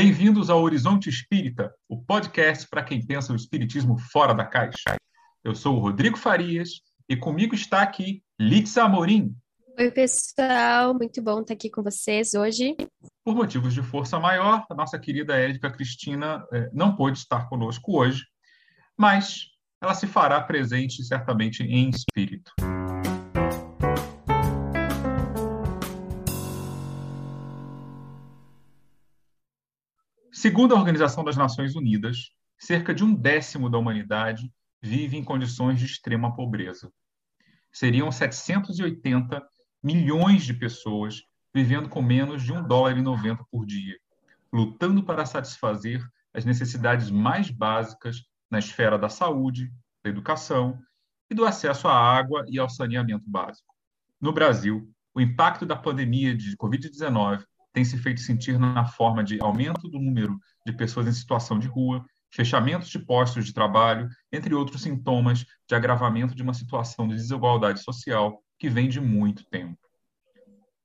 Bem-vindos 0.00 0.48
ao 0.48 0.62
Horizonte 0.62 1.08
Espírita, 1.08 1.74
o 1.88 2.00
podcast 2.00 2.68
para 2.68 2.84
quem 2.84 3.04
pensa 3.04 3.32
o 3.32 3.36
espiritismo 3.36 3.98
fora 3.98 4.32
da 4.32 4.44
caixa. 4.46 4.94
Eu 5.42 5.56
sou 5.56 5.74
o 5.74 5.80
Rodrigo 5.80 6.16
Farias 6.16 6.82
e 7.08 7.16
comigo 7.16 7.52
está 7.52 7.82
aqui 7.82 8.22
Litza 8.38 8.84
Amorim. 8.84 9.34
Oi, 9.76 9.90
pessoal, 9.90 10.94
muito 10.94 11.20
bom 11.20 11.40
estar 11.40 11.54
aqui 11.54 11.68
com 11.68 11.82
vocês 11.82 12.34
hoje. 12.34 12.76
Por 13.24 13.34
motivos 13.34 13.74
de 13.74 13.82
força 13.82 14.20
maior, 14.20 14.64
a 14.70 14.74
nossa 14.76 14.96
querida 15.00 15.36
Érica 15.36 15.68
Cristina 15.68 16.46
eh, 16.52 16.70
não 16.72 16.94
pôde 16.94 17.18
estar 17.18 17.48
conosco 17.48 17.98
hoje, 17.98 18.22
mas 18.96 19.46
ela 19.82 19.94
se 19.94 20.06
fará 20.06 20.40
presente 20.40 21.02
certamente 21.02 21.64
em 21.64 21.90
espírito. 21.90 22.52
Segundo 30.40 30.72
a 30.72 30.78
Organização 30.78 31.24
das 31.24 31.36
Nações 31.36 31.74
Unidas, 31.74 32.30
cerca 32.56 32.94
de 32.94 33.02
um 33.02 33.12
décimo 33.12 33.68
da 33.68 33.76
humanidade 33.76 34.48
vive 34.80 35.16
em 35.16 35.24
condições 35.24 35.80
de 35.80 35.86
extrema 35.86 36.32
pobreza. 36.32 36.92
Seriam 37.72 38.12
780 38.12 39.44
milhões 39.82 40.44
de 40.44 40.54
pessoas 40.54 41.22
vivendo 41.52 41.88
com 41.88 42.00
menos 42.00 42.44
de 42.44 42.52
um 42.52 42.62
dólar 42.62 42.96
e 42.96 43.02
90 43.02 43.44
por 43.50 43.66
dia, 43.66 43.98
lutando 44.52 45.02
para 45.02 45.26
satisfazer 45.26 46.06
as 46.32 46.44
necessidades 46.44 47.10
mais 47.10 47.50
básicas 47.50 48.22
na 48.48 48.60
esfera 48.60 48.96
da 48.96 49.08
saúde, 49.08 49.72
da 50.04 50.10
educação 50.10 50.78
e 51.28 51.34
do 51.34 51.44
acesso 51.44 51.88
à 51.88 51.94
água 51.94 52.44
e 52.46 52.60
ao 52.60 52.70
saneamento 52.70 53.28
básico. 53.28 53.74
No 54.20 54.32
Brasil, 54.32 54.88
o 55.12 55.20
impacto 55.20 55.66
da 55.66 55.74
pandemia 55.74 56.32
de 56.32 56.56
Covid-19 56.56 57.42
tem 57.78 57.84
se 57.84 57.96
feito 57.96 58.20
sentir 58.20 58.58
na 58.58 58.84
forma 58.84 59.22
de 59.22 59.40
aumento 59.40 59.86
do 59.86 60.00
número 60.00 60.36
de 60.66 60.72
pessoas 60.72 61.06
em 61.06 61.12
situação 61.12 61.60
de 61.60 61.68
rua, 61.68 62.04
fechamentos 62.28 62.88
de 62.88 62.98
postos 62.98 63.46
de 63.46 63.54
trabalho, 63.54 64.08
entre 64.32 64.52
outros 64.52 64.82
sintomas 64.82 65.46
de 65.64 65.76
agravamento 65.76 66.34
de 66.34 66.42
uma 66.42 66.52
situação 66.52 67.06
de 67.06 67.14
desigualdade 67.14 67.80
social 67.80 68.42
que 68.58 68.68
vem 68.68 68.88
de 68.88 69.00
muito 69.00 69.44
tempo. 69.44 69.78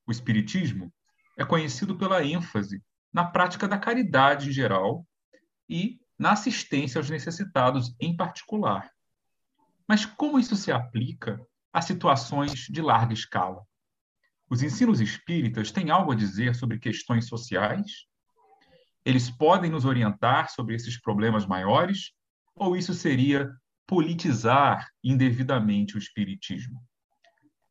O 0.06 0.12
Espiritismo 0.12 0.94
é 1.36 1.44
conhecido 1.44 1.98
pela 1.98 2.24
ênfase 2.24 2.80
na 3.12 3.26
prática 3.26 3.68
da 3.68 3.80
caridade 3.80 4.50
em 4.50 4.54
geral 4.54 5.04
e 5.68 6.00
na 6.16 6.34
assistência 6.34 7.00
aos 7.00 7.10
necessitados 7.10 7.96
em 8.00 8.16
particular. 8.16 8.92
Mas 9.88 10.06
como 10.06 10.38
isso 10.38 10.56
se 10.56 10.72
aplica 10.72 11.42
a 11.74 11.82
situações 11.82 12.68
de 12.70 12.84
larga 12.84 13.16
escala? 13.16 13.66
Os 14.50 14.62
ensinos 14.62 15.02
espíritas 15.02 15.72
têm 15.72 15.90
algo 15.90 16.12
a 16.12 16.16
dizer 16.16 16.56
sobre 16.56 16.80
questões 16.80 17.28
sociais? 17.28 18.06
Eles 19.06 19.30
podem 19.30 19.70
nos 19.70 19.86
orientar 19.86 20.50
sobre 20.52 20.76
esses 20.76 21.00
problemas 21.00 21.46
maiores? 21.46 22.12
Ou 22.56 22.76
isso 22.76 22.94
seria 22.94 23.52
politizar 23.88 24.88
indevidamente 25.04 25.96
o 25.96 25.98
espiritismo? 25.98 26.82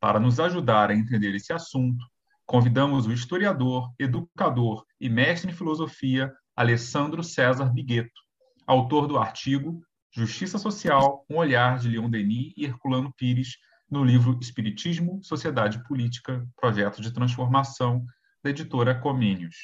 Para 0.00 0.18
nos 0.18 0.40
ajudar 0.40 0.90
a 0.90 0.94
entender 0.94 1.34
esse 1.34 1.52
assunto, 1.52 2.04
convidamos 2.44 3.06
o 3.06 3.12
historiador, 3.12 3.92
educador 3.98 4.84
e 5.00 5.08
mestre 5.08 5.50
em 5.50 5.54
filosofia 5.54 6.32
Alessandro 6.56 7.22
César 7.22 7.72
Bigueto, 7.72 8.20
autor 8.66 9.06
do 9.06 9.16
artigo 9.16 9.80
Justiça 10.14 10.58
Social, 10.58 11.24
um 11.30 11.36
olhar 11.36 11.78
de 11.78 11.88
Leon 11.88 12.10
Denis 12.10 12.52
e 12.56 12.66
Herculano 12.66 13.14
Pires 13.16 13.56
no 13.92 14.02
livro 14.02 14.38
Espiritismo, 14.40 15.20
Sociedade 15.22 15.84
Política, 15.84 16.48
Projeto 16.56 17.02
de 17.02 17.12
Transformação, 17.12 18.02
da 18.42 18.48
editora 18.48 18.98
Comênios. 18.98 19.54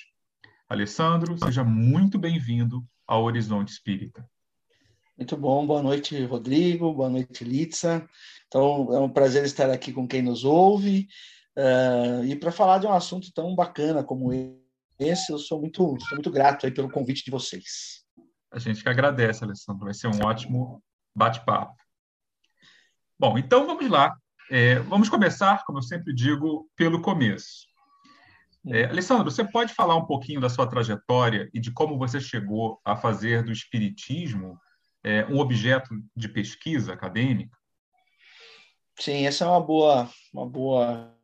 Alessandro, 0.69 1.39
seja 1.39 1.65
muito 1.65 2.19
bem-vindo 2.19 2.84
ao 3.06 3.25
Horizonte 3.25 3.72
Espírita. 3.72 4.28
Muito 5.17 5.34
bom, 5.34 5.67
boa 5.67 5.83
noite, 5.83 6.22
Rodrigo, 6.27 6.93
boa 6.93 7.09
noite, 7.09 7.43
Litsa. 7.43 8.06
Então, 8.47 8.94
é 8.94 9.00
um 9.00 9.09
prazer 9.09 9.47
estar 9.47 9.71
aqui 9.71 9.94
com 9.94 10.06
quem 10.06 10.21
nos 10.21 10.44
ouve 10.44 11.09
uh, 11.56 12.22
e 12.22 12.37
para 12.37 12.53
falar 12.53 12.81
de 12.81 12.87
um 12.87 12.93
assunto 12.93 13.33
tão 13.33 13.55
bacana 13.55 14.05
como 14.05 14.31
esse, 14.99 15.33
eu 15.33 15.38
sou 15.38 15.59
muito, 15.59 15.97
sou 16.00 16.17
muito 16.17 16.31
grato 16.31 16.71
pelo 16.71 16.91
convite 16.91 17.25
de 17.25 17.31
vocês. 17.31 18.05
A 18.53 18.59
gente 18.59 18.83
que 18.83 18.88
agradece, 18.91 19.43
Alessandro, 19.43 19.87
vai 19.87 19.94
ser 19.94 20.09
um 20.09 20.22
ótimo 20.22 20.83
bate-papo. 21.17 21.88
Bom, 23.19 23.37
então 23.37 23.67
vamos 23.67 23.91
lá. 23.91 24.17
É, 24.49 24.79
vamos 24.79 25.09
começar, 25.09 25.65
como 25.65 25.79
eu 25.79 25.83
sempre 25.83 26.15
digo, 26.15 26.71
pelo 26.77 27.03
começo. 27.03 27.67
É, 28.67 28.84
Alessandro, 28.84 29.31
você 29.31 29.43
pode 29.45 29.75
falar 29.75 29.97
um 29.97 30.06
pouquinho 30.06 30.41
da 30.41 30.49
sua 30.49 30.69
trajetória 30.69 31.51
e 31.53 31.59
de 31.59 31.73
como 31.73 31.99
você 31.99 32.21
chegou 32.21 32.81
a 32.84 32.95
fazer 32.95 33.43
do 33.43 33.51
espiritismo 33.51 34.56
é, 35.03 35.27
um 35.27 35.39
objeto 35.39 35.89
de 36.15 36.29
pesquisa 36.29 36.93
acadêmica? 36.93 37.56
Sim, 38.99 39.27
essa 39.27 39.45
é 39.45 39.49
uma 39.49 39.61
boa, 39.61 40.09
uma 40.33 40.47
boa 40.47 41.19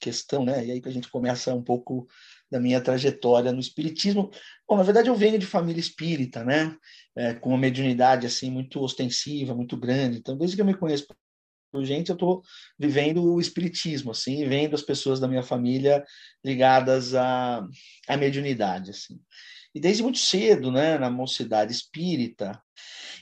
questão, 0.00 0.44
né? 0.44 0.64
E 0.64 0.70
aí 0.70 0.80
que 0.80 0.88
a 0.88 0.92
gente 0.92 1.10
começa 1.10 1.52
um 1.52 1.62
pouco 1.62 2.06
da 2.50 2.60
minha 2.60 2.80
trajetória 2.80 3.50
no 3.50 3.60
espiritismo. 3.60 4.30
Bom, 4.68 4.76
na 4.76 4.82
verdade 4.82 5.08
eu 5.08 5.16
venho 5.16 5.38
de 5.38 5.46
família 5.46 5.80
espírita, 5.80 6.44
né? 6.44 6.76
É, 7.16 7.34
com 7.34 7.50
uma 7.50 7.58
mediunidade 7.58 8.26
assim 8.26 8.50
muito 8.50 8.80
ostensiva, 8.80 9.54
muito 9.54 9.76
grande. 9.76 10.18
Então, 10.18 10.36
desde 10.36 10.56
que 10.56 10.62
eu 10.62 10.66
me 10.66 10.74
conheço 10.74 11.06
gente, 11.84 12.10
eu 12.10 12.14
estou 12.14 12.42
vivendo 12.78 13.22
o 13.22 13.40
espiritismo, 13.40 14.10
assim, 14.10 14.46
vendo 14.48 14.74
as 14.74 14.82
pessoas 14.82 15.18
da 15.18 15.28
minha 15.28 15.42
família 15.42 16.04
ligadas 16.44 17.14
à, 17.14 17.66
à 18.08 18.16
mediunidade, 18.16 18.90
assim. 18.90 19.18
E 19.74 19.80
desde 19.80 20.02
muito 20.02 20.18
cedo, 20.18 20.70
né, 20.70 20.98
na 20.98 21.10
mocidade 21.10 21.72
espírita, 21.72 22.60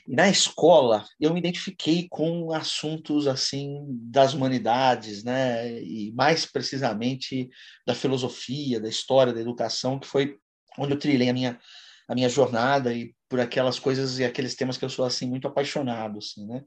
e 0.07 0.15
na 0.15 0.29
escola, 0.29 1.05
eu 1.19 1.33
me 1.33 1.39
identifiquei 1.39 2.07
com 2.09 2.51
assuntos 2.51 3.27
assim 3.27 3.85
das 3.89 4.33
humanidades, 4.33 5.23
né, 5.23 5.81
e 5.81 6.11
mais 6.13 6.45
precisamente 6.45 7.49
da 7.85 7.95
filosofia, 7.95 8.79
da 8.79 8.89
história, 8.89 9.31
da 9.31 9.39
educação, 9.39 9.99
que 9.99 10.07
foi 10.07 10.37
onde 10.77 10.93
eu 10.93 10.99
trilhei 10.99 11.29
a 11.29 11.33
minha 11.33 11.59
a 12.07 12.15
minha 12.15 12.27
jornada 12.27 12.93
e 12.93 13.15
por 13.29 13.39
aquelas 13.39 13.79
coisas 13.79 14.19
e 14.19 14.25
aqueles 14.25 14.53
temas 14.53 14.77
que 14.77 14.83
eu 14.83 14.89
sou 14.89 15.05
assim 15.05 15.29
muito 15.29 15.47
apaixonado, 15.47 16.17
assim, 16.17 16.45
né? 16.45 16.61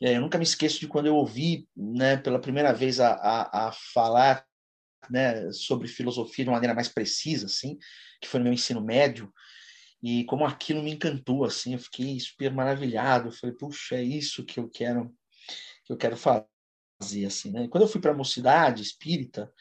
É, 0.00 0.16
eu 0.16 0.20
nunca 0.20 0.38
me 0.38 0.44
esqueço 0.44 0.80
de 0.80 0.88
quando 0.88 1.06
eu 1.06 1.14
ouvi, 1.14 1.68
né, 1.76 2.16
pela 2.16 2.40
primeira 2.40 2.72
vez 2.72 3.00
a, 3.00 3.12
a, 3.12 3.68
a 3.68 3.72
falar, 3.72 4.44
né, 5.10 5.52
sobre 5.52 5.88
filosofia 5.88 6.44
de 6.44 6.50
uma 6.50 6.56
maneira 6.56 6.74
mais 6.74 6.88
precisa, 6.88 7.46
assim, 7.46 7.78
que 8.20 8.28
foi 8.28 8.40
no 8.40 8.44
meu 8.44 8.52
ensino 8.52 8.80
médio, 8.80 9.32
e 10.02 10.24
como 10.24 10.46
aquilo 10.46 10.82
me 10.82 10.92
encantou, 10.92 11.44
assim, 11.44 11.74
eu 11.74 11.78
fiquei 11.78 12.18
super 12.18 12.50
maravilhado, 12.52 13.28
eu 13.28 13.32
falei, 13.32 13.54
puxa, 13.54 13.96
é 13.96 14.02
isso 14.02 14.44
que 14.44 14.58
eu 14.58 14.68
quero, 14.68 15.14
que 15.84 15.92
eu 15.92 15.96
quero 15.96 16.16
fazer, 16.16 17.26
assim, 17.26 17.50
né? 17.50 17.68
Quando 17.68 17.84
eu 17.84 17.88
fui 17.88 18.00
para 18.00 18.12
a 18.12 18.16
mocidade 18.16 18.82
espírita, 18.82 19.52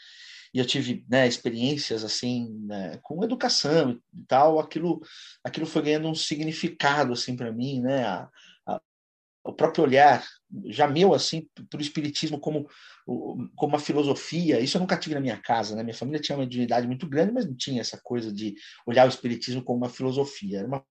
e 0.54 0.60
eu 0.60 0.66
tive 0.66 1.06
né, 1.08 1.28
experiências 1.28 2.04
assim 2.04 2.50
né, 2.66 3.00
com 3.04 3.24
educação 3.24 3.92
e 3.92 4.26
tal 4.28 4.60
aquilo 4.60 5.00
aquilo 5.44 5.66
foi 5.66 5.84
ganhando 5.84 6.08
um 6.08 6.16
significado 6.16 7.14
assim 7.14 7.36
para 7.36 7.52
mim 7.52 7.82
né 7.82 8.04
a, 8.04 8.28
o 9.50 9.54
próprio 9.54 9.84
olhar 9.84 10.26
já 10.66 10.88
meu 10.88 11.14
assim 11.14 11.48
para 11.70 11.78
o 11.78 11.82
espiritismo 11.82 12.40
como 12.40 12.68
como 13.56 13.74
uma 13.74 13.80
filosofia. 13.80 14.60
Isso 14.60 14.78
eu 14.78 14.82
nunca 14.82 14.98
tive 14.98 15.16
na 15.16 15.22
minha 15.22 15.38
casa 15.38 15.76
né? 15.76 15.84
Minha 15.84 15.96
família 15.96 16.20
tinha 16.20 16.36
uma 16.36 16.44
mediunidade 16.44 16.88
muito 16.88 17.08
grande 17.08 17.32
mas 17.32 17.46
não 17.46 17.56
tinha 17.56 17.82
essa 17.82 18.00
coisa 18.02 18.32
de 18.32 18.56
olhar 18.86 19.06
o 19.06 19.10
espiritismo 19.10 19.64
como 19.64 19.80
uma 19.80 19.90
filosofia. 19.90 20.60
Era 20.60 20.68
uma 20.68 20.86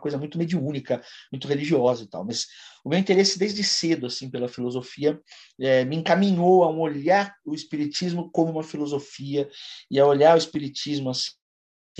coisa 0.00 0.16
muito 0.16 0.38
mediúnica 0.38 1.02
muito 1.30 1.46
religiosa 1.48 2.04
e 2.04 2.08
tal. 2.08 2.24
Mas 2.24 2.46
o 2.84 2.88
meu 2.88 2.98
interesse 2.98 3.38
desde 3.38 3.62
cedo 3.62 4.06
assim 4.06 4.30
pela 4.30 4.48
filosofia 4.48 5.20
é, 5.60 5.84
me 5.84 5.96
encaminhou 5.96 6.64
a 6.64 6.70
um 6.70 6.80
olhar 6.80 7.34
o 7.44 7.54
espiritismo 7.54 8.30
como 8.30 8.52
uma 8.52 8.62
filosofia 8.62 9.48
e 9.90 9.98
a 9.98 10.06
olhar 10.06 10.34
o 10.34 10.38
espiritismo 10.38 11.10
assim 11.10 11.39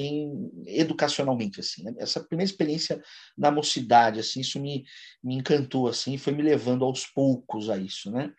assim, 0.01 0.51
educacionalmente, 0.67 1.61
assim, 1.61 1.85
né? 1.85 1.95
essa 1.99 2.21
primeira 2.21 2.51
experiência 2.51 3.03
na 3.37 3.51
mocidade, 3.51 4.21
assim, 4.21 4.41
isso 4.41 4.61
me, 4.61 4.85
me 5.23 5.35
encantou, 5.35 5.89
assim, 5.89 6.17
foi 6.17 6.33
me 6.33 6.43
levando 6.43 6.85
aos 6.85 7.07
poucos 7.07 7.69
a 7.69 7.77
isso, 7.77 8.11
né? 8.11 8.33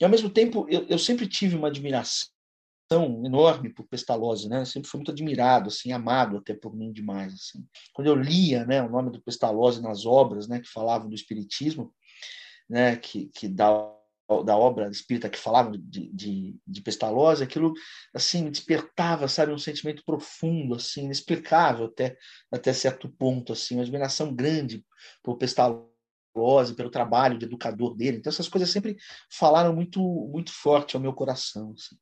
E 0.00 0.04
ao 0.04 0.10
mesmo 0.10 0.30
tempo, 0.30 0.66
eu, 0.68 0.86
eu 0.88 0.98
sempre 0.98 1.26
tive 1.26 1.56
uma 1.56 1.68
admiração 1.68 2.30
enorme 3.24 3.72
por 3.72 3.86
Pestalozzi, 3.86 4.48
né? 4.48 4.64
Sempre 4.64 4.88
fui 4.88 4.98
muito 4.98 5.10
admirado, 5.10 5.68
assim, 5.68 5.92
amado 5.92 6.36
até 6.36 6.54
por 6.54 6.74
mim 6.74 6.92
demais, 6.92 7.32
assim. 7.34 7.64
Quando 7.92 8.08
eu 8.08 8.14
lia, 8.14 8.64
né, 8.64 8.82
o 8.82 8.90
nome 8.90 9.10
do 9.10 9.22
Pestalozzi 9.22 9.82
nas 9.82 10.04
obras, 10.04 10.46
né, 10.46 10.60
que 10.60 10.68
falavam 10.68 11.08
do 11.08 11.14
espiritismo, 11.14 11.92
né, 12.68 12.96
que 12.96 13.30
que 13.34 13.48
dá 13.48 13.68
da 14.44 14.56
obra 14.56 14.88
espírita 14.88 15.28
que 15.28 15.38
falavam 15.38 15.72
de, 15.72 16.10
de, 16.12 16.56
de 16.66 16.80
Pestalozzi, 16.80 17.42
aquilo 17.42 17.74
assim 18.14 18.50
despertava, 18.50 19.28
sabe, 19.28 19.52
um 19.52 19.58
sentimento 19.58 20.02
profundo, 20.04 20.74
assim, 20.74 21.04
inexplicável 21.04 21.86
até 21.86 22.16
até 22.50 22.72
certo 22.72 23.08
ponto, 23.08 23.52
assim, 23.52 23.74
uma 23.74 23.82
admiração 23.82 24.34
grande 24.34 24.84
por 25.22 25.36
Pestalozzi, 25.36 25.92
pelo 26.76 26.90
trabalho 26.90 27.38
de 27.38 27.44
educador 27.44 27.94
dele. 27.94 28.16
Então, 28.16 28.30
essas 28.30 28.48
coisas 28.48 28.70
sempre 28.70 28.96
falaram 29.30 29.74
muito, 29.74 30.00
muito 30.32 30.52
forte 30.52 30.96
ao 30.96 31.02
meu 31.02 31.12
coração. 31.12 31.72
Assim. 31.72 31.96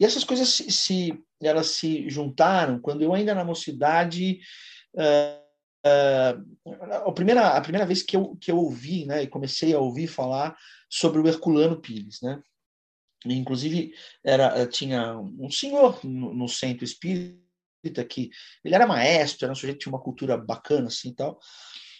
E 0.00 0.04
essas 0.04 0.24
coisas 0.24 0.48
se, 0.48 0.72
se, 0.72 1.24
elas 1.40 1.68
se 1.68 2.08
juntaram 2.10 2.80
quando 2.80 3.02
eu 3.02 3.14
ainda 3.14 3.34
na 3.34 3.44
mocidade. 3.44 4.40
Uh, 4.94 5.47
a, 5.84 7.12
primeira, 7.12 7.56
a 7.56 7.60
primeira 7.60 7.86
vez 7.86 8.02
que 8.02 8.16
eu, 8.16 8.36
que 8.36 8.50
eu 8.50 8.56
ouvi, 8.56 9.06
né, 9.06 9.22
e 9.22 9.28
comecei 9.28 9.74
a 9.74 9.78
ouvir 9.78 10.06
falar 10.06 10.56
sobre 10.88 11.20
o 11.20 11.26
Herculano 11.26 11.80
Pires, 11.80 12.20
né? 12.22 12.42
Inclusive, 13.26 13.92
era, 14.24 14.66
tinha 14.66 15.18
um 15.18 15.50
senhor 15.50 15.98
no, 16.04 16.32
no 16.32 16.48
centro 16.48 16.84
espírita 16.84 18.04
que 18.08 18.30
ele 18.64 18.74
era 18.74 18.86
maestro, 18.86 19.44
era 19.44 19.52
um 19.52 19.56
sujeito 19.56 19.80
tinha 19.80 19.92
uma 19.92 20.02
cultura 20.02 20.36
bacana 20.36 20.86
assim 20.86 21.10
e 21.10 21.14
tal. 21.14 21.38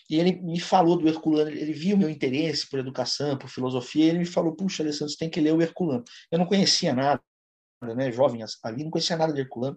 E 0.09 0.17
ele 0.17 0.33
me 0.41 0.59
falou 0.59 0.97
do 0.97 1.07
Herculano, 1.07 1.51
ele 1.51 1.73
viu 1.73 1.97
meu 1.97 2.09
interesse 2.09 2.69
por 2.69 2.79
educação, 2.79 3.37
por 3.37 3.51
filosofia, 3.51 4.07
e 4.07 4.09
ele 4.09 4.19
me 4.21 4.27
falou: 4.27 4.55
Puxa, 4.55 4.83
Alessandro, 4.83 5.13
você 5.13 5.19
tem 5.19 5.29
que 5.29 5.41
ler 5.41 5.53
o 5.53 5.61
Herculano. 5.61 6.05
Eu 6.31 6.39
não 6.39 6.47
conhecia 6.47 6.95
nada, 6.95 7.23
né, 7.95 8.11
jovem 8.11 8.43
ali, 8.63 8.85
não 8.85 8.91
conhecia 8.91 9.17
nada 9.17 9.33
de 9.33 9.41
Herculano. 9.41 9.77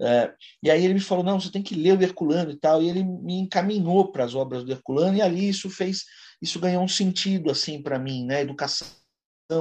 É, 0.00 0.34
e 0.62 0.70
aí 0.70 0.84
ele 0.84 0.94
me 0.94 1.00
falou: 1.00 1.24
Não, 1.24 1.40
você 1.40 1.50
tem 1.50 1.62
que 1.62 1.74
ler 1.74 1.96
o 1.96 2.02
Herculano 2.02 2.50
e 2.50 2.56
tal. 2.56 2.82
E 2.82 2.88
ele 2.88 3.02
me 3.04 3.34
encaminhou 3.34 4.10
para 4.10 4.24
as 4.24 4.34
obras 4.34 4.64
do 4.64 4.72
Herculano, 4.72 5.16
e 5.16 5.22
ali 5.22 5.48
isso 5.48 5.70
fez, 5.70 6.04
isso 6.42 6.60
ganhou 6.60 6.82
um 6.82 6.88
sentido 6.88 7.50
assim 7.50 7.82
para 7.82 7.98
mim, 7.98 8.24
né? 8.24 8.40
Educação, 8.40 8.88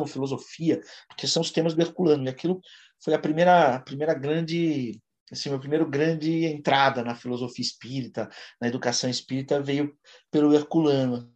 filosofia, 0.07 0.81
porque 1.07 1.27
são 1.27 1.41
os 1.41 1.51
temas 1.51 1.73
do 1.73 1.81
Herculano. 1.81 2.25
E 2.25 2.29
aquilo 2.29 2.59
foi 3.03 3.13
a 3.13 3.19
primeira, 3.19 3.75
a 3.75 3.79
primeira 3.79 4.13
grande 4.13 4.99
assim, 5.31 5.49
meu 5.49 5.59
primeiro 5.59 5.89
grande 5.89 6.45
entrada 6.45 7.03
na 7.03 7.15
filosofia 7.15 7.63
espírita, 7.63 8.29
na 8.61 8.67
educação 8.67 9.09
espírita, 9.09 9.61
veio 9.61 9.95
pelo 10.31 10.53
Herculano. 10.53 11.31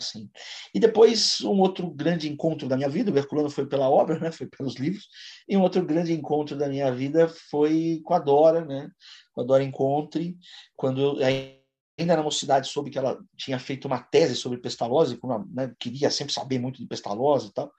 Assim. 0.00 0.28
E 0.74 0.80
depois, 0.80 1.40
um 1.42 1.60
outro 1.60 1.88
grande 1.88 2.28
encontro 2.28 2.68
da 2.68 2.76
minha 2.76 2.88
vida, 2.88 3.12
o 3.12 3.16
Herculano 3.16 3.48
foi 3.48 3.66
pela 3.66 3.88
obra, 3.88 4.18
né, 4.18 4.32
foi 4.32 4.46
pelos 4.46 4.74
livros, 4.74 5.08
e 5.48 5.56
um 5.56 5.62
outro 5.62 5.84
grande 5.84 6.12
encontro 6.12 6.56
da 6.56 6.68
minha 6.68 6.92
vida 6.92 7.28
foi 7.28 8.00
com 8.04 8.14
a 8.14 8.18
Dora, 8.18 8.64
né, 8.64 8.90
com 9.32 9.42
a 9.42 9.44
Dora 9.44 9.62
Encontre, 9.62 10.36
quando 10.76 11.00
eu, 11.00 11.54
ainda 11.96 12.16
na 12.16 12.22
mocidade 12.22 12.68
soube 12.68 12.90
que 12.90 12.98
ela 12.98 13.18
tinha 13.36 13.58
feito 13.58 13.86
uma 13.86 14.02
tese 14.02 14.34
sobre 14.34 14.58
pestalose, 14.58 15.16
como, 15.16 15.46
né, 15.52 15.72
queria 15.78 16.10
sempre 16.10 16.34
saber 16.34 16.58
muito 16.58 16.80
de 16.80 16.88
pestalose 16.88 17.48
e 17.48 17.52
tal, 17.52 17.72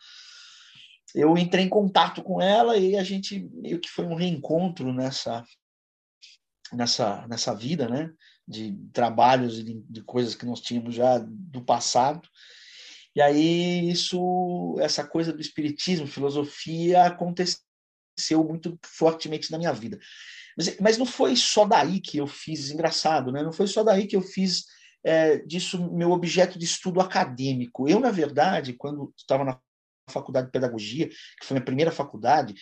eu 1.14 1.38
entrei 1.38 1.64
em 1.64 1.70
contato 1.70 2.24
com 2.24 2.42
ela 2.42 2.78
e 2.78 2.98
a 2.98 3.04
gente 3.04 3.40
meio 3.54 3.80
que 3.80 3.90
foi 3.90 4.06
um 4.06 4.16
reencontro 4.16 4.92
nessa 4.94 5.44
nessa 6.74 7.26
nessa 7.28 7.54
vida, 7.54 7.88
né? 7.88 8.12
De 8.48 8.74
trabalhos 8.94 9.60
e 9.60 9.64
de, 9.64 9.82
de 9.90 10.02
coisas 10.04 10.36
que 10.36 10.46
nós 10.46 10.62
tínhamos 10.62 10.94
já 10.94 11.18
do 11.20 11.64
passado. 11.64 12.28
E 13.16 13.22
aí 13.22 13.90
isso, 13.90 14.76
essa 14.80 15.06
coisa 15.06 15.32
do 15.32 15.42
espiritismo, 15.42 16.06
filosofia 16.06 17.06
aconteceu 17.06 17.64
muito 18.48 18.78
fortemente 18.84 19.52
na 19.52 19.58
minha 19.58 19.72
vida. 19.72 19.98
Mas, 20.58 20.78
mas 20.80 20.98
não 20.98 21.06
foi 21.06 21.36
só 21.36 21.66
daí 21.66 22.00
que 22.00 22.18
eu 22.18 22.28
fiz, 22.28 22.72
engraçado, 22.72 23.32
né? 23.32 23.42
Não 23.42 23.54
foi 23.54 23.68
só 23.68 23.84
daí 23.84 24.06
que 24.06 24.16
eu 24.16 24.22
fiz 24.22 24.66
é, 25.04 25.38
disso 25.40 25.92
meu 25.92 26.12
objeto 26.12 26.58
de 26.58 26.66
estudo 26.66 27.00
acadêmico. 27.00 27.88
Eu, 27.88 28.00
na 28.00 28.12
verdade, 28.12 28.74
quando 28.74 29.14
estava 29.18 29.44
na 29.44 29.60
faculdade 30.12 30.48
de 30.48 30.52
pedagogia, 30.52 31.08
que 31.08 31.46
foi 31.46 31.56
minha 31.56 31.66
primeira 31.66 31.92
faculdade, 31.92 32.54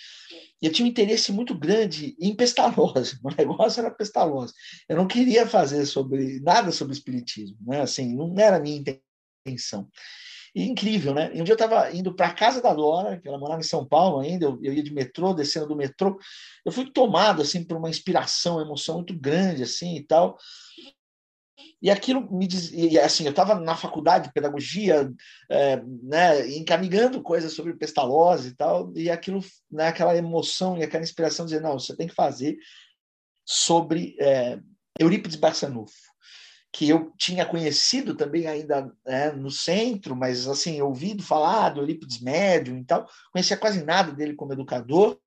e 0.61 0.65
eu 0.65 0.71
tinha 0.71 0.85
um 0.85 0.89
interesse 0.89 1.31
muito 1.31 1.57
grande 1.57 2.15
em 2.19 2.35
pestalose. 2.35 3.19
O 3.23 3.29
negócio 3.35 3.79
era 3.79 3.91
pestalose. 3.91 4.53
Eu 4.87 4.97
não 4.97 5.07
queria 5.07 5.47
fazer 5.47 5.85
sobre 5.85 6.39
nada 6.41 6.71
sobre 6.71 6.93
espiritismo, 6.93 7.57
né? 7.61 7.81
Assim, 7.81 8.15
não 8.15 8.33
era 8.37 8.57
a 8.57 8.59
minha 8.59 8.77
intenção. 9.45 9.89
E 10.55 10.63
incrível, 10.63 11.15
né? 11.15 11.31
E 11.33 11.41
um 11.41 11.43
dia 11.43 11.53
eu 11.53 11.55
estava 11.55 11.91
indo 11.95 12.15
para 12.15 12.27
a 12.27 12.33
casa 12.33 12.61
da 12.61 12.73
Dora, 12.73 13.19
que 13.19 13.27
ela 13.27 13.39
morava 13.39 13.59
em 13.59 13.63
São 13.63 13.85
Paulo 13.85 14.19
ainda, 14.19 14.45
eu, 14.45 14.59
eu, 14.61 14.71
ia 14.71 14.83
de 14.83 14.93
metrô, 14.93 15.33
descendo 15.33 15.67
do 15.67 15.75
metrô, 15.75 16.19
eu 16.63 16.71
fui 16.71 16.91
tomado 16.91 17.41
assim 17.41 17.63
por 17.63 17.75
uma 17.75 17.89
inspiração, 17.89 18.57
uma 18.57 18.63
emoção 18.63 18.97
muito 18.97 19.17
grande 19.17 19.63
assim 19.63 19.95
e 19.95 20.03
tal. 20.03 20.37
E 21.83 21.91
aquilo 21.91 22.31
me 22.31 22.47
diz, 22.47 22.71
e 22.71 22.97
assim, 22.97 23.25
eu 23.25 23.31
estava 23.31 23.55
na 23.55 23.75
faculdade 23.75 24.27
de 24.27 24.33
pedagogia, 24.33 25.11
é, 25.51 25.83
né, 26.01 26.47
encaminhando 26.55 27.21
coisas 27.21 27.51
sobre 27.51 27.73
pestalose 27.73 28.47
e 28.47 28.55
tal, 28.55 28.93
e 28.95 29.09
aquilo, 29.09 29.41
né, 29.69 29.87
aquela 29.87 30.15
emoção 30.15 30.77
e 30.77 30.83
aquela 30.83 31.03
inspiração 31.03 31.45
dizer, 31.45 31.59
não, 31.59 31.77
você 31.77 31.93
tem 31.93 32.07
que 32.07 32.15
fazer 32.15 32.57
sobre 33.45 34.15
é, 34.17 34.57
Eurípides 34.97 35.35
Barçanufo, 35.35 35.93
que 36.71 36.87
eu 36.87 37.11
tinha 37.17 37.45
conhecido 37.45 38.15
também 38.15 38.47
ainda 38.47 38.89
né, 39.05 39.33
no 39.33 39.51
centro, 39.51 40.15
mas 40.15 40.47
assim, 40.47 40.81
ouvido 40.81 41.21
falar 41.21 41.71
do 41.71 41.81
Eurípides 41.81 42.21
Médium 42.21 42.77
e 42.77 42.85
tal, 42.85 43.05
conhecia 43.33 43.57
quase 43.57 43.83
nada 43.83 44.13
dele 44.13 44.35
como 44.35 44.53
educador, 44.53 45.19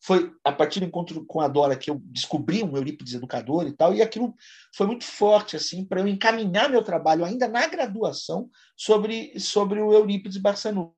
foi 0.00 0.32
a 0.44 0.52
partir 0.52 0.80
do 0.80 0.86
encontro 0.86 1.24
com 1.24 1.40
a 1.40 1.48
Dora 1.48 1.76
que 1.76 1.90
eu 1.90 2.00
descobri 2.04 2.62
um 2.62 2.76
Eurípides 2.76 3.14
educador 3.14 3.66
e 3.66 3.72
tal, 3.72 3.94
e 3.94 4.02
aquilo 4.02 4.34
foi 4.74 4.86
muito 4.86 5.04
forte 5.04 5.56
assim 5.56 5.84
para 5.84 6.00
eu 6.00 6.08
encaminhar 6.08 6.68
meu 6.68 6.82
trabalho 6.82 7.24
ainda 7.24 7.48
na 7.48 7.66
graduação 7.66 8.48
sobre 8.76 9.38
sobre 9.38 9.80
o 9.80 9.92
Eurípides 9.92 10.38
Barçanufo. 10.38 10.94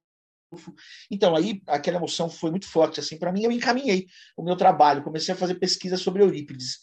Então, 1.10 1.34
aí 1.34 1.60
aquela 1.66 1.96
emoção 1.96 2.30
foi 2.30 2.50
muito 2.50 2.68
forte 2.68 3.00
assim 3.00 3.18
para 3.18 3.32
mim, 3.32 3.42
eu 3.42 3.52
encaminhei 3.52 4.06
o 4.36 4.42
meu 4.42 4.56
trabalho, 4.56 5.02
comecei 5.02 5.34
a 5.34 5.36
fazer 5.36 5.56
pesquisa 5.56 5.96
sobre 5.96 6.22
Eurípides. 6.22 6.78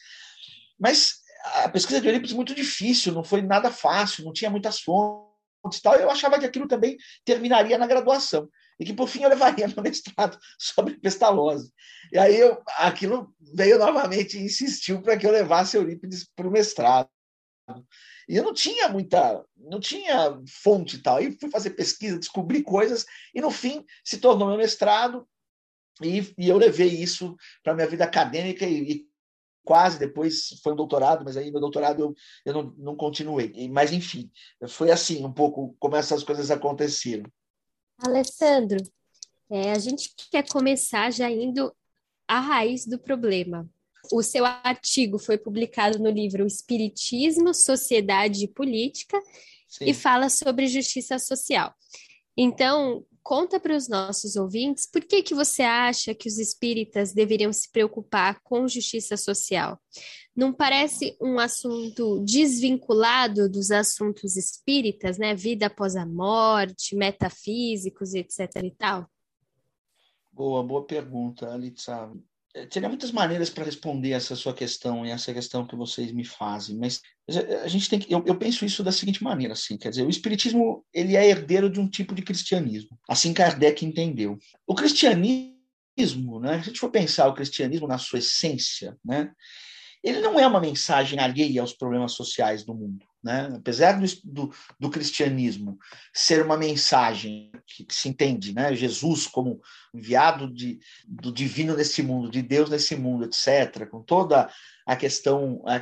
Mas 0.79 1.21
a 1.63 1.69
pesquisa 1.69 2.01
de 2.01 2.07
Eurípides 2.07 2.35
muito 2.35 2.55
difícil, 2.55 3.13
não 3.13 3.23
foi 3.23 3.41
nada 3.41 3.71
fácil, 3.71 4.25
não 4.25 4.33
tinha 4.33 4.49
muitas 4.49 4.79
fontes 4.81 5.81
tal. 5.81 5.95
Eu 5.95 6.09
achava 6.09 6.39
que 6.39 6.45
aquilo 6.45 6.67
também 6.67 6.97
terminaria 7.23 7.77
na 7.77 7.87
graduação 7.87 8.49
e 8.79 8.85
que 8.85 8.93
por 8.93 9.07
fim 9.07 9.23
eu 9.23 9.29
levaria 9.29 9.67
meu 9.67 9.83
mestrado 9.83 10.37
sobre 10.57 10.97
pestalose. 10.97 11.71
E 12.11 12.17
aí 12.17 12.39
eu, 12.39 12.61
aquilo 12.77 13.33
veio 13.53 13.77
novamente 13.77 14.37
e 14.37 14.43
insistiu 14.43 15.01
para 15.01 15.17
que 15.17 15.25
eu 15.25 15.31
levasse 15.31 15.77
Eurípides 15.77 16.27
para 16.35 16.47
o 16.47 16.51
mestrado. 16.51 17.09
E 18.27 18.35
eu 18.35 18.43
não 18.43 18.53
tinha 18.53 18.89
muita, 18.89 19.43
não 19.55 19.79
tinha 19.79 20.39
fonte 20.63 20.97
e 20.97 20.99
tal. 21.01 21.17
Aí 21.17 21.37
fui 21.39 21.49
fazer 21.49 21.71
pesquisa, 21.71 22.19
descobri 22.19 22.61
coisas 22.61 23.05
e 23.33 23.41
no 23.41 23.51
fim 23.51 23.85
se 24.03 24.17
tornou 24.17 24.47
meu 24.47 24.57
mestrado 24.57 25.27
e, 26.01 26.33
e 26.37 26.49
eu 26.49 26.57
levei 26.57 26.89
isso 26.89 27.35
para 27.63 27.73
minha 27.73 27.87
vida 27.87 28.03
acadêmica 28.03 28.65
e, 28.65 28.91
e, 28.91 29.13
quase 29.63 29.97
depois 29.97 30.59
foi 30.61 30.73
um 30.73 30.75
doutorado, 30.75 31.23
mas 31.23 31.37
aí 31.37 31.49
meu 31.49 31.61
doutorado 31.61 32.01
eu, 32.01 32.15
eu 32.45 32.53
não, 32.53 32.73
não 32.77 32.95
continuei. 32.95 33.69
Mas 33.69 33.93
enfim, 33.93 34.29
foi 34.67 34.91
assim 34.91 35.23
um 35.23 35.31
pouco 35.31 35.75
como 35.79 35.95
essas 35.95 36.23
coisas 36.23 36.51
aconteceram. 36.51 37.31
Alessandro, 37.97 38.79
é, 39.49 39.71
a 39.71 39.79
gente 39.79 40.13
quer 40.31 40.47
começar 40.49 41.11
já 41.11 41.29
indo 41.29 41.73
à 42.27 42.39
raiz 42.39 42.85
do 42.85 42.97
problema. 42.97 43.69
O 44.11 44.21
seu 44.21 44.45
artigo 44.45 45.17
foi 45.17 45.37
publicado 45.37 45.99
no 45.99 46.09
livro 46.09 46.45
Espiritismo, 46.45 47.53
Sociedade 47.53 48.43
e 48.43 48.47
Política 48.47 49.21
Sim. 49.67 49.85
e 49.85 49.93
fala 49.93 50.29
sobre 50.29 50.67
justiça 50.67 51.17
social. 51.19 51.73
Então, 52.35 53.05
conta 53.23 53.59
para 53.59 53.75
os 53.75 53.87
nossos 53.87 54.35
ouvintes 54.35 54.85
por 54.85 55.01
que, 55.01 55.23
que 55.23 55.33
você 55.33 55.63
acha 55.63 56.13
que 56.13 56.27
os 56.27 56.37
espíritas 56.37 57.13
deveriam 57.13 57.53
se 57.53 57.71
preocupar 57.71 58.39
com 58.41 58.67
justiça 58.67 59.15
social? 59.15 59.79
Não 60.35 60.51
parece 60.51 61.15
um 61.21 61.39
assunto 61.39 62.19
desvinculado 62.25 63.49
dos 63.49 63.71
assuntos 63.71 64.35
espíritas, 64.35 65.17
né? 65.17 65.33
Vida 65.33 65.67
após 65.67 65.95
a 65.95 66.05
morte, 66.05 66.95
metafísicos, 66.95 68.13
etc. 68.13 68.49
e 68.63 68.71
tal? 68.71 69.07
Boa, 70.31 70.63
boa 70.63 70.83
pergunta, 70.85 71.53
Alitza. 71.53 72.11
É, 72.55 72.67
teria 72.67 72.87
muitas 72.87 73.11
maneiras 73.11 73.49
para 73.49 73.63
responder 73.63 74.11
essa 74.11 74.35
sua 74.35 74.53
questão 74.53 75.03
e 75.03 75.09
essa 75.09 75.33
questão 75.33 75.65
que 75.65 75.75
vocês 75.75 76.11
me 76.11 76.23
fazem, 76.23 76.77
mas 76.77 77.01
a 77.63 77.67
gente 77.67 77.89
tem 77.89 77.97
que, 77.97 78.13
eu, 78.13 78.23
eu, 78.27 78.37
penso 78.37 78.63
isso 78.63 78.83
da 78.83 78.91
seguinte 78.91 79.23
maneira, 79.23 79.53
assim, 79.53 79.75
quer 79.75 79.89
dizer, 79.89 80.05
o 80.05 80.09
espiritismo 80.09 80.85
ele 80.93 81.15
é 81.15 81.27
herdeiro 81.27 81.67
de 81.67 81.79
um 81.79 81.89
tipo 81.89 82.13
de 82.13 82.21
cristianismo, 82.21 82.99
assim 83.09 83.33
Kardec 83.33 83.83
entendeu. 83.83 84.37
O 84.67 84.75
cristianismo, 84.75 86.39
né, 86.39 86.55
se 86.55 86.59
a 86.59 86.63
gente 86.65 86.79
for 86.79 86.91
pensar 86.91 87.27
o 87.27 87.33
cristianismo 87.33 87.87
na 87.87 87.97
sua 87.97 88.19
essência, 88.19 88.95
né, 89.03 89.31
ele 90.03 90.19
não 90.19 90.39
é 90.39 90.45
uma 90.45 90.61
mensagem 90.61 91.17
alheia 91.19 91.61
aos 91.61 91.73
problemas 91.73 92.11
sociais 92.11 92.63
do 92.63 92.75
mundo. 92.75 93.03
Né? 93.23 93.49
Apesar 93.55 93.93
do, 93.93 94.05
do, 94.25 94.53
do, 94.77 94.89
cristianismo 94.89 95.79
ser 96.13 96.43
uma 96.43 96.57
mensagem 96.57 97.51
que, 97.65 97.85
que, 97.85 97.95
se 97.95 98.09
entende, 98.09 98.53
né? 98.53 98.75
Jesus 98.75 99.27
como 99.27 99.61
enviado 99.93 100.53
de, 100.53 100.77
do 101.07 101.31
divino 101.31 101.73
nesse 101.73 102.03
mundo, 102.03 102.29
de 102.29 102.41
Deus 102.41 102.69
nesse 102.69 102.97
mundo, 102.97 103.23
etc., 103.23 103.87
com 103.89 104.03
toda 104.03 104.51
a 104.85 104.95
questão, 104.97 105.63
a 105.65 105.79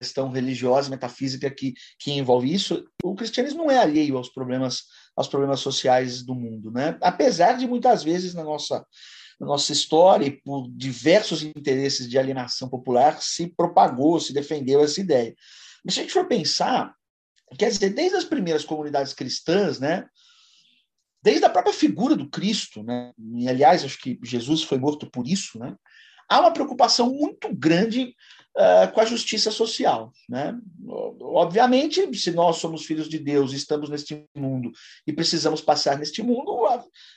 questão 0.00 0.30
religiosa, 0.30 0.88
metafísica 0.88 1.50
que, 1.50 1.74
que 1.98 2.12
envolve 2.12 2.50
isso, 2.50 2.82
o 3.04 3.14
cristianismo 3.14 3.64
não 3.64 3.70
é 3.70 3.76
alheio 3.76 4.16
aos 4.16 4.30
problemas, 4.30 4.84
aos 5.14 5.28
problemas 5.28 5.60
sociais 5.60 6.22
do 6.22 6.34
mundo. 6.34 6.70
Né? 6.70 6.96
Apesar 7.02 7.58
de 7.58 7.68
muitas 7.68 8.02
vezes 8.02 8.32
na 8.32 8.42
nossa 8.42 8.82
na 9.40 9.46
nossa 9.46 9.72
história 9.72 10.26
e 10.26 10.30
por 10.30 10.68
diversos 10.70 11.42
interesses 11.42 12.08
de 12.08 12.16
alienação 12.16 12.68
popular 12.68 13.20
se 13.20 13.48
propagou, 13.48 14.20
se 14.20 14.32
defendeu 14.32 14.80
essa 14.80 15.00
ideia. 15.00 15.34
Mas 15.84 15.94
se 15.94 16.00
a 16.00 16.02
gente 16.02 16.12
for 16.12 16.26
pensar, 16.26 16.94
Quer 17.58 17.70
dizer, 17.70 17.90
desde 17.90 18.16
as 18.16 18.24
primeiras 18.24 18.64
comunidades 18.64 19.12
cristãs, 19.12 19.78
né, 19.78 20.06
desde 21.22 21.44
a 21.44 21.50
própria 21.50 21.74
figura 21.74 22.16
do 22.16 22.28
Cristo, 22.28 22.82
né, 22.82 23.12
e 23.36 23.48
aliás, 23.48 23.84
acho 23.84 23.98
que 23.98 24.18
Jesus 24.22 24.62
foi 24.62 24.78
morto 24.78 25.10
por 25.10 25.26
isso, 25.26 25.58
né, 25.58 25.74
há 26.28 26.40
uma 26.40 26.52
preocupação 26.52 27.12
muito 27.12 27.54
grande 27.54 28.14
com 28.92 29.00
a 29.00 29.04
justiça 29.04 29.50
social. 29.50 30.12
Né? 30.28 30.54
Obviamente, 31.20 32.14
se 32.18 32.30
nós 32.32 32.56
somos 32.56 32.84
filhos 32.84 33.08
de 33.08 33.18
Deus, 33.18 33.52
estamos 33.52 33.88
neste 33.88 34.26
mundo 34.36 34.70
e 35.06 35.12
precisamos 35.12 35.60
passar 35.60 35.98
neste 35.98 36.22
mundo, 36.22 36.52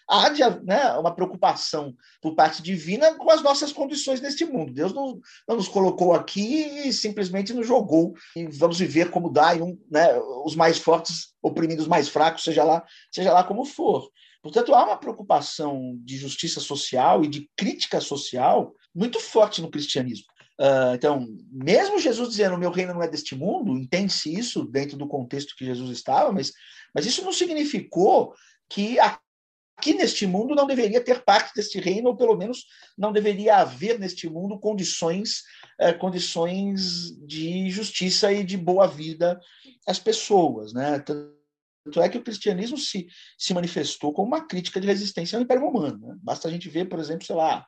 há 0.09 0.29
de, 0.29 0.41
né, 0.63 0.93
uma 0.93 1.13
preocupação 1.13 1.93
por 2.21 2.35
parte 2.35 2.61
divina 2.61 3.15
com 3.15 3.29
as 3.29 3.41
nossas 3.41 3.73
condições 3.73 4.21
neste 4.21 4.45
mundo. 4.45 4.73
Deus 4.73 4.93
não, 4.93 5.19
não 5.47 5.57
nos 5.57 5.67
colocou 5.67 6.13
aqui 6.13 6.87
e 6.87 6.93
simplesmente 6.93 7.53
nos 7.53 7.67
jogou 7.67 8.13
e 8.35 8.47
vamos 8.47 8.79
viver 8.79 9.11
como 9.11 9.29
dá, 9.29 9.55
e 9.55 9.61
um, 9.61 9.77
né, 9.91 10.17
os 10.45 10.55
mais 10.55 10.77
fortes 10.77 11.33
oprimindo 11.41 11.81
os 11.81 11.87
mais 11.87 12.07
fracos, 12.07 12.43
seja 12.43 12.63
lá, 12.63 12.83
seja 13.11 13.31
lá 13.33 13.43
como 13.43 13.65
for. 13.65 14.09
Portanto, 14.41 14.75
há 14.75 14.85
uma 14.85 14.97
preocupação 14.97 15.97
de 16.03 16.17
justiça 16.17 16.59
social 16.59 17.23
e 17.23 17.27
de 17.27 17.49
crítica 17.57 17.99
social 17.99 18.73
muito 18.93 19.19
forte 19.19 19.61
no 19.61 19.71
cristianismo. 19.71 20.27
Uh, 20.59 20.95
então, 20.95 21.27
mesmo 21.51 21.99
Jesus 21.99 22.29
dizendo, 22.29 22.57
meu 22.57 22.71
reino 22.71 22.93
não 22.93 23.03
é 23.03 23.07
deste 23.07 23.35
mundo, 23.35 23.77
entende-se 23.77 24.33
isso 24.33 24.63
dentro 24.63 24.97
do 24.97 25.07
contexto 25.07 25.53
que 25.55 25.65
Jesus 25.65 25.89
estava, 25.91 26.31
mas, 26.31 26.53
mas 26.93 27.05
isso 27.05 27.23
não 27.23 27.33
significou 27.33 28.33
que 28.69 28.97
aqui 28.99 29.93
neste 29.93 30.25
mundo 30.25 30.55
não 30.55 30.65
deveria 30.65 31.03
ter 31.03 31.25
parte 31.25 31.53
deste 31.53 31.79
reino, 31.79 32.09
ou 32.09 32.15
pelo 32.15 32.37
menos 32.37 32.65
não 32.97 33.11
deveria 33.11 33.57
haver 33.57 33.99
neste 33.99 34.29
mundo 34.29 34.57
condições, 34.57 35.41
uh, 35.81 35.97
condições 35.99 37.11
de 37.27 37.69
justiça 37.69 38.31
e 38.31 38.43
de 38.43 38.55
boa 38.55 38.87
vida 38.87 39.37
às 39.85 39.99
pessoas. 39.99 40.73
Né? 40.73 40.99
Tanto 40.99 42.01
é 42.01 42.07
que 42.07 42.17
o 42.17 42.23
cristianismo 42.23 42.77
se, 42.77 43.07
se 43.37 43.53
manifestou 43.53 44.13
como 44.13 44.29
uma 44.29 44.47
crítica 44.47 44.79
de 44.79 44.87
resistência 44.87 45.37
ao 45.37 45.43
Império 45.43 45.65
Romano. 45.65 45.97
Né? 45.99 46.15
Basta 46.23 46.47
a 46.47 46.51
gente 46.51 46.69
ver, 46.69 46.85
por 46.85 46.97
exemplo, 46.97 47.25
sei 47.25 47.35
lá, 47.35 47.67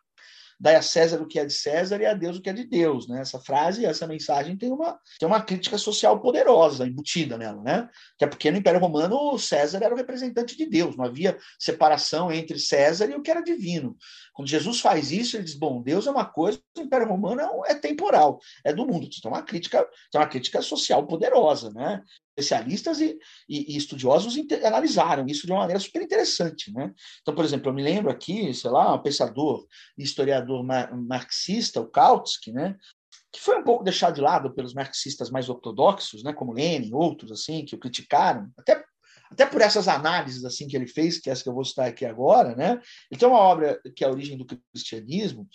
dai 0.60 0.76
a 0.76 0.82
César 0.82 1.22
o 1.22 1.28
que 1.28 1.40
é 1.40 1.46
de 1.46 1.54
César 1.54 2.02
e 2.02 2.06
a 2.06 2.14
Deus 2.14 2.38
o 2.38 2.42
que 2.42 2.50
é 2.50 2.54
de 2.54 2.64
Deus, 2.64 3.08
né? 3.08 3.22
Essa 3.22 3.40
frase, 3.40 3.86
essa 3.86 4.08
mensagem 4.08 4.58
tem 4.58 4.72
uma, 4.72 5.00
tem 5.20 5.28
uma 5.28 5.42
crítica 5.42 5.78
social 5.78 6.20
poderosa 6.20 6.88
embutida 6.88 7.38
nela, 7.38 7.62
né? 7.62 7.88
Que 8.18 8.26
é 8.26 8.28
porque 8.28 8.50
no 8.50 8.58
Império 8.58 8.80
Romano 8.80 9.38
César 9.38 9.84
era 9.84 9.94
o 9.94 9.98
representante 9.98 10.58
de 10.58 10.66
Deus, 10.66 10.98
não 10.98 11.06
havia 11.06 11.38
separação 11.60 12.32
entre 12.32 12.58
César 12.58 13.10
e 13.10 13.16
o 13.16 13.22
que 13.22 13.30
era 13.30 13.42
divino. 13.42 13.96
Quando 14.38 14.50
Jesus 14.50 14.80
faz 14.80 15.12
isso, 15.12 15.36
ele 15.36 15.46
diz: 15.46 15.56
bom, 15.56 15.82
Deus 15.82 16.06
é 16.06 16.12
uma 16.12 16.24
coisa, 16.24 16.62
o 16.78 16.82
Império 16.82 17.08
Romano 17.08 17.42
é, 17.66 17.72
é 17.72 17.74
temporal, 17.74 18.40
é 18.64 18.72
do 18.72 18.86
mundo. 18.86 19.10
Então, 19.18 19.32
uma 19.32 19.42
crítica, 19.42 19.80
é 20.14 20.18
uma 20.18 20.28
crítica 20.28 20.62
social 20.62 21.08
poderosa, 21.08 21.72
né? 21.72 22.04
especialistas 22.38 23.02
e, 23.02 23.18
e, 23.50 23.74
e 23.74 23.78
estudiosos 23.78 24.36
analisaram 24.64 25.26
isso 25.26 25.48
de 25.48 25.52
uma 25.52 25.62
maneira 25.62 25.80
super 25.80 26.04
interessante. 26.04 26.72
Né? 26.72 26.94
Então, 27.20 27.34
por 27.34 27.44
exemplo, 27.44 27.70
eu 27.70 27.74
me 27.74 27.82
lembro 27.82 28.12
aqui, 28.12 28.54
sei 28.54 28.70
lá, 28.70 28.94
um 28.94 29.02
pensador 29.02 29.66
historiador 29.98 30.64
marxista, 30.64 31.82
o 31.82 31.88
Kautsky, 31.88 32.52
né? 32.52 32.76
que 33.32 33.42
foi 33.42 33.58
um 33.58 33.64
pouco 33.64 33.84
deixado 33.84 34.14
de 34.14 34.22
lado 34.22 34.54
pelos 34.54 34.76
marxistas 34.76 35.32
mais 35.32 35.50
ortodoxos, 35.50 36.24
né, 36.24 36.32
como 36.32 36.54
Lenin, 36.54 36.94
outros 36.94 37.32
assim, 37.32 37.66
que 37.66 37.76
o 37.76 37.80
criticaram, 37.80 38.50
até 38.58 38.84
até 39.32 39.46
por 39.46 39.62
essas 39.62 39.88
análises 39.88 40.46
assim 40.46 40.68
que 40.68 40.76
ele 40.76 40.88
fez, 40.88 41.20
que 41.20 41.30
é 41.30 41.34
essa 41.34 41.44
que 41.44 41.50
eu 41.50 41.54
vou 41.54 41.66
citar 41.66 41.88
aqui 41.88 42.06
agora, 42.06 42.56
né? 42.56 42.80
Ele 43.12 43.20
tem 43.20 43.28
uma 43.28 43.40
obra 43.40 43.80
que 43.96 44.04
é 44.04 44.08
a 44.08 44.12
origem 44.12 44.38
do 44.38 44.46
cristianismo, 44.46 45.48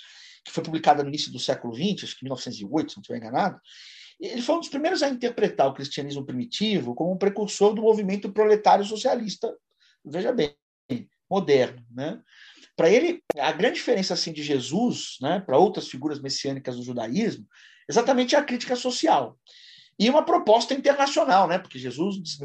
que 0.44 0.52
foi 0.52 0.62
publicada 0.62 1.02
no 1.02 1.08
início 1.08 1.32
do 1.32 1.38
século 1.38 1.74
XX, 1.74 2.04
acho 2.04 2.18
que 2.18 2.24
1908, 2.24 2.90
se 2.90 2.96
não 2.96 3.00
estiver 3.00 3.18
enganado, 3.18 3.60
ele 4.20 4.42
foi 4.42 4.56
um 4.56 4.60
dos 4.60 4.68
primeiros 4.68 5.02
a 5.02 5.08
interpretar 5.08 5.66
o 5.66 5.74
cristianismo 5.74 6.24
primitivo 6.24 6.94
como 6.94 7.12
um 7.12 7.18
precursor 7.18 7.74
do 7.74 7.82
movimento 7.82 8.32
proletário 8.32 8.84
socialista, 8.84 9.52
veja 10.04 10.32
bem, 10.32 10.54
moderno. 11.28 11.84
Né? 11.90 12.20
Para 12.76 12.90
ele, 12.90 13.22
a 13.38 13.52
grande 13.52 13.76
diferença 13.76 14.14
assim, 14.14 14.32
de 14.32 14.42
Jesus 14.42 15.16
né, 15.20 15.40
para 15.40 15.58
outras 15.58 15.88
figuras 15.88 16.20
messiânicas 16.20 16.76
do 16.76 16.82
judaísmo, 16.82 17.46
exatamente 17.88 18.34
é 18.34 18.38
a 18.38 18.44
crítica 18.44 18.76
social. 18.76 19.38
E 19.98 20.08
uma 20.08 20.24
proposta 20.24 20.72
internacional, 20.72 21.48
né? 21.48 21.58
porque 21.58 21.78
Jesus 21.78 22.38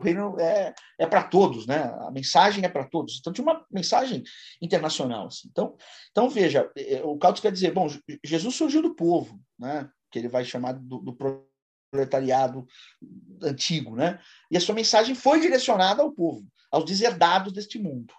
reino 0.00 0.38
é, 0.38 0.74
é 0.98 1.06
para 1.06 1.24
todos, 1.24 1.66
né? 1.66 1.84
a 2.00 2.10
mensagem 2.10 2.64
é 2.64 2.68
para 2.68 2.84
todos. 2.84 3.18
Então, 3.18 3.32
tinha 3.32 3.44
uma 3.44 3.64
mensagem 3.70 4.22
internacional. 4.60 5.26
Assim. 5.26 5.48
Então, 5.50 5.76
então, 6.10 6.28
veja, 6.28 6.70
eh, 6.76 7.02
o 7.04 7.16
Caldas 7.18 7.40
quer 7.40 7.52
dizer: 7.52 7.72
bom, 7.72 7.88
Jesus 8.24 8.54
surgiu 8.54 8.82
do 8.82 8.94
povo, 8.94 9.40
né? 9.58 9.88
que 10.10 10.18
ele 10.18 10.28
vai 10.28 10.44
chamar 10.44 10.72
do, 10.72 10.98
do 10.98 11.16
proletariado 11.90 12.66
antigo, 13.42 13.96
né? 13.96 14.20
E 14.50 14.56
a 14.56 14.60
sua 14.60 14.74
mensagem 14.74 15.14
foi 15.14 15.40
direcionada 15.40 16.02
ao 16.02 16.12
povo, 16.12 16.46
aos 16.70 16.84
deserdados 16.84 17.52
deste 17.52 17.78
mundo. 17.78 18.12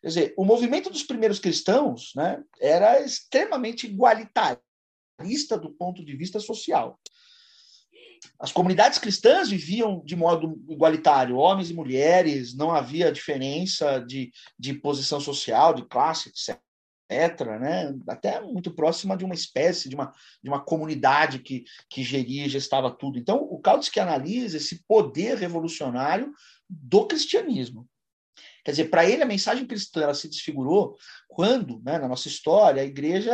Quer 0.00 0.08
dizer, 0.08 0.34
o 0.36 0.44
movimento 0.44 0.90
dos 0.90 1.02
primeiros 1.02 1.38
cristãos, 1.38 2.12
né, 2.14 2.42
era 2.60 3.00
extremamente 3.00 3.86
igualitarista 3.86 5.58
do 5.60 5.70
ponto 5.70 6.04
de 6.04 6.16
vista 6.16 6.38
social. 6.38 6.98
As 8.38 8.52
comunidades 8.52 8.98
cristãs 8.98 9.50
viviam 9.50 10.02
de 10.04 10.16
modo 10.16 10.60
igualitário, 10.68 11.36
homens 11.36 11.70
e 11.70 11.74
mulheres, 11.74 12.54
não 12.54 12.70
havia 12.70 13.12
diferença 13.12 13.98
de, 13.98 14.30
de 14.58 14.74
posição 14.74 15.20
social, 15.20 15.74
de 15.74 15.84
classe, 15.86 16.28
etc 16.28 16.58
né? 17.60 17.94
até 18.06 18.40
muito 18.40 18.70
próxima 18.70 19.16
de 19.16 19.24
uma 19.24 19.34
espécie, 19.34 19.88
de 19.88 19.94
uma, 19.94 20.12
de 20.42 20.50
uma 20.50 20.60
comunidade 20.60 21.38
que, 21.38 21.64
que 21.88 22.02
geria 22.02 22.46
e 22.46 22.50
gestava 22.50 22.90
tudo. 22.90 23.18
Então, 23.18 23.38
o 23.38 23.58
Kautsky 23.58 23.98
analisa 23.98 24.58
esse 24.58 24.84
poder 24.86 25.38
revolucionário 25.38 26.32
do 26.68 27.06
cristianismo. 27.06 27.88
Quer 28.68 28.72
dizer, 28.72 28.90
para 28.90 29.08
ele 29.08 29.22
a 29.22 29.26
mensagem 29.26 29.66
cristã 29.66 30.12
se 30.12 30.28
desfigurou 30.28 30.94
quando, 31.26 31.80
né, 31.82 31.98
na 31.98 32.06
nossa 32.06 32.28
história, 32.28 32.82
a 32.82 32.84
igreja 32.84 33.32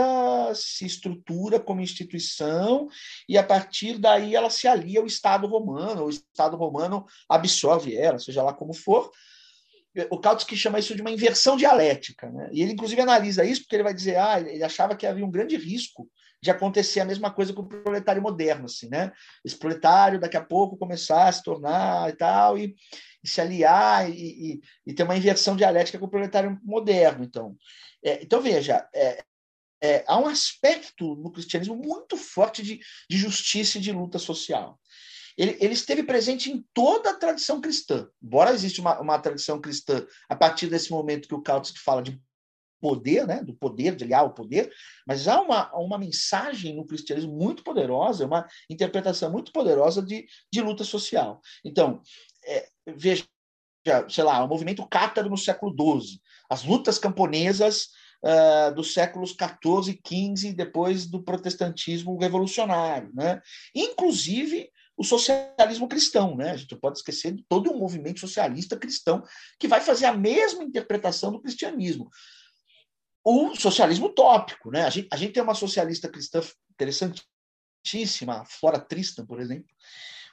se 0.54 0.86
estrutura 0.86 1.58
como 1.58 1.80
instituição 1.80 2.86
e 3.28 3.36
a 3.36 3.42
partir 3.42 3.98
daí 3.98 4.36
ela 4.36 4.48
se 4.48 4.68
alia 4.68 5.00
ao 5.00 5.06
Estado 5.06 5.48
romano, 5.48 6.04
o 6.04 6.08
Estado 6.08 6.56
romano 6.56 7.04
absorve 7.28 7.96
ela, 7.96 8.16
seja 8.20 8.44
lá 8.44 8.54
como 8.54 8.72
for, 8.72 9.10
o 10.08 10.20
Kautsky 10.20 10.56
chama 10.56 10.78
isso 10.78 10.94
de 10.94 11.00
uma 11.00 11.10
inversão 11.10 11.56
dialética. 11.56 12.30
Né? 12.30 12.50
E 12.52 12.62
ele, 12.62 12.74
inclusive, 12.74 13.00
analisa 13.00 13.44
isso 13.44 13.62
porque 13.62 13.74
ele 13.74 13.82
vai 13.82 13.94
dizer 13.94 14.16
ah, 14.16 14.38
ele 14.38 14.62
achava 14.62 14.94
que 14.94 15.04
havia 15.04 15.26
um 15.26 15.32
grande 15.32 15.56
risco 15.56 16.08
de 16.44 16.50
acontecer 16.50 17.00
a 17.00 17.06
mesma 17.06 17.30
coisa 17.30 17.54
com 17.54 17.62
o 17.62 17.66
proletário 17.66 18.20
moderno. 18.20 18.66
Assim, 18.66 18.86
né? 18.90 19.10
Esse 19.42 19.56
proletário, 19.56 20.20
daqui 20.20 20.36
a 20.36 20.44
pouco, 20.44 20.76
começar 20.76 21.26
a 21.26 21.32
se 21.32 21.42
tornar 21.42 22.10
e 22.10 22.12
tal, 22.12 22.58
e, 22.58 22.76
e 23.22 23.28
se 23.28 23.40
aliar 23.40 24.10
e, 24.10 24.12
e, 24.12 24.60
e, 24.86 24.92
ter 24.92 25.04
uma 25.04 25.16
inversão 25.16 25.56
dialética 25.56 25.98
com 25.98 26.04
o 26.04 26.10
proletário 26.10 26.60
moderno. 26.62 27.24
Então, 27.24 27.56
é, 28.04 28.22
então 28.22 28.42
veja, 28.42 28.86
é, 28.94 29.24
é, 29.82 30.04
há 30.06 30.18
um 30.18 30.26
aspecto 30.26 31.16
no 31.16 31.32
cristianismo 31.32 31.76
muito 31.76 32.14
forte 32.18 32.62
de, 32.62 32.78
de 33.08 33.16
justiça 33.16 33.78
e 33.78 33.80
de 33.80 33.90
luta 33.90 34.18
social 34.18 34.78
ele, 35.36 35.56
ele 35.60 35.74
esteve 35.74 36.04
presente 36.04 36.48
em 36.48 36.64
toda 36.72 37.10
a 37.10 37.16
tradição 37.16 37.60
cristã. 37.60 38.06
Embora 38.22 38.52
exista 38.52 38.80
uma, 38.80 39.00
uma 39.00 39.18
tradição 39.18 39.60
cristã 39.60 40.06
a 40.28 40.36
partir 40.36 40.68
desse 40.68 40.92
momento 40.92 41.26
que 41.26 41.34
o 41.34 41.42
Kautsky 41.42 41.80
fala 41.80 42.02
de 42.02 42.20
poder, 42.84 43.26
né, 43.26 43.42
do 43.42 43.54
poder, 43.54 43.96
de 43.96 44.04
aliar 44.04 44.26
o 44.26 44.34
poder, 44.34 44.70
mas 45.06 45.26
há 45.26 45.40
uma, 45.40 45.74
uma 45.74 45.96
mensagem 45.96 46.76
no 46.76 46.86
cristianismo 46.86 47.34
muito 47.34 47.64
poderosa, 47.64 48.26
uma 48.26 48.46
interpretação 48.68 49.32
muito 49.32 49.50
poderosa 49.52 50.02
de, 50.02 50.26
de 50.52 50.60
luta 50.60 50.84
social. 50.84 51.40
Então, 51.64 52.02
é, 52.44 52.68
veja, 52.94 53.24
sei 54.10 54.22
lá, 54.22 54.44
o 54.44 54.48
movimento 54.48 54.86
cátaro 54.86 55.30
no 55.30 55.38
século 55.38 55.74
XII, 55.74 56.20
as 56.50 56.62
lutas 56.62 56.98
camponesas 56.98 57.88
uh, 58.22 58.74
dos 58.74 58.92
séculos 58.92 59.30
XIV 59.30 59.98
e 60.04 60.36
XV, 60.36 60.52
depois 60.52 61.06
do 61.06 61.22
protestantismo 61.22 62.18
revolucionário. 62.18 63.10
Né? 63.14 63.40
Inclusive, 63.74 64.68
o 64.96 65.02
socialismo 65.02 65.88
cristão, 65.88 66.36
né? 66.36 66.52
A 66.52 66.56
gente 66.56 66.76
pode 66.76 66.98
esquecer 66.98 67.32
de 67.32 67.44
todo 67.48 67.70
um 67.72 67.78
movimento 67.78 68.20
socialista 68.20 68.76
cristão 68.76 69.22
que 69.58 69.66
vai 69.66 69.80
fazer 69.80 70.06
a 70.06 70.16
mesma 70.16 70.62
interpretação 70.62 71.32
do 71.32 71.40
cristianismo. 71.40 72.08
O 73.24 73.56
socialismo 73.56 74.06
utópico, 74.06 74.70
né? 74.70 74.84
A 74.84 74.90
gente, 74.90 75.08
a 75.10 75.16
gente 75.16 75.32
tem 75.32 75.42
uma 75.42 75.54
socialista 75.54 76.08
cristã 76.08 76.42
interessantíssima, 76.70 78.44
Flora 78.44 78.78
Tristan, 78.78 79.24
por 79.24 79.40
exemplo, 79.40 79.70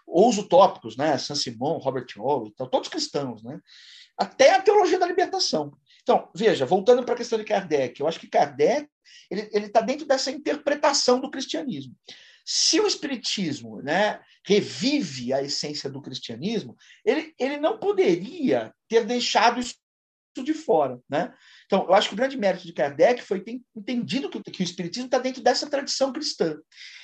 ou 0.06 0.30
os 0.30 0.38
utópicos, 0.38 0.98
né? 0.98 1.18
Saint 1.18 1.40
Simon, 1.40 1.78
Robert 1.78 2.08
Owen, 2.18 2.52
então, 2.54 2.68
todos 2.68 2.90
cristãos, 2.90 3.42
né? 3.44 3.60
Até 4.18 4.56
a 4.56 4.62
teologia 4.62 5.00
da 5.00 5.08
libertação. 5.08 5.72
Então, 6.04 6.30
veja, 6.36 6.66
voltando 6.66 7.04
para 7.04 7.14
a 7.14 7.18
questão 7.18 7.40
de 7.40 7.46
Kardec, 7.46 8.00
eu 8.00 8.08
acho 8.08 8.20
que 8.20 8.28
Kardec 8.28 8.90
ele 9.30 9.68
está 9.68 9.82
dentro 9.82 10.06
dessa 10.06 10.32
interpretação 10.32 11.20
do 11.20 11.32
cristianismo. 11.32 11.96
Se 12.46 12.80
o 12.80 12.88
Espiritismo 12.88 13.82
né, 13.82 14.20
revive 14.44 15.32
a 15.32 15.42
essência 15.42 15.90
do 15.90 16.02
cristianismo, 16.02 16.76
ele, 17.06 17.34
ele 17.40 17.58
não 17.58 17.78
poderia 17.78 18.74
ter 18.88 19.06
deixado 19.06 19.60
isso 19.60 19.76
de 20.36 20.54
fora, 20.54 20.98
né? 21.10 21.34
Então, 21.66 21.84
eu 21.84 21.94
acho 21.94 22.08
que 22.08 22.14
o 22.14 22.18
grande 22.18 22.38
mérito 22.38 22.66
de 22.66 22.74
Kardec 22.74 23.22
foi 23.22 23.42
ter 23.42 23.60
entendido 23.76 24.30
que, 24.30 24.42
que 24.42 24.62
o 24.62 24.64
espiritismo 24.64 25.08
está 25.08 25.20
dentro 25.20 25.44
dessa 25.44 25.70
tradição 25.70 26.14
cristã. 26.14 26.58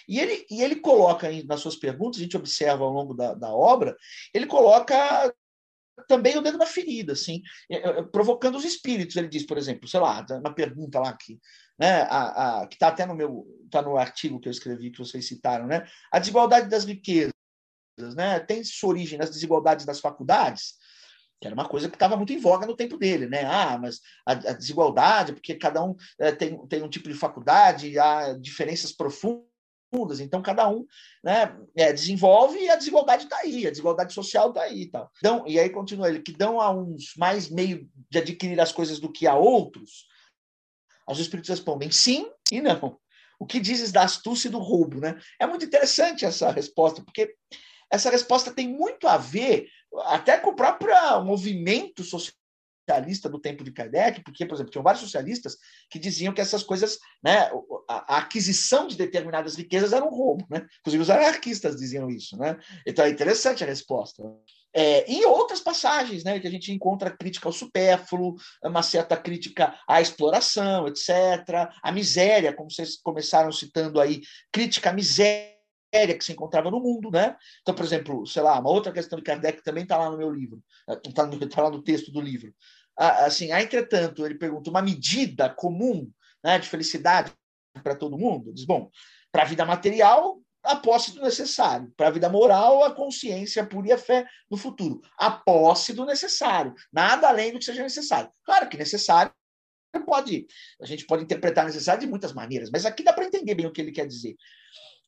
E 0.07 0.19
ele, 0.19 0.46
e 0.50 0.62
ele 0.62 0.77
coloca 0.77 1.27
nas 1.46 1.60
suas 1.60 1.75
perguntas, 1.75 2.19
a 2.19 2.24
gente 2.24 2.38
observa 2.38 2.86
ao 2.86 2.91
longo 2.91 3.13
da, 3.13 3.34
da 3.34 3.53
obra, 3.53 3.96
ele 4.34 4.46
coloca 4.46 4.96
também 6.07 6.38
o 6.38 6.41
dedo 6.41 6.57
na 6.57 6.65
ferida, 6.65 7.13
assim, 7.13 7.41
é, 7.69 7.77
é, 7.77 8.03
provocando 8.03 8.55
os 8.55 8.63
espíritos. 8.63 9.15
Ele 9.15 9.27
diz, 9.27 9.46
por 9.46 9.57
exemplo, 9.57 9.88
sei 9.88 10.00
lá, 10.00 10.25
uma 10.29 10.53
pergunta 10.53 11.00
lá 11.00 11.12
que, 11.17 11.39
né, 11.77 12.03
a, 12.03 12.62
a, 12.62 12.67
que 12.67 12.75
está 12.75 12.88
até 12.88 13.05
no 13.05 13.15
meu, 13.15 13.46
está 13.65 13.81
no 13.81 13.98
artigo 13.98 14.39
que 14.39 14.48
eu 14.48 14.51
escrevi 14.51 14.91
que 14.91 15.00
vocês 15.00 15.27
citaram, 15.27 15.67
né, 15.67 15.86
a 16.12 16.19
desigualdade 16.19 16.69
das 16.69 16.86
riquezas, 16.86 17.34
né, 18.15 18.39
tem 18.39 18.63
sua 18.63 18.89
origem 18.89 19.17
nas 19.17 19.31
desigualdades 19.31 19.86
das 19.86 20.00
faculdades 20.00 20.75
que 21.39 21.48
era 21.48 21.53
uma 21.53 21.67
coisa 21.67 21.89
que 21.89 21.96
estava 21.96 22.17
muito 22.17 22.34
em 22.34 22.39
voga 22.39 22.65
no 22.65 22.75
tempo 22.75 22.98
dele, 22.98 23.27
né? 23.27 23.46
Ah, 23.46 23.77
mas 23.77 24.00
a, 24.25 24.32
a 24.32 24.53
desigualdade, 24.53 25.34
porque 25.34 25.56
cada 25.56 25.84
um 25.84 25.96
é, 26.20 26.32
tem, 26.32 26.58
tem 26.67 26.82
um 26.82 26.89
tipo 26.89 27.08
de 27.08 27.15
faculdade, 27.15 27.98
há 28.00 28.34
diferenças 28.34 28.91
profundas, 28.91 30.20
então 30.20 30.41
cada 30.41 30.67
um 30.67 30.86
né, 31.24 31.56
é, 31.75 31.94
desenvolve 31.94 32.60
e 32.60 32.70
a 32.70 32.75
desigualdade 32.75 33.25
está 33.25 33.38
aí, 33.38 33.67
a 33.67 33.70
desigualdade 33.70 34.13
social 34.13 34.50
está 34.50 34.63
aí 34.63 34.82
e 34.82 34.91
tal. 34.91 35.12
Então, 35.17 35.44
e 35.48 35.60
aí 35.60 35.70
continua 35.70 36.10
ele, 36.10 36.22
que 36.22 36.32
dão 36.32 36.60
a 36.60 36.72
uns 36.72 37.13
mais 37.15 37.50
meio 37.50 37.88
de 38.10 38.17
adquirir 38.17 38.60
as 38.60 38.72
coisas 38.72 39.00
do 39.00 39.12
que 39.12 39.27
a 39.27 39.36
outros, 39.36 40.08
os 41.08 41.20
espíritos 41.20 41.50
respondem 41.50 41.89
sim 41.89 42.29
e 42.51 42.62
não. 42.62 43.00
O 43.39 43.46
que 43.46 43.60
dizes 43.60 43.91
da 43.91 44.03
astúcia 44.03 44.48
e 44.48 44.51
do 44.51 44.58
roubo, 44.58 45.00
né? 45.00 45.20
É 45.39 45.46
muito 45.46 45.63
interessante 45.63 46.25
essa 46.25 46.51
resposta, 46.51 47.03
porque 47.03 47.36
essa 47.89 48.10
resposta 48.10 48.51
tem 48.51 48.67
muito 48.67 49.08
a 49.08 49.17
ver 49.17 49.70
até 50.06 50.38
com 50.38 50.51
o 50.51 50.56
próprio 50.56 50.94
movimento 51.24 52.04
socialista 52.04 53.27
do 53.30 53.39
tempo 53.39 53.63
de 53.63 53.72
Kardec, 53.72 54.24
porque, 54.24 54.46
por 54.46 54.56
exemplo, 54.56 54.72
tinham 54.72 54.84
vários 54.84 55.01
socialistas 55.01 55.58
que 55.89 56.00
diziam 56.00 56.34
que 56.34 56.39
essas 56.39 56.63
coisas, 56.63 56.98
né, 57.22 57.50
a, 57.88 58.18
aquisição 58.18 58.88
de 58.88 58.96
determinadas 58.96 59.56
riquezas 59.56 59.92
era 59.92 60.06
um 60.06 60.10
roubo, 60.10 60.46
né? 60.50 60.66
Inclusive 60.80 61.04
os 61.04 61.10
anarquistas 61.10 61.75
diziam 61.75 62.10
isso, 62.10 62.38
né? 62.38 62.58
Então 62.86 63.04
é 63.04 63.10
interessante 63.10 63.63
a 63.63 63.68
resposta. 63.68 64.24
É, 64.74 65.12
e 65.12 65.25
outras 65.25 65.60
passagens, 65.60 66.24
né, 66.24 66.39
que 66.39 66.48
a 66.48 66.51
gente 66.51 66.72
encontra 66.72 67.10
crítica 67.10 67.50
ao 67.50 67.54
supérfluo, 67.54 68.36
uma 68.63 68.84
certa 68.84 69.18
crítica 69.18 69.74
à 69.88 70.00
exploração, 70.00 70.88
etc., 70.88 71.10
a 71.82 71.92
miséria, 71.92 72.54
como 72.54 72.70
vocês 72.70 72.96
começaram 73.01 73.51
citando 73.51 74.00
aí, 74.00 74.22
crítica 74.51 74.92
à 74.92 74.94
miséria 74.94 75.56
que 75.91 76.24
se 76.24 76.34
encontrava 76.34 76.70
no 76.70 76.79
mundo, 76.79 77.10
né? 77.10 77.36
Então, 77.62 77.74
por 77.74 77.86
exemplo, 77.86 78.25
sei 78.25 78.41
lá, 78.41 78.60
uma 78.60 78.70
outra 78.70 78.91
questão 78.91 79.17
de 79.17 79.24
Kardec 79.24 79.63
também 79.63 79.84
está 79.84 79.98
lá 79.98 80.10
no 80.10 80.17
meu 80.17 80.29
livro, 80.29 80.62
está 81.06 81.27
tá 81.27 81.62
lá 81.63 81.70
no 81.70 81.82
texto 81.82 82.12
do 82.12 82.22
livro. 82.22 82.53
Assim, 82.96 83.51
entretanto, 83.51 84.25
ele 84.25 84.36
pergunta 84.36 84.70
uma 84.70 84.82
medida 84.82 85.50
comum 85.50 86.10
né, 86.44 86.60
de 86.60 86.67
felicidade 86.67 87.32
para 87.84 87.96
todo 87.96 88.17
mundo? 88.17 88.53
Diz, 88.53 88.65
bom, 88.65 88.89
para 89.32 89.44
a 89.44 89.46
vida 89.46 89.65
material, 89.65 90.39
a 90.63 90.75
posse 90.75 91.13
do 91.13 91.22
necessário. 91.22 91.91
Para 91.96 92.08
a 92.08 92.12
vida 92.12 92.27
moral, 92.27 92.84
a 92.84 92.94
consciência 92.94 93.65
pura 93.65 93.88
e 93.89 93.91
a 93.91 93.98
fé 93.98 94.25
no 94.50 94.58
futuro. 94.58 95.01
A 95.17 95.32
posse 95.32 95.94
do 95.94 96.06
necessário. 96.06 96.74
Nada 96.91 97.29
além 97.29 97.51
do 97.51 97.60
que 97.60 97.65
seja 97.65 97.84
necessário. 97.84 98.32
Claro 98.44 98.67
que 98.67 98.77
necessário 98.77 99.32
pode, 100.06 100.48
a 100.82 100.86
gente 100.86 101.06
pode 101.06 101.24
interpretar 101.24 101.65
necessário 101.65 102.01
de 102.01 102.08
muitas 102.08 102.34
maneiras, 102.34 102.70
mas 102.72 102.86
aqui 102.86 103.03
dá 103.03 103.13
para 103.13 103.25
entender 103.25 103.56
bem 103.56 103.65
o 103.65 103.72
que 103.72 103.82
ele 103.82 103.91
quer 103.91 104.06
dizer. 104.06 104.36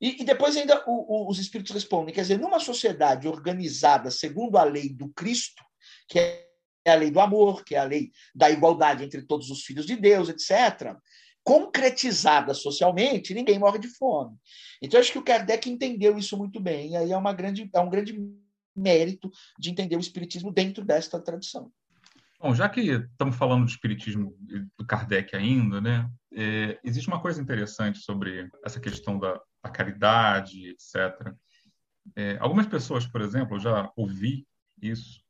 E, 0.01 0.21
e 0.21 0.23
depois 0.23 0.55
ainda 0.55 0.83
o, 0.87 1.25
o, 1.25 1.29
os 1.29 1.39
espíritos 1.39 1.73
respondem, 1.73 2.13
quer 2.13 2.21
dizer, 2.21 2.39
numa 2.39 2.59
sociedade 2.59 3.27
organizada 3.27 4.09
segundo 4.09 4.57
a 4.57 4.63
lei 4.63 4.89
do 4.89 5.09
Cristo, 5.09 5.63
que 6.07 6.19
é 6.19 6.49
a 6.87 6.95
lei 6.95 7.11
do 7.11 7.19
amor, 7.19 7.63
que 7.63 7.75
é 7.75 7.79
a 7.79 7.83
lei 7.83 8.11
da 8.33 8.49
igualdade 8.49 9.03
entre 9.03 9.21
todos 9.21 9.49
os 9.49 9.63
filhos 9.63 9.85
de 9.85 9.95
Deus, 9.95 10.29
etc., 10.29 10.95
concretizada 11.43 12.53
socialmente, 12.53 13.33
ninguém 13.33 13.57
morre 13.57 13.79
de 13.79 13.87
fome. 13.87 14.37
Então, 14.81 14.99
acho 14.99 15.11
que 15.11 15.17
o 15.17 15.23
Kardec 15.23 15.69
entendeu 15.69 16.17
isso 16.17 16.37
muito 16.37 16.59
bem, 16.59 16.91
e 16.91 16.95
aí 16.95 17.11
é, 17.11 17.17
uma 17.17 17.33
grande, 17.33 17.69
é 17.73 17.79
um 17.79 17.89
grande 17.89 18.15
mérito 18.75 19.31
de 19.57 19.69
entender 19.69 19.95
o 19.95 19.99
Espiritismo 19.99 20.51
dentro 20.53 20.83
desta 20.85 21.19
tradição. 21.19 21.71
Bom, 22.41 22.56
já 22.56 22.69
que 22.69 22.80
estamos 22.80 23.36
falando 23.36 23.65
do 23.65 23.69
Espiritismo 23.69 24.34
do 24.78 24.86
Kardec 24.86 25.36
ainda, 25.36 25.82
né, 25.82 26.10
é, 26.34 26.80
existe 26.86 27.10
uma 27.10 27.21
coisa 27.21 27.41
interessante 27.41 27.99
sobre 27.99 28.49
essa 28.63 28.80
questão 28.80 29.19
da, 29.19 29.38
da 29.62 29.69
caridade, 29.69 30.69
etc. 30.69 31.36
É, 32.15 32.38
algumas 32.39 32.65
pessoas, 32.65 33.06
por 33.06 33.19
exemplo, 33.19 33.60
já 33.60 33.91
ouvi 33.93 34.47
isso, 34.82 35.21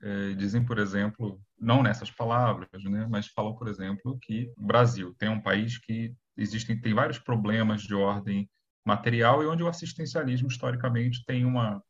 é, 0.00 0.34
dizem, 0.34 0.64
por 0.64 0.78
exemplo, 0.78 1.40
não 1.58 1.82
nessas 1.82 2.10
palavras, 2.12 2.84
né, 2.84 3.04
mas 3.10 3.26
falam, 3.26 3.56
por 3.56 3.66
exemplo, 3.66 4.16
que 4.22 4.52
o 4.56 4.64
Brasil 4.64 5.12
tem 5.18 5.28
um 5.28 5.40
país 5.40 5.76
que 5.78 6.14
existem 6.36 6.80
tem 6.80 6.94
vários 6.94 7.18
problemas 7.18 7.82
de 7.82 7.94
ordem 7.94 8.48
material 8.84 9.42
e 9.42 9.46
onde 9.46 9.64
o 9.64 9.68
assistencialismo 9.68 10.46
historicamente 10.46 11.24
tem 11.24 11.44
uma 11.44 11.82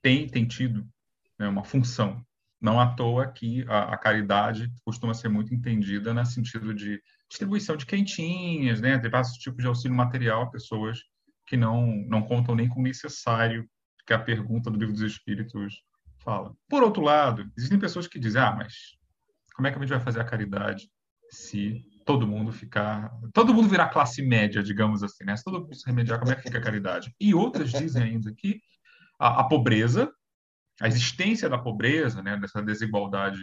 tem 0.00 0.26
tem 0.26 0.46
tido 0.46 0.88
né, 1.38 1.46
uma 1.46 1.62
função 1.62 2.24
não 2.62 2.80
à 2.80 2.94
toa 2.94 3.26
que 3.26 3.64
a, 3.68 3.94
a, 3.94 3.98
caridade 3.98 4.72
costuma 4.84 5.12
ser 5.12 5.28
muito 5.28 5.52
entendida 5.52 6.14
no 6.14 6.24
sentido 6.24 6.72
de 6.72 7.02
distribuição 7.28 7.76
de 7.76 7.84
quentinhas, 7.84 8.80
né, 8.80 8.96
vários 9.10 9.32
tipos 9.32 9.60
de 9.60 9.66
auxílio 9.66 9.96
material 9.96 10.42
a 10.42 10.50
pessoas 10.50 11.00
que 11.46 11.56
não, 11.56 11.86
não 12.08 12.22
contam 12.22 12.54
nem 12.54 12.68
com 12.68 12.78
o 12.78 12.84
necessário 12.84 13.68
que 14.06 14.12
a 14.12 14.18
pergunta 14.18 14.70
do 14.70 14.78
Livro 14.78 14.94
dos 14.94 15.02
Espíritos 15.02 15.82
fala. 16.18 16.54
Por 16.68 16.84
outro 16.84 17.02
lado, 17.02 17.50
existem 17.56 17.80
pessoas 17.80 18.06
que 18.06 18.18
dizem, 18.18 18.40
ah, 18.40 18.54
mas 18.56 18.96
como 19.56 19.66
é 19.66 19.70
que 19.70 19.76
a 19.76 19.80
gente 19.80 19.90
vai 19.90 20.00
fazer 20.00 20.20
a 20.20 20.24
caridade 20.24 20.88
se 21.30 21.84
todo 22.06 22.26
mundo 22.26 22.52
ficar... 22.52 23.10
Todo 23.32 23.52
mundo 23.52 23.68
virar 23.68 23.88
classe 23.88 24.22
média, 24.22 24.62
digamos 24.62 25.02
assim, 25.02 25.24
né? 25.24 25.36
Se 25.36 25.44
todo 25.44 25.60
mundo 25.60 25.74
se 25.74 25.86
remediar, 25.86 26.18
como 26.18 26.30
é 26.30 26.36
que 26.36 26.42
fica 26.42 26.58
a 26.58 26.62
caridade? 26.62 27.14
E 27.18 27.34
outras 27.34 27.72
dizem 27.72 28.02
ainda 28.02 28.32
que 28.36 28.60
a, 29.18 29.40
a 29.40 29.44
pobreza 29.44 30.12
a 30.82 30.88
existência 30.88 31.48
da 31.48 31.56
pobreza, 31.56 32.20
né, 32.20 32.36
dessa 32.36 32.60
desigualdade 32.60 33.40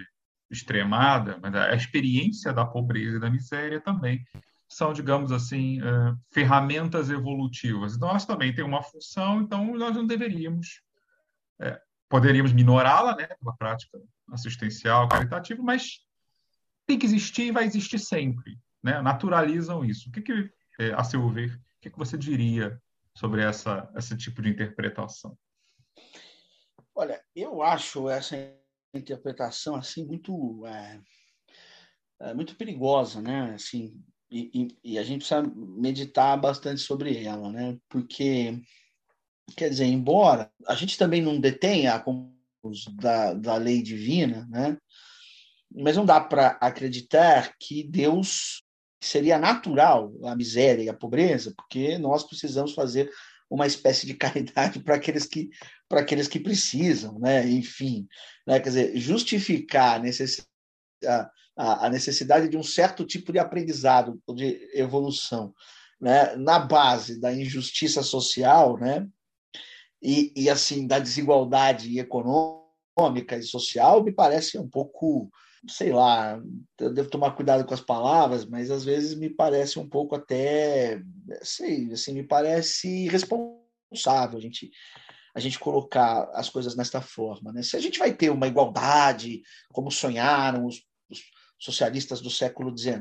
extremada, 0.51 1.39
mas 1.41 1.55
a 1.55 1.73
experiência 1.73 2.51
da 2.51 2.65
pobreza 2.65 3.15
e 3.15 3.19
da 3.19 3.29
miséria 3.29 3.79
também 3.79 4.25
são, 4.67 4.91
digamos 4.91 5.31
assim, 5.31 5.79
uh, 5.81 6.19
ferramentas 6.31 7.09
evolutivas. 7.09 7.95
Então, 7.95 8.09
elas 8.09 8.25
também 8.25 8.53
têm 8.53 8.65
uma 8.65 8.83
função, 8.83 9.41
então 9.41 9.73
nós 9.77 9.95
não 9.95 10.05
deveríamos, 10.05 10.81
é, 11.61 11.79
poderíamos 12.09 12.51
minorá-la, 12.51 13.15
né, 13.15 13.27
pela 13.27 13.55
prática 13.55 13.97
assistencial, 14.31 15.07
caritativa, 15.07 15.63
mas 15.63 15.99
tem 16.85 16.99
que 16.99 17.05
existir 17.05 17.43
e 17.43 17.51
vai 17.51 17.63
existir 17.63 17.99
sempre, 17.99 18.59
né? 18.83 19.01
Naturalizam 19.01 19.85
isso. 19.85 20.09
O 20.09 20.11
que, 20.11 20.21
que 20.21 20.51
é, 20.79 20.91
a 20.93 21.03
seu 21.03 21.27
ver, 21.29 21.55
o 21.55 21.81
que, 21.81 21.89
que 21.89 21.97
você 21.97 22.17
diria 22.17 22.79
sobre 23.13 23.41
essa 23.41 23.89
esse 23.95 24.17
tipo 24.17 24.41
de 24.41 24.49
interpretação? 24.49 25.37
Olha, 26.99 27.23
eu 27.33 27.61
acho 27.61 28.09
essa 28.09 28.35
interpretação 28.93 29.73
assim 29.73 30.05
muito 30.05 30.65
é, 30.67 30.99
é 32.23 32.33
muito 32.33 32.57
perigosa, 32.57 33.21
né? 33.21 33.53
Assim, 33.53 34.03
e, 34.29 34.51
e, 34.53 34.93
e, 34.95 34.99
a 34.99 35.03
gente 35.03 35.19
precisa 35.19 35.41
meditar 35.41 36.37
bastante 36.37 36.81
sobre 36.81 37.23
ela, 37.23 37.49
né? 37.53 37.77
Porque 37.87 38.61
quer 39.55 39.69
dizer, 39.69 39.85
embora 39.85 40.51
a 40.67 40.75
gente 40.75 40.97
também 40.97 41.21
não 41.21 41.39
detenha 41.39 41.93
a 41.93 42.03
da, 42.95 43.33
da 43.33 43.55
lei 43.55 43.81
divina, 43.81 44.45
né? 44.49 44.77
Mas 45.71 45.95
não 45.95 46.05
dá 46.05 46.19
para 46.19 46.57
acreditar 46.59 47.55
que 47.57 47.81
Deus 47.81 48.61
seria 49.01 49.39
natural 49.39 50.11
a 50.25 50.35
miséria 50.35 50.83
e 50.83 50.89
a 50.89 50.93
pobreza, 50.93 51.53
porque 51.55 51.97
nós 51.97 52.25
precisamos 52.25 52.73
fazer 52.73 53.09
uma 53.49 53.65
espécie 53.65 54.05
de 54.05 54.13
caridade 54.13 54.79
para 54.83 54.95
aqueles 54.95 55.25
que 55.25 55.49
para 55.87 56.01
aqueles 56.01 56.27
que 56.27 56.39
precisam, 56.39 57.17
né? 57.19 57.49
Enfim, 57.49 58.07
né? 58.45 58.59
quer 58.59 58.69
dizer, 58.69 58.95
justificar 58.95 59.95
a 59.95 59.99
necessidade, 59.99 60.47
a, 61.57 61.87
a 61.87 61.89
necessidade 61.89 62.47
de 62.47 62.57
um 62.57 62.63
certo 62.63 63.03
tipo 63.05 63.31
de 63.31 63.39
aprendizado, 63.39 64.21
de 64.35 64.69
evolução, 64.73 65.53
né? 65.99 66.35
Na 66.35 66.59
base 66.59 67.19
da 67.19 67.33
injustiça 67.33 68.03
social, 68.03 68.77
né? 68.77 69.07
E, 70.01 70.31
e 70.35 70.49
assim 70.49 70.87
da 70.87 70.99
desigualdade 70.99 71.99
econômica 71.99 73.35
e 73.35 73.43
social, 73.43 74.03
me 74.03 74.11
parece 74.11 74.57
um 74.57 74.69
pouco 74.69 75.29
sei 75.67 75.91
lá, 75.91 76.41
eu 76.79 76.93
devo 76.93 77.09
tomar 77.09 77.31
cuidado 77.31 77.65
com 77.65 77.73
as 77.73 77.81
palavras, 77.81 78.45
mas 78.45 78.71
às 78.71 78.85
vezes 78.85 79.15
me 79.15 79.29
parece 79.29 79.79
um 79.79 79.87
pouco 79.87 80.15
até, 80.15 81.01
sei, 81.41 81.91
assim, 81.91 82.13
me 82.13 82.23
parece 82.23 83.05
irresponsável 83.05 84.37
a 84.37 84.41
gente 84.41 84.71
a 85.33 85.39
gente 85.39 85.59
colocar 85.59 86.27
as 86.33 86.49
coisas 86.49 86.75
nesta 86.75 87.01
forma, 87.01 87.53
né? 87.53 87.61
Se 87.61 87.77
a 87.77 87.79
gente 87.79 87.99
vai 87.99 88.11
ter 88.11 88.31
uma 88.31 88.47
igualdade, 88.47 89.41
como 89.71 89.91
sonharam 89.91 90.65
os, 90.65 90.83
os 91.09 91.21
socialistas 91.57 92.19
do 92.19 92.31
século 92.31 92.75
XIX, 92.75 92.99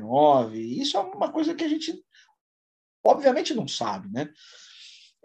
isso 0.53 0.95
é 0.95 0.99
uma 0.99 1.31
coisa 1.31 1.55
que 1.55 1.63
a 1.63 1.67
gente 1.67 2.01
obviamente 3.03 3.53
não 3.53 3.67
sabe, 3.67 4.09
né? 4.11 4.29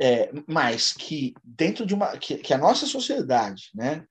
É, 0.01 0.31
mas 0.49 0.92
que 0.92 1.35
dentro 1.44 1.87
de 1.87 1.94
uma 1.94 2.16
que, 2.16 2.38
que 2.38 2.53
a 2.53 2.59
nossa 2.59 2.87
sociedade, 2.87 3.70
né, 3.75 4.05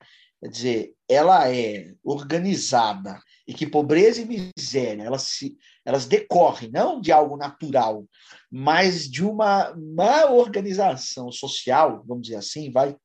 quer 0.44 0.50
dizer, 0.50 0.94
ela 1.08 1.50
é 1.50 1.94
organizada 2.04 3.18
e 3.48 3.54
que 3.54 3.66
pobreza 3.66 4.22
e 4.22 4.26
miséria 4.26 5.04
elas, 5.04 5.22
se, 5.24 5.58
elas 5.86 6.06
decorrem 6.06 6.70
não 6.70 7.00
de 7.00 7.14
algo 7.14 7.38
natural, 7.38 8.06
mas 8.52 9.10
de 9.10 9.24
uma 9.24 9.74
má 9.96 10.26
organização 10.26 11.32
social, 11.32 12.04
vamos 12.06 12.24
dizer 12.24 12.36
assim, 12.36 12.70
vai, 12.72 12.96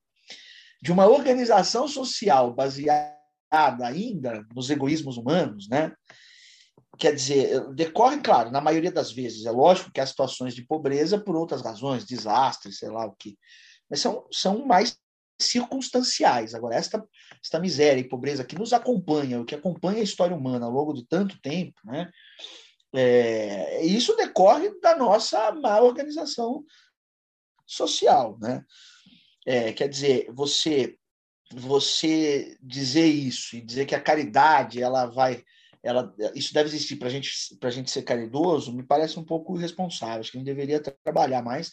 de 0.83 0.91
uma 0.91 1.07
organização 1.07 1.87
social 1.87 2.53
baseada 2.53 3.87
ainda 3.87 4.45
nos 4.53 4.69
egoísmos 4.69 5.17
humanos, 5.17 5.69
né? 5.69 5.93
Quer 6.99 7.15
dizer, 7.15 7.73
decorre, 7.75 8.21
claro, 8.21 8.51
na 8.51 8.61
maioria 8.61 8.91
das 8.91 9.13
vezes, 9.13 9.47
é 9.47 9.51
lógico 9.53 9.93
que 9.93 10.01
há 10.01 10.07
situações 10.07 10.55
de 10.55 10.67
pobreza 10.67 11.21
por 11.21 11.37
outras 11.37 11.63
razões, 11.63 12.05
desastres, 12.05 12.79
sei 12.79 12.89
lá 12.89 13.07
o 13.07 13.13
que, 13.13 13.39
mas 13.89 14.01
são, 14.01 14.27
são 14.33 14.67
mais 14.67 14.99
circunstanciais. 15.41 16.55
Agora, 16.55 16.75
esta, 16.75 17.05
esta 17.43 17.61
miséria 17.61 18.01
e 18.01 18.09
pobreza 18.09 18.45
que 18.45 18.59
nos 18.59 18.73
acompanha, 18.73 19.41
o 19.41 19.45
que 19.45 19.55
acompanha 19.55 20.01
a 20.01 20.05
história 20.05 20.37
humana 20.37 20.67
ao 20.67 20.73
longo 20.73 20.93
de 20.93 21.07
tanto 21.07 21.41
tempo, 21.41 21.81
né? 21.85 22.11
É, 22.95 23.85
isso 23.85 24.17
decorre 24.17 24.71
da 24.81 24.97
nossa 24.97 25.53
má 25.53 25.81
organização 25.81 26.65
social, 27.67 28.39
né? 28.41 28.65
É, 29.47 29.73
quer 29.73 29.89
dizer, 29.89 30.27
você 30.33 30.97
você 31.51 32.59
dizer 32.61 33.07
isso 33.07 33.57
e 33.57 33.63
dizer 33.63 33.87
que 33.87 33.95
a 33.95 34.01
caridade 34.01 34.83
ela 34.83 35.07
vai 35.07 35.43
ela, 35.83 36.15
isso 36.35 36.53
deve 36.53 36.69
existir 36.69 36.97
para 36.97 37.09
gente, 37.09 37.31
a 37.63 37.71
gente 37.71 37.91
ser 37.91 38.03
caridoso, 38.03 38.73
me 38.73 38.83
parece 38.83 39.19
um 39.19 39.25
pouco 39.25 39.57
irresponsável. 39.57 40.21
Acho 40.21 40.33
que 40.33 40.39
a 40.39 40.41
gente 40.41 40.47
deveria 40.47 40.81
trabalhar 40.81 41.43
mais 41.43 41.71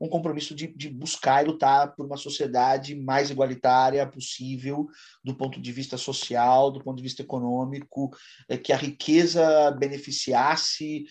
um 0.00 0.08
compromisso 0.08 0.54
de, 0.54 0.66
de 0.66 0.88
buscar 0.88 1.44
e 1.44 1.46
lutar 1.46 1.94
por 1.94 2.06
uma 2.06 2.16
sociedade 2.16 2.94
mais 2.94 3.30
igualitária 3.30 4.06
possível, 4.06 4.88
do 5.22 5.36
ponto 5.36 5.60
de 5.60 5.72
vista 5.72 5.96
social, 5.96 6.70
do 6.70 6.82
ponto 6.82 6.96
de 6.96 7.02
vista 7.02 7.22
econômico, 7.22 8.10
é, 8.48 8.56
que 8.56 8.72
a 8.72 8.76
riqueza 8.76 9.70
beneficiasse 9.72 11.04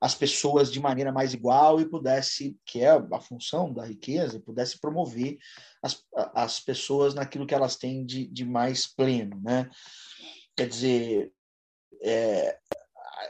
as 0.00 0.14
pessoas 0.14 0.72
de 0.72 0.80
maneira 0.80 1.12
mais 1.12 1.34
igual 1.34 1.78
e 1.78 1.88
pudesse, 1.88 2.56
que 2.64 2.80
é 2.80 2.88
a 2.88 3.20
função 3.20 3.72
da 3.72 3.84
riqueza, 3.84 4.40
pudesse 4.40 4.80
promover 4.80 5.36
as, 5.82 6.02
as 6.34 6.58
pessoas 6.58 7.14
naquilo 7.14 7.46
que 7.46 7.54
elas 7.54 7.76
têm 7.76 8.06
de, 8.06 8.26
de 8.26 8.46
mais 8.46 8.86
pleno, 8.86 9.38
né? 9.42 9.68
Quer 10.56 10.68
dizer, 10.68 11.32
é, 12.02 12.58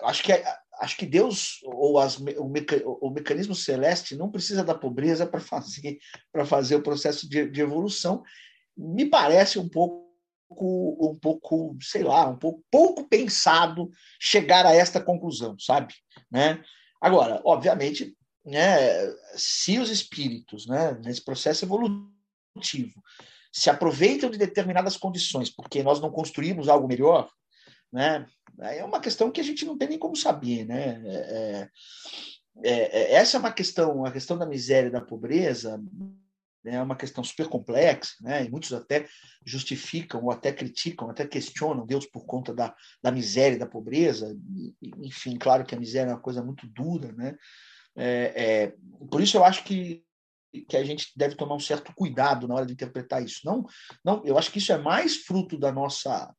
acho 0.03 0.23
que 0.23 0.33
acho 0.81 0.97
que 0.97 1.07
Deus 1.07 1.61
ou 1.65 1.99
as, 1.99 2.17
o, 2.17 2.49
meca, 2.49 2.83
o, 2.85 3.11
mecanismo 3.11 3.55
celeste 3.55 4.17
não 4.17 4.31
precisa 4.31 4.65
da 4.65 4.75
pobreza 4.75 5.27
para 5.27 5.41
fazer 5.41 5.99
para 6.33 6.47
fazer 6.47 6.77
o 6.77 6.83
processo 6.83 7.29
de, 7.29 7.49
de, 7.51 7.61
evolução. 7.61 8.23
Me 8.77 9.05
parece 9.05 9.59
um 9.59 9.69
pouco 9.69 10.09
um 10.53 11.17
pouco, 11.21 11.77
sei 11.81 12.03
lá, 12.03 12.29
um 12.29 12.37
pouco 12.37 12.65
pouco 12.71 13.09
pensado 13.09 13.89
chegar 14.19 14.67
a 14.67 14.75
esta 14.75 15.01
conclusão, 15.01 15.57
sabe? 15.59 15.95
Né? 16.31 16.63
Agora, 17.01 17.41
obviamente, 17.45 18.17
né, 18.45 18.67
se 19.37 19.79
os 19.79 19.91
espíritos, 19.91 20.67
né, 20.67 20.99
nesse 21.05 21.25
processo 21.25 21.65
evolutivo, 21.65 23.01
se 23.53 23.71
aproveitam 23.71 24.29
de 24.29 24.39
determinadas 24.39 24.97
condições, 24.97 25.51
porque 25.51 25.83
nós 25.83 26.01
não 26.01 26.11
construímos 26.11 26.69
algo 26.69 26.89
melhor, 26.89 27.31
né? 27.93 28.27
É 28.61 28.85
uma 28.85 29.01
questão 29.01 29.31
que 29.31 29.41
a 29.41 29.45
gente 29.45 29.65
não 29.65 29.77
tem 29.77 29.89
nem 29.89 29.99
como 29.99 30.15
saber, 30.17 30.67
né? 30.67 31.03
É, 31.07 31.69
é, 32.63 33.03
é, 33.03 33.13
essa 33.15 33.37
é 33.37 33.41
uma 33.41 33.53
questão, 33.53 34.05
a 34.05 34.13
questão 34.13 34.37
da 34.37 34.47
miséria 34.47 34.89
e 34.89 34.93
da 34.93 35.01
pobreza 35.01 35.79
né, 36.63 36.75
é 36.75 36.83
uma 36.83 36.97
questão 36.97 37.25
super 37.25 37.49
complexa, 37.49 38.15
né? 38.21 38.45
E 38.45 38.51
muitos 38.51 38.73
até 38.73 39.07
justificam 39.45 40.25
ou 40.25 40.31
até 40.31 40.53
criticam, 40.53 41.09
até 41.09 41.27
questionam 41.27 41.87
Deus 41.87 42.07
por 42.07 42.27
conta 42.27 42.55
da, 42.55 42.75
da 43.03 43.11
miséria 43.11 43.57
e 43.57 43.59
da 43.59 43.67
pobreza. 43.67 44.37
Enfim, 44.99 45.39
claro 45.39 45.65
que 45.65 45.75
a 45.75 45.79
miséria 45.79 46.11
é 46.11 46.15
uma 46.15 46.21
coisa 46.21 46.43
muito 46.43 46.67
dura, 46.67 47.13
né? 47.13 47.37
É, 47.97 48.33
é, 48.37 48.75
por 49.11 49.21
isso 49.21 49.37
eu 49.37 49.45
acho 49.45 49.65
que 49.65 50.05
que 50.69 50.77
a 50.77 50.83
gente 50.83 51.13
deve 51.17 51.37
tomar 51.37 51.55
um 51.55 51.61
certo 51.61 51.93
cuidado 51.95 52.49
na 52.49 52.57
hora 52.57 52.67
de 52.67 52.73
interpretar 52.73 53.23
isso. 53.23 53.41
Não, 53.45 53.65
não, 54.05 54.21
eu 54.25 54.37
acho 54.37 54.51
que 54.51 54.59
isso 54.59 54.73
é 54.73 54.79
mais 54.79 55.19
fruto 55.19 55.57
da 55.57 55.71
nossa 55.71 56.35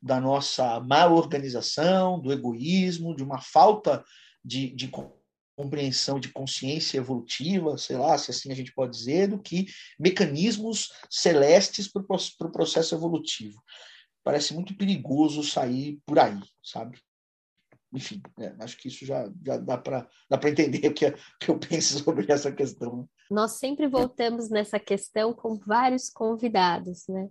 da 0.00 0.20
nossa 0.20 0.80
má 0.80 1.06
organização, 1.06 2.20
do 2.20 2.32
egoísmo, 2.32 3.16
de 3.16 3.22
uma 3.22 3.40
falta 3.40 4.04
de, 4.44 4.70
de 4.70 4.90
compreensão 5.58 6.20
de 6.20 6.28
consciência 6.28 6.98
evolutiva, 6.98 7.76
sei 7.76 7.96
lá, 7.96 8.16
se 8.16 8.30
assim 8.30 8.52
a 8.52 8.54
gente 8.54 8.72
pode 8.72 8.96
dizer, 8.96 9.28
do 9.28 9.40
que 9.40 9.66
mecanismos 9.98 10.92
celestes 11.10 11.88
para 11.88 12.02
o 12.46 12.52
processo 12.52 12.94
evolutivo. 12.94 13.60
Parece 14.22 14.54
muito 14.54 14.76
perigoso 14.76 15.42
sair 15.42 16.00
por 16.06 16.18
aí, 16.18 16.38
sabe? 16.62 16.98
Enfim, 17.92 18.22
é, 18.38 18.54
acho 18.60 18.76
que 18.76 18.86
isso 18.86 19.04
já, 19.04 19.28
já 19.44 19.56
dá 19.56 19.78
para 19.78 20.06
dá 20.28 20.38
entender 20.48 20.86
o 20.86 20.94
que, 20.94 21.06
é, 21.06 21.08
o 21.10 21.38
que 21.40 21.50
eu 21.50 21.58
penso 21.58 21.98
sobre 21.98 22.30
essa 22.30 22.52
questão. 22.52 23.08
Nós 23.30 23.52
sempre 23.52 23.88
voltamos 23.88 24.50
nessa 24.50 24.78
questão 24.78 25.32
com 25.32 25.58
vários 25.58 26.08
convidados, 26.08 27.06
né? 27.08 27.28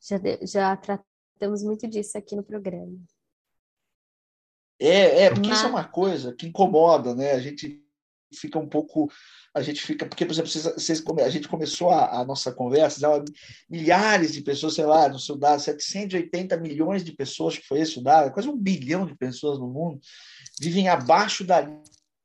Já, 0.00 0.16
já 0.42 0.76
tratamos 0.76 1.07
muito 1.46 1.86
disso 1.86 2.16
aqui 2.16 2.34
no 2.34 2.42
programa. 2.42 2.98
É, 4.80 5.24
é 5.24 5.30
porque 5.30 5.48
Mas... 5.48 5.58
isso 5.58 5.66
é 5.66 5.70
uma 5.70 5.84
coisa 5.84 6.32
que 6.34 6.46
incomoda, 6.46 7.14
né? 7.14 7.32
A 7.32 7.40
gente 7.40 7.82
fica 8.34 8.58
um 8.58 8.68
pouco. 8.68 9.10
A 9.54 9.62
gente 9.62 9.80
fica. 9.80 10.06
Porque, 10.06 10.24
por 10.24 10.32
exemplo, 10.32 10.50
vocês, 10.50 10.64
vocês, 10.64 11.04
a 11.24 11.28
gente 11.28 11.48
começou 11.48 11.90
a, 11.90 12.20
a 12.20 12.24
nossa 12.24 12.52
conversa, 12.52 13.00
já, 13.00 13.08
milhares 13.68 14.32
de 14.32 14.42
pessoas, 14.42 14.74
sei 14.74 14.84
lá, 14.84 15.08
no 15.08 15.18
Sudão, 15.18 15.58
780 15.58 16.56
milhões 16.58 17.04
de 17.04 17.12
pessoas, 17.12 17.58
que 17.58 17.66
foi 17.66 17.80
esse 17.80 18.02
dado, 18.02 18.32
quase 18.32 18.48
um 18.48 18.56
bilhão 18.56 19.06
de 19.06 19.16
pessoas 19.16 19.58
no 19.58 19.68
mundo, 19.68 20.00
vivem 20.60 20.88
abaixo 20.88 21.44
da 21.44 21.60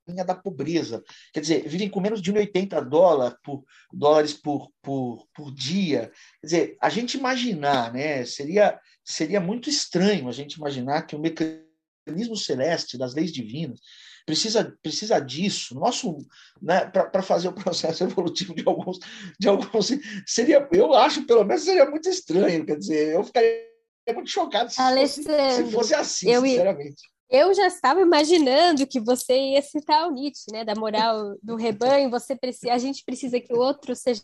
linha 0.07 0.25
da 0.25 0.35
pobreza. 0.35 1.01
Quer 1.33 1.39
dizer, 1.39 1.67
vivem 1.67 1.89
com 1.89 2.01
menos 2.01 2.21
de 2.21 2.31
1,80 2.31 2.81
dólar 2.87 3.37
por, 3.43 3.63
dólares 3.91 4.33
por, 4.33 4.69
por, 4.81 5.25
por 5.33 5.53
dia. 5.53 6.11
Quer 6.41 6.45
dizer, 6.45 6.77
a 6.81 6.89
gente 6.89 7.17
imaginar, 7.17 7.91
né? 7.93 8.25
Seria 8.25 8.79
seria 9.03 9.39
muito 9.39 9.69
estranho 9.69 10.27
a 10.27 10.31
gente 10.31 10.53
imaginar 10.53 11.03
que 11.03 11.15
o 11.15 11.19
mecanismo 11.19 12.35
celeste 12.35 12.97
das 12.97 13.13
leis 13.13 13.31
divinas 13.31 13.79
precisa 14.25 14.77
precisa 14.81 15.19
disso 15.19 15.75
nosso 15.75 16.17
né, 16.61 16.85
para 16.85 17.21
fazer 17.21 17.49
o 17.49 17.53
processo 17.55 18.03
evolutivo 18.03 18.55
de 18.55 18.63
alguns 18.65 18.99
de 19.39 19.47
alguns 19.47 19.91
seria 20.25 20.67
eu 20.71 20.93
acho 20.93 21.25
pelo 21.25 21.43
menos 21.43 21.63
seria 21.63 21.89
muito 21.89 22.07
estranho 22.07 22.65
quer 22.65 22.77
dizer 22.77 23.13
eu 23.13 23.23
ficaria 23.23 23.67
muito 24.13 24.29
chocado 24.29 24.71
se, 24.71 24.77
fosse, 24.77 25.23
se 25.23 25.71
fosse, 25.71 25.93
assim 25.93 26.29
eu, 26.29 26.41
sinceramente 26.41 27.03
eu 27.29 27.51
já 27.53 27.65
estava 27.65 27.99
imaginando 27.99 28.85
que 28.85 28.99
você 28.99 29.35
ia 29.35 29.61
citar 29.63 30.07
o 30.07 30.11
Nietzsche, 30.11 30.51
né, 30.51 30.63
da 30.63 30.75
moral 30.75 31.35
do 31.41 31.55
rebanho. 31.55 32.11
Você 32.11 32.35
precisa, 32.35 32.71
a 32.71 32.77
gente 32.77 33.03
precisa 33.03 33.39
que 33.39 33.51
o 33.51 33.57
outro 33.57 33.95
seja 33.95 34.21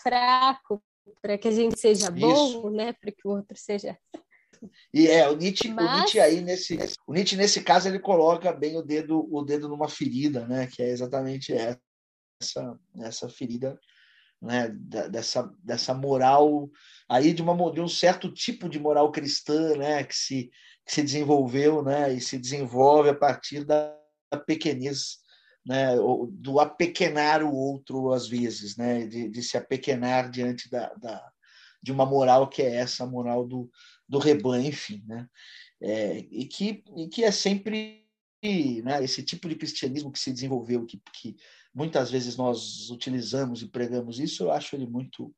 fraco 0.00 0.80
para 1.20 1.36
que 1.36 1.48
a 1.48 1.50
gente 1.50 1.78
seja 1.78 2.08
bom, 2.10 2.48
Isso. 2.48 2.70
né? 2.70 2.92
Para 2.92 3.10
que 3.10 3.26
o 3.26 3.30
outro 3.30 3.56
seja. 3.56 3.98
E 4.92 5.08
é 5.08 5.28
o 5.28 5.36
Nietzsche, 5.36 5.68
Mas... 5.68 5.84
o 5.84 5.96
Nietzsche 5.96 6.20
aí 6.20 6.40
nesse, 6.40 6.78
o 7.06 7.12
Nietzsche 7.12 7.36
nesse 7.36 7.62
caso 7.62 7.88
ele 7.88 7.98
coloca 7.98 8.52
bem 8.52 8.76
o 8.76 8.82
dedo, 8.82 9.28
o 9.30 9.42
dedo 9.42 9.68
numa 9.68 9.88
ferida, 9.88 10.46
né? 10.46 10.66
Que 10.66 10.82
é 10.82 10.90
exatamente 10.90 11.52
essa, 11.52 12.78
essa 13.00 13.28
ferida, 13.28 13.78
né? 14.40 14.68
Dessa, 14.68 15.52
dessa 15.62 15.94
moral 15.94 16.70
aí 17.08 17.32
de 17.32 17.42
uma 17.42 17.72
de 17.72 17.80
um 17.80 17.88
certo 17.88 18.32
tipo 18.32 18.68
de 18.68 18.78
moral 18.78 19.10
cristã, 19.10 19.76
né? 19.76 20.04
Que 20.04 20.16
se 20.16 20.50
que 20.84 20.92
se 20.92 21.02
desenvolveu, 21.02 21.82
né? 21.82 22.12
E 22.12 22.20
se 22.20 22.38
desenvolve 22.38 23.08
a 23.08 23.14
partir 23.14 23.64
da 23.64 23.96
pequenez 24.46 25.22
né, 25.64 25.94
do 26.30 26.58
apequenar 26.58 27.42
o 27.42 27.54
outro 27.54 28.12
às 28.12 28.26
vezes, 28.26 28.76
né, 28.76 29.06
de, 29.06 29.28
de 29.28 29.42
se 29.42 29.56
apequenar 29.56 30.28
diante 30.30 30.68
da, 30.68 30.92
da, 30.94 31.30
de 31.82 31.92
uma 31.92 32.04
moral 32.04 32.48
que 32.48 32.62
é 32.62 32.76
essa, 32.76 33.04
a 33.04 33.06
moral 33.06 33.46
do, 33.46 33.70
do 34.12 34.18
rebanho, 34.18 34.68
enfim, 34.68 35.02
né, 35.06 35.26
é, 35.80 36.18
e, 36.30 36.44
que, 36.44 36.84
e 36.94 37.08
que 37.08 37.24
é 37.24 37.30
sempre 37.30 38.06
né, 38.84 39.02
esse 39.02 39.22
tipo 39.22 39.48
de 39.48 39.54
cristianismo 39.54 40.12
que 40.12 40.18
se 40.18 40.30
desenvolveu, 40.30 40.84
que, 40.84 41.00
que 41.14 41.34
muitas 41.74 42.10
vezes 42.10 42.36
nós 42.36 42.90
utilizamos 42.90 43.62
e 43.62 43.68
pregamos 43.68 44.20
isso, 44.20 44.42
eu 44.44 44.52
acho 44.52 44.76
ele 44.76 44.86
muito 44.86 45.34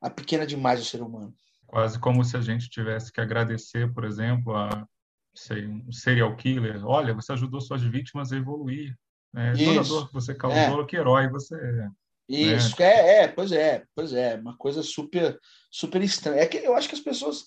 a 0.00 0.08
pequena 0.08 0.46
demais 0.46 0.80
o 0.80 0.84
ser 0.84 1.02
humano. 1.02 1.34
Quase 1.66 1.98
como 1.98 2.24
se 2.24 2.36
a 2.36 2.40
gente 2.40 2.70
tivesse 2.70 3.12
que 3.12 3.20
agradecer, 3.20 3.92
por 3.92 4.04
exemplo, 4.04 4.54
a 4.54 4.86
sei, 5.34 5.66
um 5.66 5.90
serial 5.90 6.36
killer. 6.36 6.86
Olha, 6.86 7.14
você 7.14 7.32
ajudou 7.32 7.60
suas 7.60 7.82
vítimas 7.82 8.32
a 8.32 8.36
evoluir. 8.36 8.96
É, 9.34 9.52
toda 9.52 9.82
dor 9.82 10.08
que 10.08 10.14
você 10.14 10.34
causou, 10.34 10.82
é. 10.82 10.86
que 10.86 10.96
herói 10.96 11.28
você 11.28 11.54
é. 11.54 11.72
Né? 11.72 11.90
Isso, 12.28 12.78
né? 12.78 12.86
é, 12.86 13.22
é, 13.22 13.28
pois 13.28 13.52
é, 13.52 13.84
pois 13.94 14.12
é, 14.12 14.36
uma 14.36 14.56
coisa 14.56 14.82
super, 14.82 15.38
super 15.70 16.02
estranha. 16.02 16.40
É 16.42 16.46
que 16.46 16.58
eu 16.58 16.74
acho 16.74 16.88
que 16.88 16.94
as 16.94 17.00
pessoas, 17.00 17.46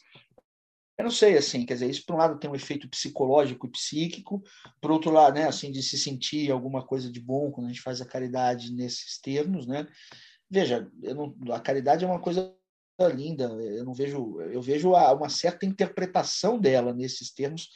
eu 0.98 1.04
não 1.04 1.12
sei, 1.12 1.38
assim, 1.38 1.66
quer 1.66 1.74
dizer, 1.74 1.90
isso 1.90 2.06
por 2.06 2.16
um 2.16 2.20
lado 2.20 2.40
tem 2.40 2.50
um 2.50 2.56
efeito 2.56 2.88
psicológico 2.90 3.68
e 3.68 3.72
psíquico, 3.72 4.42
por 4.82 4.92
outro 4.92 5.12
lado, 5.12 5.36
né, 5.36 5.48
assim, 5.48 5.72
de 5.72 5.84
se 5.84 5.98
sentir 5.98 6.50
alguma 6.52 6.86
coisa 6.86 7.12
de 7.12 7.20
bom 7.20 7.52
quando 7.52 7.68
a 7.68 7.70
gente 7.70 7.82
faz 7.82 8.02
a 8.02 8.06
caridade 8.06 8.74
nesses 8.74 9.20
termos, 9.20 9.68
né? 9.68 9.88
Veja, 10.50 10.90
não, 11.02 11.36
a 11.52 11.60
caridade 11.60 12.06
é 12.06 12.08
uma 12.08 12.20
coisa 12.20 12.56
linda. 13.14 13.46
Eu 13.46 13.84
não 13.84 13.94
vejo, 13.94 14.40
eu 14.42 14.62
vejo 14.62 14.92
uma 14.92 15.30
certa 15.30 15.66
interpretação 15.66 16.58
dela 16.60 16.94
nesses 16.94 17.32
termos 17.34 17.70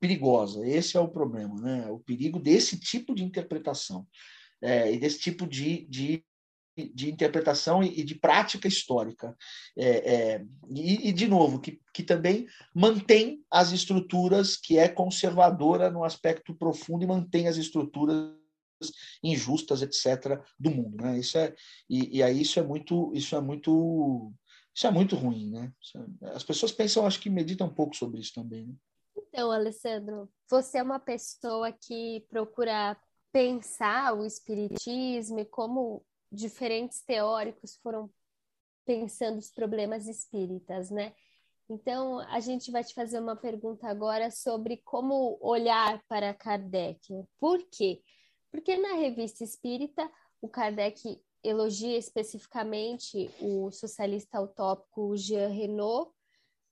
perigosa. 0.00 0.66
Esse 0.66 0.96
é 0.96 1.00
o 1.00 1.08
problema, 1.08 1.54
né? 1.60 1.90
O 1.90 1.98
perigo 1.98 2.40
desse 2.40 2.78
tipo 2.78 3.14
de 3.14 3.22
interpretação 3.22 4.06
é, 4.60 4.92
e 4.92 4.98
desse 4.98 5.20
tipo 5.20 5.46
de, 5.46 5.86
de, 5.86 6.24
de 6.76 7.10
interpretação 7.10 7.82
e, 7.82 8.02
de 8.02 8.14
prática 8.14 8.66
histórica. 8.66 9.36
É, 9.76 10.14
é, 10.14 10.44
e, 10.68 11.08
e, 11.08 11.12
de 11.12 11.28
novo, 11.28 11.60
que, 11.60 11.80
que 11.92 12.02
também 12.02 12.46
mantém 12.74 13.44
as 13.50 13.72
estruturas, 13.72 14.56
que 14.56 14.78
é 14.78 14.88
conservadora 14.88 15.90
no 15.90 16.04
aspecto 16.04 16.54
profundo 16.54 17.04
e 17.04 17.06
mantém 17.06 17.46
as 17.46 17.56
estruturas 17.56 18.34
injustas, 19.22 19.82
etc., 19.82 20.40
do 20.58 20.70
mundo. 20.70 21.02
Né? 21.02 21.18
Isso 21.18 21.38
é, 21.38 21.54
e, 21.88 22.18
e 22.18 22.22
aí 22.22 22.42
isso 22.42 22.58
é 22.58 22.62
muito, 22.62 23.12
isso 23.14 23.36
é 23.36 23.40
muito, 23.40 24.32
isso 24.74 24.86
é 24.86 24.90
muito 24.90 25.16
ruim, 25.16 25.50
né? 25.50 25.72
É, 26.22 26.30
as 26.30 26.42
pessoas 26.42 26.72
pensam, 26.72 27.06
acho 27.06 27.20
que 27.20 27.30
meditam 27.30 27.68
um 27.68 27.74
pouco 27.74 27.94
sobre 27.96 28.20
isso 28.20 28.34
também. 28.34 28.66
Né? 28.66 28.74
Então, 29.16 29.50
Alessandro, 29.50 30.28
você 30.50 30.78
é 30.78 30.82
uma 30.82 30.98
pessoa 30.98 31.72
que 31.72 32.24
procura 32.28 32.96
pensar 33.32 34.14
o 34.14 34.24
espiritismo 34.24 35.40
e 35.40 35.44
como 35.44 36.04
diferentes 36.34 37.02
teóricos 37.02 37.76
foram 37.76 38.10
pensando 38.84 39.38
os 39.38 39.50
problemas 39.50 40.06
espíritas, 40.06 40.90
né? 40.90 41.14
Então, 41.68 42.20
a 42.28 42.40
gente 42.40 42.70
vai 42.70 42.84
te 42.84 42.92
fazer 42.92 43.18
uma 43.18 43.36
pergunta 43.36 43.88
agora 43.88 44.30
sobre 44.30 44.76
como 44.84 45.38
olhar 45.40 46.02
para 46.06 46.34
Kardec. 46.34 47.00
Por 47.40 47.62
quê? 47.70 48.02
Porque 48.50 48.76
na 48.76 48.94
revista 48.94 49.42
espírita, 49.42 50.10
o 50.42 50.48
Kardec 50.48 51.20
elogia 51.42 51.96
especificamente 51.98 53.30
o 53.40 53.70
socialista 53.70 54.40
utópico 54.40 55.16
Jean 55.16 55.48
Renault, 55.48 56.12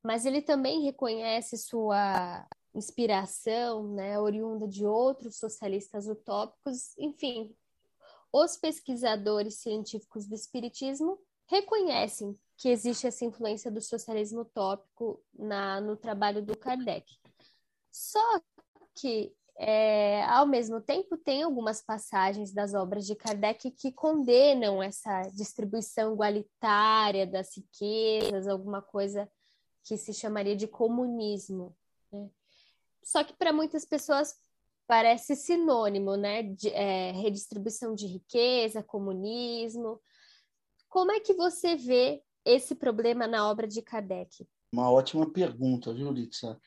mas 0.02 0.26
ele 0.26 0.42
também 0.42 0.82
reconhece 0.82 1.56
sua 1.56 2.46
inspiração, 2.74 3.94
né, 3.94 4.18
oriunda 4.18 4.66
de 4.66 4.86
outros 4.86 5.36
socialistas 5.36 6.06
utópicos, 6.06 6.96
enfim. 6.98 7.54
Os 8.32 8.56
pesquisadores 8.56 9.56
científicos 9.56 10.26
do 10.26 10.34
espiritismo 10.34 11.18
reconhecem 11.46 12.38
que 12.56 12.68
existe 12.68 13.06
essa 13.06 13.24
influência 13.24 13.70
do 13.70 13.80
socialismo 13.80 14.40
utópico 14.40 15.22
na, 15.34 15.80
no 15.80 15.96
trabalho 15.96 16.42
do 16.42 16.56
Kardec. 16.56 17.04
Só 17.90 18.40
que 18.94 19.34
é, 19.56 20.24
ao 20.24 20.46
mesmo 20.46 20.80
tempo, 20.80 21.16
tem 21.16 21.42
algumas 21.42 21.82
passagens 21.82 22.52
das 22.52 22.72
obras 22.72 23.06
de 23.06 23.14
Kardec 23.14 23.70
que 23.70 23.92
condenam 23.92 24.82
essa 24.82 25.22
distribuição 25.34 26.14
igualitária 26.14 27.26
das 27.26 27.54
riquezas, 27.56 28.48
alguma 28.48 28.80
coisa 28.80 29.30
que 29.84 29.96
se 29.96 30.14
chamaria 30.14 30.56
de 30.56 30.66
comunismo. 30.66 31.76
Né? 32.10 32.30
Só 33.02 33.22
que 33.22 33.34
para 33.34 33.52
muitas 33.52 33.84
pessoas 33.84 34.34
parece 34.86 35.36
sinônimo, 35.36 36.16
né? 36.16 36.42
De, 36.42 36.68
é, 36.68 37.12
redistribuição 37.12 37.94
de 37.94 38.06
riqueza, 38.06 38.82
comunismo. 38.82 40.00
Como 40.88 41.12
é 41.12 41.20
que 41.20 41.34
você 41.34 41.76
vê 41.76 42.22
esse 42.44 42.74
problema 42.74 43.26
na 43.26 43.48
obra 43.48 43.66
de 43.66 43.80
Kardec? 43.80 44.46
Uma 44.72 44.90
ótima 44.90 45.30
pergunta, 45.30 45.92
viu, 45.92 46.10
Litsa? 46.10 46.60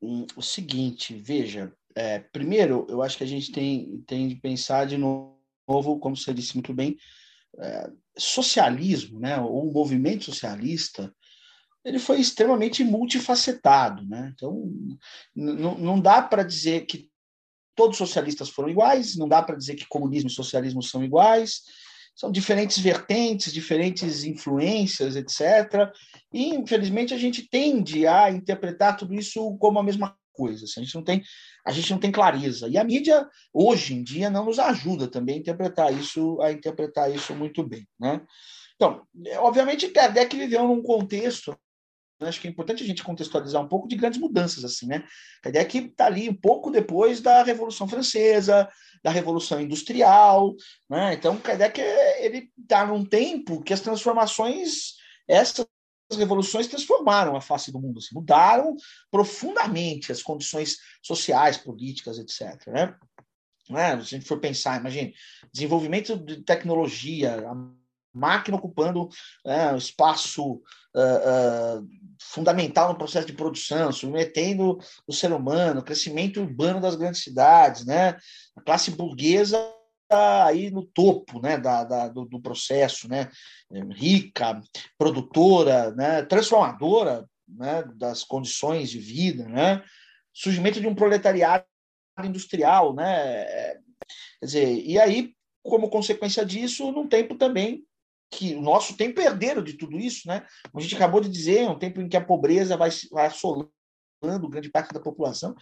Hum, 0.00 0.26
o 0.36 0.42
seguinte, 0.42 1.14
veja, 1.14 1.72
é, 1.94 2.18
primeiro, 2.18 2.86
eu 2.88 3.02
acho 3.02 3.16
que 3.16 3.24
a 3.24 3.26
gente 3.26 3.52
tem, 3.52 4.02
tem 4.06 4.28
de 4.28 4.36
pensar 4.36 4.86
de 4.86 4.98
novo, 4.98 5.98
como 6.00 6.16
você 6.16 6.34
disse 6.34 6.54
muito 6.54 6.74
bem, 6.74 6.96
é, 7.58 7.90
socialismo, 8.16 9.20
né, 9.20 9.40
ou 9.40 9.68
o 9.68 9.72
movimento 9.72 10.24
socialista, 10.24 11.14
ele 11.84 11.98
foi 11.98 12.18
extremamente 12.20 12.82
multifacetado. 12.82 14.04
Né? 14.06 14.32
Então, 14.34 14.72
não 15.34 16.00
dá 16.00 16.22
para 16.22 16.42
dizer 16.42 16.86
que 16.86 17.10
todos 17.74 18.00
os 18.00 18.08
socialistas 18.08 18.48
foram 18.48 18.68
iguais, 18.68 19.16
não 19.16 19.28
dá 19.28 19.42
para 19.42 19.56
dizer 19.56 19.74
que 19.74 19.86
comunismo 19.88 20.28
e 20.28 20.32
socialismo 20.32 20.82
são 20.82 21.04
iguais, 21.04 21.62
são 22.14 22.30
diferentes 22.30 22.78
vertentes, 22.78 23.52
diferentes 23.52 24.24
influências, 24.24 25.16
etc. 25.16 25.90
E, 26.32 26.54
infelizmente, 26.54 27.12
a 27.12 27.18
gente 27.18 27.48
tende 27.48 28.06
a 28.06 28.30
interpretar 28.30 28.96
tudo 28.96 29.14
isso 29.14 29.56
como 29.58 29.78
a 29.78 29.82
mesma 29.82 30.16
coisa. 30.32 30.64
Assim, 30.64 30.80
a 30.80 30.84
gente 30.84 30.94
não 30.94 31.04
tem 31.04 31.22
a 31.66 31.72
gente 31.72 31.90
não 31.90 31.98
tem 31.98 32.12
clareza. 32.12 32.68
E 32.68 32.76
a 32.76 32.84
mídia 32.84 33.26
hoje 33.52 33.94
em 33.94 34.02
dia 34.02 34.28
não 34.28 34.44
nos 34.44 34.58
ajuda 34.58 35.08
também 35.08 35.36
a 35.36 35.38
interpretar 35.38 35.92
isso, 35.92 36.40
a 36.42 36.52
interpretar 36.52 37.12
isso 37.14 37.34
muito 37.34 37.62
bem, 37.62 37.88
né? 37.98 38.20
Então, 38.76 39.06
obviamente 39.38 39.88
Kardec 39.88 40.36
viveu 40.36 40.66
num 40.68 40.82
contexto 40.82 41.56
acho 42.20 42.40
que 42.40 42.46
é 42.46 42.50
importante 42.50 42.82
a 42.82 42.86
gente 42.86 43.02
contextualizar 43.02 43.62
um 43.62 43.68
pouco 43.68 43.88
de 43.88 43.96
grandes 43.96 44.20
mudanças 44.20 44.64
assim, 44.64 44.86
né? 44.86 45.04
Kardec 45.42 45.78
está 45.78 46.06
ali 46.06 46.28
um 46.28 46.34
pouco 46.34 46.70
depois 46.70 47.20
da 47.20 47.42
Revolução 47.42 47.88
Francesa, 47.88 48.68
da 49.02 49.10
Revolução 49.10 49.60
Industrial, 49.60 50.54
né? 50.88 51.14
Então 51.14 51.36
Kardec 51.38 51.80
ele 52.18 52.50
está 52.60 52.86
num 52.86 53.04
tempo 53.04 53.62
que 53.62 53.72
as 53.72 53.80
transformações 53.80 54.94
essas 55.28 55.66
as 56.10 56.18
revoluções 56.18 56.66
transformaram 56.66 57.34
a 57.34 57.40
face 57.40 57.72
do 57.72 57.80
mundo, 57.80 57.98
assim, 57.98 58.14
mudaram 58.14 58.76
profundamente 59.10 60.12
as 60.12 60.22
condições 60.22 60.76
sociais, 61.02 61.56
políticas, 61.56 62.18
etc. 62.18 62.66
Né? 62.66 62.94
Né? 63.70 63.90
Se 63.96 64.14
a 64.14 64.18
gente 64.18 64.26
for 64.26 64.38
pensar, 64.38 64.78
imagine, 64.78 65.14
desenvolvimento 65.52 66.16
de 66.16 66.42
tecnologia, 66.42 67.48
a 67.48 67.54
máquina 68.14 68.56
ocupando 68.56 69.08
né, 69.44 69.72
o 69.72 69.76
espaço 69.76 70.52
uh, 70.52 71.80
uh, 71.80 71.88
fundamental 72.20 72.88
no 72.88 72.98
processo 72.98 73.26
de 73.26 73.32
produção, 73.32 73.92
submetendo 73.92 74.78
o 75.06 75.12
ser 75.12 75.32
humano, 75.32 75.82
crescimento 75.82 76.40
urbano 76.40 76.80
das 76.80 76.96
grandes 76.96 77.22
cidades, 77.22 77.84
né? 77.84 78.16
a 78.56 78.60
classe 78.62 78.90
burguesa 78.90 79.58
está 80.04 80.46
aí 80.46 80.70
no 80.70 80.84
topo 80.84 81.40
né, 81.40 81.58
da, 81.58 81.82
da 81.84 82.08
do, 82.08 82.24
do, 82.24 82.40
processo, 82.40 83.08
né, 83.08 83.30
rica, 83.92 84.60
produtora, 84.96 85.90
né, 85.92 86.22
transformadora 86.22 87.28
né, 87.48 87.82
das 87.96 88.22
condições 88.22 88.90
de 88.90 88.98
vida, 88.98 89.48
né, 89.48 89.82
surgimento 90.32 90.80
de 90.80 90.86
um 90.86 90.94
proletariado 90.94 91.64
industrial, 92.22 92.94
né, 92.94 93.44
quer 94.40 94.46
dizer, 94.46 94.82
e 94.84 94.98
aí, 94.98 95.34
como 95.62 95.90
consequência 95.90 96.44
disso, 96.44 96.92
num 96.92 97.08
tempo 97.08 97.34
também 97.34 97.84
que 98.36 98.54
o 98.54 98.62
nosso 98.62 98.96
tempo 98.96 99.20
é 99.20 99.24
herdeiro 99.24 99.62
de 99.62 99.74
tudo 99.74 99.98
isso, 99.98 100.26
né? 100.26 100.44
A 100.74 100.80
gente 100.80 100.94
acabou 100.94 101.20
de 101.20 101.28
dizer, 101.28 101.62
é 101.62 101.70
um 101.70 101.78
tempo 101.78 102.00
em 102.00 102.08
que 102.08 102.16
a 102.16 102.24
pobreza 102.24 102.76
vai, 102.76 102.90
vai 103.10 103.26
assolando 103.26 103.70
grande 104.48 104.70
parte 104.70 104.92
da 104.92 105.00
população. 105.00 105.54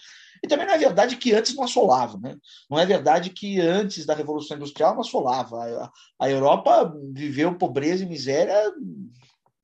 E 0.43 0.49
também 0.49 0.67
não 0.67 0.75
é 0.75 0.79
verdade 0.79 1.17
que 1.17 1.33
antes 1.33 1.55
não 1.55 1.65
assolava. 1.65 2.19
Né? 2.19 2.37
Não 2.71 2.79
é 2.79 2.87
verdade 2.87 3.31
que 3.31 3.61
antes 3.61 4.07
da 4.07 4.15
Revolução 4.15 4.57
Industrial 4.57 4.95
não 4.95 5.01
assolava. 5.01 5.57
A, 5.59 5.91
a 6.21 6.31
Europa 6.31 6.93
viveu 7.13 7.57
pobreza 7.57 8.05
e 8.05 8.09
miséria 8.09 8.55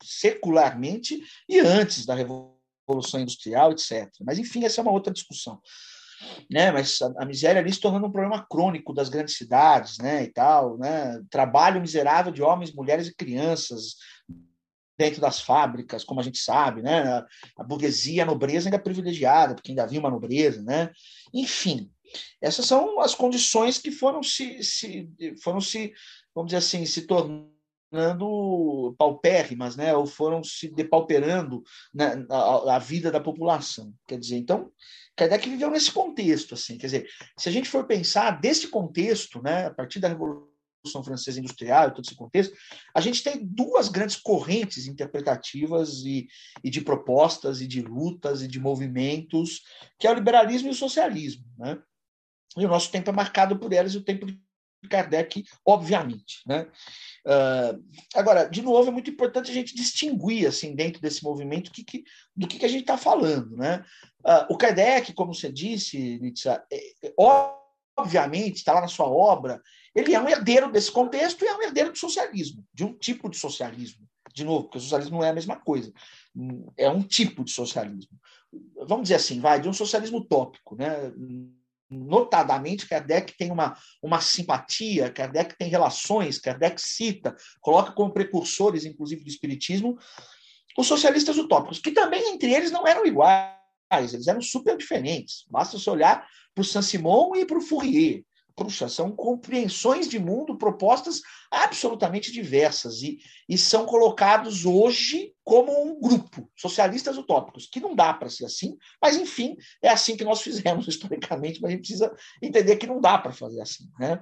secularmente 0.02 1.20
e 1.48 1.60
antes 1.60 2.04
da 2.06 2.14
Revolução 2.14 3.20
Industrial, 3.20 3.72
etc. 3.72 4.08
Mas, 4.22 4.38
enfim, 4.38 4.64
essa 4.64 4.80
é 4.80 4.82
uma 4.82 4.92
outra 4.92 5.12
discussão. 5.12 5.60
Né, 6.50 6.72
mas 6.72 7.00
a, 7.00 7.22
a, 7.22 7.24
miséria 7.24 7.60
ali 7.60 7.72
se 7.72 7.80
tornando 7.80 8.06
um 8.06 8.12
problema 8.12 8.44
crônico 8.50 8.92
das 8.92 9.08
grandes 9.08 9.36
cidades, 9.36 9.98
né, 9.98 10.24
e 10.24 10.32
tal, 10.32 10.76
né, 10.76 11.22
trabalho 11.30 11.80
miserável 11.80 12.32
de 12.32 12.42
homens, 12.42 12.72
mulheres 12.72 13.06
e 13.06 13.14
crianças, 13.14 13.94
dentro 14.98 15.20
das 15.20 15.40
fábricas, 15.40 16.02
como 16.02 16.18
a 16.18 16.22
gente 16.24 16.38
sabe, 16.38 16.82
né? 16.82 17.24
A 17.56 17.62
burguesia, 17.62 18.24
a 18.24 18.26
nobreza 18.26 18.66
ainda 18.66 18.76
é 18.76 18.80
privilegiada, 18.80 19.54
porque 19.54 19.70
ainda 19.70 19.84
havia 19.84 20.00
uma 20.00 20.10
nobreza, 20.10 20.60
né? 20.60 20.90
Enfim, 21.32 21.88
essas 22.40 22.66
são 22.66 22.98
as 23.00 23.14
condições 23.14 23.78
que 23.78 23.92
foram 23.92 24.22
se, 24.24 24.62
se 24.62 25.08
foram 25.42 25.60
se, 25.60 25.92
vamos 26.34 26.48
dizer 26.48 26.58
assim, 26.58 26.84
se 26.84 27.02
tornando 27.06 28.94
paupérrimas, 28.98 29.76
né? 29.76 29.94
Ou 29.94 30.04
foram 30.04 30.42
se 30.42 30.68
depauperando 30.68 31.62
né? 31.94 32.26
a 32.28 32.78
vida 32.80 33.10
da 33.10 33.20
população. 33.20 33.94
Quer 34.06 34.18
dizer, 34.18 34.36
então, 34.36 34.72
Kardec 35.18 35.48
viveu 35.48 35.70
nesse 35.70 35.90
contexto, 35.90 36.54
assim. 36.54 36.78
Quer 36.78 36.86
dizer, 36.86 37.10
se 37.36 37.48
a 37.48 37.52
gente 37.52 37.68
for 37.68 37.84
pensar 37.84 38.40
desse 38.40 38.68
contexto, 38.68 39.42
né? 39.42 39.66
A 39.66 39.74
partir 39.74 39.98
da 39.98 40.08
Revolução 40.08 40.48
Revolução 40.78 41.02
Francesa 41.02 41.38
Industrial 41.40 41.88
e 41.88 41.94
todo 41.94 42.04
esse 42.04 42.14
contexto, 42.14 42.56
a 42.94 43.00
gente 43.00 43.22
tem 43.22 43.44
duas 43.44 43.88
grandes 43.88 44.16
correntes 44.16 44.86
interpretativas 44.86 46.04
e, 46.04 46.28
e 46.62 46.70
de 46.70 46.80
propostas 46.80 47.60
e 47.60 47.66
de 47.66 47.82
lutas 47.82 48.42
e 48.42 48.48
de 48.48 48.60
movimentos, 48.60 49.62
que 49.98 50.06
é 50.06 50.10
o 50.10 50.14
liberalismo 50.14 50.68
e 50.68 50.70
o 50.70 50.74
socialismo. 50.74 51.44
Né? 51.58 51.78
E 52.56 52.64
o 52.64 52.68
nosso 52.68 52.90
tempo 52.90 53.10
é 53.10 53.12
marcado 53.12 53.58
por 53.58 53.72
elas 53.72 53.94
e 53.94 53.98
o 53.98 54.04
tempo 54.04 54.26
de 54.26 54.40
Kardec, 54.88 55.44
obviamente. 55.64 56.42
Né? 56.46 56.66
Uh, 57.26 57.82
agora, 58.14 58.44
de 58.44 58.62
novo, 58.62 58.88
é 58.88 58.92
muito 58.92 59.10
importante 59.10 59.50
a 59.50 59.54
gente 59.54 59.74
distinguir, 59.74 60.46
assim, 60.46 60.74
dentro 60.74 61.00
desse 61.00 61.24
movimento, 61.24 61.70
que, 61.70 61.82
que, 61.82 62.04
do 62.36 62.46
que, 62.46 62.58
que 62.58 62.66
a 62.66 62.68
gente 62.68 62.82
está 62.82 62.96
falando. 62.96 63.56
Né? 63.56 63.84
Uh, 64.20 64.52
o 64.52 64.58
Kardec, 64.58 65.12
como 65.14 65.34
você 65.34 65.50
disse, 65.50 66.18
Nietzsche, 66.20 66.48
é, 66.48 66.60
é, 66.70 67.14
obviamente, 67.96 68.56
está 68.56 68.74
lá 68.74 68.80
na 68.80 68.88
sua 68.88 69.06
obra, 69.06 69.60
ele 69.94 70.14
é 70.14 70.20
um 70.20 70.28
herdeiro 70.28 70.70
desse 70.70 70.92
contexto 70.92 71.44
e 71.44 71.48
é 71.48 71.56
um 71.56 71.62
herdeiro 71.62 71.90
do 71.90 71.98
socialismo, 71.98 72.64
de 72.72 72.84
um 72.84 72.96
tipo 72.96 73.28
de 73.28 73.36
socialismo, 73.36 74.06
de 74.32 74.44
novo, 74.44 74.64
porque 74.64 74.78
o 74.78 74.80
socialismo 74.80 75.18
não 75.18 75.24
é 75.24 75.30
a 75.30 75.34
mesma 75.34 75.56
coisa, 75.56 75.92
é 76.76 76.88
um 76.88 77.02
tipo 77.02 77.42
de 77.42 77.50
socialismo. 77.50 78.16
Vamos 78.86 79.04
dizer 79.04 79.16
assim, 79.16 79.40
vai, 79.40 79.60
de 79.60 79.68
um 79.68 79.72
socialismo 79.72 80.18
utópico, 80.18 80.76
né? 80.76 81.12
Notadamente, 81.90 82.86
Kardec 82.86 83.36
tem 83.36 83.50
uma, 83.50 83.76
uma 84.02 84.20
simpatia, 84.20 85.10
Kardec 85.10 85.56
tem 85.56 85.68
relações, 85.68 86.38
Kardec 86.38 86.80
cita, 86.80 87.36
coloca 87.60 87.92
como 87.92 88.12
precursores, 88.12 88.84
inclusive, 88.84 89.22
do 89.22 89.30
Espiritismo, 89.30 89.98
os 90.76 90.86
socialistas 90.86 91.36
utópicos, 91.38 91.78
que 91.78 91.90
também 91.90 92.32
entre 92.32 92.52
eles 92.52 92.70
não 92.70 92.86
eram 92.86 93.04
iguais, 93.04 94.12
eles 94.12 94.28
eram 94.28 94.40
super 94.40 94.76
diferentes. 94.76 95.44
Basta 95.50 95.78
você 95.78 95.90
olhar 95.90 96.26
para 96.54 96.62
o 96.62 96.64
Saint-Simon 96.64 97.36
e 97.36 97.44
para 97.44 97.58
o 97.58 97.62
Fourier 97.62 98.22
puxa, 98.58 98.88
são 98.88 99.12
compreensões 99.12 100.08
de 100.08 100.18
mundo 100.18 100.58
propostas 100.58 101.22
absolutamente 101.48 102.32
diversas 102.32 103.02
e, 103.02 103.18
e 103.48 103.56
são 103.56 103.86
colocados 103.86 104.66
hoje 104.66 105.32
como 105.44 105.70
um 105.80 106.00
grupo, 106.00 106.50
socialistas 106.56 107.16
utópicos, 107.16 107.68
que 107.70 107.78
não 107.78 107.94
dá 107.94 108.12
para 108.12 108.28
ser 108.28 108.44
assim, 108.44 108.76
mas 109.00 109.16
enfim, 109.16 109.56
é 109.80 109.88
assim 109.88 110.16
que 110.16 110.24
nós 110.24 110.42
fizemos 110.42 110.88
historicamente, 110.88 111.60
mas 111.60 111.68
a 111.68 111.72
gente 111.72 111.82
precisa 111.82 112.12
entender 112.42 112.76
que 112.76 112.86
não 112.86 113.00
dá 113.00 113.16
para 113.16 113.32
fazer 113.32 113.60
assim. 113.60 113.88
Né? 113.98 114.20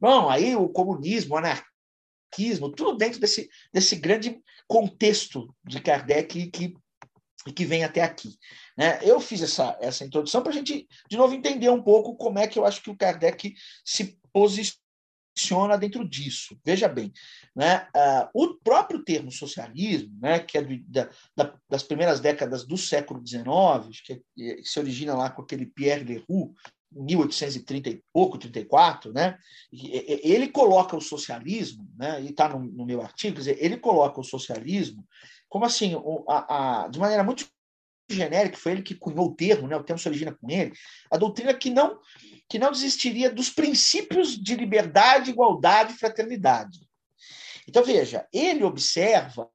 Bom, 0.00 0.30
aí 0.30 0.56
o 0.56 0.68
comunismo, 0.70 1.34
o 1.34 1.38
anarquismo, 1.38 2.70
tudo 2.70 2.96
dentro 2.96 3.20
desse, 3.20 3.50
desse 3.72 3.96
grande 3.96 4.40
contexto 4.66 5.54
de 5.62 5.78
Kardec 5.78 6.50
que 6.50 6.74
e 7.46 7.52
que 7.52 7.64
vem 7.64 7.84
até 7.84 8.02
aqui. 8.02 8.36
Né? 8.76 8.98
Eu 9.02 9.20
fiz 9.20 9.42
essa, 9.42 9.76
essa 9.80 10.04
introdução 10.04 10.42
para 10.42 10.50
a 10.50 10.54
gente, 10.54 10.88
de 11.08 11.16
novo, 11.16 11.34
entender 11.34 11.70
um 11.70 11.82
pouco 11.82 12.16
como 12.16 12.38
é 12.38 12.46
que 12.46 12.58
eu 12.58 12.64
acho 12.64 12.82
que 12.82 12.90
o 12.90 12.96
Kardec 12.96 13.54
se 13.84 14.18
posiciona 14.32 15.76
dentro 15.78 16.08
disso. 16.08 16.58
Veja 16.64 16.88
bem, 16.88 17.12
né? 17.54 17.86
Uh, 17.94 18.42
o 18.42 18.54
próprio 18.54 19.04
termo 19.04 19.30
socialismo, 19.30 20.16
né, 20.20 20.38
que 20.38 20.56
é 20.56 20.62
do, 20.62 20.78
da, 20.86 21.10
da, 21.36 21.54
das 21.68 21.82
primeiras 21.82 22.20
décadas 22.20 22.66
do 22.66 22.76
século 22.76 23.24
XIX, 23.26 24.00
que, 24.04 24.12
é, 24.12 24.20
que, 24.56 24.64
se 24.64 24.78
origina 24.78 25.14
lá 25.14 25.30
com 25.30 25.42
aquele 25.42 25.66
Pierre 25.66 26.04
Leroux, 26.04 26.54
1830 26.92 27.90
e 27.90 28.02
pouco, 28.12 28.38
34, 28.38 29.12
né? 29.12 29.36
Ele 29.72 30.48
coloca 30.48 30.96
o 30.96 31.00
socialismo, 31.00 31.88
né? 31.96 32.22
E 32.22 32.30
está 32.30 32.48
no, 32.48 32.60
no, 32.60 32.86
meu 32.86 33.02
artigo, 33.02 33.36
dizer, 33.36 33.58
ele 33.60 33.76
coloca 33.76 34.20
o 34.20 34.24
socialismo 34.24 35.04
como 35.54 35.66
assim, 35.66 35.94
a, 36.28 36.82
a, 36.82 36.88
de 36.88 36.98
maneira 36.98 37.22
muito 37.22 37.48
genérica, 38.10 38.56
foi 38.56 38.72
ele 38.72 38.82
que 38.82 38.96
cunhou 38.96 39.28
o 39.28 39.36
termo, 39.36 39.68
né? 39.68 39.76
O 39.76 39.84
termo 39.84 40.00
se 40.00 40.08
origina 40.08 40.34
com 40.34 40.50
ele. 40.50 40.72
A 41.08 41.16
doutrina 41.16 41.54
que 41.54 41.70
não 41.70 42.00
que 42.48 42.58
não 42.58 42.72
desistiria 42.72 43.30
dos 43.30 43.50
princípios 43.50 44.36
de 44.36 44.56
liberdade, 44.56 45.30
igualdade 45.30 45.92
e 45.92 45.96
fraternidade. 45.96 46.80
Então 47.68 47.84
veja, 47.84 48.26
ele 48.32 48.64
observa 48.64 49.48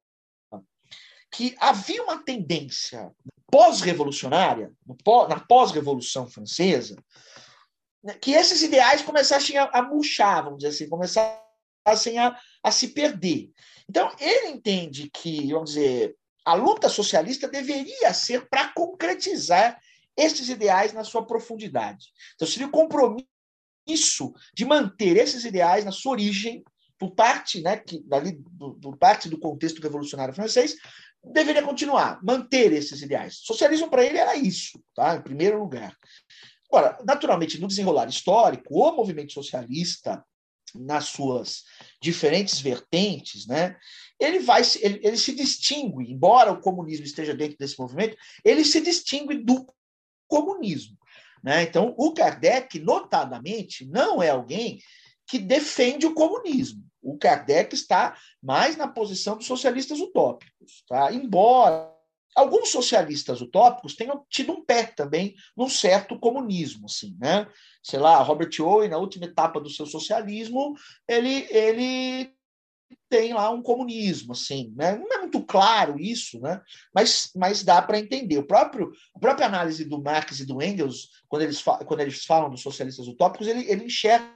que 1.34 1.54
havia 1.60 2.02
uma 2.02 2.24
tendência 2.24 3.12
pós-revolucionária, 3.52 4.72
na 5.28 5.40
pós-revolução 5.42 6.30
francesa, 6.30 6.96
né, 8.02 8.14
que 8.14 8.32
esses 8.32 8.62
ideais 8.62 9.02
começassem 9.02 9.58
a, 9.58 9.66
a 9.66 9.82
murchar, 9.82 10.46
vamos 10.46 10.60
dizer 10.60 10.70
assim, 10.70 10.88
começassem 10.90 12.18
a, 12.18 12.40
a 12.64 12.72
se 12.72 12.88
perder. 12.88 13.52
Então, 13.90 14.12
ele 14.20 14.50
entende 14.50 15.10
que, 15.12 15.52
vamos 15.52 15.72
dizer, 15.72 16.16
a 16.46 16.54
luta 16.54 16.88
socialista 16.88 17.48
deveria 17.48 18.14
ser 18.14 18.48
para 18.48 18.72
concretizar 18.72 19.82
esses 20.16 20.48
ideais 20.48 20.94
na 20.94 21.04
sua 21.04 21.26
profundidade. 21.26 22.06
Então, 22.36 22.48
seria 22.48 22.68
o 22.68 22.72
compromisso 22.72 23.26
de 24.54 24.64
manter 24.64 25.18
esses 25.18 25.44
ideais 25.44 25.84
na 25.84 25.92
sua 25.92 26.12
origem, 26.12 26.64
por 27.00 27.16
parte, 27.16 27.62
né, 27.62 27.78
que, 27.78 28.04
dali, 28.04 28.40
do, 28.52 28.76
por 28.76 28.96
parte 28.96 29.28
do 29.28 29.40
contexto 29.40 29.82
revolucionário 29.82 30.36
francês, 30.36 30.76
deveria 31.24 31.64
continuar, 31.64 32.24
manter 32.24 32.72
esses 32.72 33.02
ideais. 33.02 33.40
Socialismo 33.42 33.90
para 33.90 34.06
ele 34.06 34.20
era 34.20 34.36
isso, 34.36 34.80
tá? 34.94 35.16
em 35.16 35.22
primeiro 35.22 35.60
lugar. 35.60 35.98
Agora, 36.72 37.00
naturalmente, 37.04 37.60
no 37.60 37.68
desenrolar 37.68 38.08
histórico, 38.08 38.76
o 38.76 38.92
movimento 38.92 39.34
socialista 39.34 40.24
nas 40.76 41.06
suas 41.06 41.64
diferentes 42.02 42.60
vertentes, 42.60 43.48
né, 43.48 43.78
ele 44.20 44.40
vai 44.40 44.62
ele, 44.82 45.00
ele 45.04 45.18
se 45.18 45.34
distingue, 45.34 46.12
embora 46.12 46.52
o 46.52 46.62
comunismo 46.62 47.06
esteja 47.06 47.34
dentro 47.34 47.58
desse 47.58 47.80
movimento, 47.80 48.18
ele 48.44 48.64
se 48.64 48.82
distingue 48.82 49.38
do 49.38 49.66
comunismo. 50.28 50.98
Né? 51.44 51.64
Então, 51.64 51.96
o 51.98 52.14
Kardec, 52.14 52.80
notadamente, 52.80 53.86
não 53.86 54.22
é 54.22 54.30
alguém 54.30 54.80
que 55.26 55.40
defende 55.40 56.06
o 56.06 56.14
comunismo. 56.14 56.84
O 57.02 57.18
Kardec 57.18 57.74
está 57.74 58.18
mais 58.42 58.76
na 58.76 58.88
posição 58.88 59.38
dos 59.38 59.46
socialistas 59.46 60.00
utópicos. 60.00 60.84
Tá? 60.88 61.14
Embora 61.14 61.99
alguns 62.36 62.70
socialistas 62.70 63.42
utópicos 63.42 63.96
tenham 63.96 64.26
tido 64.30 64.52
um 64.52 64.64
pé 64.64 64.84
também 64.86 65.36
num 65.56 65.70
certo 65.70 66.20
comunismo, 66.20 66.86
assim, 66.86 67.16
né? 67.20 67.48
Sei 67.84 68.00
lá, 68.00 68.22
Robert 68.22 68.52
Owen, 68.60 68.90
na 68.90 68.98
última 68.98 69.26
etapa 69.26 69.60
do 69.60 69.70
seu 69.70 69.86
socialismo, 69.86 70.74
ele, 71.08 71.48
ele 71.50 72.34
tem 73.10 73.34
lá 73.34 73.50
um 73.50 73.62
comunismo, 73.62 74.34
assim, 74.34 74.74
né? 74.76 74.96
Não 74.98 75.12
é 75.12 75.20
muito 75.20 75.42
claro 75.44 76.00
isso, 76.00 76.40
né? 76.40 76.62
Mas, 76.94 77.32
mas 77.36 77.64
dá 77.64 77.82
para 77.82 78.00
entender. 78.00 78.38
O 78.38 78.46
próprio, 78.46 78.92
a 79.16 79.20
própria 79.20 79.48
análise 79.48 79.86
do 79.86 80.02
Marx 80.02 80.40
e 80.40 80.46
do 80.46 80.62
Engels, 80.62 81.10
quando 81.28 81.44
eles, 81.44 81.62
quando 81.62 82.00
eles 82.02 82.26
falam 82.26 82.50
dos 82.50 82.62
socialistas 82.62 83.08
utópicos, 83.08 83.48
ele, 83.48 83.70
ele 83.70 83.86
enxerga 83.86 84.32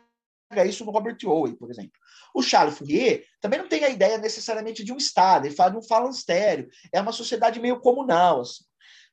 isso 0.66 0.86
no 0.86 0.92
Robert 0.92 1.18
Owen, 1.26 1.56
por 1.56 1.70
exemplo. 1.70 1.94
O 2.34 2.42
Charles 2.42 2.78
Fourier 2.78 3.26
também 3.40 3.60
não 3.60 3.68
tem 3.68 3.84
a 3.84 3.90
ideia 3.90 4.18
necessariamente 4.18 4.84
de 4.84 4.92
um 4.92 4.98
Estado, 4.98 5.46
ele 5.46 5.56
fala 5.56 5.72
de 5.72 5.78
um 5.78 5.84
falanstério, 5.84 6.70
é 6.92 7.00
uma 7.00 7.12
sociedade 7.12 7.60
meio 7.60 7.80
comunal. 7.80 8.42
Assim. 8.42 8.64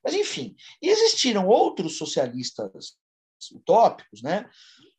Mas, 0.03 0.15
enfim, 0.15 0.57
existiram 0.81 1.47
outros 1.47 1.99
socialistas 1.99 2.97
utópicos 3.53 4.23
né, 4.23 4.49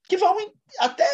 que 0.07 0.17
vão 0.17 0.35
até 0.79 1.05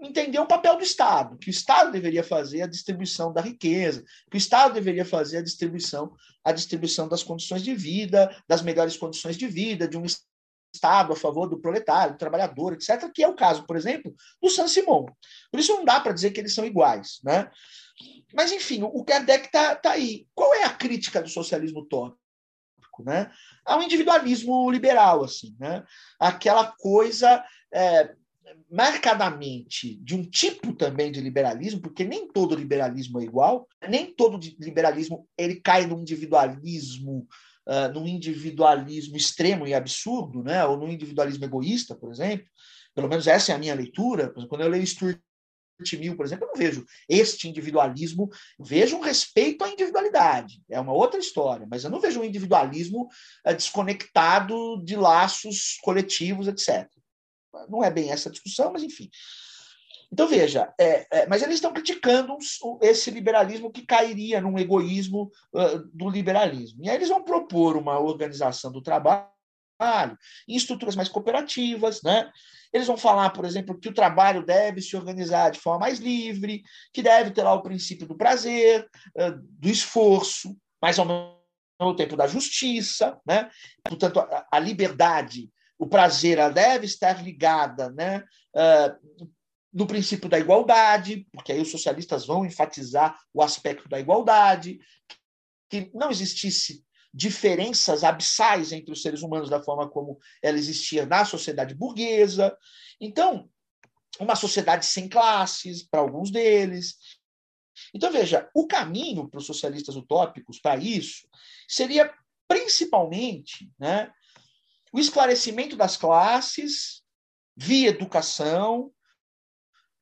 entender 0.00 0.38
o 0.38 0.46
papel 0.46 0.76
do 0.76 0.82
Estado, 0.82 1.38
que 1.38 1.48
o 1.48 1.50
Estado 1.50 1.92
deveria 1.92 2.24
fazer 2.24 2.62
a 2.62 2.66
distribuição 2.66 3.32
da 3.32 3.40
riqueza, 3.40 4.04
que 4.30 4.36
o 4.36 4.38
Estado 4.38 4.74
deveria 4.74 5.04
fazer 5.04 5.38
a 5.38 5.42
distribuição, 5.42 6.12
a 6.44 6.50
distribuição 6.50 7.08
das 7.08 7.22
condições 7.22 7.62
de 7.62 7.74
vida, 7.74 8.34
das 8.48 8.62
melhores 8.62 8.96
condições 8.96 9.36
de 9.36 9.46
vida, 9.46 9.86
de 9.86 9.96
um 9.96 10.04
Estado 10.72 11.12
a 11.12 11.16
favor 11.16 11.48
do 11.48 11.60
proletário, 11.60 12.14
do 12.14 12.18
trabalhador, 12.18 12.72
etc., 12.72 13.10
que 13.12 13.22
é 13.22 13.28
o 13.28 13.36
caso, 13.36 13.66
por 13.66 13.76
exemplo, 13.76 14.14
do 14.40 14.48
Saint-Simon. 14.48 15.06
Por 15.50 15.60
isso 15.60 15.74
não 15.74 15.84
dá 15.84 16.00
para 16.00 16.12
dizer 16.12 16.30
que 16.30 16.40
eles 16.40 16.54
são 16.54 16.64
iguais. 16.64 17.20
Né? 17.22 17.50
Mas, 18.34 18.52
enfim, 18.52 18.82
o 18.82 19.04
Kardec 19.04 19.46
está 19.46 19.76
tá 19.76 19.92
aí. 19.92 20.26
Qual 20.34 20.54
é 20.54 20.64
a 20.64 20.74
crítica 20.74 21.20
do 21.20 21.28
socialismo 21.28 21.80
utópico? 21.80 22.18
Né? 23.04 23.30
Ao 23.64 23.82
individualismo 23.82 24.70
liberal, 24.70 25.24
assim, 25.24 25.56
né? 25.58 25.82
aquela 26.18 26.72
coisa 26.78 27.44
é, 27.72 28.14
marcadamente 28.70 29.96
de 29.96 30.14
um 30.14 30.22
tipo 30.22 30.72
também 30.72 31.10
de 31.10 31.20
liberalismo, 31.20 31.80
porque 31.80 32.04
nem 32.04 32.28
todo 32.28 32.54
liberalismo 32.54 33.20
é 33.20 33.24
igual, 33.24 33.66
nem 33.88 34.12
todo 34.12 34.40
liberalismo 34.58 35.28
ele 35.36 35.56
cai 35.56 35.86
no 35.86 36.00
individualismo 36.00 37.26
uh, 37.66 37.92
num 37.92 38.06
individualismo 38.06 39.16
extremo 39.16 39.66
e 39.66 39.74
absurdo, 39.74 40.42
né? 40.42 40.64
ou 40.64 40.76
num 40.76 40.88
individualismo 40.88 41.44
egoísta, 41.44 41.94
por 41.94 42.10
exemplo. 42.10 42.46
Pelo 42.94 43.08
menos 43.08 43.26
essa 43.26 43.52
é 43.52 43.54
a 43.54 43.58
minha 43.58 43.74
leitura. 43.74 44.32
Quando 44.48 44.60
eu 44.62 44.68
leio 44.68 44.86
Stuart 44.86 45.18
Mill, 45.94 46.16
por 46.16 46.24
exemplo, 46.24 46.44
eu 46.44 46.48
não 46.48 46.56
vejo 46.56 46.84
este 47.08 47.48
individualismo, 47.48 48.28
vejo 48.60 48.96
um 48.96 49.00
respeito 49.00 49.64
à 49.64 49.68
individualidade. 49.68 50.62
É 50.70 50.78
uma 50.78 50.92
outra 50.92 51.18
história, 51.18 51.66
mas 51.68 51.84
eu 51.84 51.90
não 51.90 52.00
vejo 52.00 52.20
um 52.20 52.24
individualismo 52.24 53.08
uh, 53.46 53.54
desconectado 53.54 54.82
de 54.84 54.96
laços 54.96 55.78
coletivos, 55.82 56.46
etc. 56.48 56.88
Não 57.68 57.82
é 57.82 57.90
bem 57.90 58.10
essa 58.10 58.30
discussão, 58.30 58.72
mas 58.72 58.82
enfim. 58.82 59.10
Então, 60.12 60.28
veja, 60.28 60.72
é, 60.78 61.06
é, 61.10 61.26
mas 61.26 61.42
eles 61.42 61.54
estão 61.54 61.72
criticando 61.72 62.36
esse 62.82 63.10
liberalismo 63.10 63.72
que 63.72 63.86
cairia 63.86 64.42
num 64.42 64.58
egoísmo 64.58 65.30
uh, 65.54 65.78
do 65.90 66.10
liberalismo. 66.10 66.84
E 66.84 66.90
aí 66.90 66.96
eles 66.96 67.08
vão 67.08 67.24
propor 67.24 67.78
uma 67.78 67.98
organização 67.98 68.70
do 68.70 68.82
trabalho 68.82 69.26
em 70.46 70.54
estruturas 70.54 70.94
mais 70.94 71.08
cooperativas, 71.08 72.02
né? 72.02 72.30
Eles 72.72 72.86
vão 72.86 72.96
falar, 72.96 73.30
por 73.30 73.44
exemplo, 73.44 73.78
que 73.78 73.88
o 73.88 73.94
trabalho 73.94 74.44
deve 74.44 74.82
se 74.82 74.94
organizar 74.96 75.50
de 75.50 75.58
forma 75.58 75.80
mais 75.80 75.98
livre, 75.98 76.62
que 76.92 77.02
deve 77.02 77.30
ter 77.32 77.42
lá 77.42 77.54
o 77.54 77.62
princípio 77.62 78.06
do 78.06 78.16
prazer, 78.16 78.88
do 79.58 79.68
esforço, 79.68 80.56
mas 80.80 80.98
ao 80.98 81.04
mesmo 81.04 81.96
tempo 81.96 82.16
da 82.16 82.28
justiça, 82.28 83.18
né? 83.26 83.50
Portanto, 83.82 84.20
a, 84.20 84.46
a 84.52 84.58
liberdade, 84.60 85.50
o 85.76 85.86
prazer, 85.88 86.38
ela 86.38 86.50
deve 86.50 86.86
estar 86.86 87.22
ligada, 87.22 87.90
né? 87.90 88.22
No 89.72 89.86
princípio 89.86 90.28
da 90.28 90.38
igualdade, 90.38 91.26
porque 91.32 91.52
aí 91.52 91.60
os 91.60 91.70
socialistas 91.70 92.26
vão 92.26 92.44
enfatizar 92.44 93.18
o 93.32 93.42
aspecto 93.42 93.88
da 93.88 93.98
igualdade, 93.98 94.78
que 95.70 95.90
não 95.94 96.10
existisse 96.10 96.84
diferenças 97.14 98.04
abissais 98.04 98.72
entre 98.72 98.92
os 98.92 99.02
seres 99.02 99.22
humanos 99.22 99.50
da 99.50 99.62
forma 99.62 99.88
como 99.88 100.18
ela 100.42 100.58
existia 100.58 101.04
na 101.04 101.24
sociedade 101.24 101.74
burguesa. 101.74 102.56
Então, 103.00 103.50
uma 104.18 104.36
sociedade 104.36 104.86
sem 104.86 105.08
classes, 105.08 105.82
para 105.82 106.00
alguns 106.00 106.30
deles. 106.30 106.96
Então, 107.94 108.10
veja, 108.10 108.48
o 108.54 108.66
caminho 108.66 109.28
para 109.28 109.38
os 109.38 109.46
socialistas 109.46 109.96
utópicos, 109.96 110.58
para 110.60 110.76
isso, 110.76 111.26
seria 111.68 112.12
principalmente 112.48 113.70
né, 113.78 114.12
o 114.92 114.98
esclarecimento 114.98 115.76
das 115.76 115.96
classes 115.96 117.02
via 117.56 117.88
educação, 117.88 118.92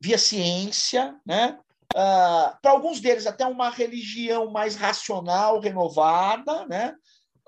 via 0.01 0.19
ciência, 0.19 1.15
né? 1.27 1.59
Uh, 1.93 2.57
para 2.63 2.71
alguns 2.71 3.01
deles 3.01 3.27
até 3.27 3.45
uma 3.45 3.69
religião 3.69 4.51
mais 4.51 4.77
racional, 4.77 5.61
renovada, 5.61 6.67
né? 6.67 6.95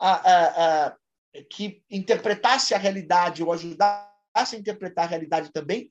Uh, 0.00 0.90
uh, 0.90 1.42
que 1.48 1.82
interpretasse 1.90 2.74
a 2.74 2.78
realidade 2.78 3.42
ou 3.42 3.52
ajudasse 3.52 4.56
a 4.56 4.58
interpretar 4.58 5.04
a 5.04 5.08
realidade 5.08 5.50
também 5.52 5.88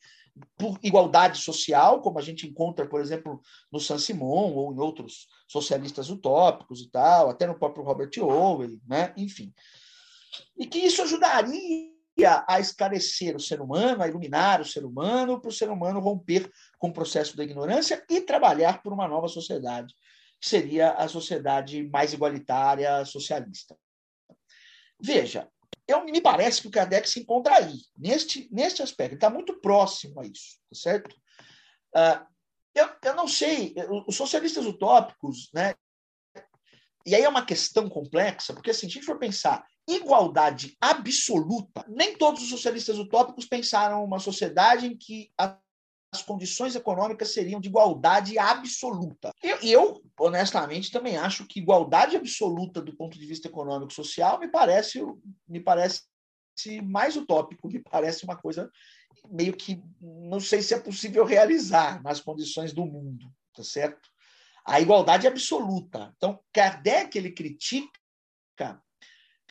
por 0.57 0.79
igualdade 0.81 1.39
social, 1.39 2.01
como 2.01 2.19
a 2.19 2.21
gente 2.21 2.47
encontra, 2.47 2.87
por 2.87 3.01
exemplo, 3.01 3.41
no 3.71 3.79
Saint-Simon 3.79 4.53
ou 4.53 4.73
em 4.73 4.79
outros 4.79 5.27
socialistas 5.47 6.09
utópicos 6.09 6.81
e 6.81 6.89
tal, 6.89 7.29
até 7.29 7.45
no 7.47 7.57
próprio 7.57 7.83
Robert 7.83 8.11
Owen, 8.19 8.79
né? 8.87 9.13
enfim. 9.17 9.53
E 10.57 10.65
que 10.65 10.79
isso 10.79 11.01
ajudaria 11.01 11.90
a 12.25 12.59
esclarecer 12.59 13.35
o 13.35 13.39
ser 13.39 13.61
humano, 13.61 14.03
a 14.03 14.07
iluminar 14.07 14.61
o 14.61 14.65
ser 14.65 14.85
humano, 14.85 15.39
para 15.39 15.49
o 15.49 15.53
ser 15.53 15.69
humano 15.69 15.99
romper 15.99 16.51
com 16.77 16.89
o 16.89 16.93
processo 16.93 17.35
da 17.35 17.43
ignorância 17.43 18.03
e 18.09 18.21
trabalhar 18.21 18.81
por 18.83 18.93
uma 18.93 19.07
nova 19.07 19.27
sociedade, 19.27 19.95
que 20.39 20.47
seria 20.47 20.91
a 20.91 21.07
sociedade 21.07 21.87
mais 21.89 22.13
igualitária 22.13 23.03
socialista. 23.05 23.75
Veja, 24.99 25.49
eu, 25.87 26.05
me 26.05 26.21
parece 26.21 26.61
que 26.61 26.67
o 26.67 26.71
Kardec 26.71 27.09
se 27.09 27.21
encontra 27.21 27.55
aí, 27.55 27.75
neste, 27.97 28.47
neste 28.51 28.83
aspecto, 28.83 29.15
está 29.15 29.29
muito 29.29 29.59
próximo 29.59 30.19
a 30.21 30.25
isso, 30.25 30.57
tá 30.69 30.75
certo? 30.75 31.15
Uh, 31.95 32.25
eu, 32.75 32.89
eu 33.03 33.15
não 33.15 33.27
sei, 33.27 33.73
os 34.07 34.15
socialistas 34.15 34.65
utópicos, 34.65 35.49
né? 35.53 35.73
E 37.05 37.15
aí 37.15 37.23
é 37.23 37.29
uma 37.29 37.45
questão 37.45 37.89
complexa, 37.89 38.53
porque 38.53 38.69
assim, 38.69 38.81
se 38.81 38.85
a 38.85 38.89
gente 38.89 39.05
for 39.05 39.17
pensar 39.17 39.65
igualdade 39.87 40.75
absoluta, 40.79 41.85
nem 41.87 42.15
todos 42.15 42.43
os 42.43 42.49
socialistas 42.49 42.97
utópicos 42.97 43.45
pensaram 43.45 44.03
uma 44.03 44.19
sociedade 44.19 44.87
em 44.87 44.95
que 44.95 45.31
as 45.37 46.21
condições 46.21 46.75
econômicas 46.75 47.33
seriam 47.33 47.61
de 47.61 47.69
igualdade 47.69 48.37
absoluta. 48.37 49.31
Eu, 49.41 49.57
eu, 49.61 50.03
honestamente, 50.19 50.91
também 50.91 51.17
acho 51.17 51.45
que 51.45 51.59
igualdade 51.59 52.17
absoluta 52.17 52.81
do 52.81 52.95
ponto 52.95 53.17
de 53.17 53.25
vista 53.25 53.47
econômico 53.47 53.91
e 53.91 53.95
social 53.95 54.39
me 54.39 54.49
parece, 54.49 55.01
me 55.47 55.59
parece 55.59 56.03
mais 56.83 57.15
utópico, 57.15 57.67
me 57.69 57.79
parece 57.79 58.23
uma 58.25 58.35
coisa 58.35 58.69
meio 59.29 59.55
que 59.55 59.81
não 59.99 60.39
sei 60.39 60.61
se 60.61 60.73
é 60.73 60.79
possível 60.79 61.25
realizar 61.25 62.03
nas 62.03 62.19
condições 62.19 62.73
do 62.73 62.85
mundo, 62.85 63.31
tá 63.53 63.63
certo? 63.63 64.09
A 64.65 64.79
igualdade 64.79 65.27
absoluta. 65.27 66.13
Então, 66.17 66.39
Kardec 66.51 67.17
ele 67.17 67.31
critica 67.31 68.81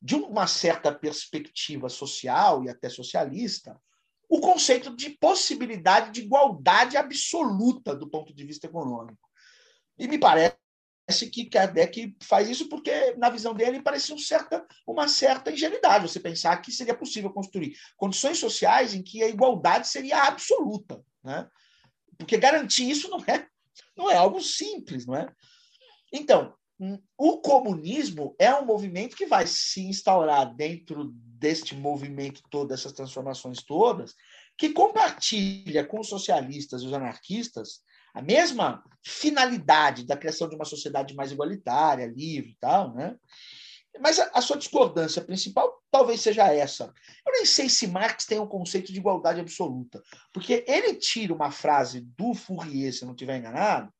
de 0.00 0.14
uma 0.14 0.46
certa 0.46 0.92
perspectiva 0.92 1.88
social 1.88 2.64
e 2.64 2.68
até 2.68 2.88
socialista, 2.88 3.80
o 4.28 4.40
conceito 4.40 4.94
de 4.94 5.10
possibilidade 5.10 6.12
de 6.12 6.22
igualdade 6.22 6.96
absoluta 6.96 7.94
do 7.94 8.08
ponto 8.08 8.32
de 8.32 8.44
vista 8.44 8.66
econômico. 8.66 9.28
E 9.98 10.06
me 10.06 10.18
parece 10.18 10.56
que 11.30 11.50
Kardec 11.50 12.16
faz 12.22 12.48
isso 12.48 12.68
porque, 12.68 13.14
na 13.16 13.28
visão 13.28 13.52
dele, 13.52 13.82
parece 13.82 14.12
um 14.12 14.18
certa, 14.18 14.64
uma 14.86 15.08
certa 15.08 15.50
ingenuidade 15.50 16.08
você 16.08 16.20
pensar 16.20 16.56
que 16.58 16.70
seria 16.70 16.94
possível 16.94 17.30
construir 17.30 17.76
condições 17.96 18.38
sociais 18.38 18.94
em 18.94 19.02
que 19.02 19.22
a 19.22 19.28
igualdade 19.28 19.88
seria 19.88 20.22
absoluta. 20.22 21.04
Né? 21.22 21.48
Porque 22.16 22.38
garantir 22.38 22.88
isso 22.88 23.10
não 23.10 23.18
é, 23.26 23.46
não 23.96 24.08
é 24.08 24.16
algo 24.16 24.40
simples. 24.40 25.04
Não 25.04 25.16
é? 25.16 25.28
Então, 26.12 26.54
o 27.18 27.38
comunismo 27.38 28.34
é 28.38 28.54
um 28.54 28.64
movimento 28.64 29.16
que 29.16 29.26
vai 29.26 29.46
se 29.46 29.82
instaurar 29.82 30.54
dentro 30.54 31.10
deste 31.14 31.74
movimento 31.74 32.40
todo, 32.50 32.68
dessas 32.68 32.92
transformações 32.92 33.62
todas, 33.62 34.14
que 34.56 34.70
compartilha 34.70 35.84
com 35.84 36.00
os 36.00 36.08
socialistas 36.08 36.82
e 36.82 36.86
os 36.86 36.92
anarquistas 36.92 37.80
a 38.14 38.22
mesma 38.22 38.82
finalidade 39.04 40.04
da 40.04 40.16
criação 40.16 40.48
de 40.48 40.56
uma 40.56 40.64
sociedade 40.64 41.14
mais 41.14 41.30
igualitária, 41.30 42.12
livre 42.14 42.50
e 42.50 42.56
tal, 42.60 42.94
né? 42.94 43.16
Mas 44.00 44.18
a, 44.18 44.30
a, 44.34 44.40
sua 44.40 44.56
discordância 44.56 45.22
principal 45.22 45.82
talvez 45.90 46.20
seja 46.20 46.52
essa. 46.52 46.92
Eu 47.26 47.32
nem 47.32 47.44
sei 47.44 47.68
se 47.68 47.86
Marx 47.86 48.24
tem 48.24 48.38
um 48.38 48.46
conceito 48.46 48.92
de 48.92 48.98
igualdade 48.98 49.40
absoluta, 49.40 50.00
porque 50.32 50.64
ele 50.66 50.94
tira 50.94 51.34
uma 51.34 51.50
frase 51.50 52.00
do 52.00 52.34
Fourier, 52.34 52.92
se 52.92 53.04
não 53.04 53.12
estiver 53.12 53.38
enganado, 53.38 53.92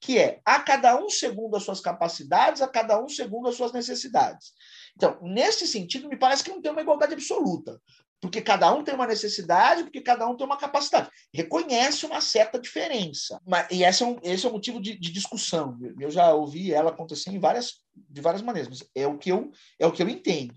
que 0.00 0.18
é 0.18 0.40
a 0.44 0.60
cada 0.60 0.96
um 1.00 1.08
segundo 1.08 1.56
as 1.56 1.64
suas 1.64 1.80
capacidades, 1.80 2.62
a 2.62 2.68
cada 2.68 3.02
um 3.02 3.08
segundo 3.08 3.48
as 3.48 3.56
suas 3.56 3.72
necessidades. 3.72 4.52
Então, 4.96 5.18
nesse 5.22 5.66
sentido, 5.66 6.08
me 6.08 6.16
parece 6.16 6.44
que 6.44 6.50
não 6.50 6.62
tem 6.62 6.72
uma 6.72 6.80
igualdade 6.80 7.14
absoluta, 7.14 7.80
porque 8.20 8.40
cada 8.40 8.72
um 8.72 8.82
tem 8.82 8.94
uma 8.94 9.06
necessidade, 9.06 9.84
porque 9.84 10.00
cada 10.00 10.28
um 10.28 10.36
tem 10.36 10.44
uma 10.44 10.56
capacidade. 10.56 11.08
Reconhece 11.32 12.04
uma 12.04 12.20
certa 12.20 12.58
diferença. 12.58 13.40
Mas, 13.46 13.68
e 13.70 13.84
esse 13.84 14.02
é, 14.02 14.06
um, 14.06 14.18
esse 14.22 14.44
é 14.44 14.48
um 14.48 14.52
motivo 14.52 14.80
de, 14.80 14.98
de 14.98 15.12
discussão. 15.12 15.78
Eu 16.00 16.10
já 16.10 16.32
ouvi 16.32 16.72
ela 16.72 16.90
acontecer 16.90 17.30
em 17.30 17.38
várias, 17.38 17.80
de 17.94 18.20
várias 18.20 18.42
maneiras, 18.42 18.68
mas 18.68 18.88
é 18.94 19.06
o 19.06 19.16
que 19.16 19.30
eu, 19.30 19.50
é 19.78 19.86
o 19.86 19.92
que 19.92 20.02
eu 20.02 20.08
entendo. 20.08 20.54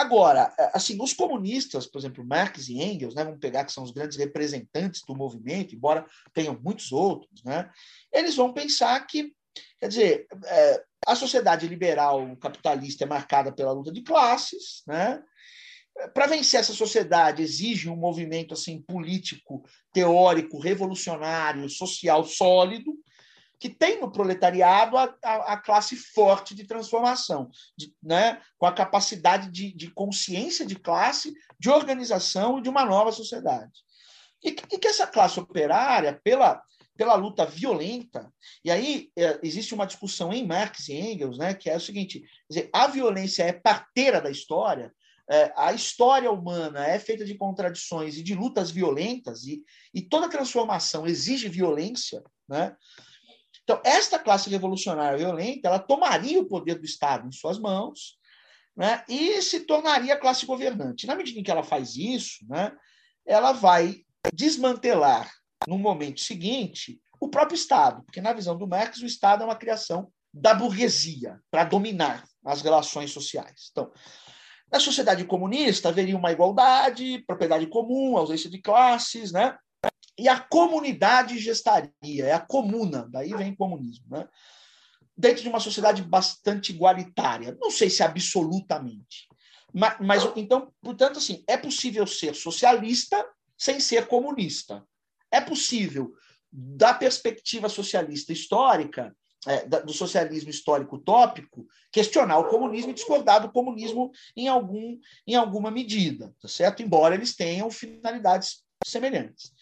Agora, 0.00 0.50
assim, 0.72 0.96
os 0.98 1.12
comunistas, 1.12 1.86
por 1.86 1.98
exemplo, 1.98 2.24
Marx 2.24 2.70
e 2.70 2.80
Engels, 2.80 3.14
né, 3.14 3.22
vamos 3.22 3.38
pegar 3.38 3.66
que 3.66 3.72
são 3.72 3.84
os 3.84 3.90
grandes 3.90 4.16
representantes 4.16 5.02
do 5.06 5.14
movimento, 5.14 5.74
embora 5.74 6.06
tenham 6.32 6.58
muitos 6.58 6.90
outros, 6.90 7.44
né, 7.44 7.70
eles 8.10 8.34
vão 8.34 8.50
pensar 8.50 8.98
que, 9.06 9.34
quer 9.78 9.88
dizer, 9.88 10.26
é, 10.46 10.82
a 11.06 11.14
sociedade 11.14 11.68
liberal 11.68 12.34
capitalista 12.36 13.04
é 13.04 13.06
marcada 13.06 13.52
pela 13.52 13.72
luta 13.72 13.92
de 13.92 14.00
classes, 14.00 14.82
né, 14.86 15.22
para 16.14 16.26
vencer 16.26 16.60
essa 16.60 16.72
sociedade 16.72 17.42
exige 17.42 17.90
um 17.90 17.96
movimento 17.96 18.54
assim 18.54 18.80
político, 18.80 19.62
teórico, 19.92 20.58
revolucionário, 20.58 21.68
social 21.68 22.24
sólido, 22.24 22.94
que 23.60 23.68
tem 23.68 24.00
no 24.00 24.10
proletariado 24.10 24.96
a, 24.96 25.14
a, 25.22 25.52
a 25.52 25.56
classe 25.58 25.94
forte 25.94 26.54
de 26.54 26.64
transformação, 26.64 27.50
de, 27.76 27.94
né, 28.02 28.40
com 28.56 28.64
a 28.64 28.72
capacidade 28.72 29.50
de, 29.50 29.70
de, 29.72 29.90
consciência 29.90 30.64
de 30.64 30.76
classe, 30.76 31.34
de 31.58 31.68
organização 31.68 32.60
de 32.60 32.70
uma 32.70 32.86
nova 32.86 33.12
sociedade. 33.12 33.84
E, 34.42 34.48
e 34.48 34.78
que 34.78 34.88
essa 34.88 35.06
classe 35.06 35.38
operária, 35.38 36.18
pela, 36.24 36.62
pela 36.96 37.14
luta 37.14 37.44
violenta, 37.44 38.32
e 38.64 38.70
aí 38.70 39.10
é, 39.14 39.38
existe 39.42 39.74
uma 39.74 39.86
discussão 39.86 40.32
em 40.32 40.46
Marx 40.46 40.88
e 40.88 40.94
Engels, 40.94 41.36
né, 41.36 41.52
que 41.52 41.68
é 41.68 41.76
o 41.76 41.80
seguinte: 41.80 42.24
dizer, 42.48 42.70
a 42.72 42.86
violência 42.86 43.42
é 43.42 43.52
parteira 43.52 44.22
da 44.22 44.30
história, 44.30 44.90
é, 45.30 45.52
a 45.54 45.74
história 45.74 46.32
humana 46.32 46.86
é 46.86 46.98
feita 46.98 47.26
de 47.26 47.34
contradições 47.34 48.16
e 48.16 48.22
de 48.22 48.34
lutas 48.34 48.70
violentas, 48.70 49.44
e, 49.44 49.62
e 49.92 50.00
toda 50.00 50.30
transformação 50.30 51.06
exige 51.06 51.46
violência, 51.46 52.22
né? 52.48 52.74
Então, 53.70 53.80
esta 53.84 54.18
classe 54.18 54.50
revolucionária 54.50 55.16
violenta, 55.16 55.68
ela 55.68 55.78
tomaria 55.78 56.40
o 56.40 56.44
poder 56.44 56.74
do 56.74 56.84
Estado 56.84 57.28
em 57.28 57.30
suas 57.30 57.56
mãos 57.56 58.18
né, 58.76 59.04
e 59.08 59.40
se 59.42 59.60
tornaria 59.60 60.16
classe 60.16 60.44
governante. 60.44 61.06
Na 61.06 61.14
medida 61.14 61.38
em 61.38 61.42
que 61.44 61.52
ela 61.52 61.62
faz 61.62 61.94
isso, 61.94 62.44
né, 62.48 62.72
ela 63.24 63.52
vai 63.52 64.00
desmantelar, 64.34 65.30
no 65.68 65.78
momento 65.78 66.20
seguinte, 66.20 67.00
o 67.20 67.28
próprio 67.28 67.54
Estado, 67.54 68.02
porque, 68.02 68.20
na 68.20 68.32
visão 68.32 68.58
do 68.58 68.66
Marx, 68.66 69.00
o 69.02 69.06
Estado 69.06 69.44
é 69.44 69.46
uma 69.46 69.54
criação 69.54 70.10
da 70.34 70.52
burguesia 70.52 71.38
para 71.48 71.62
dominar 71.62 72.24
as 72.44 72.62
relações 72.62 73.12
sociais. 73.12 73.68
Então, 73.70 73.92
na 74.72 74.80
sociedade 74.80 75.24
comunista 75.24 75.90
haveria 75.90 76.16
uma 76.16 76.32
igualdade, 76.32 77.22
propriedade 77.24 77.68
comum, 77.68 78.16
ausência 78.16 78.50
de 78.50 78.60
classes, 78.60 79.30
né? 79.30 79.56
E 80.20 80.28
a 80.28 80.38
comunidade 80.38 81.38
gestaria, 81.38 82.26
é 82.26 82.32
a 82.32 82.40
comuna, 82.40 83.08
daí 83.10 83.30
vem 83.30 83.54
comunismo, 83.54 84.04
né? 84.10 84.28
dentro 85.16 85.42
de 85.42 85.48
uma 85.48 85.60
sociedade 85.60 86.02
bastante 86.02 86.72
igualitária. 86.72 87.56
Não 87.58 87.70
sei 87.70 87.88
se 87.88 88.02
absolutamente. 88.02 89.26
Mas, 89.72 89.96
mas, 89.98 90.32
então, 90.36 90.70
portanto, 90.82 91.18
assim, 91.18 91.42
é 91.46 91.56
possível 91.56 92.06
ser 92.06 92.34
socialista 92.34 93.26
sem 93.56 93.80
ser 93.80 94.08
comunista. 94.08 94.84
É 95.30 95.40
possível, 95.40 96.12
da 96.52 96.92
perspectiva 96.92 97.70
socialista 97.70 98.30
histórica, 98.30 99.16
é, 99.46 99.66
do 99.66 99.92
socialismo 99.94 100.50
histórico 100.50 100.96
utópico, 100.96 101.66
questionar 101.90 102.38
o 102.40 102.48
comunismo 102.48 102.90
e 102.90 102.94
discordar 102.94 103.40
do 103.40 103.50
comunismo 103.50 104.10
em, 104.36 104.48
algum, 104.48 104.98
em 105.26 105.34
alguma 105.34 105.70
medida, 105.70 106.34
tá 106.42 106.46
certo? 106.46 106.82
Embora 106.82 107.14
eles 107.14 107.34
tenham 107.34 107.70
finalidades 107.70 108.62
semelhantes. 108.82 109.52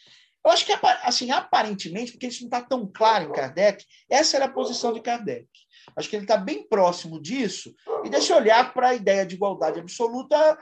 Eu 0.45 0.53
acho 0.53 0.65
que, 0.65 0.73
assim, 1.03 1.31
aparentemente, 1.31 2.13
porque 2.13 2.27
isso 2.27 2.43
não 2.43 2.49
está 2.49 2.63
tão 2.63 2.87
claro 2.87 3.25
em 3.25 3.33
Kardec, 3.33 3.85
essa 4.09 4.37
era 4.37 4.47
a 4.47 4.51
posição 4.51 4.93
de 4.93 5.01
Kardec. 5.01 5.47
Acho 5.97 6.09
que 6.09 6.17
ele 6.17 6.25
está 6.25 6.37
bem 6.37 6.67
próximo 6.67 7.21
disso, 7.21 7.75
e 8.05 8.09
deixa 8.09 8.33
eu 8.33 8.37
olhar 8.39 8.73
para 8.73 8.89
a 8.89 8.95
ideia 8.95 9.27
de 9.27 9.35
igualdade 9.35 9.81
absoluta, 9.81 10.59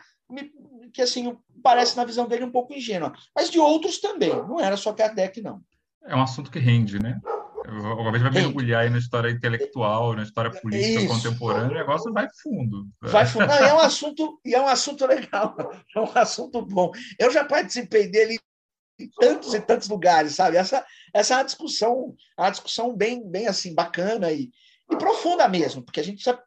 que, 0.93 1.03
assim, 1.03 1.37
parece, 1.63 1.97
na 1.97 2.05
visão 2.05 2.27
dele, 2.27 2.45
um 2.45 2.51
pouco 2.51 2.75
ingênua. 2.75 3.13
Mas 3.35 3.51
de 3.51 3.59
outros 3.59 4.01
também, 4.01 4.31
não 4.31 4.59
era 4.59 4.77
só 4.77 4.93
Kardec, 4.93 5.41
não. 5.41 5.61
É 6.05 6.17
um 6.17 6.23
assunto 6.23 6.51
que 6.51 6.59
rende, 6.59 7.01
né? 7.01 7.21
Agora 7.69 8.19
vai 8.19 8.31
mergulhar 8.31 8.83
aí 8.83 8.91
na 8.91 8.99
história 8.99 9.29
intelectual, 9.29 10.15
na 10.15 10.23
história 10.23 10.51
política 10.51 11.03
Isso. 11.03 11.09
contemporânea, 11.09 11.71
o 11.71 11.75
negócio 11.75 12.13
vai 12.13 12.29
fundo. 12.43 12.87
Vai 13.03 13.27
fundo. 13.27 13.47
Não, 13.47 13.55
é 13.55 13.75
um 13.75 13.81
assunto, 13.81 14.41
e 14.45 14.55
é 14.55 14.61
um 14.61 14.69
assunto 14.69 15.05
legal, 15.05 15.57
é 15.95 16.01
um 16.01 16.11
assunto 16.15 16.63
bom. 16.63 16.93
Eu 17.19 17.33
já 17.33 17.45
participei 17.45 18.09
dele 18.09 18.39
em 18.99 19.09
tantos 19.11 19.55
e 19.55 19.61
tantos 19.61 19.89
lugares, 19.89 20.35
sabe? 20.35 20.57
Essa, 20.57 20.85
essa 21.13 21.35
é 21.35 21.37
uma 21.39 21.45
discussão, 21.45 22.15
uma 22.39 22.51
discussão 22.51 22.97
bem, 22.97 23.29
bem 23.29 23.47
assim, 23.47 23.75
bacana 23.75 24.33
e, 24.33 24.51
e 24.91 24.97
profunda 24.97 25.49
mesmo, 25.49 25.83
porque 25.83 26.01
a 26.01 26.03
gente 26.03 26.23
precisa, 26.23 26.43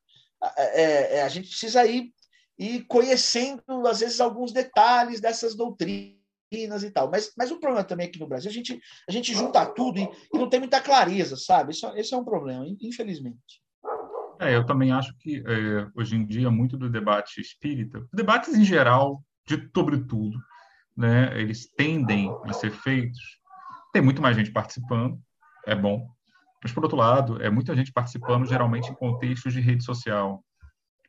é, 0.57 0.81
é, 0.81 1.17
é, 1.17 1.23
a 1.23 1.29
gente 1.29 1.49
precisa 1.49 1.85
ir, 1.85 2.11
ir 2.57 2.85
conhecendo, 2.85 3.63
às 3.87 3.99
vezes, 3.99 4.19
alguns 4.19 4.51
detalhes 4.51 5.19
dessas 5.19 5.55
doutrinas 5.55 6.83
e 6.83 6.91
tal. 6.91 7.09
Mas, 7.09 7.31
mas 7.37 7.51
o 7.51 7.59
problema 7.59 7.83
também 7.83 8.07
aqui 8.07 8.19
no 8.19 8.27
Brasil, 8.27 8.49
a 8.49 8.53
gente, 8.53 8.79
a 9.07 9.11
gente 9.11 9.33
junta 9.33 9.65
tudo 9.65 9.99
e, 9.99 10.09
e 10.33 10.37
não 10.37 10.49
tem 10.49 10.59
muita 10.59 10.81
clareza, 10.81 11.35
sabe? 11.37 11.71
Esse, 11.71 11.85
esse 11.97 12.13
é 12.13 12.17
um 12.17 12.25
problema, 12.25 12.65
infelizmente. 12.81 13.61
É, 14.39 14.55
eu 14.55 14.65
também 14.65 14.91
acho 14.91 15.13
que 15.17 15.43
é, 15.45 15.87
hoje 15.93 16.15
em 16.15 16.25
dia 16.25 16.49
muito 16.49 16.77
do 16.77 16.89
debate 16.89 17.41
espírita, 17.41 18.07
debates 18.13 18.53
em 18.53 18.63
geral, 18.63 19.21
de 19.45 19.69
sobre 19.75 19.97
tudo, 20.05 20.39
né, 20.99 21.31
eles 21.39 21.65
tendem 21.65 22.29
a 22.43 22.51
ser 22.51 22.71
feitos. 22.71 23.39
Tem 23.93 24.01
muito 24.01 24.21
mais 24.21 24.35
gente 24.35 24.51
participando, 24.51 25.17
é 25.65 25.73
bom. 25.73 26.05
Mas, 26.61 26.73
por 26.73 26.83
outro 26.83 26.97
lado, 26.97 27.41
é 27.41 27.49
muita 27.49 27.73
gente 27.73 27.93
participando, 27.93 28.45
geralmente 28.45 28.91
em 28.91 28.93
contextos 28.95 29.53
de 29.53 29.61
rede 29.61 29.81
social. 29.85 30.43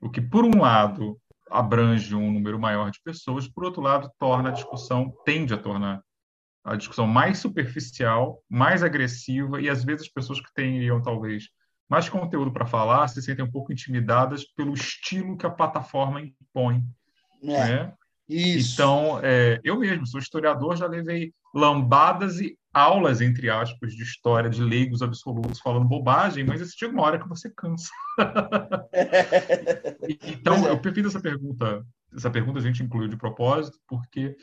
O 0.01 0.09
que, 0.09 0.21
por 0.21 0.45
um 0.45 0.61
lado, 0.61 1.21
abrange 1.51 2.15
um 2.15 2.31
número 2.31 2.57
maior 2.57 2.89
de 2.93 3.01
pessoas, 3.03 3.49
por 3.49 3.65
outro 3.65 3.83
lado, 3.83 4.09
torna 4.17 4.51
a 4.51 4.53
discussão, 4.53 5.13
tende 5.25 5.53
a 5.53 5.59
tornar 5.59 6.01
a 6.63 6.77
discussão 6.77 7.07
mais 7.07 7.39
superficial, 7.39 8.41
mais 8.49 8.85
agressiva, 8.85 9.61
e 9.61 9.69
às 9.69 9.83
vezes 9.83 10.03
as 10.03 10.13
pessoas 10.13 10.41
que 10.41 10.55
teriam, 10.55 11.03
talvez, 11.03 11.49
mais 11.89 12.09
conteúdo 12.09 12.53
para 12.53 12.67
falar 12.67 13.09
se 13.09 13.21
sentem 13.21 13.45
um 13.45 13.51
pouco 13.51 13.73
intimidadas 13.73 14.45
pelo 14.55 14.73
estilo 14.73 15.37
que 15.37 15.47
a 15.47 15.51
plataforma 15.51 16.21
impõe. 16.21 16.85
É, 17.43 17.49
né? 17.49 17.95
Isso. 18.31 18.75
Então, 18.75 19.21
é, 19.23 19.61
eu 19.65 19.79
mesmo 19.79 20.07
sou 20.07 20.21
historiador, 20.21 20.77
já 20.77 20.87
levei 20.87 21.33
lambadas 21.53 22.41
e 22.41 22.57
aulas, 22.73 23.21
entre 23.21 23.51
aspas, 23.51 23.93
de 23.93 24.05
história 24.05 24.49
de 24.49 24.63
leigos 24.63 25.03
absolutos 25.03 25.59
falando 25.59 25.89
bobagem, 25.89 26.45
mas 26.45 26.61
esse 26.61 26.79
chega 26.79 26.93
uma 26.93 27.03
hora 27.03 27.19
que 27.19 27.29
você 27.29 27.51
cansa. 27.51 27.91
então, 30.25 30.69
é. 30.69 30.71
eu 30.71 30.81
fiz 30.81 31.07
essa 31.07 31.21
pergunta, 31.21 31.85
essa 32.15 32.31
pergunta 32.31 32.61
a 32.61 32.63
gente 32.63 32.83
incluiu 32.83 33.09
de 33.09 33.17
propósito, 33.17 33.77
porque 33.89 34.37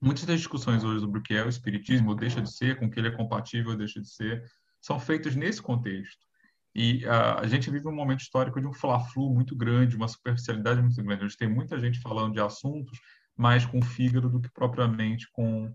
muitas 0.00 0.24
das 0.24 0.38
discussões 0.38 0.84
hoje 0.84 1.00
sobre 1.00 1.18
o 1.18 1.22
que 1.22 1.34
é 1.34 1.44
o 1.44 1.48
espiritismo, 1.48 2.14
deixa 2.14 2.40
de 2.40 2.54
ser, 2.54 2.78
com 2.78 2.86
o 2.86 2.90
que 2.90 3.00
ele 3.00 3.08
é 3.08 3.16
compatível, 3.16 3.76
deixa 3.76 4.00
de 4.00 4.08
ser, 4.08 4.44
são 4.80 5.00
feitas 5.00 5.34
nesse 5.34 5.60
contexto. 5.60 6.27
E 6.74 7.04
uh, 7.06 7.40
a 7.40 7.46
gente 7.46 7.70
vive 7.70 7.88
um 7.88 7.94
momento 7.94 8.20
histórico 8.20 8.60
de 8.60 8.66
um 8.66 8.72
fla-flu 8.72 9.32
muito 9.32 9.56
grande, 9.56 9.96
uma 9.96 10.08
superficialidade 10.08 10.80
muito 10.80 11.02
grande. 11.02 11.24
A 11.24 11.28
gente 11.28 11.38
tem 11.38 11.48
muita 11.48 11.78
gente 11.78 12.00
falando 12.00 12.32
de 12.32 12.40
assuntos 12.40 12.98
mais 13.36 13.64
com 13.64 13.80
fígado 13.80 14.28
do 14.28 14.40
que 14.40 14.50
propriamente 14.52 15.28
com 15.32 15.72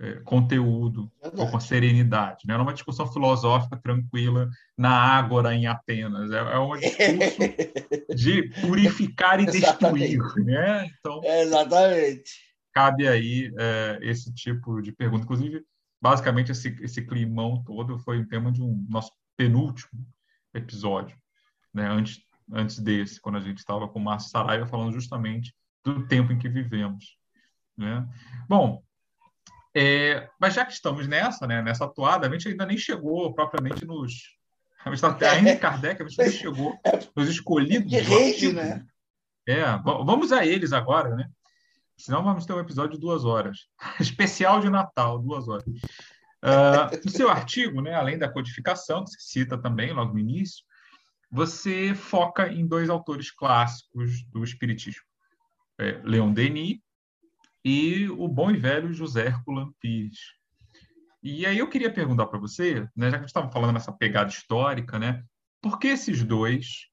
é, 0.00 0.14
conteúdo 0.24 1.12
Verdade. 1.22 1.42
ou 1.42 1.50
com 1.50 1.60
serenidade. 1.60 2.44
Né? 2.46 2.54
Não 2.54 2.62
é 2.62 2.64
uma 2.64 2.72
discussão 2.72 3.06
filosófica 3.06 3.76
tranquila 3.76 4.48
na 4.76 4.90
Ágora 4.90 5.54
em 5.54 5.66
Atenas. 5.66 6.32
É, 6.32 6.38
é 6.38 6.58
um 6.58 6.76
discurso 6.76 8.10
de 8.16 8.48
purificar 8.60 9.40
e 9.40 9.46
destruir. 9.46 10.18
Né? 10.44 10.90
Então, 10.98 11.20
Exatamente. 11.22 12.32
Cabe 12.74 13.06
aí 13.06 13.52
é, 13.58 13.98
esse 14.02 14.32
tipo 14.34 14.80
de 14.80 14.90
pergunta. 14.92 15.24
Inclusive, 15.24 15.62
basicamente, 16.00 16.50
esse, 16.50 16.76
esse 16.80 17.02
climão 17.02 17.62
todo 17.62 17.98
foi 17.98 18.18
o 18.18 18.26
tema 18.26 18.50
de 18.50 18.62
um 18.62 18.84
nosso 18.88 19.12
penúltimo 19.36 20.04
episódio, 20.54 21.16
né? 21.72 21.86
antes, 21.86 22.20
antes 22.52 22.78
desse, 22.78 23.20
quando 23.20 23.38
a 23.38 23.40
gente 23.40 23.58
estava 23.58 23.88
com 23.88 23.98
o 23.98 24.02
Márcio 24.02 24.30
Saraiva 24.30 24.66
falando 24.66 24.92
justamente 24.92 25.54
do 25.84 26.06
tempo 26.06 26.32
em 26.32 26.38
que 26.38 26.48
vivemos. 26.48 27.16
Né? 27.76 28.06
Bom, 28.48 28.82
é, 29.74 30.28
mas 30.38 30.54
já 30.54 30.64
que 30.64 30.72
estamos 30.72 31.08
nessa, 31.08 31.46
né, 31.46 31.62
nessa 31.62 31.84
atuada, 31.84 32.26
a 32.26 32.30
gente 32.30 32.48
ainda 32.48 32.66
nem 32.66 32.76
chegou 32.76 33.32
propriamente 33.34 33.84
nos. 33.84 34.12
A 34.84 34.88
gente 34.92 34.96
está 34.96 35.30
ainda 35.30 35.50
em 35.50 35.56
Kardec, 35.56 36.02
a 36.02 36.08
gente 36.08 36.18
nem 36.18 36.30
chegou 36.32 36.76
nos 37.14 37.28
escolhidos. 37.28 37.88
De 37.88 38.00
rede, 38.00 38.52
né? 38.52 38.84
É, 39.46 39.62
vamos 39.84 40.32
a 40.32 40.44
eles 40.44 40.72
agora, 40.72 41.14
né? 41.14 41.30
Senão 41.96 42.24
vamos 42.24 42.44
ter 42.44 42.52
um 42.52 42.58
episódio 42.58 42.94
de 42.94 43.00
duas 43.00 43.24
horas. 43.24 43.68
Especial 44.00 44.60
de 44.60 44.68
Natal, 44.68 45.20
duas 45.20 45.46
horas. 45.46 45.64
Uh, 46.44 47.04
no 47.04 47.10
seu 47.10 47.30
artigo, 47.30 47.80
né, 47.80 47.94
além 47.94 48.18
da 48.18 48.28
codificação, 48.28 49.04
que 49.04 49.10
você 49.10 49.20
cita 49.20 49.56
também 49.56 49.92
logo 49.92 50.12
no 50.12 50.18
início, 50.18 50.64
você 51.30 51.94
foca 51.94 52.48
em 52.52 52.66
dois 52.66 52.90
autores 52.90 53.30
clássicos 53.30 54.24
do 54.24 54.42
Espiritismo. 54.42 55.02
É, 55.78 56.00
Leon 56.04 56.32
Denis 56.32 56.78
e 57.64 58.08
o 58.10 58.28
bom 58.28 58.50
e 58.50 58.56
velho 58.56 58.92
José 58.92 59.26
Herculano 59.26 59.74
Pires. 59.80 60.18
E 61.22 61.46
aí 61.46 61.58
eu 61.58 61.68
queria 61.68 61.92
perguntar 61.92 62.26
para 62.26 62.38
você, 62.38 62.88
né, 62.96 63.06
já 63.06 63.12
que 63.12 63.16
a 63.16 63.18
gente 63.20 63.28
estava 63.28 63.50
falando 63.50 63.74
nessa 63.74 63.92
pegada 63.92 64.28
histórica, 64.28 64.98
né, 64.98 65.24
por 65.60 65.78
que 65.78 65.88
esses 65.88 66.24
dois? 66.24 66.88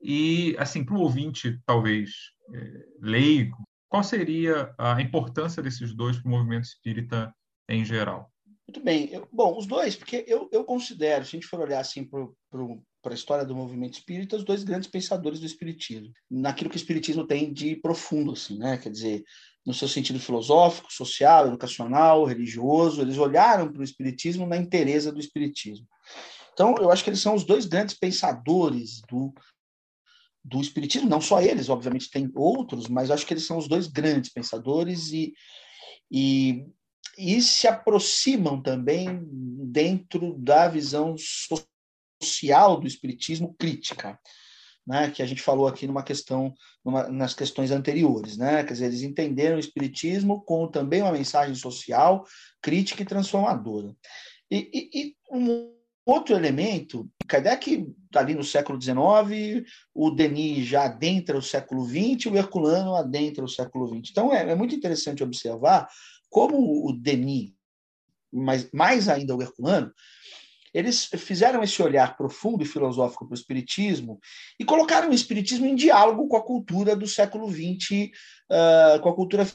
E, 0.00 0.56
assim, 0.58 0.82
para 0.82 0.94
o 0.94 1.00
ouvinte, 1.00 1.60
talvez, 1.64 2.10
é, 2.52 2.86
leigo, 3.00 3.62
qual 3.88 4.02
seria 4.02 4.74
a 4.78 5.00
importância 5.00 5.62
desses 5.62 5.94
dois 5.94 6.18
para 6.18 6.28
o 6.28 6.30
movimento 6.30 6.64
espírita 6.64 7.34
em 7.68 7.84
geral? 7.84 8.33
Muito 8.66 8.82
bem. 8.82 9.10
Eu, 9.10 9.28
bom, 9.30 9.56
os 9.58 9.66
dois, 9.66 9.94
porque 9.94 10.24
eu, 10.26 10.48
eu 10.50 10.64
considero, 10.64 11.24
se 11.24 11.36
a 11.36 11.38
gente 11.38 11.46
for 11.46 11.60
olhar 11.60 11.80
assim 11.80 12.08
para 12.08 13.12
a 13.12 13.14
história 13.14 13.44
do 13.44 13.54
movimento 13.54 13.98
espírita, 13.98 14.36
os 14.36 14.44
dois 14.44 14.64
grandes 14.64 14.88
pensadores 14.88 15.38
do 15.38 15.46
espiritismo, 15.46 16.12
naquilo 16.30 16.70
que 16.70 16.76
o 16.76 16.78
espiritismo 16.78 17.26
tem 17.26 17.52
de 17.52 17.76
profundo, 17.76 18.32
assim, 18.32 18.58
né? 18.58 18.78
Quer 18.78 18.90
dizer, 18.90 19.24
no 19.64 19.72
seu 19.72 19.88
sentido 19.88 20.20
filosófico, 20.20 20.92
social, 20.92 21.46
educacional, 21.46 22.24
religioso. 22.24 23.00
Eles 23.00 23.16
olharam 23.16 23.72
para 23.72 23.80
o 23.80 23.84
Espiritismo 23.84 24.46
na 24.46 24.56
inteireza 24.56 25.10
do 25.10 25.18
Espiritismo. 25.18 25.86
Então, 26.52 26.74
eu 26.78 26.90
acho 26.90 27.02
que 27.02 27.10
eles 27.10 27.20
são 27.20 27.34
os 27.34 27.44
dois 27.44 27.64
grandes 27.64 27.96
pensadores 27.98 29.00
do, 29.08 29.32
do 30.44 30.60
Espiritismo, 30.60 31.08
não 31.08 31.20
só 31.20 31.40
eles, 31.40 31.68
obviamente 31.68 32.10
tem 32.10 32.30
outros, 32.34 32.88
mas 32.88 33.10
acho 33.10 33.26
que 33.26 33.32
eles 33.32 33.46
são 33.46 33.58
os 33.58 33.66
dois 33.66 33.88
grandes 33.88 34.30
pensadores 34.30 35.10
e, 35.10 35.32
e, 36.10 36.66
e 37.18 37.40
se 37.40 37.66
aproximam 37.66 38.60
também 38.62 39.20
dentro 39.22 40.34
da 40.38 40.68
visão 40.68 41.14
social 42.22 42.80
do 42.80 42.86
Espiritismo 42.86 43.54
crítica 43.58 44.18
né, 44.86 45.10
que 45.10 45.22
a 45.22 45.26
gente 45.26 45.42
falou 45.42 45.66
aqui 45.66 45.86
numa 45.86 46.02
questão, 46.02 46.52
numa, 46.84 47.08
nas 47.08 47.34
questões 47.34 47.70
anteriores, 47.70 48.36
né? 48.36 48.62
Quer 48.64 48.72
dizer, 48.74 48.86
eles 48.86 49.02
entenderam 49.02 49.56
o 49.56 49.60
espiritismo 49.60 50.42
como 50.42 50.68
também 50.68 51.02
uma 51.02 51.12
mensagem 51.12 51.54
social, 51.54 52.24
crítica 52.60 53.02
e 53.02 53.06
transformadora. 53.06 53.94
E, 54.50 54.70
e, 54.72 55.00
e 55.00 55.16
um 55.30 55.72
outro 56.04 56.36
elemento, 56.36 57.08
Kardec 57.26 57.88
está 58.06 58.20
ali 58.20 58.34
no 58.34 58.44
século 58.44 58.80
XIX, 58.80 59.66
o 59.94 60.10
Denis 60.10 60.66
já 60.66 60.84
adentra 60.84 61.38
o 61.38 61.42
século 61.42 61.86
XX, 61.86 62.26
o 62.26 62.36
Herculano 62.36 62.94
adentra 62.94 63.42
o 63.42 63.48
século 63.48 63.88
XX. 63.88 64.10
Então 64.10 64.32
é, 64.32 64.50
é 64.50 64.54
muito 64.54 64.74
interessante 64.74 65.24
observar 65.24 65.88
como 66.34 66.84
o 66.84 66.92
Denis, 66.92 67.52
mas 68.32 68.68
mais 68.72 69.08
ainda 69.08 69.36
o 69.36 69.40
Herculano, 69.40 69.94
eles 70.74 71.04
fizeram 71.04 71.62
esse 71.62 71.80
olhar 71.80 72.16
profundo 72.16 72.60
e 72.60 72.66
filosófico 72.66 73.24
para 73.24 73.36
o 73.36 73.38
Espiritismo 73.38 74.18
e 74.58 74.64
colocaram 74.64 75.10
o 75.10 75.14
Espiritismo 75.14 75.64
em 75.64 75.76
diálogo 75.76 76.26
com 76.26 76.36
a 76.36 76.42
cultura 76.42 76.96
do 76.96 77.06
século 77.06 77.48
XX, 77.48 78.10
uh, 78.50 79.00
com 79.00 79.10
a 79.10 79.14
cultura 79.14 79.46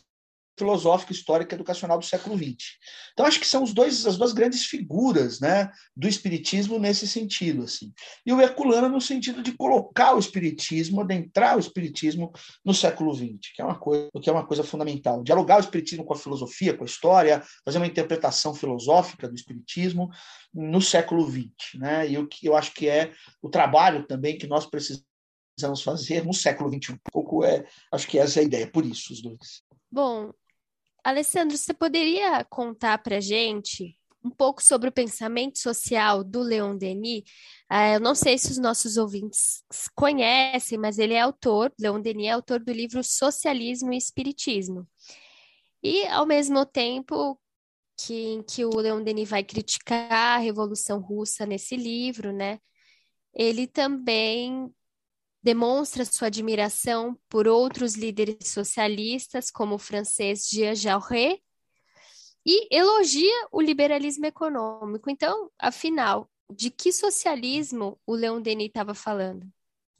filosófica, 0.60 1.12
histórica, 1.12 1.56
educacional 1.56 1.98
do 1.98 2.06
século 2.06 2.38
XX. 2.38 2.78
Então, 3.14 3.26
acho 3.26 3.40
que 3.40 3.48
são 3.48 3.64
os 3.64 3.74
dois, 3.74 4.06
as 4.06 4.18
duas 4.18 4.34
grandes 4.34 4.66
figuras 4.66 5.40
né, 5.40 5.72
do 5.96 6.08
espiritismo 6.08 6.78
nesse 6.78 7.08
sentido. 7.08 7.64
Assim. 7.64 7.92
E 8.26 8.32
o 8.32 8.40
Herculano 8.40 8.90
no 8.90 9.02
sentido 9.02 9.42
de 9.42 9.54
colocar 9.54 10.16
o 10.16 10.20
espiritismo, 10.20 11.02
adentrar 11.02 11.58
o 11.58 11.60
espiritismo 11.60 12.32
no 12.64 12.74
século 12.74 13.14
XX, 13.16 13.40
que 13.56 13.62
é 13.62 13.66
uma 13.66 13.80
coisa, 13.80 14.10
que 14.22 14.30
é 14.30 14.34
uma 14.34 14.46
coisa 14.46 14.64
fundamental. 14.64 15.24
Dialogar 15.24 15.58
o 15.58 15.62
espiritismo 15.62 16.06
com 16.06 16.14
a 16.14 16.18
filosofia, 16.18 16.76
com 16.76 16.84
a 16.84 16.88
história, 16.88 17.42
fazer 17.66 17.78
uma 17.78 17.88
interpretação 17.88 18.54
filosófica 18.54 19.28
do 19.28 19.36
espiritismo 19.36 20.10
no 20.54 20.82
século 20.82 21.30
XX. 21.30 21.50
Né? 21.76 22.12
E 22.12 22.18
o 22.18 22.28
que 22.28 22.48
eu 22.48 22.56
acho 22.56 22.74
que 22.74 22.88
é 22.88 23.12
o 23.42 23.50
trabalho 23.50 24.06
também 24.06 24.38
que 24.38 24.48
nós 24.48 24.66
precisamos 24.66 25.82
fazer 25.84 26.26
no 26.26 26.34
século 26.34 26.70
XXI. 26.70 26.94
Um 26.94 27.12
pouco 27.12 27.44
é, 27.44 27.66
acho 27.92 28.08
que 28.08 28.18
essa 28.18 28.40
é 28.40 28.44
a 28.44 28.46
ideia, 28.46 28.72
por 28.72 28.86
isso 28.86 29.14
os 29.14 29.22
dois. 29.22 29.64
Bom, 29.92 30.32
Alessandro, 31.04 31.58
você 31.58 31.74
poderia 31.74 32.44
contar 32.46 32.98
para 33.00 33.20
gente 33.20 33.98
um 34.24 34.30
pouco 34.30 34.62
sobre 34.62 34.90
o 34.90 34.92
pensamento 34.92 35.58
social 35.58 36.24
do 36.24 36.42
Leon 36.42 36.76
Denis? 36.76 37.22
Uh, 37.72 37.96
eu 37.96 38.00
não 38.00 38.14
sei 38.14 38.38
se 38.38 38.52
os 38.52 38.58
nossos 38.58 38.98
ouvintes 38.98 39.64
conhecem, 39.96 40.78
mas 40.78 41.00
ele 41.00 41.14
é 41.14 41.22
autor, 41.22 41.74
Leon 41.80 42.02
Denis 42.02 42.28
é 42.28 42.32
autor 42.32 42.60
do 42.60 42.72
livro 42.72 43.04
Socialismo 43.04 43.94
e 43.94 43.98
Espiritismo. 43.98 44.88
E, 45.82 46.06
ao 46.08 46.26
mesmo 46.26 46.66
tempo, 46.66 47.40
que, 47.98 48.14
em 48.14 48.44
que 48.44 48.66
o 48.66 48.76
Leon 48.76 49.02
Denis 49.04 49.30
vai 49.30 49.44
criticar 49.44 50.12
a 50.12 50.38
Revolução 50.38 51.00
Russa 51.00 51.46
nesse 51.46 51.76
livro, 51.76 52.34
né? 52.34 52.60
Ele 53.34 53.68
também 53.68 54.74
demonstra 55.50 56.06
sua 56.06 56.28
admiração 56.28 57.18
por 57.28 57.48
outros 57.48 57.96
líderes 57.96 58.50
socialistas, 58.50 59.50
como 59.50 59.76
o 59.76 59.80
francês 59.80 60.48
Jean 60.48 60.76
Jaurès, 60.76 61.40
e 62.46 62.68
elogia 62.72 63.48
o 63.52 63.60
liberalismo 63.60 64.28
econômico. 64.28 65.10
Então, 65.10 65.50
afinal, 65.58 66.30
de 66.56 66.70
que 66.70 66.94
socialismo 66.94 68.00
o 68.06 68.14
Leon 68.14 68.40
Denis 68.40 68.68
estava 68.68 68.94
falando? 68.94 69.48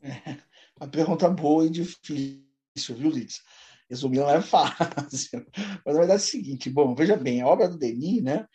É, 0.04 0.38
uma 0.80 0.88
pergunta 0.88 1.28
boa 1.28 1.66
e 1.66 1.70
difícil, 1.72 2.96
viu, 2.96 3.10
Liz? 3.10 3.42
Resumir 3.90 4.20
não 4.20 4.30
é 4.30 4.44
fácil. 4.44 5.44
Mas 5.84 5.96
a 5.96 6.00
verdade 6.00 6.12
é 6.22 6.26
o 6.26 6.28
seguinte: 6.28 6.70
bom, 6.70 6.94
veja 6.94 7.18
bem, 7.18 7.42
a 7.42 7.48
obra 7.48 7.68
do 7.68 7.76
Denis, 7.76 8.22
né, 8.22 8.46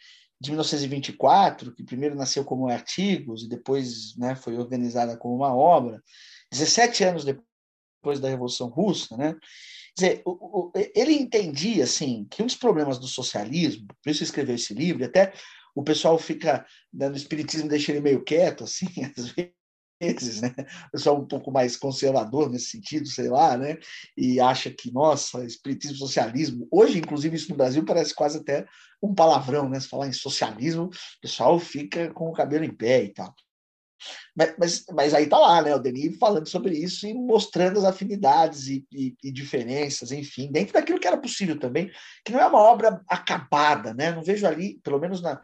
de 0.40 0.50
1924, 0.50 1.74
que 1.74 1.82
primeiro 1.82 2.14
nasceu 2.14 2.44
como 2.44 2.68
artigos 2.68 3.42
e 3.42 3.48
depois 3.48 4.16
né, 4.16 4.36
foi 4.36 4.56
organizada 4.56 5.16
como 5.16 5.34
uma 5.34 5.52
obra, 5.52 6.00
17 6.54 7.04
anos 7.04 7.24
depois 7.24 8.20
da 8.20 8.28
Revolução 8.28 8.68
Russa, 8.68 9.16
né, 9.16 9.34
dizer, 9.96 10.22
ele 10.94 11.14
entendia 11.14 11.84
assim, 11.84 12.26
que 12.30 12.42
dos 12.42 12.56
problemas 12.56 12.98
do 12.98 13.06
socialismo, 13.06 13.86
por 14.02 14.10
isso 14.10 14.22
escreveu 14.22 14.54
esse 14.54 14.74
livro, 14.74 15.04
até 15.04 15.32
o 15.74 15.82
pessoal 15.82 16.18
fica 16.18 16.64
dando 16.92 17.16
espiritismo, 17.16 17.68
deixa 17.68 17.92
ele 17.92 18.00
meio 18.00 18.22
quieto, 18.22 18.64
assim, 18.64 18.86
às 19.16 19.34
vezes, 20.00 20.40
né? 20.40 20.54
O 20.88 20.90
pessoal 20.92 21.20
um 21.20 21.26
pouco 21.26 21.50
mais 21.50 21.76
conservador 21.76 22.50
nesse 22.50 22.70
sentido, 22.70 23.08
sei 23.08 23.28
lá, 23.28 23.56
né? 23.56 23.78
E 24.16 24.38
acha 24.40 24.70
que, 24.70 24.92
nossa, 24.92 25.44
espiritismo, 25.44 25.96
socialismo. 25.96 26.68
Hoje, 26.70 26.98
inclusive, 26.98 27.36
isso 27.36 27.50
no 27.50 27.56
Brasil 27.56 27.84
parece 27.84 28.14
quase 28.14 28.38
até 28.38 28.66
um 29.02 29.14
palavrão, 29.14 29.68
né? 29.68 29.80
Se 29.80 29.88
falar 29.88 30.06
em 30.06 30.12
socialismo, 30.12 30.84
o 30.84 31.20
pessoal 31.20 31.58
fica 31.58 32.12
com 32.12 32.28
o 32.28 32.32
cabelo 32.32 32.64
em 32.64 32.74
pé 32.74 33.04
e 33.04 33.12
tal. 33.12 33.34
Mas, 34.36 34.54
mas, 34.58 34.84
mas 34.92 35.14
aí 35.14 35.24
está 35.24 35.38
lá, 35.38 35.62
né? 35.62 35.74
O 35.74 35.78
Denis 35.78 36.16
falando 36.18 36.48
sobre 36.48 36.76
isso 36.76 37.06
e 37.06 37.14
mostrando 37.14 37.78
as 37.78 37.84
afinidades 37.84 38.68
e, 38.68 38.86
e, 38.92 39.14
e, 39.22 39.32
diferenças, 39.32 40.12
enfim, 40.12 40.50
dentro 40.50 40.74
daquilo 40.74 40.98
que 40.98 41.06
era 41.06 41.16
possível 41.16 41.58
também, 41.58 41.90
que 42.24 42.32
não 42.32 42.40
é 42.40 42.46
uma 42.46 42.60
obra 42.60 43.00
acabada, 43.08 43.94
né? 43.94 44.12
Não 44.12 44.22
vejo 44.22 44.46
ali, 44.46 44.80
pelo 44.82 44.98
menos 44.98 45.20
na, 45.20 45.40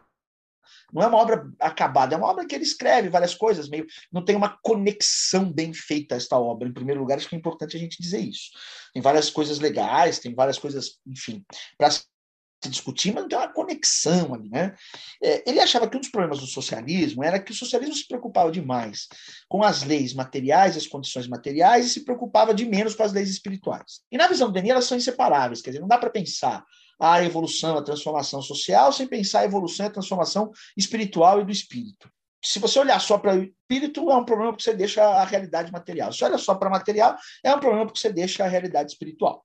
não 0.93 1.03
é 1.03 1.07
uma 1.07 1.19
obra 1.19 1.49
acabada, 1.59 2.15
é 2.15 2.19
uma 2.19 2.29
obra 2.29 2.47
que 2.47 2.55
ele 2.55 2.65
escreve 2.65 3.09
várias 3.09 3.35
coisas, 3.35 3.69
meio 3.69 3.87
não 4.13 4.25
tem 4.25 4.37
uma 4.37 4.59
conexão 4.63 5.51
bem 5.51 5.73
feita 5.73 6.17
esta 6.17 6.39
obra. 6.39 6.69
Em 6.69 6.73
primeiro 6.73 7.01
lugar, 7.01 7.17
acho 7.17 7.29
que 7.29 7.35
é 7.35 7.39
importante 7.39 7.77
a 7.77 7.81
gente 7.81 8.03
dizer 8.03 8.19
isso. 8.19 8.51
Tem 8.93 9.03
várias 9.03 9.31
coisas 9.31 9.59
legais, 9.59 10.19
tem 10.19 10.35
várias 10.35 10.59
coisas, 10.59 10.99
enfim, 11.07 11.45
para 11.79 11.89
se 12.63 12.69
discutir, 12.69 13.13
mas 13.13 13.23
não 13.23 13.29
tem 13.29 13.39
uma 13.39 13.53
conexão 13.53 14.35
ali, 14.35 14.49
né? 14.51 14.75
É, 15.23 15.43
ele 15.49 15.61
achava 15.61 15.89
que 15.89 15.97
um 15.97 16.01
dos 16.01 16.11
problemas 16.11 16.41
do 16.41 16.47
socialismo 16.47 17.25
era 17.25 17.39
que 17.39 17.53
o 17.53 17.55
socialismo 17.55 17.95
se 17.95 18.07
preocupava 18.07 18.51
demais 18.51 19.09
com 19.49 19.63
as 19.63 19.83
leis 19.83 20.13
materiais, 20.13 20.77
as 20.77 20.87
condições 20.87 21.27
materiais, 21.27 21.87
e 21.87 21.91
se 21.91 22.05
preocupava 22.05 22.53
de 22.53 22.67
menos 22.67 22.95
com 22.95 23.03
as 23.03 23.13
leis 23.13 23.31
espirituais. 23.31 24.01
E 24.13 24.19
na 24.19 24.29
visão 24.29 24.49
do 24.49 24.55
Denis, 24.55 24.71
elas 24.71 24.85
são 24.85 24.97
inseparáveis, 24.97 25.63
quer 25.63 25.71
dizer, 25.71 25.81
não 25.81 25.89
dá 25.89 25.97
para 25.97 26.11
pensar 26.11 26.65
a 27.01 27.23
evolução, 27.25 27.79
a 27.79 27.83
transformação 27.83 28.43
social, 28.43 28.93
sem 28.93 29.07
pensar 29.07 29.41
a 29.41 29.45
evolução 29.45 29.87
e 29.87 29.89
a 29.89 29.93
transformação 29.93 30.51
espiritual 30.77 31.41
e 31.41 31.45
do 31.45 31.51
espírito. 31.51 32.11
Se 32.43 32.59
você 32.59 32.79
olhar 32.79 33.01
só 33.01 33.19
para 33.19 33.35
o 33.35 33.43
espírito, 33.43 34.11
é 34.11 34.17
um 34.17 34.25
problema 34.25 34.53
porque 34.53 34.65
você 34.65 34.75
deixa 34.75 35.03
a 35.03 35.25
realidade 35.25 35.73
material. 35.73 36.13
Se 36.13 36.25
olha 36.25 36.39
só 36.39 36.55
para 36.55 36.71
material, 36.71 37.17
é 37.45 37.55
um 37.55 37.59
problema 37.61 37.87
porque 37.87 38.01
você 38.01 38.13
deixa 38.13 38.45
a 38.45 38.49
realidade 38.49 38.93
espiritual. 38.93 39.45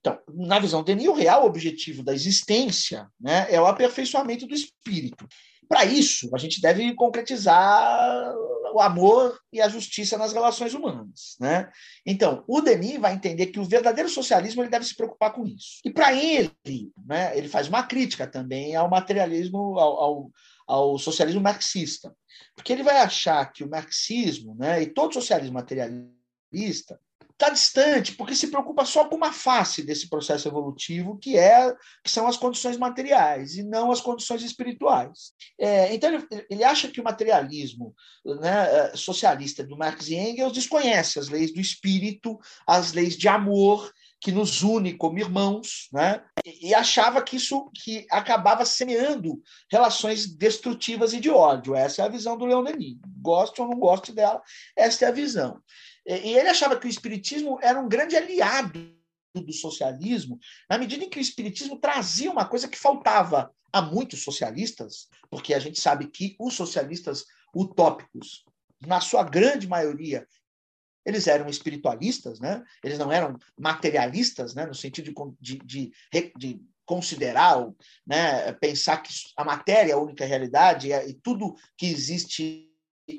Então, 0.00 0.18
na 0.28 0.58
visão 0.58 0.82
de 0.82 0.94
Denis, 0.94 1.08
o 1.08 1.14
real 1.14 1.44
objetivo 1.44 2.02
da 2.02 2.14
existência 2.14 3.06
né, 3.20 3.46
é 3.50 3.60
o 3.60 3.66
aperfeiçoamento 3.66 4.46
do 4.46 4.54
espírito. 4.54 5.28
Para 5.68 5.84
isso, 5.84 6.34
a 6.34 6.38
gente 6.38 6.60
deve 6.60 6.94
concretizar 6.94 8.34
o 8.72 8.80
amor 8.80 9.38
e 9.52 9.60
a 9.60 9.68
justiça 9.68 10.16
nas 10.16 10.32
relações 10.32 10.74
humanas. 10.74 11.36
Né? 11.38 11.70
Então, 12.04 12.42
o 12.48 12.60
Denis 12.60 12.98
vai 12.98 13.14
entender 13.14 13.46
que 13.46 13.60
o 13.60 13.64
verdadeiro 13.64 14.08
socialismo 14.08 14.62
ele 14.62 14.70
deve 14.70 14.84
se 14.84 14.96
preocupar 14.96 15.32
com 15.32 15.46
isso. 15.46 15.80
E 15.84 15.90
para 15.90 16.12
ele, 16.12 16.92
né, 17.06 17.36
ele 17.36 17.48
faz 17.48 17.68
uma 17.68 17.82
crítica 17.82 18.26
também 18.26 18.74
ao 18.74 18.88
materialismo, 18.88 19.78
ao, 19.78 20.00
ao, 20.00 20.30
ao, 20.66 20.98
socialismo 20.98 21.40
marxista. 21.40 22.14
Porque 22.56 22.72
ele 22.72 22.82
vai 22.82 22.96
achar 22.98 23.44
que 23.52 23.62
o 23.62 23.70
marxismo 23.70 24.56
né, 24.56 24.82
e 24.82 24.86
todo 24.86 25.14
socialismo 25.14 25.54
materialista 25.54 26.98
está 27.40 27.48
distante, 27.48 28.12
porque 28.12 28.34
se 28.34 28.48
preocupa 28.48 28.84
só 28.84 29.06
com 29.06 29.16
uma 29.16 29.32
face 29.32 29.82
desse 29.82 30.08
processo 30.08 30.46
evolutivo, 30.46 31.16
que 31.18 31.38
é 31.38 31.74
que 32.04 32.10
são 32.10 32.26
as 32.26 32.36
condições 32.36 32.76
materiais 32.76 33.56
e 33.56 33.62
não 33.62 33.90
as 33.90 34.00
condições 34.00 34.42
espirituais. 34.42 35.32
É, 35.58 35.94
então 35.94 36.12
ele, 36.12 36.46
ele, 36.50 36.64
acha 36.64 36.88
que 36.88 37.00
o 37.00 37.04
materialismo 37.04 37.94
né, 38.24 38.90
é, 38.92 38.96
socialista 38.96 39.64
do 39.64 39.76
Marx 39.76 40.08
e 40.08 40.14
Engels 40.14 40.52
desconhece 40.52 41.18
as 41.18 41.28
leis 41.28 41.52
do 41.52 41.60
espírito, 41.60 42.38
as 42.66 42.92
leis 42.92 43.16
de 43.16 43.26
amor 43.26 43.90
que 44.20 44.30
nos 44.30 44.62
une 44.62 44.92
como 44.92 45.18
irmãos, 45.18 45.88
né? 45.90 46.22
E 46.44 46.74
achava 46.74 47.22
que 47.22 47.36
isso 47.36 47.70
que 47.74 48.06
acabava 48.10 48.66
semeando 48.66 49.42
relações 49.70 50.26
destrutivas 50.26 51.14
e 51.14 51.20
de 51.20 51.30
ódio. 51.30 51.74
Essa 51.74 52.02
é 52.02 52.04
a 52.04 52.08
visão 52.08 52.36
do 52.36 52.44
Leon 52.44 52.62
Denis. 52.62 52.98
Goste 53.22 53.62
ou 53.62 53.68
não 53.68 53.78
goste 53.78 54.12
dela, 54.12 54.42
esta 54.76 55.06
é 55.06 55.08
a 55.08 55.12
visão. 55.12 55.58
E 56.06 56.36
ele 56.36 56.48
achava 56.48 56.78
que 56.78 56.86
o 56.86 56.90
espiritismo 56.90 57.58
era 57.62 57.80
um 57.80 57.88
grande 57.88 58.16
aliado 58.16 59.00
do 59.34 59.52
socialismo, 59.52 60.38
na 60.68 60.78
medida 60.78 61.04
em 61.04 61.10
que 61.10 61.18
o 61.18 61.20
espiritismo 61.20 61.78
trazia 61.78 62.30
uma 62.30 62.44
coisa 62.44 62.68
que 62.68 62.78
faltava 62.78 63.52
a 63.72 63.80
muitos 63.80 64.22
socialistas, 64.22 65.08
porque 65.30 65.54
a 65.54 65.58
gente 65.58 65.80
sabe 65.80 66.08
que 66.08 66.34
os 66.38 66.54
socialistas 66.54 67.24
utópicos, 67.54 68.44
na 68.84 69.00
sua 69.00 69.22
grande 69.22 69.68
maioria, 69.68 70.26
eles 71.04 71.26
eram 71.26 71.48
espiritualistas, 71.48 72.40
né? 72.40 72.62
eles 72.82 72.98
não 72.98 73.10
eram 73.12 73.38
materialistas, 73.58 74.54
né? 74.54 74.66
no 74.66 74.74
sentido 74.74 75.12
de, 75.40 75.58
de, 75.58 75.92
de, 76.12 76.32
de 76.36 76.62
considerar, 76.84 77.70
né? 78.06 78.52
pensar 78.54 78.98
que 78.98 79.12
a 79.36 79.44
matéria 79.44 79.92
é 79.92 79.94
a 79.94 80.00
única 80.00 80.24
realidade 80.24 80.92
e 80.92 81.14
tudo 81.14 81.54
que 81.76 81.86
existe 81.86 82.69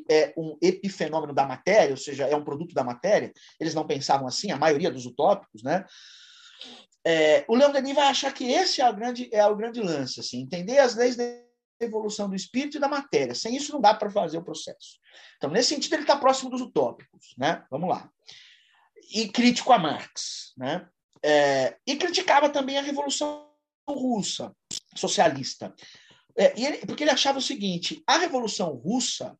é 0.10 0.34
um 0.38 0.58
epifenômeno 0.62 1.34
da 1.34 1.46
matéria, 1.46 1.92
ou 1.92 1.98
seja, 1.98 2.26
é 2.26 2.36
um 2.36 2.44
produto 2.44 2.74
da 2.74 2.84
matéria, 2.84 3.32
eles 3.60 3.74
não 3.74 3.88
pensavam 3.88 4.28
assim, 4.28 4.52
a 4.52 4.58
maioria 4.58 4.92
dos 4.92 5.06
utópicos, 5.06 5.64
né? 5.64 5.86
É, 7.06 7.44
o 7.48 7.56
Leon 7.56 7.72
Denis 7.72 7.96
vai 7.96 8.08
achar 8.08 8.32
que 8.32 8.52
esse 8.52 8.82
é 8.82 8.90
o 8.90 8.94
grande, 8.94 9.30
é 9.32 9.46
o 9.46 9.56
grande 9.56 9.82
lance, 9.82 10.20
assim, 10.20 10.42
entender 10.42 10.78
as 10.78 10.96
leis 10.96 11.16
da 11.16 11.24
evolução 11.80 12.30
do 12.30 12.36
espírito 12.36 12.78
e 12.78 12.80
da 12.80 12.88
matéria. 12.88 13.34
Sem 13.34 13.56
isso 13.56 13.74
não 13.74 13.82
dá 13.82 13.94
para 13.94 14.10
fazer 14.10 14.38
o 14.38 14.44
processo. 14.44 15.00
Então, 15.38 15.50
nesse 15.50 15.70
sentido, 15.70 15.94
ele 15.94 16.04
está 16.04 16.16
próximo 16.16 16.50
dos 16.50 16.62
utópicos, 16.62 17.34
né? 17.38 17.66
Vamos 17.72 17.90
lá. 17.90 18.10
E 19.14 19.28
crítico 19.28 19.74
a 19.74 19.80
Marx, 19.80 20.54
né? 20.56 20.88
É, 21.24 21.78
e 21.86 21.96
criticava 21.96 22.50
também 22.50 22.78
a 22.78 22.82
Revolução 22.82 23.50
Russa, 23.88 24.56
socialista. 24.96 25.74
É, 26.38 26.60
ele, 26.60 26.78
porque 26.86 27.04
ele 27.04 27.12
achava 27.12 27.40
o 27.40 27.42
seguinte: 27.42 28.02
a 28.08 28.18
Revolução 28.18 28.70
Russa 28.76 29.38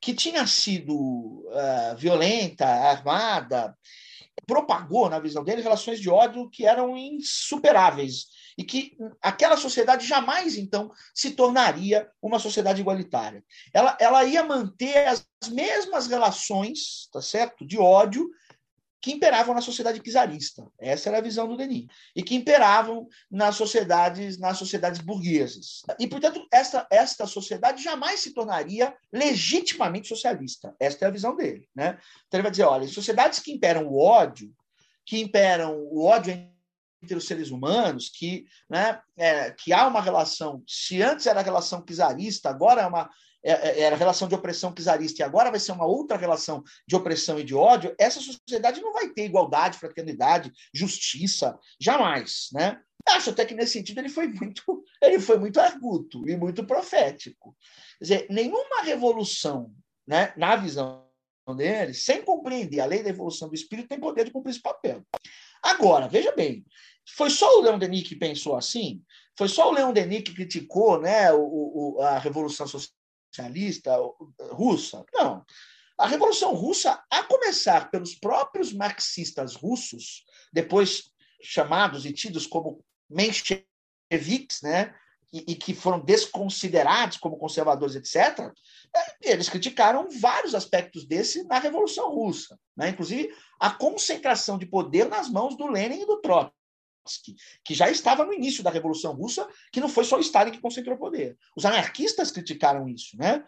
que 0.00 0.14
tinha 0.14 0.46
sido 0.46 0.94
uh, 0.94 1.96
violenta, 1.96 2.66
armada, 2.66 3.76
propagou, 4.46 5.10
na 5.10 5.18
visão 5.18 5.44
dele, 5.44 5.62
relações 5.62 6.00
de 6.00 6.08
ódio 6.08 6.48
que 6.48 6.66
eram 6.66 6.96
insuperáveis 6.96 8.26
e 8.56 8.64
que 8.64 8.96
aquela 9.22 9.56
sociedade 9.56 10.06
jamais, 10.06 10.56
então, 10.56 10.90
se 11.14 11.32
tornaria 11.32 12.08
uma 12.20 12.38
sociedade 12.38 12.80
igualitária. 12.80 13.44
Ela, 13.72 13.96
ela 14.00 14.24
ia 14.24 14.42
manter 14.42 15.06
as 15.06 15.26
mesmas 15.50 16.06
relações, 16.06 17.08
tá 17.12 17.20
certo, 17.20 17.64
de 17.66 17.78
ódio 17.78 18.28
que 19.00 19.12
imperavam 19.12 19.54
na 19.54 19.60
sociedade 19.60 20.00
czarista. 20.00 20.66
Essa 20.78 21.08
era 21.08 21.18
a 21.18 21.22
visão 21.22 21.46
do 21.46 21.56
Denis. 21.56 21.86
E 22.16 22.22
que 22.22 22.34
imperavam 22.34 23.06
nas 23.30 23.54
sociedades, 23.54 24.38
nas 24.38 24.58
sociedades 24.58 25.00
burguesas. 25.00 25.82
E, 25.98 26.06
portanto, 26.06 26.46
esta, 26.52 26.86
esta 26.90 27.26
sociedade 27.26 27.82
jamais 27.82 28.20
se 28.20 28.34
tornaria 28.34 28.94
legitimamente 29.12 30.08
socialista. 30.08 30.74
Esta 30.80 31.04
é 31.04 31.08
a 31.08 31.12
visão 31.12 31.36
dele. 31.36 31.68
Né? 31.74 31.98
Então, 32.26 32.38
ele 32.38 32.42
vai 32.42 32.50
dizer, 32.50 32.64
olha, 32.64 32.88
sociedades 32.88 33.38
que 33.38 33.52
imperam 33.52 33.86
o 33.86 33.98
ódio, 33.98 34.52
que 35.06 35.20
imperam 35.20 35.76
o 35.76 36.04
ódio 36.04 36.32
entre 37.00 37.16
os 37.16 37.26
seres 37.26 37.50
humanos, 37.50 38.08
que, 38.08 38.46
né, 38.68 39.00
é, 39.16 39.52
que 39.52 39.72
há 39.72 39.86
uma 39.86 40.00
relação, 40.00 40.62
se 40.66 41.00
antes 41.00 41.26
era 41.26 41.38
a 41.38 41.44
relação 41.44 41.84
czarista, 41.84 42.50
agora 42.50 42.82
é 42.82 42.86
uma 42.86 43.08
era 43.42 43.94
a 43.94 43.98
relação 43.98 44.28
de 44.28 44.34
opressão 44.34 44.74
czarista 44.74 45.22
e 45.22 45.24
agora 45.24 45.50
vai 45.50 45.60
ser 45.60 45.72
uma 45.72 45.86
outra 45.86 46.16
relação 46.16 46.62
de 46.86 46.96
opressão 46.96 47.38
e 47.38 47.44
de 47.44 47.54
ódio, 47.54 47.94
essa 47.98 48.20
sociedade 48.20 48.80
não 48.80 48.92
vai 48.92 49.08
ter 49.08 49.24
igualdade, 49.24 49.78
fraternidade, 49.78 50.52
justiça, 50.74 51.58
jamais, 51.80 52.48
né? 52.52 52.80
Acho 53.08 53.30
até 53.30 53.44
que 53.44 53.54
nesse 53.54 53.72
sentido 53.72 53.98
ele 53.98 54.08
foi 54.08 54.26
muito, 54.26 54.84
ele 55.02 55.18
foi 55.20 55.38
muito 55.38 55.60
arguto 55.60 56.28
e 56.28 56.36
muito 56.36 56.64
profético. 56.64 57.56
Quer 57.98 58.04
dizer, 58.04 58.26
nenhuma 58.28 58.82
revolução, 58.82 59.72
né, 60.06 60.32
na 60.36 60.56
visão 60.56 61.06
dele, 61.56 61.94
sem 61.94 62.22
compreender 62.22 62.80
a 62.80 62.86
lei 62.86 63.02
da 63.02 63.08
evolução 63.08 63.48
do 63.48 63.54
espírito, 63.54 63.88
tem 63.88 63.98
poder 63.98 64.24
de 64.24 64.30
cumprir 64.30 64.50
esse 64.50 64.60
papel. 64.60 65.02
Agora, 65.62 66.06
veja 66.06 66.32
bem, 66.32 66.66
foi 67.16 67.30
só 67.30 67.58
o 67.58 67.62
Leon 67.62 67.78
Denis 67.78 68.06
que 68.06 68.14
pensou 68.14 68.54
assim? 68.54 69.02
foi 69.38 69.48
só 69.48 69.68
o 69.68 69.72
Leon 69.72 69.92
Denis 69.92 70.22
que 70.22 70.34
criticou 70.34 71.00
né, 71.00 71.32
o, 71.32 71.94
o, 71.96 72.02
a 72.02 72.18
Revolução 72.18 72.66
Socialista 73.30 73.96
russa? 74.52 75.04
Não. 75.12 75.44
A 75.98 76.06
Revolução 76.06 76.54
Russa, 76.54 77.02
a 77.10 77.24
começar 77.24 77.90
pelos 77.90 78.14
próprios 78.14 78.72
marxistas 78.72 79.56
russos, 79.56 80.24
depois 80.52 81.10
chamados 81.42 82.06
e 82.06 82.12
tidos 82.12 82.46
como 82.46 82.84
mencheviques, 83.10 84.62
né, 84.62 84.94
e, 85.32 85.52
e, 85.52 85.54
que 85.54 85.74
foram 85.74 86.00
desconsiderados 86.00 87.18
como 87.18 87.36
conservadores, 87.36 87.96
etc., 87.96 88.52
é, 88.96 89.32
eles 89.32 89.48
criticaram 89.48 90.08
vários 90.20 90.54
aspectos 90.54 91.04
desse 91.04 91.42
na 91.44 91.58
Revolução 91.58 92.10
Russa, 92.10 92.58
né? 92.76 92.90
inclusive 92.90 93.34
a 93.60 93.70
concentração 93.70 94.56
de 94.56 94.66
poder 94.66 95.06
nas 95.06 95.28
mãos 95.28 95.56
do 95.56 95.66
Lenin 95.66 96.02
e 96.02 96.06
do 96.06 96.20
Trotsky, 96.20 96.56
que 97.64 97.74
já 97.74 97.90
estava 97.90 98.24
no 98.24 98.32
início 98.32 98.62
da 98.62 98.70
Revolução 98.70 99.12
Russa, 99.12 99.48
que 99.72 99.80
não 99.80 99.88
foi 99.88 100.04
só 100.04 100.16
o 100.16 100.20
Stalin 100.20 100.52
que 100.52 100.60
concentrou 100.60 100.96
poder. 100.96 101.36
Os 101.56 101.64
anarquistas 101.64 102.30
criticaram 102.30 102.88
isso, 102.88 103.16
né? 103.16 103.44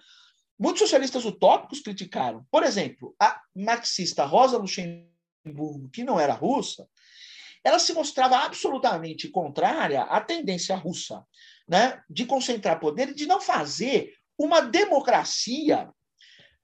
Muitos 0.59 0.81
socialistas 0.81 1.25
utópicos 1.25 1.81
criticaram. 1.81 2.47
Por 2.51 2.63
exemplo, 2.63 3.15
a 3.19 3.41
marxista 3.55 4.25
Rosa 4.25 4.59
Luxemburgo, 4.59 5.89
que 5.91 6.05
não 6.05 6.21
era 6.21 6.35
russa, 6.35 6.87
ela 7.65 7.79
se 7.79 7.93
mostrava 7.93 8.39
absolutamente 8.39 9.29
contrária 9.29 10.03
à 10.03 10.21
tendência 10.21 10.77
russa 10.77 11.25
né, 11.69 12.03
de 12.09 12.25
concentrar 12.25 12.81
poder 12.81 13.11
e 13.11 13.15
de 13.15 13.27
não 13.27 13.41
fazer 13.41 14.15
uma 14.37 14.61
democracia 14.61 15.89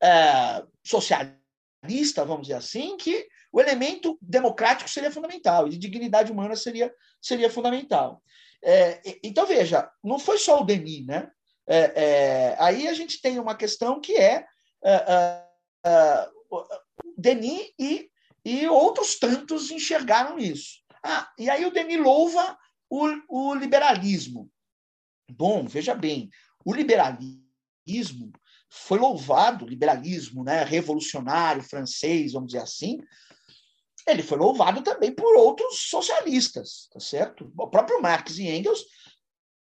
é, 0.03 0.63
socialista, 0.85 2.25
vamos 2.25 2.49
dizer 2.49 2.55
assim, 2.55 2.97
que 2.97 3.29
o 3.57 3.61
elemento 3.61 4.19
democrático 4.21 4.91
seria 4.91 5.11
fundamental 5.11 5.67
e 5.67 5.71
de 5.71 5.79
dignidade 5.79 6.31
humana 6.31 6.55
seria, 6.55 6.95
seria 7.23 7.49
fundamental. 7.49 8.23
É, 8.63 9.01
então, 9.23 9.47
veja, 9.47 9.91
não 10.05 10.19
foi 10.19 10.37
só 10.37 10.61
o 10.61 10.65
Denis, 10.65 11.07
né? 11.07 11.31
É, 11.67 11.79
é, 11.79 12.57
aí 12.59 12.87
a 12.87 12.93
gente 12.93 13.19
tem 13.19 13.39
uma 13.39 13.55
questão 13.55 13.99
que 13.99 14.15
é, 14.15 14.45
é, 14.85 14.93
é, 14.93 15.43
é 15.87 16.29
Denis 17.17 17.73
e, 17.79 18.11
e 18.45 18.69
outros 18.69 19.19
tantos 19.19 19.71
enxergaram 19.71 20.39
isso. 20.39 20.83
Ah, 21.03 21.27
e 21.39 21.49
aí 21.49 21.65
o 21.65 21.73
Denis 21.73 21.99
louva 21.99 22.59
o, 22.91 23.09
o 23.27 23.55
liberalismo. 23.55 24.51
Bom, 25.31 25.65
veja 25.65 25.95
bem, 25.95 26.29
o 26.63 26.75
liberalismo 26.75 28.31
foi 28.69 28.99
louvado, 28.99 29.67
liberalismo 29.67 30.45
né, 30.45 30.63
revolucionário 30.63 31.63
francês, 31.63 32.35
vamos 32.35 32.49
dizer 32.49 32.63
assim, 32.63 33.01
ele 34.07 34.23
foi 34.23 34.39
louvado 34.39 34.83
também 34.83 35.13
por 35.13 35.37
outros 35.37 35.89
socialistas, 35.89 36.89
tá 36.93 37.01
certo? 37.01 37.53
O 37.59 37.69
próprio 37.69 38.01
Marx 38.01 38.39
e 38.39 38.49
Engels 38.49 38.85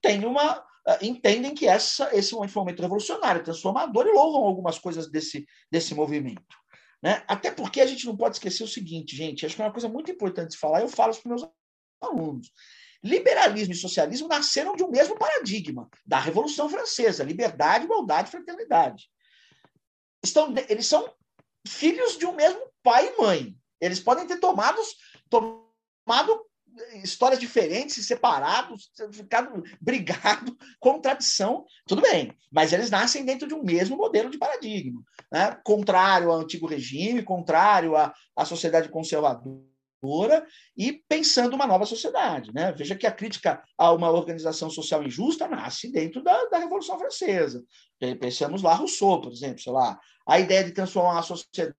têm 0.03 0.25
uma, 0.25 0.59
uh, 0.59 0.99
entendem 1.01 1.55
que 1.55 1.67
essa, 1.67 2.15
esse 2.15 2.35
é 2.35 2.37
um 2.37 2.41
movimento 2.41 2.83
revolucionário, 2.83 3.43
transformador, 3.43 4.07
e 4.07 4.13
louvam 4.13 4.45
algumas 4.45 4.79
coisas 4.79 5.11
desse, 5.11 5.47
desse 5.71 5.95
movimento. 5.95 6.57
Né? 7.03 7.23
Até 7.27 7.51
porque 7.51 7.81
a 7.81 7.87
gente 7.87 8.07
não 8.07 8.17
pode 8.17 8.37
esquecer 8.37 8.65
o 8.65 8.69
seguinte, 8.69 9.17
gente, 9.17 9.47
acho 9.47 9.57
que 9.57 9.63
é 9.63 9.65
uma 9.65 9.73
coisa 9.73 9.89
muito 9.89 10.11
importante 10.11 10.51
de 10.51 10.59
falar, 10.59 10.83
eu 10.83 10.89
falo 10.89 11.15
para 11.15 11.29
meus 11.29 11.49
alunos. 12.03 12.53
Liberalismo 13.03 13.73
e 13.73 13.77
socialismo 13.77 14.27
nasceram 14.27 14.75
de 14.75 14.83
um 14.83 14.91
mesmo 14.91 15.17
paradigma, 15.17 15.89
da 16.05 16.19
Revolução 16.19 16.69
Francesa: 16.69 17.23
liberdade, 17.23 17.85
igualdade, 17.85 18.31
fraternidade. 18.31 19.09
Estão, 20.23 20.53
eles 20.69 20.87
são 20.87 21.09
filhos 21.67 22.19
de 22.19 22.27
um 22.27 22.35
mesmo 22.35 22.61
pai 22.83 23.07
e 23.07 23.23
mãe. 23.23 23.57
Eles 23.81 24.01
podem 24.01 24.27
ter 24.27 24.39
tomado, 24.39 24.81
tomado 25.29 26.49
histórias 27.03 27.41
diferentes, 27.41 28.07
separados, 28.07 28.91
ficado 29.13 29.63
brigado, 29.81 30.57
contradição, 30.79 31.65
tudo 31.87 32.03
bem, 32.03 32.33
mas 32.51 32.73
eles 32.73 32.91
nascem 32.91 33.25
dentro 33.25 33.49
de 33.49 33.55
um 33.55 33.63
mesmo 33.63 33.97
modelo 33.97 34.31
de 34.31 34.39
paradigma, 34.39 35.03
né? 35.33 35.59
contrário 35.65 36.31
ao 36.31 36.41
antigo 36.41 36.67
regime, 36.67 37.23
contrário 37.23 37.97
à, 37.97 38.13
à 38.37 38.45
sociedade 38.45 38.89
conservadora 38.89 40.47
e 40.77 40.93
pensando 41.09 41.55
uma 41.55 41.67
nova 41.67 41.85
sociedade. 41.85 42.53
Né? 42.55 42.73
Veja 42.73 42.95
que 42.95 43.07
a 43.07 43.13
crítica 43.13 43.63
a 43.77 43.93
uma 43.93 44.11
organização 44.11 44.71
social 44.71 45.03
injusta 45.03 45.49
nasce 45.49 45.91
dentro 45.91 46.23
da, 46.23 46.45
da 46.47 46.59
Revolução 46.59 46.99
Francesa. 46.99 47.65
Pensamos 48.21 48.63
lá 48.63 48.75
Rousseau, 48.75 49.21
por 49.21 49.33
exemplo, 49.33 49.61
sei 49.61 49.73
lá, 49.73 49.99
a 50.27 50.39
ideia 50.39 50.63
de 50.63 50.73
transformar 50.73 51.19
a 51.19 51.23
sociedade 51.23 51.75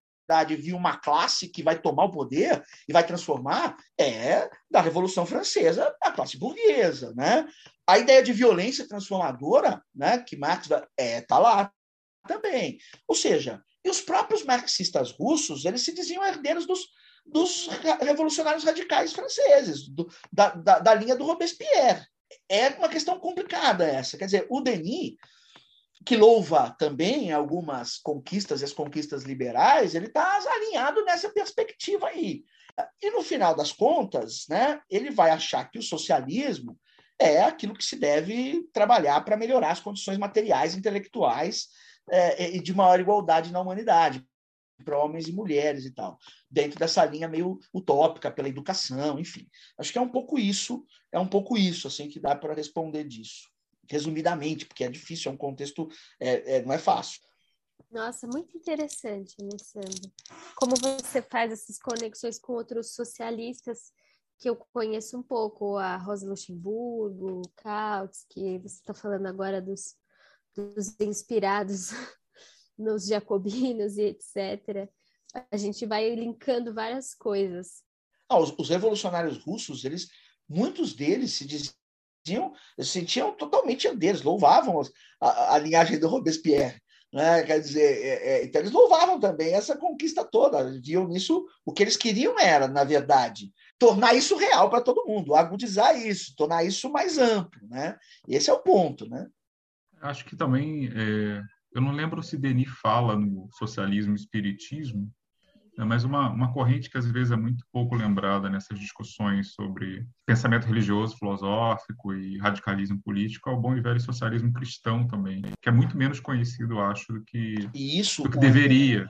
via 0.56 0.76
uma 0.76 0.96
classe 0.96 1.48
que 1.48 1.62
vai 1.62 1.78
tomar 1.80 2.04
o 2.04 2.10
poder 2.10 2.62
e 2.88 2.92
vai 2.92 3.06
transformar 3.06 3.76
é 3.98 4.48
da 4.70 4.80
Revolução 4.80 5.26
Francesa 5.26 5.94
a 6.02 6.10
classe 6.12 6.38
burguesa, 6.38 7.12
né? 7.16 7.46
A 7.86 7.98
ideia 7.98 8.22
de 8.22 8.32
violência 8.32 8.86
transformadora, 8.86 9.82
né, 9.94 10.18
que 10.18 10.36
Marx 10.36 10.68
é 10.96 11.20
tá 11.22 11.38
lá 11.38 11.72
também. 12.26 12.78
Ou 13.08 13.16
seja, 13.16 13.60
e 13.84 13.90
os 13.90 14.00
próprios 14.00 14.44
marxistas 14.44 15.10
russos, 15.10 15.64
eles 15.64 15.82
se 15.82 15.94
diziam 15.94 16.24
herdeiros 16.24 16.66
dos, 16.66 16.86
dos 17.24 17.68
revolucionários 18.00 18.64
radicais 18.64 19.12
franceses, 19.12 19.88
do, 19.88 20.08
da, 20.32 20.50
da, 20.50 20.78
da, 20.78 20.94
linha 20.94 21.16
do 21.16 21.24
Robespierre. 21.24 22.06
É 22.48 22.68
uma 22.70 22.88
questão 22.88 23.18
complicada 23.18 23.84
essa. 23.84 24.16
Quer 24.16 24.26
dizer, 24.26 24.46
o 24.50 24.60
Denis, 24.60 25.14
que 26.04 26.16
louva 26.16 26.74
também 26.78 27.32
algumas 27.32 27.98
conquistas 27.98 28.62
as 28.62 28.72
conquistas 28.72 29.24
liberais, 29.24 29.94
ele 29.94 30.06
está 30.06 30.38
alinhado 30.38 31.04
nessa 31.04 31.28
perspectiva 31.30 32.08
aí. 32.08 32.42
E 33.02 33.10
no 33.10 33.22
final 33.22 33.54
das 33.54 33.72
contas, 33.72 34.46
né, 34.48 34.80
ele 34.88 35.10
vai 35.10 35.30
achar 35.30 35.70
que 35.70 35.78
o 35.78 35.82
socialismo 35.82 36.78
é 37.18 37.42
aquilo 37.42 37.74
que 37.74 37.84
se 37.84 37.96
deve 37.96 38.66
trabalhar 38.72 39.20
para 39.22 39.36
melhorar 39.36 39.72
as 39.72 39.80
condições 39.80 40.16
materiais, 40.16 40.74
intelectuais 40.74 41.68
é, 42.10 42.56
e 42.56 42.62
de 42.62 42.74
maior 42.74 42.98
igualdade 42.98 43.52
na 43.52 43.60
humanidade 43.60 44.24
para 44.82 44.98
homens 44.98 45.28
e 45.28 45.32
mulheres 45.32 45.84
e 45.84 45.90
tal, 45.90 46.18
dentro 46.50 46.78
dessa 46.78 47.04
linha 47.04 47.28
meio 47.28 47.58
utópica 47.74 48.30
pela 48.30 48.48
educação, 48.48 49.18
enfim. 49.18 49.46
Acho 49.78 49.92
que 49.92 49.98
é 49.98 50.00
um 50.00 50.08
pouco 50.08 50.38
isso, 50.38 50.84
é 51.12 51.18
um 51.18 51.26
pouco 51.26 51.58
isso 51.58 51.86
assim 51.86 52.08
que 52.08 52.18
dá 52.18 52.34
para 52.34 52.54
responder 52.54 53.04
disso, 53.04 53.50
resumidamente, 53.90 54.64
porque 54.64 54.84
é 54.84 54.88
difícil, 54.88 55.30
é 55.30 55.34
um 55.34 55.36
contexto, 55.36 55.88
é, 56.18 56.56
é, 56.56 56.62
não 56.62 56.72
é 56.72 56.78
fácil. 56.78 57.20
Nossa, 57.90 58.26
muito 58.26 58.56
interessante, 58.56 59.34
Alessandro. 59.40 60.12
Como 60.54 60.76
você 60.76 61.20
faz 61.20 61.52
essas 61.52 61.76
conexões 61.76 62.38
com 62.38 62.52
outros 62.52 62.94
socialistas 62.94 63.92
que 64.38 64.48
eu 64.48 64.56
conheço 64.56 65.18
um 65.18 65.22
pouco, 65.22 65.76
a 65.76 65.96
Rosa 65.96 66.26
Luxemburgo, 66.26 67.42
o 67.42 67.48
Kautsky, 67.56 68.58
você 68.58 68.76
está 68.76 68.94
falando 68.94 69.26
agora 69.26 69.60
dos, 69.60 69.96
dos 70.54 70.98
inspirados 71.00 71.90
nos 72.78 73.06
jacobinos 73.06 73.98
e 73.98 74.02
etc. 74.02 74.88
A 75.50 75.56
gente 75.56 75.84
vai 75.84 76.14
linkando 76.14 76.72
várias 76.72 77.12
coisas. 77.12 77.82
Ah, 78.28 78.38
os, 78.38 78.54
os, 78.56 78.68
revolucionários 78.68 79.38
russos, 79.38 79.84
eles, 79.84 80.08
muitos 80.48 80.94
deles 80.94 81.32
se 81.32 81.44
diziam, 81.44 81.74
se 82.24 82.84
sentiam 82.84 83.32
totalmente 83.32 83.86
herdeiros, 83.86 84.22
louvavam 84.22 84.80
a, 85.20 85.54
a 85.54 85.58
linhagem 85.58 85.98
do 85.98 86.08
Robespierre. 86.08 86.80
Né? 87.12 87.42
Quer 87.42 87.58
dizer, 87.60 87.82
é, 87.82 88.32
é, 88.32 88.44
então 88.44 88.60
eles 88.60 88.72
louvavam 88.72 89.18
também 89.18 89.52
essa 89.52 89.76
conquista 89.76 90.24
toda, 90.24 90.80
viam 90.80 91.08
nisso 91.08 91.44
o 91.64 91.72
que 91.72 91.82
eles 91.82 91.96
queriam 91.96 92.38
era, 92.38 92.68
na 92.68 92.84
verdade, 92.84 93.52
tornar 93.78 94.14
isso 94.14 94.36
real 94.36 94.70
para 94.70 94.80
todo 94.80 95.06
mundo, 95.06 95.34
agudizar 95.34 95.96
isso, 95.96 96.34
tornar 96.36 96.64
isso 96.64 96.90
mais 96.90 97.18
amplo, 97.18 97.60
né? 97.68 97.98
Esse 98.28 98.48
é 98.48 98.52
o 98.52 98.62
ponto, 98.62 99.08
né? 99.08 99.26
Acho 100.00 100.24
que 100.24 100.36
também 100.36 100.86
é, 100.86 101.42
eu 101.74 101.82
não 101.82 101.92
lembro 101.92 102.22
se 102.22 102.36
Denis 102.36 102.68
fala 102.80 103.16
no 103.16 103.48
socialismo 103.52 104.12
e 104.12 104.16
espiritismo, 104.16 105.10
mas 105.84 106.04
uma, 106.04 106.30
uma 106.30 106.52
corrente 106.52 106.90
que 106.90 106.98
às 106.98 107.10
vezes 107.10 107.32
é 107.32 107.36
muito 107.36 107.64
pouco 107.72 107.94
lembrada 107.94 108.50
nessas 108.50 108.78
discussões 108.78 109.52
sobre 109.52 110.06
pensamento 110.26 110.66
religioso, 110.66 111.16
filosófico 111.16 112.12
e 112.12 112.38
radicalismo 112.38 113.00
político 113.02 113.48
é 113.48 113.52
o 113.52 113.60
bom 113.60 113.76
e 113.76 113.80
velho 113.80 114.00
socialismo 114.00 114.52
cristão 114.52 115.06
também, 115.06 115.42
que 115.62 115.68
é 115.68 115.72
muito 115.72 115.96
menos 115.96 116.20
conhecido, 116.20 116.80
acho, 116.80 117.12
do 117.12 117.24
que, 117.24 117.68
isso, 117.74 118.22
do 118.22 118.30
que 118.30 118.38
deveria. 118.38 119.06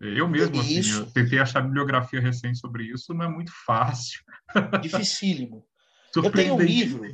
Eu 0.00 0.28
mesmo, 0.28 0.60
assim, 0.60 0.90
eu 0.90 1.06
tentei 1.12 1.38
achar 1.38 1.62
bibliografia 1.62 2.20
recente 2.20 2.58
sobre 2.58 2.84
isso, 2.84 3.14
não 3.14 3.24
é 3.24 3.28
muito 3.28 3.52
fácil. 3.64 4.20
Dificílimo. 4.82 5.64
eu 6.14 6.30
tenho 6.30 6.54
um 6.54 6.60
livro, 6.60 7.04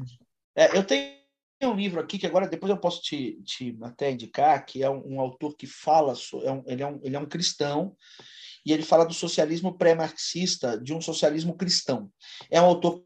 é, 0.56 0.76
eu 0.76 0.82
tenho 0.82 1.20
um 1.62 1.74
livro 1.74 2.00
aqui 2.00 2.18
que 2.18 2.26
agora 2.26 2.48
depois 2.48 2.70
eu 2.70 2.76
posso 2.76 3.02
te, 3.02 3.40
te 3.44 3.76
até 3.82 4.10
indicar, 4.10 4.64
que 4.64 4.82
é 4.82 4.90
um, 4.90 5.14
um 5.14 5.20
autor 5.20 5.54
que 5.56 5.66
fala, 5.66 6.14
é 6.42 6.50
um, 6.50 6.62
ele, 6.66 6.82
é 6.82 6.86
um, 6.86 7.00
ele 7.02 7.16
é 7.16 7.18
um 7.18 7.26
cristão, 7.26 7.96
e 8.64 8.72
ele 8.72 8.82
fala 8.82 9.04
do 9.04 9.14
socialismo 9.14 9.76
pré-marxista, 9.76 10.78
de 10.78 10.94
um 10.94 11.00
socialismo 11.00 11.56
cristão. 11.56 12.10
É 12.50 12.60
um 12.60 12.66
autor 12.66 13.02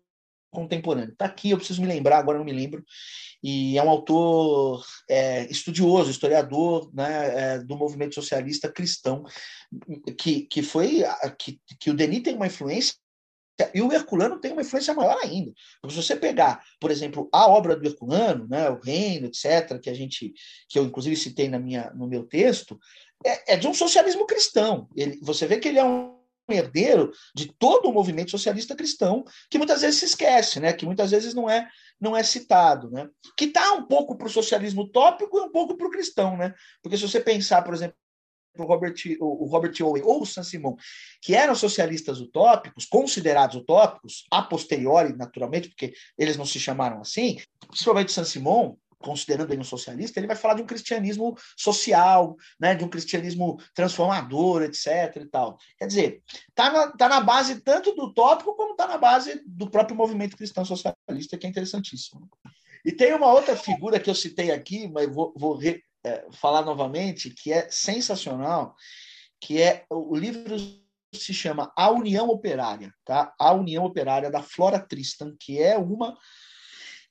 contemporâneo. 0.51 1.13
Está 1.13 1.27
aqui, 1.27 1.51
eu 1.51 1.57
preciso 1.59 1.83
me 1.83 1.89
lembrar, 1.89 2.19
agora 2.19 2.39
não 2.39 2.45
me 2.45 2.53
lembro. 2.53 2.85
E 3.43 3.77
é 3.77 3.83
um 3.83 3.91
autor 3.91 4.85
é, 5.11 5.47
estudioso, 5.51 6.11
historiador 6.11 6.91
né, 6.95 7.55
é, 7.55 7.59
do 7.59 7.77
movimento 7.77 8.15
socialista 8.15 8.73
cristão, 8.73 9.25
que, 10.19 10.43
que 10.43 10.63
foi 10.63 11.03
que, 11.39 11.61
que 11.79 11.91
o 11.91 11.95
Denis 11.95 12.23
tem 12.23 12.37
uma 12.37 12.47
influência 12.47 12.95
E 13.73 13.81
o 13.81 13.93
Herculano 13.93 14.41
tem 14.41 14.53
uma 14.53 14.63
influência 14.63 14.95
maior 14.95 15.17
ainda. 15.23 15.53
Porque 15.81 15.95
se 15.95 16.03
você 16.03 16.17
pegar, 16.17 16.63
por 16.81 16.91
exemplo, 16.91 17.29
a 17.33 17.47
obra 17.47 17.77
do 17.77 17.87
Herculano, 17.87 18.49
né, 18.49 18.69
o 18.69 18.81
Reino, 18.81 19.27
etc., 19.29 19.79
que 19.81 19.89
a 19.89 19.95
gente, 19.95 20.33
que 20.69 20.79
eu 20.79 20.85
inclusive 20.85 21.17
citei 21.17 21.49
na 21.49 21.59
minha, 21.59 21.91
no 21.95 22.09
meu 22.09 22.25
texto, 22.25 22.79
é, 23.25 23.55
é 23.55 23.57
de 23.57 23.69
um 23.69 23.75
socialismo 23.75 24.27
cristão. 24.27 24.89
Ele, 24.97 25.19
você 25.23 25.47
vê 25.47 25.59
que 25.59 25.69
ele 25.69 25.79
é 25.79 25.85
um 25.85 26.15
herdeiro 26.49 27.13
de 27.35 27.53
todo 27.59 27.89
o 27.89 27.93
movimento 27.93 28.31
socialista 28.31 28.75
cristão, 28.75 29.25
que 29.49 29.57
muitas 29.57 29.81
vezes 29.81 30.01
se 30.01 30.07
esquece, 30.07 30.61
né? 30.61 30.73
que 30.73 30.85
muitas 30.85 31.11
vezes 31.11 31.33
não 31.33 31.49
é, 31.49 31.69
não 32.01 32.17
é 32.17 32.23
citado. 32.23 32.91
Né? 32.91 33.09
Que 33.37 33.47
está 33.47 33.73
um 33.73 33.87
pouco 33.87 34.17
para 34.17 34.27
o 34.27 34.31
socialismo 34.31 34.83
utópico 34.83 35.39
e 35.39 35.41
um 35.41 35.51
pouco 35.51 35.77
para 35.77 35.87
o 35.87 35.91
cristão. 35.91 36.37
Né? 36.37 36.53
Porque 36.83 36.97
se 36.97 37.09
você 37.09 37.21
pensar, 37.21 37.63
por 37.63 37.73
exemplo, 37.73 37.97
o 38.59 38.65
Robert, 38.65 38.95
o 39.21 39.47
Robert 39.47 39.75
Owen 39.83 40.03
ou 40.05 40.23
o 40.23 40.27
Saint-Simon, 40.27 40.77
que 41.21 41.35
eram 41.35 41.55
socialistas 41.55 42.21
utópicos, 42.21 42.87
considerados 42.87 43.57
utópicos, 43.57 44.25
a 44.31 44.43
posteriori, 44.43 45.17
naturalmente, 45.17 45.69
porque 45.69 45.93
eles 46.19 46.37
não 46.37 46.47
se 46.47 46.59
chamaram 46.61 47.01
assim, 47.01 47.39
principalmente 47.69 48.13
Saint-Simon, 48.13 48.77
considerando 49.05 49.53
ele 49.53 49.61
um 49.61 49.65
socialista, 49.65 50.19
ele 50.19 50.27
vai 50.27 50.35
falar 50.35 50.55
de 50.55 50.63
um 50.63 50.67
cristianismo 50.67 51.37
social, 51.57 52.35
né, 52.59 52.75
de 52.75 52.83
um 52.83 52.89
cristianismo 52.89 53.59
transformador, 53.75 54.63
etc. 54.63 55.17
e 55.17 55.27
tal. 55.27 55.59
Quer 55.79 55.87
dizer, 55.87 56.23
está 56.49 56.73
na, 56.73 56.91
tá 56.93 57.09
na 57.09 57.21
base 57.21 57.61
tanto 57.61 57.95
do 57.95 58.15
tópico 58.15 58.57
como 58.57 58.73
está 58.73 58.87
na 58.87 58.97
base 58.97 59.43
do 59.47 59.69
próprio 59.69 59.95
movimento 59.95 60.37
cristão 60.37 60.65
socialista, 60.65 61.37
que 61.37 61.47
é 61.47 61.51
interessantíssimo. 61.51 62.29
E 62.85 62.93
tem 62.93 63.15
uma 63.15 63.31
outra 63.31 63.57
figura 63.57 64.01
que 64.01 64.09
eu 64.09 64.15
citei 64.15 64.51
aqui, 64.51 64.89
mas 64.89 65.13
vou, 65.15 65.35
vou 65.37 65.57
re, 65.57 65.83
é, 66.05 66.27
falar 66.33 66.63
novamente, 66.63 67.31
que 67.31 67.53
é 67.53 67.69
sensacional, 67.71 68.75
que 69.41 69.61
é 69.61 69.85
o 69.91 70.15
livro 70.15 70.57
se 71.13 71.33
chama 71.33 71.73
A 71.77 71.91
União 71.91 72.29
Operária, 72.29 72.93
tá? 73.05 73.33
A 73.39 73.53
União 73.53 73.85
Operária 73.85 74.31
da 74.31 74.43
Flora 74.43 74.79
Tristan, 74.79 75.35
que 75.39 75.63
é 75.63 75.79
uma 75.79 76.17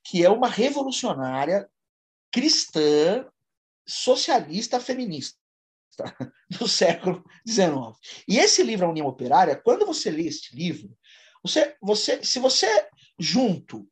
que 0.06 0.24
é 0.24 0.30
uma 0.30 0.50
revolucionária 0.50 1.70
cristã 2.30 3.26
socialista 3.88 4.78
feminista 4.78 5.39
do 6.50 6.68
século 6.68 7.24
XIX. 7.48 7.98
E 8.28 8.38
esse 8.38 8.64
livro 8.64 8.86
A 8.86 8.89
União 8.89 9.08
Operária, 9.08 9.56
quando 9.56 9.86
você 9.86 10.12
lê 10.12 10.24
este 10.24 10.54
livro, 10.54 10.94
você, 11.41 11.76
você, 11.82 12.22
se 12.22 12.38
você 12.38 12.68
junto 13.18 13.88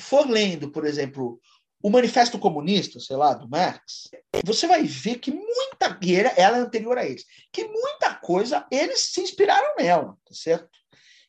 for 0.00 0.28
lendo, 0.28 0.70
por 0.70 0.86
exemplo, 0.86 1.40
o 1.82 1.90
Manifesto 1.90 2.38
Comunista, 2.38 3.00
sei 3.00 3.16
lá, 3.16 3.34
do 3.34 3.48
Marx, 3.48 4.08
você 4.44 4.66
vai 4.66 4.84
ver 4.84 5.16
que 5.16 5.32
muita. 5.32 5.98
E 6.00 6.14
ela 6.14 6.58
é 6.58 6.60
anterior 6.60 6.96
a 6.96 7.04
eles. 7.04 7.24
Que 7.52 7.64
muita 7.64 8.14
coisa 8.14 8.64
eles 8.70 9.00
se 9.00 9.20
inspiraram 9.20 9.74
nela, 9.76 10.16
tá 10.24 10.32
certo? 10.32 10.68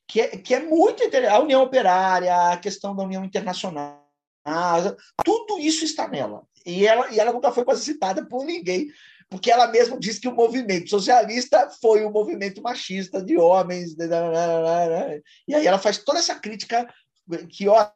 Que 0.08 0.22
é, 0.22 0.28
que 0.38 0.54
é 0.54 0.60
muito 0.60 1.04
interessante. 1.04 1.36
A 1.36 1.40
União 1.40 1.64
Operária, 1.64 2.52
a 2.52 2.58
questão 2.58 2.96
da 2.96 3.04
União 3.04 3.26
Internacional, 3.26 4.04
tudo 5.26 5.58
isso 5.60 5.84
está 5.84 6.08
nela. 6.08 6.44
E 6.66 6.86
ela, 6.86 7.12
e 7.12 7.20
ela 7.20 7.34
nunca 7.34 7.52
foi 7.52 7.66
quase 7.66 7.84
citada 7.84 8.26
por 8.26 8.46
ninguém, 8.46 8.88
porque 9.30 9.50
ela 9.50 9.68
mesma 9.68 10.00
disse 10.00 10.22
que 10.22 10.28
o 10.28 10.36
movimento 10.36 10.90
socialista 10.90 11.70
foi 11.82 12.06
um 12.06 12.12
movimento 12.12 12.62
machista 12.62 13.24
de 13.24 13.38
homens. 13.38 13.96
E 15.48 15.56
aí 15.56 15.66
ela 15.66 15.80
faz 15.80 15.98
toda 15.98 16.20
essa 16.20 16.36
crítica 16.36 16.88
que, 17.50 17.68
Olha, 17.68 17.92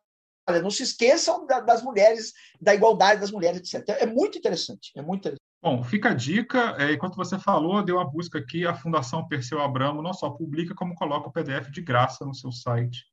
não 0.62 0.72
se 0.72 0.84
esqueçam 0.84 1.46
da, 1.46 1.60
das 1.60 1.84
mulheres, 1.84 2.34
da 2.60 2.74
igualdade 2.74 3.22
das 3.22 3.32
mulheres, 3.32 3.74
etc. 3.74 3.98
É 4.00 4.06
muito 4.06 4.38
interessante, 4.38 4.92
é 4.96 5.02
muito 5.02 5.22
interessante. 5.22 5.48
Bom, 5.62 5.84
fica 5.84 6.10
a 6.10 6.14
dica. 6.14 6.76
É, 6.78 6.94
enquanto 6.94 7.16
você 7.16 7.38
falou, 7.38 7.84
deu 7.84 7.96
uma 7.96 8.10
busca 8.10 8.40
aqui. 8.40 8.66
A 8.66 8.74
Fundação 8.74 9.28
Perseu 9.28 9.62
Abramo 9.62 10.02
não 10.02 10.14
só 10.14 10.30
publica, 10.30 10.76
como 10.76 10.96
coloca 10.96 11.30
o 11.30 11.32
PDF 11.32 11.70
de 11.70 11.82
graça 11.82 12.26
no 12.26 12.34
seu 12.34 12.52
site 12.52 13.06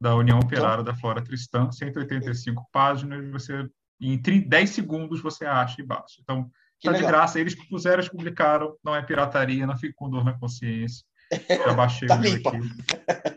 da 0.00 0.14
União 0.14 0.38
então 0.38 0.46
Operária 0.46 0.80
então, 0.80 0.94
da 0.94 0.98
Flora 0.98 1.22
Tristã, 1.22 1.70
185 1.70 2.66
páginas. 2.72 3.28
Você 3.30 3.68
em 4.00 4.18
10 4.18 4.70
segundos 4.70 5.20
você 5.20 5.44
acha 5.44 5.82
e 5.82 5.84
baixa. 5.84 6.16
Então, 6.22 6.50
está 6.78 6.92
de 6.92 7.04
graça. 7.04 7.38
Eles 7.38 7.54
puseram, 7.68 7.98
eles 7.98 8.08
publicaram. 8.08 8.74
Não 8.82 8.94
é 8.94 9.02
pirataria, 9.02 9.66
não 9.66 9.76
fico 9.76 9.94
com 9.96 10.08
dor 10.08 10.24
na 10.24 10.38
consciência. 10.38 11.04
Já 11.48 11.74
baixei 11.74 12.08
tá 12.08 12.16
limpa. 12.16 12.50
aqui. 12.50 12.60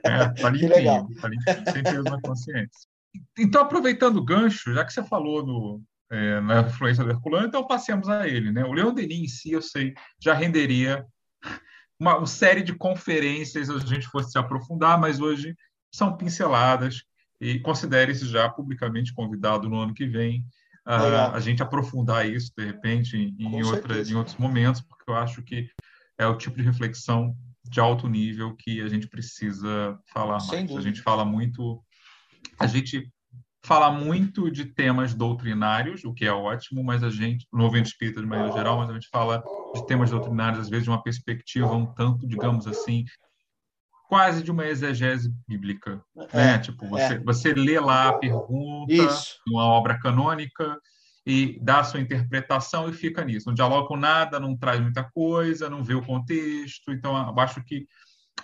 É, 0.04 0.30
tá 0.30 0.50
limpinho, 0.50 1.10
tá 1.20 1.28
limpinho, 1.28 1.72
sem 1.74 1.84
peso 1.84 2.04
na 2.04 2.22
consciência. 2.22 2.93
Então, 3.38 3.61
aproveitando 3.61 4.18
o 4.18 4.24
gancho, 4.24 4.74
já 4.74 4.86
que 4.86 4.93
você 4.93 5.03
falou 5.03 5.45
no, 5.45 5.82
é, 6.11 6.39
na 6.41 6.61
influência 6.61 7.03
do 7.03 7.11
Herculano, 7.11 7.47
então 7.47 7.66
passemos 7.66 8.09
a 8.09 8.28
ele. 8.28 8.51
Né? 8.51 8.64
O 8.64 8.74
Leon 8.74 8.93
Denis 8.93 9.20
em 9.20 9.28
si, 9.28 9.51
eu 9.51 9.61
sei, 9.61 9.93
já 10.20 10.34
renderia 10.34 11.05
uma, 11.99 12.18
uma 12.18 12.28
série 12.28 12.64
de 12.64 12.74
conferências 12.74 13.68
se 13.68 13.74
a 13.74 13.80
gente 13.80 14.07
fosse 14.07 14.32
se 14.32 14.38
aprofundar, 14.38 14.99
mas 14.99 15.20
hoje 15.20 15.55
são 15.93 16.16
pinceladas 16.16 17.03
e 17.39 17.59
considere-se 17.59 18.26
já 18.26 18.49
publicamente 18.49 19.14
convidado 19.14 19.70
no 19.70 19.80
ano 19.80 19.93
que 19.93 20.05
vem 20.05 20.45
a, 20.86 21.36
a 21.36 21.39
gente 21.39 21.64
aprofundar 21.64 22.28
isso, 22.28 22.51
de 22.57 22.66
repente, 22.66 23.18
em, 23.18 23.64
outra, 23.64 24.01
em 24.01 24.16
outros 24.16 24.36
momentos, 24.38 24.82
porque 24.82 25.09
eu 25.09 25.16
acho 25.16 25.41
que 25.41 25.70
é 26.18 26.28
o 26.28 26.38
tipo 26.38 26.57
de 26.57 26.64
reflexão 26.64 27.36
de 27.64 27.80
alto 27.80 28.07
nível 28.07 28.55
que 28.55 28.82
a 28.82 28.88
gente 28.88 29.07
precisa 29.07 29.97
falar 30.14 30.39
Sem 30.39 30.59
mais. 30.59 30.61
Dúvida. 30.70 30.80
A 30.80 30.84
gente 30.84 31.01
fala 31.01 31.24
muito 31.24 31.82
a 32.60 32.68
gente 32.68 33.10
fala 33.66 33.89
muito 33.91 34.52
de 34.52 34.66
temas 34.66 35.14
doutrinários, 35.14 36.04
o 36.04 36.14
que 36.14 36.26
é 36.26 36.32
ótimo, 36.32 36.84
mas 36.84 37.04
a 37.04 37.10
gente, 37.10 37.48
no 37.52 37.60
movimento 37.60 37.88
espírita 37.88 38.20
de 38.20 38.28
maneira 38.28 38.52
geral, 38.52 38.78
mas 38.78 38.89
a 38.89 38.94
gente 38.94 39.08
fala 39.10 39.41
de 39.74 39.86
temas 39.88 40.10
doutrinários, 40.12 40.60
às 40.60 40.70
vezes, 40.70 40.84
de 40.84 40.89
uma 40.89 41.02
perspectiva 41.02 41.74
um 41.74 41.86
tanto, 41.86 42.28
digamos 42.28 42.68
assim, 42.68 43.06
quase 44.10 44.44
de 44.44 44.52
uma 44.52 44.66
exegese 44.66 45.34
bíblica. 45.48 46.04
É, 46.34 46.38
né? 46.38 46.60
Tipo, 46.60 46.88
você, 46.88 47.14
é. 47.14 47.20
você 47.20 47.54
lê 47.54 47.80
lá 47.80 48.10
a 48.10 48.14
pergunta, 48.14 48.94
Isso. 48.94 49.39
uma 49.48 49.64
obra 49.64 49.98
canônica, 49.98 50.78
e 51.26 51.58
dá 51.62 51.80
a 51.80 51.84
sua 51.84 52.02
interpretação 52.02 52.89
e 52.89 52.94
fica 52.94 53.24
nisso. 53.24 53.48
Não 53.48 53.54
dialoga 53.54 53.88
com 53.88 53.96
nada, 53.96 54.39
não 54.39 54.58
traz 54.58 54.80
muita 54.82 55.04
coisa, 55.04 55.70
não 55.70 55.84
vê 55.84 55.94
o 55.94 56.06
contexto. 56.06 56.91
Então, 56.91 57.16
eu 57.16 57.39
acho 57.39 57.64
que 57.64 57.88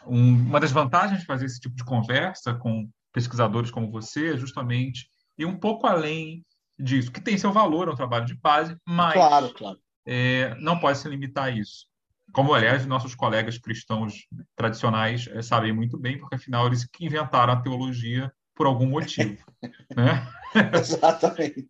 um, 0.08 0.34
uma 0.34 0.60
das 0.60 0.72
vantagens 0.72 1.20
de 1.20 1.26
fazer 1.26 1.46
esse 1.46 1.60
tipo 1.60 1.76
de 1.76 1.84
conversa 1.84 2.54
com 2.54 2.90
pesquisadores 3.12 3.72
como 3.72 3.92
você, 3.92 4.38
justamente, 4.38 5.10
e 5.38 5.46
um 5.46 5.58
pouco 5.58 5.88
além 5.88 6.44
disso, 6.78 7.12
que 7.12 7.22
tem 7.22 7.38
seu 7.38 7.52
valor, 7.52 7.88
é 7.88 7.92
um 7.92 7.96
trabalho 7.96 8.26
de 8.26 8.36
base, 8.36 8.76
mas 8.88 9.14
claro, 9.14 9.54
claro. 9.54 9.80
É, 10.06 10.56
não 10.56 10.80
pode 10.80 10.98
se 10.98 11.10
limitar 11.10 11.46
a 11.46 11.52
isso. 11.52 11.88
Como, 12.32 12.54
aliás, 12.54 12.86
nossos 12.86 13.16
colegas 13.16 13.58
cristãos 13.58 14.28
tradicionais 14.56 15.28
é, 15.28 15.42
sabem 15.42 15.74
muito 15.74 15.98
bem, 15.98 16.18
porque 16.18 16.36
afinal 16.36 16.68
eles 16.68 16.86
que 16.86 17.06
inventaram 17.06 17.54
a 17.54 17.62
teologia 17.62 18.32
por 18.56 18.68
algum 18.68 18.88
motivo. 18.88 19.44
né? 19.96 20.28
Exatamente. 20.74 21.68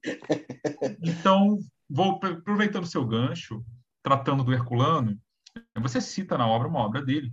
então, 1.02 1.58
vou 1.90 2.20
aproveitando 2.24 2.84
o 2.84 2.88
seu 2.88 3.06
gancho, 3.06 3.64
tratando 4.04 4.44
do 4.44 4.54
Herculano, 4.54 5.18
você 5.80 6.00
cita 6.02 6.38
na 6.38 6.48
obra 6.48 6.68
uma 6.68 6.80
obra 6.80 7.02
dele, 7.02 7.32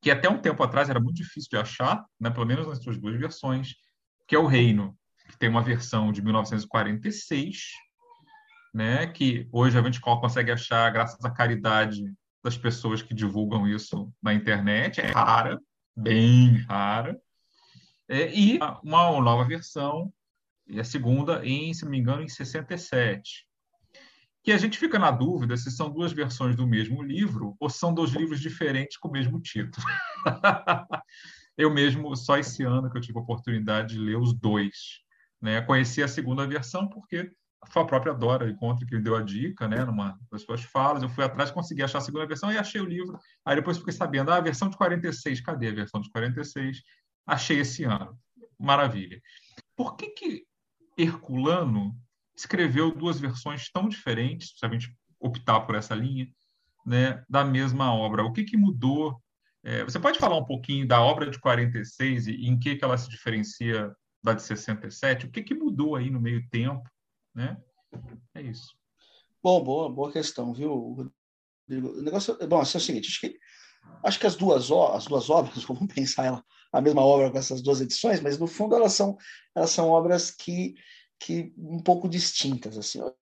que 0.00 0.10
até 0.10 0.28
um 0.28 0.40
tempo 0.40 0.62
atrás 0.62 0.88
era 0.88 1.00
muito 1.00 1.16
difícil 1.16 1.50
de 1.50 1.56
achar, 1.56 2.04
né, 2.18 2.30
pelo 2.30 2.46
menos 2.46 2.66
nas 2.66 2.82
suas 2.82 2.98
duas 2.98 3.18
versões, 3.18 3.74
que 4.26 4.34
é 4.34 4.38
o 4.38 4.46
Reino, 4.46 4.96
que 5.28 5.38
tem 5.38 5.48
uma 5.48 5.62
versão 5.62 6.10
de 6.10 6.22
1946, 6.22 7.58
né, 8.72 9.06
que 9.08 9.48
hoje 9.52 9.78
a 9.78 9.82
gente 9.82 10.00
consegue 10.00 10.50
achar 10.50 10.90
graças 10.90 11.22
à 11.24 11.30
caridade 11.30 12.02
das 12.42 12.56
pessoas 12.56 13.02
que 13.02 13.12
divulgam 13.12 13.68
isso 13.68 14.10
na 14.22 14.32
internet, 14.32 15.00
é 15.00 15.06
rara, 15.06 15.60
bem 15.94 16.56
rara, 16.68 17.20
é, 18.08 18.32
e 18.34 18.58
uma 18.82 19.20
nova 19.20 19.44
versão, 19.44 20.12
e 20.66 20.80
a 20.80 20.84
segunda, 20.84 21.44
em, 21.44 21.74
se 21.74 21.84
não 21.84 21.90
me 21.90 21.98
engano, 21.98 22.22
em 22.22 22.28
67, 22.28 23.46
que 24.42 24.52
a 24.52 24.58
gente 24.58 24.78
fica 24.78 24.98
na 24.98 25.10
dúvida 25.10 25.56
se 25.56 25.70
são 25.70 25.90
duas 25.90 26.12
versões 26.12 26.56
do 26.56 26.66
mesmo 26.66 27.02
livro 27.02 27.56
ou 27.60 27.68
são 27.68 27.92
dois 27.92 28.10
livros 28.10 28.40
diferentes 28.40 28.96
com 28.96 29.08
o 29.08 29.12
mesmo 29.12 29.40
título. 29.40 29.86
eu 31.56 31.70
mesmo, 31.70 32.16
só 32.16 32.38
esse 32.38 32.62
ano 32.62 32.90
que 32.90 32.96
eu 32.96 33.02
tive 33.02 33.18
a 33.18 33.22
oportunidade 33.22 33.94
de 33.94 34.00
ler 34.00 34.16
os 34.16 34.32
dois. 34.32 35.00
Né? 35.40 35.60
Conheci 35.60 36.02
a 36.02 36.08
segunda 36.08 36.46
versão 36.46 36.88
porque 36.88 37.30
foi 37.68 37.82
a 37.82 37.86
própria 37.86 38.14
Dora 38.14 38.48
Encontre 38.48 38.86
que 38.86 38.96
me 38.96 39.02
deu 39.02 39.14
a 39.14 39.22
dica, 39.22 39.68
né, 39.68 39.84
numa 39.84 40.18
das 40.32 40.42
suas 40.42 40.62
falas. 40.62 41.02
Eu 41.02 41.10
fui 41.10 41.22
atrás, 41.22 41.50
consegui 41.50 41.82
achar 41.82 41.98
a 41.98 42.02
segunda 42.02 42.26
versão 42.26 42.50
e 42.50 42.56
achei 42.56 42.80
o 42.80 42.86
livro. 42.86 43.18
Aí 43.44 43.56
depois 43.56 43.76
fiquei 43.76 43.92
sabendo, 43.92 44.30
ah, 44.30 44.36
a 44.36 44.40
versão 44.40 44.70
de 44.70 44.76
46, 44.78 45.42
cadê 45.42 45.68
a 45.68 45.74
versão 45.74 46.00
de 46.00 46.10
46? 46.10 46.82
Achei 47.26 47.60
esse 47.60 47.84
ano. 47.84 48.18
Maravilha. 48.58 49.20
Por 49.76 49.96
que 49.96 50.08
que 50.08 50.46
Herculano 50.96 51.94
escreveu 52.40 52.94
duas 52.94 53.20
versões 53.20 53.70
tão 53.70 53.88
diferentes, 53.88 54.54
se 54.56 54.66
a 54.66 54.68
gente 54.68 54.94
optar 55.18 55.60
por 55.60 55.74
essa 55.74 55.94
linha, 55.94 56.28
né, 56.84 57.22
da 57.28 57.44
mesma 57.44 57.94
obra. 57.94 58.24
O 58.24 58.32
que, 58.32 58.44
que 58.44 58.56
mudou? 58.56 59.20
É, 59.62 59.84
você 59.84 59.98
pode 59.98 60.18
falar 60.18 60.36
um 60.36 60.44
pouquinho 60.44 60.86
da 60.86 61.00
obra 61.00 61.30
de 61.30 61.38
46 61.38 62.28
e 62.28 62.46
em 62.46 62.58
que, 62.58 62.76
que 62.76 62.84
ela 62.84 62.96
se 62.96 63.08
diferencia 63.08 63.94
da 64.22 64.32
de 64.32 64.42
67? 64.42 65.26
O 65.26 65.30
que, 65.30 65.42
que 65.42 65.54
mudou 65.54 65.96
aí 65.96 66.10
no 66.10 66.20
meio 66.20 66.46
tempo? 66.50 66.82
Né? 67.34 67.56
É 68.34 68.42
isso. 68.42 68.74
Bom, 69.42 69.62
boa, 69.62 69.90
boa 69.90 70.12
questão, 70.12 70.52
viu, 70.52 70.72
O 70.72 72.02
negócio, 72.02 72.36
bom, 72.48 72.60
assim, 72.60 72.78
é 72.78 72.80
o 72.80 72.84
seguinte, 72.84 73.08
acho 73.08 73.20
que 73.20 73.38
acho 74.04 74.18
que 74.18 74.26
as 74.26 74.36
duas, 74.36 74.70
as 74.70 75.06
duas 75.06 75.30
obras, 75.30 75.62
vamos 75.64 75.92
pensar 75.92 76.24
ela, 76.26 76.44
a 76.72 76.80
mesma 76.80 77.02
obra 77.02 77.30
com 77.30 77.38
essas 77.38 77.62
duas 77.62 77.80
edições, 77.80 78.20
mas 78.20 78.38
no 78.38 78.46
fundo 78.46 78.74
elas 78.74 78.92
são, 78.92 79.16
elas 79.54 79.70
são 79.70 79.88
obras 79.88 80.30
que, 80.30 80.74
que 81.20 81.52
um 81.56 81.78
pouco 81.78 82.08
distintas. 82.08 82.76
Assim. 82.78 82.98
Eu, 82.98 83.14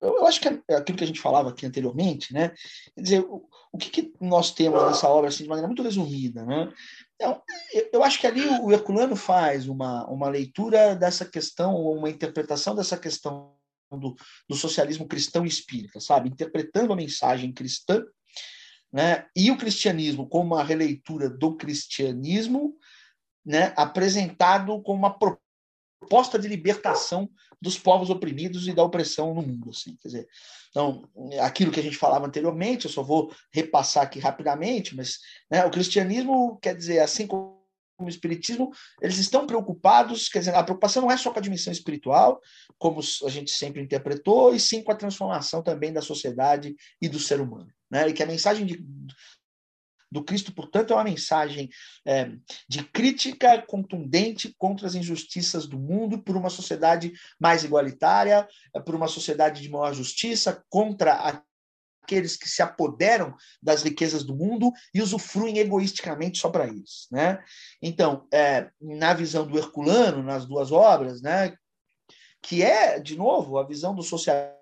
eu 0.00 0.26
acho 0.26 0.40
que 0.40 0.48
é 0.48 0.74
aquilo 0.74 0.98
que 0.98 1.04
a 1.04 1.06
gente 1.06 1.20
falava 1.20 1.50
aqui 1.50 1.64
anteriormente, 1.64 2.34
né? 2.34 2.52
Quer 2.94 3.00
dizer, 3.00 3.20
o, 3.20 3.48
o 3.72 3.78
que, 3.78 3.90
que, 3.90 4.12
nós 4.20 4.52
temos 4.52 4.82
nessa 4.82 5.08
obra 5.08 5.28
assim, 5.28 5.44
de 5.44 5.48
maneira 5.48 5.68
muito 5.68 5.82
resumida, 5.82 6.44
né? 6.44 6.72
Então, 7.14 7.40
eu 7.92 8.02
acho 8.02 8.20
que 8.20 8.26
ali 8.26 8.46
o 8.46 8.72
Herculano 8.72 9.16
faz 9.16 9.68
uma, 9.68 10.06
uma 10.10 10.28
leitura 10.28 10.94
dessa 10.94 11.24
questão, 11.24 11.76
uma 11.76 12.10
interpretação 12.10 12.74
dessa 12.74 12.98
questão 12.98 13.54
do, 13.90 14.14
do 14.48 14.56
socialismo 14.56 15.06
cristão 15.06 15.46
espírita, 15.46 16.00
sabe? 16.00 16.28
Interpretando 16.28 16.92
a 16.92 16.96
mensagem 16.96 17.52
cristã 17.52 18.04
né? 18.92 19.26
e 19.34 19.50
o 19.50 19.56
cristianismo 19.56 20.28
como 20.28 20.54
uma 20.54 20.64
releitura 20.64 21.30
do 21.30 21.56
cristianismo 21.56 22.76
né? 23.44 23.72
apresentado 23.76 24.82
como 24.82 24.98
uma 24.98 25.16
proposta 25.16 25.45
de 26.40 26.48
libertação 26.48 27.28
dos 27.60 27.78
povos 27.78 28.10
oprimidos 28.10 28.68
e 28.68 28.72
da 28.72 28.82
opressão 28.82 29.34
no 29.34 29.42
mundo. 29.42 29.70
Assim. 29.70 29.96
Quer 30.00 30.08
dizer, 30.08 30.28
então, 30.70 31.08
aquilo 31.40 31.72
que 31.72 31.80
a 31.80 31.82
gente 31.82 31.96
falava 31.96 32.26
anteriormente, 32.26 32.84
eu 32.84 32.90
só 32.90 33.02
vou 33.02 33.32
repassar 33.52 34.02
aqui 34.04 34.18
rapidamente, 34.18 34.94
mas 34.94 35.18
né, 35.50 35.64
o 35.64 35.70
cristianismo, 35.70 36.58
quer 36.60 36.76
dizer, 36.76 37.00
assim 37.00 37.26
como 37.26 37.56
o 37.98 38.08
espiritismo, 38.08 38.70
eles 39.00 39.16
estão 39.16 39.46
preocupados, 39.46 40.28
quer 40.28 40.40
dizer, 40.40 40.54
a 40.54 40.62
preocupação 40.62 41.02
não 41.02 41.10
é 41.10 41.16
só 41.16 41.32
com 41.32 41.38
a 41.38 41.42
dimensão 41.42 41.72
espiritual, 41.72 42.40
como 42.78 43.00
a 43.00 43.30
gente 43.30 43.50
sempre 43.50 43.80
interpretou, 43.80 44.54
e 44.54 44.60
sim 44.60 44.82
com 44.82 44.92
a 44.92 44.96
transformação 44.96 45.62
também 45.62 45.92
da 45.92 46.02
sociedade 46.02 46.76
e 47.00 47.08
do 47.08 47.18
ser 47.18 47.40
humano. 47.40 47.72
Né? 47.90 48.08
E 48.08 48.12
que 48.12 48.22
a 48.22 48.26
mensagem 48.26 48.66
de, 48.66 48.84
do 50.10 50.22
Cristo, 50.22 50.52
portanto, 50.52 50.92
é 50.92 50.96
uma 50.96 51.04
mensagem 51.04 51.68
é, 52.06 52.30
de 52.68 52.84
crítica 52.84 53.60
contundente 53.62 54.54
contra 54.58 54.86
as 54.86 54.94
injustiças 54.94 55.66
do 55.66 55.78
mundo, 55.78 56.22
por 56.22 56.36
uma 56.36 56.50
sociedade 56.50 57.12
mais 57.40 57.64
igualitária, 57.64 58.46
por 58.84 58.94
uma 58.94 59.08
sociedade 59.08 59.62
de 59.62 59.68
maior 59.68 59.92
justiça, 59.94 60.64
contra 60.68 61.42
aqueles 62.02 62.36
que 62.36 62.48
se 62.48 62.62
apoderam 62.62 63.34
das 63.60 63.82
riquezas 63.82 64.22
do 64.22 64.34
mundo 64.34 64.72
e 64.94 65.02
usufruem 65.02 65.58
egoisticamente 65.58 66.38
só 66.38 66.48
para 66.48 66.66
eles. 66.66 67.08
Né? 67.10 67.42
Então, 67.82 68.26
é, 68.32 68.70
na 68.80 69.12
visão 69.12 69.46
do 69.46 69.58
Herculano, 69.58 70.22
nas 70.22 70.46
duas 70.46 70.70
obras, 70.70 71.20
né, 71.20 71.56
que 72.40 72.62
é, 72.62 73.00
de 73.00 73.16
novo, 73.16 73.58
a 73.58 73.66
visão 73.66 73.92
do 73.92 74.04
socialismo 74.04 74.55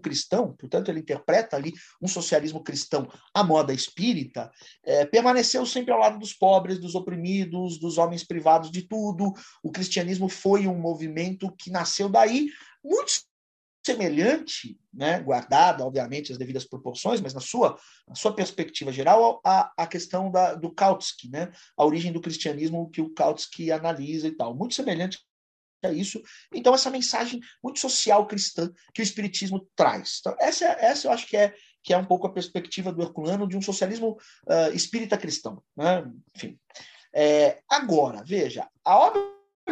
cristão, 0.00 0.54
portanto, 0.58 0.90
ele 0.90 1.00
interpreta 1.00 1.56
ali 1.56 1.72
um 2.00 2.08
socialismo 2.08 2.62
cristão 2.62 3.08
à 3.34 3.42
moda 3.44 3.72
espírita, 3.72 4.50
é, 4.84 5.04
permaneceu 5.04 5.64
sempre 5.66 5.92
ao 5.92 6.00
lado 6.00 6.18
dos 6.18 6.32
pobres, 6.32 6.78
dos 6.78 6.94
oprimidos, 6.94 7.78
dos 7.78 7.98
homens 7.98 8.24
privados 8.24 8.70
de 8.70 8.82
tudo. 8.82 9.32
O 9.62 9.70
cristianismo 9.70 10.28
foi 10.28 10.66
um 10.66 10.78
movimento 10.78 11.52
que 11.56 11.70
nasceu 11.70 12.08
daí, 12.08 12.48
muito 12.82 13.28
semelhante, 13.84 14.78
né, 14.92 15.20
guardada, 15.20 15.84
obviamente, 15.84 16.30
as 16.30 16.36
devidas 16.36 16.64
proporções, 16.64 17.20
mas 17.20 17.32
na 17.32 17.40
sua, 17.40 17.78
na 18.06 18.14
sua 18.14 18.34
perspectiva 18.34 18.92
geral, 18.92 19.40
a, 19.44 19.72
a 19.76 19.86
questão 19.86 20.30
da, 20.30 20.54
do 20.54 20.70
Kautsky, 20.70 21.30
né, 21.30 21.50
a 21.76 21.84
origem 21.84 22.12
do 22.12 22.20
cristianismo 22.20 22.90
que 22.90 23.00
o 23.00 23.10
Kautsky 23.10 23.72
analisa 23.72 24.28
e 24.28 24.32
tal. 24.32 24.54
Muito 24.54 24.74
semelhante 24.74 25.18
a 25.86 25.92
isso. 25.92 26.22
Então, 26.52 26.74
essa 26.74 26.90
mensagem 26.90 27.40
muito 27.62 27.78
social 27.78 28.26
cristã 28.26 28.70
que 28.92 29.00
o 29.00 29.02
Espiritismo 29.02 29.68
traz. 29.76 30.18
Então, 30.20 30.36
essa, 30.40 30.64
essa 30.64 31.06
eu 31.06 31.12
acho 31.12 31.26
que 31.26 31.36
é, 31.36 31.54
que 31.82 31.92
é 31.92 31.98
um 31.98 32.04
pouco 32.04 32.26
a 32.26 32.32
perspectiva 32.32 32.92
do 32.92 33.02
Herculano 33.02 33.46
de 33.46 33.56
um 33.56 33.62
socialismo 33.62 34.18
uh, 34.46 34.74
espírita 34.74 35.16
cristão. 35.16 35.62
Né? 35.76 36.04
Enfim. 36.36 36.58
É, 37.14 37.60
agora, 37.68 38.22
veja, 38.24 38.68
a 38.84 38.98
obra 38.98 39.22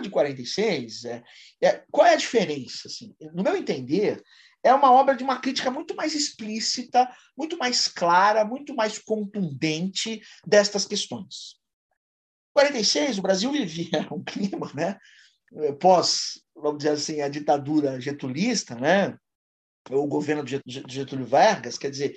de 0.01 0.11
46, 0.11 1.05
é, 1.05 1.23
é, 1.63 1.85
qual 1.91 2.07
é 2.07 2.13
a 2.13 2.17
diferença? 2.17 2.89
Assim? 2.89 3.15
No 3.33 3.43
meu 3.43 3.57
entender, 3.57 4.23
é 4.63 4.75
uma 4.75 4.93
obra 4.93 5.15
de 5.15 5.25
uma 5.25 5.39
crítica 5.39 5.71
muito 5.71 5.95
mais 5.95 6.15
explícita, 6.15 7.09
muito 7.37 7.57
mais 7.57 7.89
clara, 7.89 8.45
muito 8.45 8.75
mais 8.75 8.99
contundente 8.99 10.21
destas 10.47 10.85
questões. 10.85 11.57
46, 12.53 13.19
o 13.19 13.23
Brasil 13.23 13.53
vivia 13.53 14.07
um 14.11 14.25
clima, 14.25 14.71
né, 14.75 14.99
pós, 15.81 16.41
vamos 16.55 16.79
dizer 16.79 16.91
assim, 16.91 17.21
a 17.21 17.29
ditadura 17.29 18.01
getulista, 18.01 18.75
né, 18.75 19.17
o 19.91 20.07
governo 20.07 20.45
de 20.45 20.61
Getúlio 20.89 21.27
Vargas, 21.27 21.79
quer 21.79 21.91
dizer, 21.91 22.17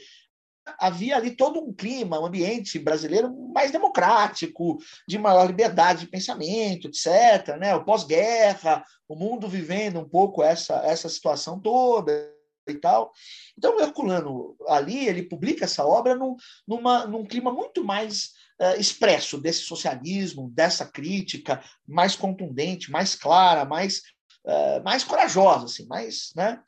havia 0.77 1.15
ali 1.15 1.35
todo 1.35 1.59
um 1.59 1.73
clima, 1.73 2.19
um 2.19 2.25
ambiente 2.25 2.77
brasileiro 2.77 3.33
mais 3.53 3.71
democrático, 3.71 4.77
de 5.07 5.17
maior 5.17 5.45
liberdade 5.45 6.01
de 6.01 6.11
pensamento, 6.11 6.87
etc. 6.87 7.57
Né? 7.57 7.73
O 7.75 7.83
pós-guerra, 7.83 8.83
o 9.07 9.15
mundo 9.15 9.47
vivendo 9.47 9.99
um 9.99 10.07
pouco 10.07 10.43
essa, 10.43 10.75
essa 10.85 11.09
situação 11.09 11.59
toda 11.59 12.33
e 12.67 12.75
tal. 12.75 13.11
Então, 13.57 13.79
Herculano, 13.79 14.55
ali, 14.67 15.07
ele 15.07 15.23
publica 15.23 15.65
essa 15.65 15.85
obra 15.85 16.15
num, 16.15 16.35
numa, 16.67 17.07
num 17.07 17.25
clima 17.25 17.51
muito 17.51 17.83
mais 17.83 18.31
expresso 18.77 19.39
desse 19.39 19.61
socialismo, 19.61 20.49
dessa 20.51 20.85
crítica 20.85 21.63
mais 21.87 22.15
contundente, 22.15 22.91
mais 22.91 23.15
clara, 23.15 23.65
mais, 23.65 24.01
uh, 24.45 24.83
mais 24.83 25.03
corajosa, 25.03 25.65
assim, 25.65 25.85
mais, 25.87 26.31
né? 26.35 26.61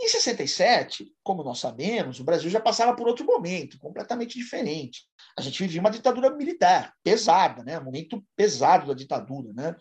Em 0.00 0.08
67, 0.08 1.12
como 1.24 1.42
nós 1.42 1.58
sabemos, 1.58 2.20
o 2.20 2.24
Brasil 2.24 2.48
já 2.48 2.60
passava 2.60 2.94
por 2.94 3.08
outro 3.08 3.26
momento, 3.26 3.78
completamente 3.80 4.38
diferente. 4.38 5.02
A 5.36 5.40
gente 5.40 5.60
vivia 5.60 5.80
uma 5.80 5.90
ditadura 5.90 6.30
militar, 6.30 6.94
pesada, 7.02 7.64
né? 7.64 7.80
um 7.80 7.84
momento 7.84 8.24
pesado 8.36 8.86
da 8.86 8.94
ditadura. 8.94 9.52
Né? 9.52 9.74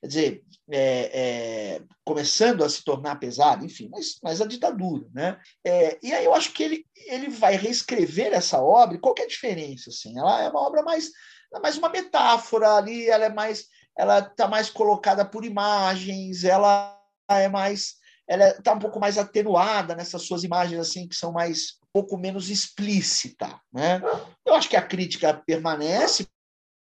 Quer 0.00 0.06
dizer, 0.06 0.44
é, 0.70 1.10
é, 1.12 1.82
começando 2.04 2.62
a 2.62 2.68
se 2.68 2.84
tornar 2.84 3.16
pesado, 3.16 3.64
enfim, 3.64 3.88
mas, 3.90 4.18
mas 4.22 4.40
a 4.40 4.46
ditadura. 4.46 5.08
Né? 5.12 5.40
É, 5.66 5.98
e 6.00 6.12
aí 6.12 6.24
eu 6.24 6.34
acho 6.34 6.52
que 6.52 6.62
ele, 6.62 6.86
ele 7.08 7.28
vai 7.28 7.56
reescrever 7.56 8.32
essa 8.32 8.62
obra, 8.62 8.98
qual 8.98 9.14
é 9.18 9.22
a 9.22 9.28
diferença? 9.28 9.90
Assim? 9.90 10.16
Ela 10.16 10.44
é 10.44 10.48
uma 10.48 10.60
obra 10.60 10.84
mais, 10.84 11.10
é 11.52 11.58
mais 11.58 11.76
uma 11.76 11.88
metáfora 11.88 12.74
ali, 12.74 13.08
ela 13.08 13.24
é 13.24 13.32
mais 13.32 13.66
ela 13.96 14.18
está 14.18 14.48
mais 14.48 14.70
colocada 14.70 15.24
por 15.24 15.44
imagens, 15.44 16.44
ela 16.44 17.00
é 17.28 17.48
mais 17.48 17.94
ela 18.26 18.48
está 18.48 18.72
um 18.72 18.78
pouco 18.78 18.98
mais 18.98 19.18
atenuada 19.18 19.94
nessas 19.94 20.22
suas 20.22 20.44
imagens 20.44 20.80
assim 20.80 21.06
que 21.06 21.14
são 21.14 21.32
mais 21.32 21.78
um 21.82 21.86
pouco 21.92 22.16
menos 22.16 22.48
explícita, 22.48 23.60
né? 23.72 24.00
Eu 24.44 24.54
acho 24.54 24.68
que 24.68 24.76
a 24.76 24.82
crítica 24.82 25.34
permanece 25.34 26.26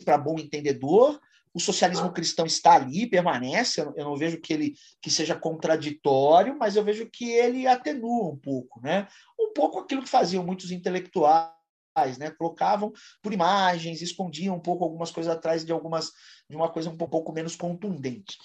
para 0.04 0.18
bom 0.18 0.38
entendedor. 0.38 1.20
O 1.54 1.60
socialismo 1.60 2.12
cristão 2.12 2.44
está 2.44 2.74
ali, 2.74 3.06
permanece. 3.06 3.80
Eu 3.80 4.04
não 4.04 4.16
vejo 4.16 4.40
que 4.40 4.52
ele 4.52 4.74
que 5.00 5.10
seja 5.10 5.34
contraditório, 5.34 6.56
mas 6.58 6.76
eu 6.76 6.84
vejo 6.84 7.08
que 7.10 7.30
ele 7.30 7.66
atenua 7.66 8.28
um 8.28 8.36
pouco, 8.36 8.80
né? 8.82 9.08
Um 9.38 9.52
pouco 9.54 9.78
aquilo 9.78 10.02
que 10.02 10.08
faziam 10.08 10.44
muitos 10.44 10.70
intelectuais 10.70 11.56
né? 12.18 12.30
Colocavam 12.30 12.92
por 13.22 13.32
imagens, 13.32 14.02
escondiam 14.02 14.54
um 14.54 14.60
pouco 14.60 14.84
algumas 14.84 15.10
coisas 15.10 15.32
atrás 15.32 15.64
de 15.64 15.72
algumas 15.72 16.12
de 16.48 16.54
uma 16.54 16.70
coisa 16.70 16.90
um 16.90 16.96
pouco 16.96 17.32
menos 17.32 17.56
contundente. 17.56 18.36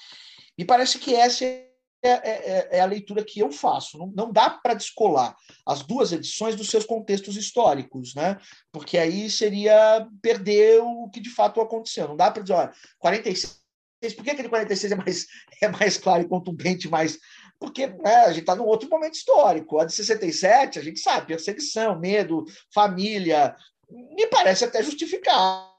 E 0.58 0.64
parece 0.64 0.98
que 1.00 1.14
essa 1.14 1.44
é 2.04 2.10
é, 2.10 2.22
é, 2.24 2.68
é, 2.78 2.80
a 2.82 2.86
leitura 2.86 3.24
que 3.24 3.40
eu 3.40 3.52
faço. 3.52 3.98
Não, 3.98 4.08
não 4.08 4.32
dá 4.32 4.50
para 4.50 4.74
descolar 4.74 5.36
as 5.66 5.84
duas 5.84 6.12
edições 6.12 6.56
dos 6.56 6.70
seus 6.70 6.86
contextos 6.86 7.36
históricos, 7.36 8.16
né? 8.16 8.40
Porque 8.72 8.98
aí 8.98 9.30
seria 9.30 10.08
perder 10.22 10.82
o 10.82 11.10
que 11.10 11.20
de 11.20 11.30
fato 11.30 11.62
aconteceu. 11.62 12.08
Não 12.08 12.18
dá 12.18 12.32
para 12.32 12.42
dizer, 12.42 12.54
olha, 12.54 12.74
46. 12.98 13.62
Por 14.16 14.24
que 14.24 14.32
aquele 14.32 14.50
46 14.50 14.92
é 14.92 14.96
mais, 14.96 15.28
é 15.62 15.68
mais 15.68 15.98
claro 15.98 16.24
e 16.24 16.28
contundente, 16.28 16.90
mais. 16.90 17.20
Porque 17.60 17.86
né, 17.86 18.16
a 18.26 18.30
gente 18.30 18.42
está 18.42 18.56
num 18.56 18.66
outro 18.66 18.90
momento 18.90 19.14
histórico. 19.14 19.80
A 19.80 19.86
de 19.86 19.94
67, 19.94 20.80
a 20.80 20.82
gente 20.82 21.00
sabe, 21.00 21.28
perseguição, 21.28 22.00
medo, 22.00 22.46
família. 22.74 23.56
Me 23.90 24.26
parece 24.28 24.66
até 24.66 24.82
justificável 24.82 25.71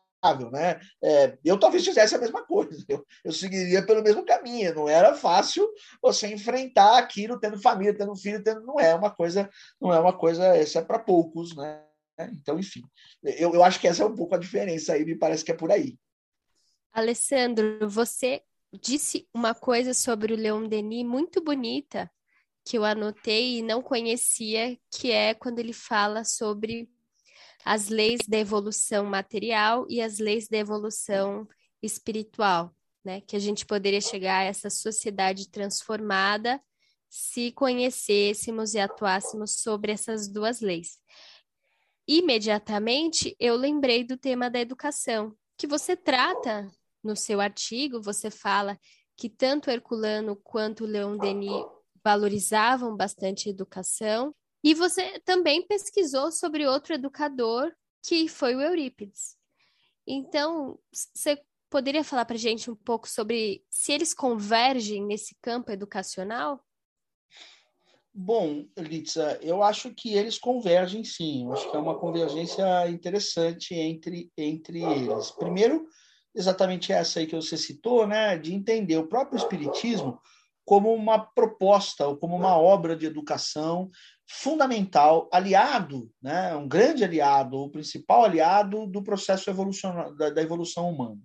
né? 0.50 0.80
É, 1.02 1.36
eu 1.44 1.58
talvez 1.58 1.84
fizesse 1.84 2.14
a 2.14 2.18
mesma 2.18 2.44
coisa, 2.46 2.84
eu, 2.88 3.04
eu 3.24 3.32
seguiria 3.32 3.84
pelo 3.84 4.02
mesmo 4.02 4.24
caminho. 4.24 4.74
Não 4.74 4.88
era 4.88 5.14
fácil 5.14 5.68
você 6.00 6.28
enfrentar 6.28 6.98
aquilo 6.98 7.38
tendo 7.40 7.60
família, 7.60 7.96
tendo 7.96 8.14
filho, 8.14 8.42
tendo 8.42 8.62
não 8.62 8.78
é 8.78 8.94
uma 8.94 9.10
coisa, 9.10 9.50
não 9.80 9.92
é 9.92 9.98
uma 9.98 10.16
coisa, 10.16 10.44
essa 10.56 10.78
é 10.78 10.82
para 10.82 10.98
poucos, 10.98 11.56
né? 11.56 11.84
Então, 12.32 12.58
enfim, 12.58 12.82
eu, 13.22 13.54
eu 13.54 13.64
acho 13.64 13.80
que 13.80 13.88
essa 13.88 14.02
é 14.02 14.06
um 14.06 14.14
pouco 14.14 14.34
a 14.34 14.38
diferença 14.38 14.92
aí, 14.92 15.04
me 15.04 15.16
parece 15.16 15.44
que 15.44 15.50
é 15.50 15.56
por 15.56 15.72
aí. 15.72 15.98
Alessandro, 16.92 17.88
você 17.88 18.42
disse 18.72 19.26
uma 19.34 19.54
coisa 19.54 19.92
sobre 19.94 20.32
o 20.32 20.36
Leon 20.36 20.68
Denis 20.68 21.04
muito 21.04 21.42
bonita 21.42 22.10
que 22.64 22.78
eu 22.78 22.84
anotei 22.84 23.58
e 23.58 23.62
não 23.62 23.82
conhecia, 23.82 24.78
que 24.90 25.10
é 25.10 25.34
quando 25.34 25.58
ele 25.58 25.72
fala 25.72 26.22
sobre 26.24 26.88
as 27.64 27.88
leis 27.88 28.20
da 28.28 28.38
evolução 28.38 29.04
material 29.04 29.86
e 29.88 30.00
as 30.00 30.18
leis 30.18 30.48
da 30.48 30.58
evolução 30.58 31.48
espiritual, 31.82 32.74
né? 33.04 33.20
Que 33.20 33.36
a 33.36 33.38
gente 33.38 33.64
poderia 33.64 34.00
chegar 34.00 34.38
a 34.38 34.44
essa 34.44 34.70
sociedade 34.70 35.50
transformada 35.50 36.60
se 37.08 37.52
conhecêssemos 37.52 38.72
e 38.72 38.78
atuássemos 38.78 39.56
sobre 39.60 39.92
essas 39.92 40.28
duas 40.28 40.60
leis. 40.60 40.98
imediatamente 42.08 43.36
eu 43.38 43.54
lembrei 43.54 44.02
do 44.02 44.16
tema 44.16 44.50
da 44.50 44.58
educação, 44.58 45.36
que 45.56 45.66
você 45.66 45.94
trata 45.94 46.70
no 47.02 47.14
seu 47.14 47.40
artigo, 47.40 48.02
você 48.02 48.30
fala 48.30 48.78
que 49.16 49.28
tanto 49.28 49.70
Herculano 49.70 50.34
quanto 50.36 50.86
Leon 50.86 51.16
Denis 51.16 51.64
valorizavam 52.02 52.96
bastante 52.96 53.48
a 53.48 53.52
educação, 53.52 54.34
e 54.62 54.74
você 54.74 55.18
também 55.20 55.66
pesquisou 55.66 56.30
sobre 56.30 56.66
outro 56.66 56.94
educador, 56.94 57.72
que 58.02 58.28
foi 58.28 58.54
o 58.54 58.60
Eurípides. 58.60 59.36
Então, 60.06 60.78
você 60.92 61.40
poderia 61.70 62.04
falar 62.04 62.24
para 62.24 62.36
a 62.36 62.38
gente 62.38 62.70
um 62.70 62.76
pouco 62.76 63.08
sobre 63.08 63.64
se 63.70 63.92
eles 63.92 64.12
convergem 64.12 65.04
nesse 65.04 65.36
campo 65.40 65.70
educacional? 65.70 66.64
Bom, 68.14 68.66
Litza, 68.76 69.38
eu 69.40 69.62
acho 69.62 69.94
que 69.94 70.14
eles 70.14 70.38
convergem 70.38 71.02
sim. 71.02 71.46
Eu 71.46 71.54
acho 71.54 71.70
que 71.70 71.76
é 71.76 71.80
uma 71.80 71.98
convergência 71.98 72.88
interessante 72.90 73.74
entre, 73.74 74.30
entre 74.36 74.82
eles. 74.82 75.30
Primeiro, 75.30 75.86
exatamente 76.34 76.92
essa 76.92 77.20
aí 77.20 77.26
que 77.26 77.34
você 77.34 77.56
citou, 77.56 78.06
né, 78.06 78.36
de 78.36 78.52
entender 78.52 78.98
o 78.98 79.08
próprio 79.08 79.38
Espiritismo 79.38 80.20
como 80.64 80.94
uma 80.94 81.18
proposta 81.18 82.06
ou 82.06 82.16
como 82.16 82.36
uma 82.36 82.56
obra 82.56 82.96
de 82.96 83.06
educação 83.06 83.90
fundamental, 84.28 85.28
aliado, 85.32 86.10
né, 86.22 86.54
um 86.56 86.66
grande 86.66 87.04
aliado, 87.04 87.56
o 87.56 87.70
principal 87.70 88.24
aliado 88.24 88.86
do 88.86 89.02
processo 89.02 89.50
evolucionário, 89.50 90.16
da, 90.16 90.30
da 90.30 90.42
evolução 90.42 90.88
humana 90.88 91.18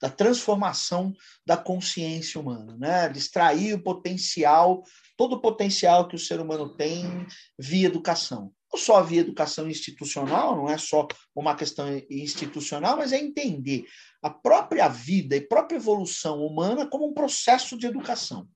da 0.00 0.10
transformação 0.10 1.14
da 1.46 1.56
consciência 1.56 2.38
humana, 2.38 2.76
né? 2.76 3.08
de 3.08 3.18
extrair 3.18 3.72
o 3.72 3.82
potencial, 3.82 4.82
todo 5.16 5.36
o 5.36 5.40
potencial 5.40 6.06
que 6.06 6.14
o 6.14 6.18
ser 6.18 6.40
humano 6.40 6.76
tem 6.76 7.26
via 7.58 7.86
educação. 7.86 8.52
Não 8.70 8.78
só 8.78 9.02
via 9.02 9.20
educação 9.20 9.66
institucional, 9.66 10.56
não 10.56 10.68
é 10.68 10.76
só 10.76 11.06
uma 11.34 11.54
questão 11.54 11.86
institucional, 12.10 12.98
mas 12.98 13.12
é 13.12 13.18
entender 13.18 13.86
a 14.20 14.28
própria 14.28 14.88
vida 14.88 15.36
e 15.36 15.40
própria 15.40 15.76
evolução 15.76 16.44
humana 16.44 16.86
como 16.86 17.08
um 17.08 17.14
processo 17.14 17.74
de 17.78 17.86
educação. 17.86 18.46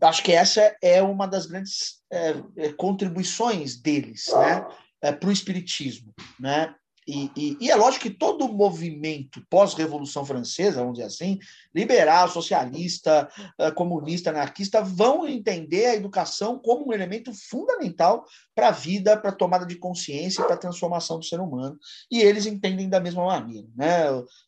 Acho 0.00 0.22
que 0.22 0.32
essa 0.32 0.76
é 0.82 1.02
uma 1.02 1.26
das 1.26 1.46
grandes 1.46 2.00
é, 2.10 2.34
é 2.56 2.72
contribuições 2.72 3.76
deles 3.76 4.26
né, 4.32 4.66
é, 5.02 5.12
para 5.12 5.28
o 5.28 5.32
Espiritismo. 5.32 6.12
Né? 6.38 6.74
E, 7.10 7.30
e, 7.36 7.56
e, 7.60 7.70
é 7.70 7.74
lógico 7.74 8.04
que 8.04 8.10
todo 8.10 8.46
movimento 8.46 9.44
pós-revolução 9.50 10.24
francesa, 10.24 10.80
vamos 10.80 10.94
dizer 10.94 11.06
assim, 11.06 11.38
liberal, 11.74 12.28
socialista, 12.28 13.28
eh, 13.58 13.70
comunista, 13.72 14.30
anarquista, 14.30 14.80
vão 14.80 15.26
entender 15.26 15.86
a 15.86 15.96
educação 15.96 16.58
como 16.58 16.88
um 16.88 16.92
elemento 16.92 17.32
fundamental 17.34 18.24
para 18.54 18.68
a 18.68 18.70
vida, 18.70 19.16
para 19.16 19.30
a 19.30 19.34
tomada 19.34 19.66
de 19.66 19.74
consciência, 19.74 20.44
para 20.44 20.54
a 20.54 20.58
transformação 20.58 21.18
do 21.18 21.24
ser 21.24 21.40
humano. 21.40 21.76
E 22.08 22.20
eles 22.20 22.46
entendem 22.46 22.88
da 22.88 23.00
mesma 23.00 23.24
maneira. 23.24 23.66
Né? 23.74 24.04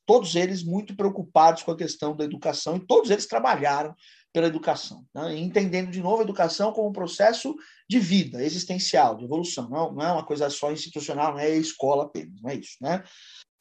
Todos 0.06 0.36
eles 0.36 0.62
muito 0.62 0.94
preocupados 0.94 1.64
com 1.64 1.72
a 1.72 1.76
questão 1.76 2.14
da 2.14 2.24
educação 2.24 2.76
e 2.76 2.86
todos 2.86 3.10
eles 3.10 3.26
trabalharam 3.26 3.92
pela 4.32 4.46
educação, 4.46 5.04
né? 5.14 5.36
entendendo 5.38 5.90
de 5.90 6.00
novo 6.00 6.20
a 6.20 6.24
educação 6.24 6.72
como 6.72 6.88
um 6.88 6.92
processo 6.92 7.54
de 7.88 7.98
vida 7.98 8.42
existencial, 8.42 9.16
de 9.16 9.24
evolução, 9.24 9.68
não, 9.68 9.92
não 9.92 10.02
é 10.02 10.12
uma 10.12 10.24
coisa 10.24 10.48
só 10.48 10.72
institucional, 10.72 11.32
não 11.32 11.38
é 11.38 11.50
escola 11.50 12.04
apenas, 12.04 12.40
não 12.40 12.50
é 12.50 12.54
isso, 12.54 12.76
né? 12.80 13.04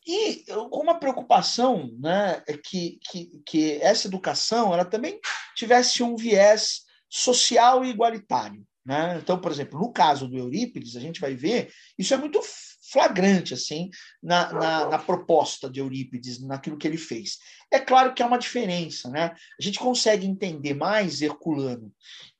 E 0.07 0.45
com 0.71 0.81
uma 0.81 0.97
preocupação, 0.99 1.95
né, 1.99 2.41
é 2.47 2.57
que, 2.57 2.99
que, 3.03 3.41
que 3.45 3.73
essa 3.81 4.07
educação 4.07 4.73
ela 4.73 4.85
também 4.85 5.19
tivesse 5.55 6.01
um 6.01 6.15
viés 6.15 6.81
social 7.07 7.85
e 7.85 7.89
igualitário, 7.89 8.65
né? 8.85 9.19
Então, 9.21 9.39
por 9.39 9.51
exemplo, 9.51 9.79
no 9.79 9.91
caso 9.91 10.27
do 10.27 10.37
Eurípides, 10.37 10.95
a 10.95 10.99
gente 10.99 11.19
vai 11.19 11.35
ver 11.35 11.71
isso 11.99 12.13
é 12.13 12.17
muito 12.17 12.41
flagrante 12.91 13.53
assim 13.53 13.89
na, 14.21 14.51
na, 14.51 14.89
na, 14.89 14.99
proposta 14.99 15.69
de 15.69 15.79
Eurípides, 15.79 16.41
naquilo 16.41 16.77
que 16.77 16.87
ele 16.87 16.97
fez. 16.97 17.37
É 17.71 17.79
claro 17.79 18.13
que 18.13 18.21
há 18.21 18.27
uma 18.27 18.37
diferença, 18.37 19.09
né? 19.09 19.33
A 19.59 19.63
gente 19.63 19.79
consegue 19.79 20.27
entender 20.27 20.73
mais 20.73 21.21
Herculano 21.21 21.91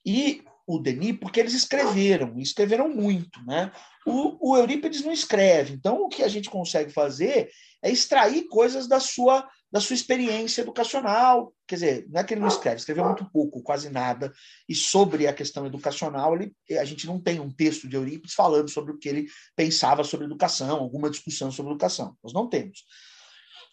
e 0.06 0.44
o 0.68 0.80
Denis 0.80 1.18
porque 1.20 1.40
eles 1.40 1.54
escreveram, 1.54 2.40
escreveram 2.40 2.90
muito, 2.90 3.44
né? 3.46 3.72
O, 4.06 4.52
o 4.52 4.58
Eurípides 4.58 5.02
não 5.02 5.12
escreve, 5.12 5.74
então 5.74 6.02
o 6.02 6.10
que 6.10 6.24
a 6.24 6.28
gente 6.28 6.50
consegue 6.50 6.92
fazer 6.92 7.50
é 7.82 7.90
extrair 7.90 8.48
coisas 8.48 8.88
da 8.88 9.00
sua 9.00 9.48
da 9.72 9.80
sua 9.80 9.94
experiência 9.94 10.62
educacional. 10.62 11.54
Quer 11.66 11.76
dizer, 11.76 12.06
não 12.10 12.20
é 12.20 12.24
que 12.24 12.34
ele 12.34 12.42
não 12.42 12.48
escreve, 12.48 12.78
escreveu 12.78 13.06
muito 13.06 13.26
pouco, 13.32 13.64
quase 13.64 13.90
nada. 13.90 14.34
E 14.68 14.76
sobre 14.76 15.28
a 15.28 15.34
questão 15.34 15.66
educacional, 15.66 16.36
ele, 16.36 16.54
a 16.78 16.84
gente 16.84 17.08
não 17.08 17.20
tem 17.20 17.40
um 17.40 17.52
texto 17.52 17.88
de 17.88 17.96
Eurípides 17.96 18.34
falando 18.34 18.70
sobre 18.70 18.92
o 18.92 18.98
que 18.98 19.08
ele 19.08 19.28
pensava 19.56 20.04
sobre 20.04 20.26
educação, 20.26 20.80
alguma 20.80 21.10
discussão 21.10 21.52
sobre 21.52 21.72
educação. 21.72 22.18
Nós 22.22 22.34
não 22.34 22.50
temos. 22.50 22.84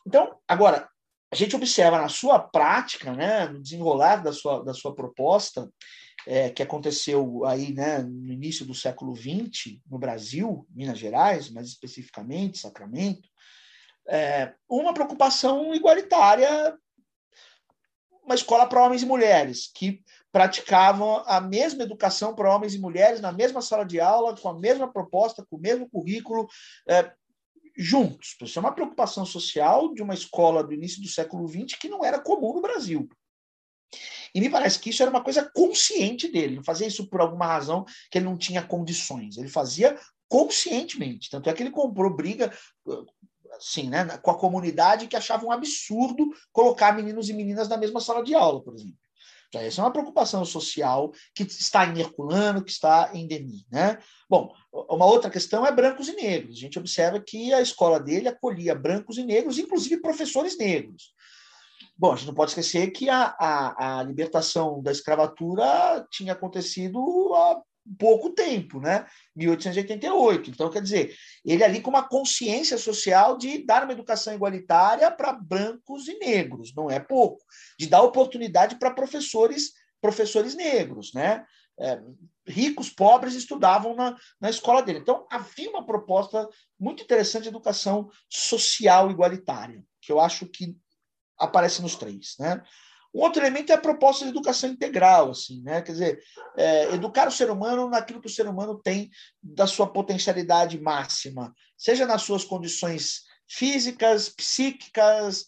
Então, 0.06 0.36
agora, 0.46 0.88
a 1.30 1.36
gente 1.36 1.56
observa 1.56 2.00
na 2.00 2.08
sua 2.08 2.38
prática, 2.38 3.12
né, 3.12 3.48
no 3.48 3.60
desenrolar 3.60 4.22
da 4.22 4.32
sua, 4.32 4.64
da 4.64 4.72
sua 4.72 4.94
proposta, 4.94 5.68
é, 6.26 6.50
que 6.50 6.62
aconteceu 6.62 7.44
aí 7.44 7.72
né, 7.72 7.98
no 7.98 8.32
início 8.32 8.64
do 8.64 8.74
século 8.74 9.14
XX, 9.16 9.80
no 9.90 9.98
Brasil, 9.98 10.66
Minas 10.70 10.98
Gerais, 10.98 11.50
mais 11.50 11.68
especificamente, 11.68 12.58
Sacramento, 12.58 13.28
é, 14.08 14.54
uma 14.68 14.94
preocupação 14.94 15.74
igualitária, 15.74 16.76
uma 18.24 18.34
escola 18.34 18.66
para 18.66 18.82
homens 18.82 19.02
e 19.02 19.06
mulheres, 19.06 19.70
que 19.74 20.02
praticavam 20.32 21.22
a 21.26 21.40
mesma 21.40 21.82
educação 21.82 22.34
para 22.34 22.54
homens 22.54 22.74
e 22.74 22.78
mulheres 22.78 23.20
na 23.20 23.32
mesma 23.32 23.62
sala 23.62 23.84
de 23.84 24.00
aula, 24.00 24.36
com 24.36 24.48
a 24.48 24.58
mesma 24.58 24.90
proposta, 24.90 25.44
com 25.48 25.56
o 25.56 25.60
mesmo 25.60 25.88
currículo, 25.88 26.46
é, 26.88 27.12
juntos. 27.76 28.36
Isso 28.42 28.58
é 28.58 28.60
uma 28.60 28.74
preocupação 28.74 29.24
social 29.24 29.94
de 29.94 30.02
uma 30.02 30.14
escola 30.14 30.64
do 30.64 30.74
início 30.74 31.00
do 31.00 31.08
século 31.08 31.46
XX 31.48 31.78
que 31.78 31.88
não 31.88 32.04
era 32.04 32.18
comum 32.18 32.54
no 32.54 32.60
Brasil. 32.60 33.08
E 34.34 34.40
me 34.40 34.50
parece 34.50 34.78
que 34.78 34.90
isso 34.90 35.02
era 35.02 35.10
uma 35.10 35.24
coisa 35.24 35.50
consciente 35.54 36.28
dele, 36.28 36.56
não 36.56 36.64
fazia 36.64 36.86
isso 36.86 37.08
por 37.08 37.20
alguma 37.20 37.46
razão 37.46 37.84
que 38.10 38.18
ele 38.18 38.26
não 38.26 38.36
tinha 38.36 38.62
condições. 38.62 39.38
Ele 39.38 39.48
fazia 39.48 39.98
conscientemente. 40.28 41.30
Tanto 41.30 41.48
é 41.48 41.54
que 41.54 41.62
ele 41.62 41.70
comprou 41.70 42.14
briga 42.14 42.52
assim, 43.56 43.88
né, 43.88 44.04
com 44.18 44.30
a 44.30 44.38
comunidade 44.38 45.06
que 45.06 45.16
achava 45.16 45.46
um 45.46 45.52
absurdo 45.52 46.28
colocar 46.52 46.92
meninos 46.92 47.28
e 47.28 47.32
meninas 47.32 47.68
na 47.68 47.76
mesma 47.76 48.00
sala 48.00 48.22
de 48.22 48.34
aula, 48.34 48.62
por 48.62 48.74
exemplo. 48.74 48.96
Então, 49.48 49.62
essa 49.62 49.80
é 49.80 49.84
uma 49.84 49.90
preocupação 49.90 50.44
social 50.44 51.10
que 51.34 51.42
está 51.42 51.86
em 51.86 51.98
Herculano, 51.98 52.62
que 52.62 52.70
está 52.70 53.10
em 53.14 53.26
Denis. 53.26 53.64
Né? 53.70 53.98
Bom, 54.28 54.52
uma 54.72 55.06
outra 55.06 55.30
questão 55.30 55.64
é 55.64 55.72
brancos 55.72 56.08
e 56.08 56.14
negros. 56.14 56.58
A 56.58 56.60
gente 56.60 56.78
observa 56.78 57.18
que 57.18 57.52
a 57.52 57.62
escola 57.62 57.98
dele 57.98 58.28
acolhia 58.28 58.74
brancos 58.74 59.16
e 59.16 59.24
negros, 59.24 59.58
inclusive 59.58 60.02
professores 60.02 60.56
negros. 60.58 61.14
Bom, 61.96 62.12
a 62.12 62.16
gente 62.16 62.26
não 62.26 62.34
pode 62.34 62.50
esquecer 62.50 62.90
que 62.92 63.08
a, 63.08 63.34
a, 63.38 63.98
a 63.98 64.02
libertação 64.02 64.82
da 64.82 64.92
escravatura 64.92 66.06
tinha 66.10 66.32
acontecido 66.32 67.34
há 67.34 67.60
pouco 67.96 68.30
tempo, 68.30 68.80
né? 68.80 69.06
1888. 69.36 70.50
Então, 70.50 70.70
quer 70.70 70.82
dizer, 70.82 71.16
ele 71.44 71.64
ali 71.64 71.80
com 71.80 71.90
uma 71.90 72.06
consciência 72.06 72.76
social 72.76 73.36
de 73.36 73.64
dar 73.64 73.84
uma 73.84 73.92
educação 73.92 74.34
igualitária 74.34 75.10
para 75.10 75.32
brancos 75.32 76.08
e 76.08 76.18
negros, 76.18 76.74
não 76.74 76.90
é 76.90 76.98
pouco, 76.98 77.44
de 77.78 77.86
dar 77.86 78.02
oportunidade 78.02 78.76
para 78.76 78.90
professores, 78.90 79.72
professores 80.00 80.54
negros, 80.54 81.12
né? 81.14 81.44
É, 81.80 82.00
ricos, 82.44 82.90
pobres 82.90 83.34
estudavam 83.34 83.94
na, 83.94 84.16
na 84.40 84.50
escola 84.50 84.82
dele. 84.82 84.98
Então, 84.98 85.26
havia 85.30 85.70
uma 85.70 85.86
proposta 85.86 86.48
muito 86.78 87.04
interessante 87.04 87.44
de 87.44 87.50
educação 87.50 88.10
social 88.28 89.10
igualitária, 89.10 89.84
que 90.00 90.10
eu 90.10 90.20
acho 90.20 90.46
que 90.46 90.76
aparece 91.38 91.80
nos 91.80 91.94
três, 91.94 92.34
né? 92.38 92.62
Um 93.14 93.20
outro 93.20 93.42
elemento 93.42 93.72
é 93.72 93.74
a 93.74 93.80
proposta 93.80 94.24
de 94.24 94.30
educação 94.30 94.70
integral, 94.70 95.30
assim, 95.30 95.62
né? 95.62 95.80
Quer 95.82 95.92
dizer, 95.92 96.22
é, 96.56 96.94
educar 96.94 97.26
o 97.26 97.32
ser 97.32 97.50
humano 97.50 97.88
naquilo 97.88 98.20
que 98.20 98.26
o 98.26 98.32
ser 98.32 98.46
humano 98.46 98.78
tem 98.82 99.10
da 99.42 99.66
sua 99.66 99.86
potencialidade 99.86 100.78
máxima, 100.80 101.54
seja 101.76 102.06
nas 102.06 102.22
suas 102.22 102.44
condições 102.44 103.22
físicas, 103.48 104.28
psíquicas 104.28 105.46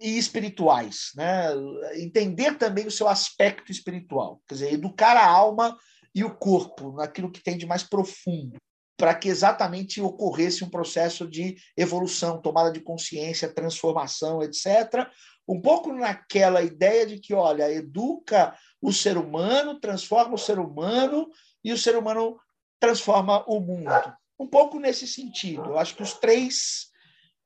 e 0.00 0.18
espirituais, 0.18 1.12
né? 1.14 1.50
Entender 1.94 2.58
também 2.58 2.86
o 2.86 2.90
seu 2.90 3.08
aspecto 3.08 3.70
espiritual, 3.70 4.42
quer 4.48 4.54
dizer, 4.54 4.72
educar 4.72 5.16
a 5.16 5.26
alma 5.26 5.76
e 6.14 6.24
o 6.24 6.34
corpo 6.34 6.92
naquilo 6.92 7.30
que 7.30 7.42
tem 7.42 7.56
de 7.56 7.66
mais 7.66 7.84
profundo 7.84 8.58
para 8.98 9.14
que 9.14 9.28
exatamente 9.28 10.00
ocorresse 10.00 10.64
um 10.64 10.68
processo 10.68 11.26
de 11.28 11.56
evolução, 11.76 12.42
tomada 12.42 12.72
de 12.72 12.80
consciência, 12.80 13.48
transformação, 13.48 14.42
etc., 14.42 15.06
um 15.48 15.60
pouco 15.60 15.92
naquela 15.92 16.62
ideia 16.62 17.06
de 17.06 17.18
que, 17.18 17.32
olha, 17.32 17.72
educa 17.72 18.54
o 18.82 18.92
ser 18.92 19.16
humano, 19.16 19.80
transforma 19.80 20.34
o 20.34 20.38
ser 20.38 20.58
humano 20.58 21.30
e 21.64 21.72
o 21.72 21.78
ser 21.78 21.96
humano 21.96 22.38
transforma 22.78 23.42
o 23.46 23.58
mundo. 23.58 23.90
Um 24.38 24.46
pouco 24.46 24.78
nesse 24.78 25.06
sentido. 25.06 25.64
Eu 25.64 25.78
acho 25.78 25.96
que 25.96 26.02
os 26.02 26.12
três, 26.12 26.90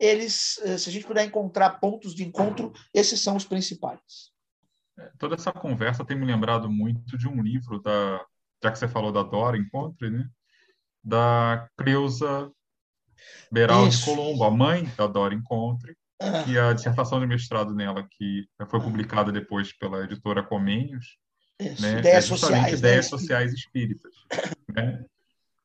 eles, 0.00 0.58
eh, 0.58 0.76
se 0.76 0.90
a 0.90 0.92
gente 0.92 1.06
puder 1.06 1.24
encontrar 1.24 1.78
pontos 1.78 2.14
de 2.14 2.24
encontro, 2.24 2.72
esses 2.92 3.20
são 3.20 3.36
os 3.36 3.44
principais. 3.44 4.32
É, 4.98 5.10
toda 5.16 5.36
essa 5.36 5.52
conversa 5.52 6.04
tem 6.04 6.18
me 6.18 6.26
lembrado 6.26 6.68
muito 6.68 7.16
de 7.16 7.28
um 7.28 7.40
livro 7.40 7.80
da, 7.80 8.22
já 8.62 8.70
que 8.70 8.78
você 8.78 8.88
falou 8.88 9.12
da 9.12 9.22
Dora 9.22 9.56
Encontre, 9.56 10.10
né? 10.10 10.28
Da 11.02 11.68
Creusa 11.78 12.52
Beraldo 13.50 13.90
de 13.90 14.04
Colombo, 14.04 14.44
a 14.44 14.50
mãe 14.50 14.84
da 14.96 15.06
Dora 15.06 15.34
Encontre. 15.34 15.96
E 16.46 16.58
a 16.58 16.72
dissertação 16.72 17.20
de 17.20 17.26
mestrado 17.26 17.74
nela, 17.74 18.06
que 18.10 18.46
foi 18.68 18.80
ah. 18.80 18.82
publicada 18.82 19.32
depois 19.32 19.72
pela 19.76 20.04
editora 20.04 20.42
Comênios, 20.42 21.18
né? 21.80 21.98
Ideias 21.98 22.24
é 22.24 22.28
sociais. 22.28 22.78
Ideias 22.78 23.04
né? 23.06 23.18
sociais 23.18 23.52
espíritas. 23.52 24.12
Né? 24.74 25.04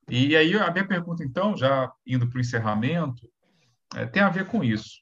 E 0.09 0.35
aí 0.35 0.53
a 0.57 0.71
minha 0.71 0.87
pergunta, 0.87 1.23
então, 1.23 1.55
já 1.55 1.91
indo 2.05 2.29
para 2.29 2.37
o 2.37 2.41
encerramento, 2.41 3.27
é, 3.95 4.05
tem 4.05 4.21
a 4.21 4.29
ver 4.29 4.45
com 4.45 4.63
isso. 4.63 5.01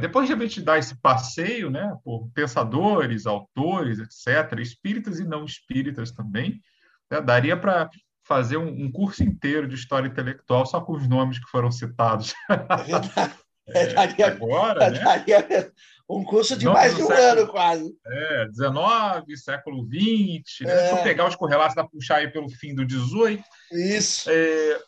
Depois 0.00 0.26
de 0.26 0.34
a 0.34 0.36
gente 0.36 0.60
dar 0.60 0.78
esse 0.78 1.00
passeio 1.00 1.70
né, 1.70 1.96
por 2.02 2.28
pensadores, 2.34 3.24
autores, 3.24 4.00
etc., 4.00 4.58
espíritas 4.58 5.20
e 5.20 5.24
não 5.24 5.44
espíritas 5.44 6.10
também, 6.10 6.60
né, 7.08 7.20
daria 7.20 7.56
para 7.56 7.88
fazer 8.24 8.56
um, 8.56 8.66
um, 8.66 8.90
curso 8.90 9.22
inteiro 9.22 9.68
de 9.68 9.76
história 9.76 10.08
intelectual 10.08 10.66
só 10.66 10.80
com 10.80 10.94
os 10.94 11.06
nomes 11.06 11.38
que 11.38 11.48
foram 11.48 11.70
citados. 11.70 12.34
É. 12.50 13.45
É, 13.68 13.86
daria, 13.92 14.26
agora, 14.28 14.90
né? 14.90 14.98
daria 14.98 15.72
um 16.08 16.22
curso 16.22 16.56
de 16.56 16.66
mais 16.66 16.94
de 16.94 17.02
um 17.02 17.06
século, 17.06 17.40
ano, 17.40 17.48
quase. 17.48 17.98
É, 18.06 18.46
19, 18.48 19.36
século 19.36 19.84
20, 19.86 20.64
né? 20.64 20.72
É. 20.72 20.88
Se 20.88 20.92
eu 20.92 21.02
pegar 21.02 21.26
os 21.26 21.34
correlatos, 21.34 21.74
dá 21.74 21.84
puxar 21.84 22.16
aí 22.18 22.28
pelo 22.28 22.48
fim 22.48 22.74
do 22.74 22.84
18. 22.84 23.42
Isso. 23.72 24.30
É, 24.30 24.78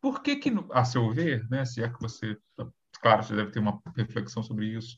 por 0.00 0.22
que 0.22 0.36
que, 0.36 0.52
a 0.72 0.84
seu 0.84 1.10
ver, 1.10 1.46
né, 1.50 1.64
se 1.64 1.82
é 1.82 1.88
que 1.88 2.00
você, 2.00 2.36
claro, 3.02 3.22
você 3.22 3.34
deve 3.34 3.50
ter 3.50 3.58
uma 3.58 3.80
reflexão 3.96 4.42
sobre 4.42 4.66
isso, 4.66 4.96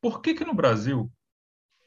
por 0.00 0.20
que 0.22 0.34
que 0.34 0.44
no 0.44 0.54
Brasil, 0.54 1.10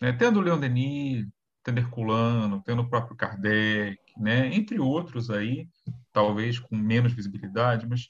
né, 0.01 0.11
tendo 0.11 0.41
Leon 0.41 0.59
Denis, 0.59 1.25
tendo 1.63 1.79
Herculano, 1.79 2.61
tendo 2.65 2.81
o 2.81 2.89
próprio 2.89 3.15
Kardec, 3.15 3.97
né, 4.17 4.53
entre 4.53 4.79
outros 4.79 5.29
aí, 5.29 5.67
talvez 6.11 6.59
com 6.59 6.75
menos 6.75 7.13
visibilidade, 7.13 7.87
mas 7.87 8.07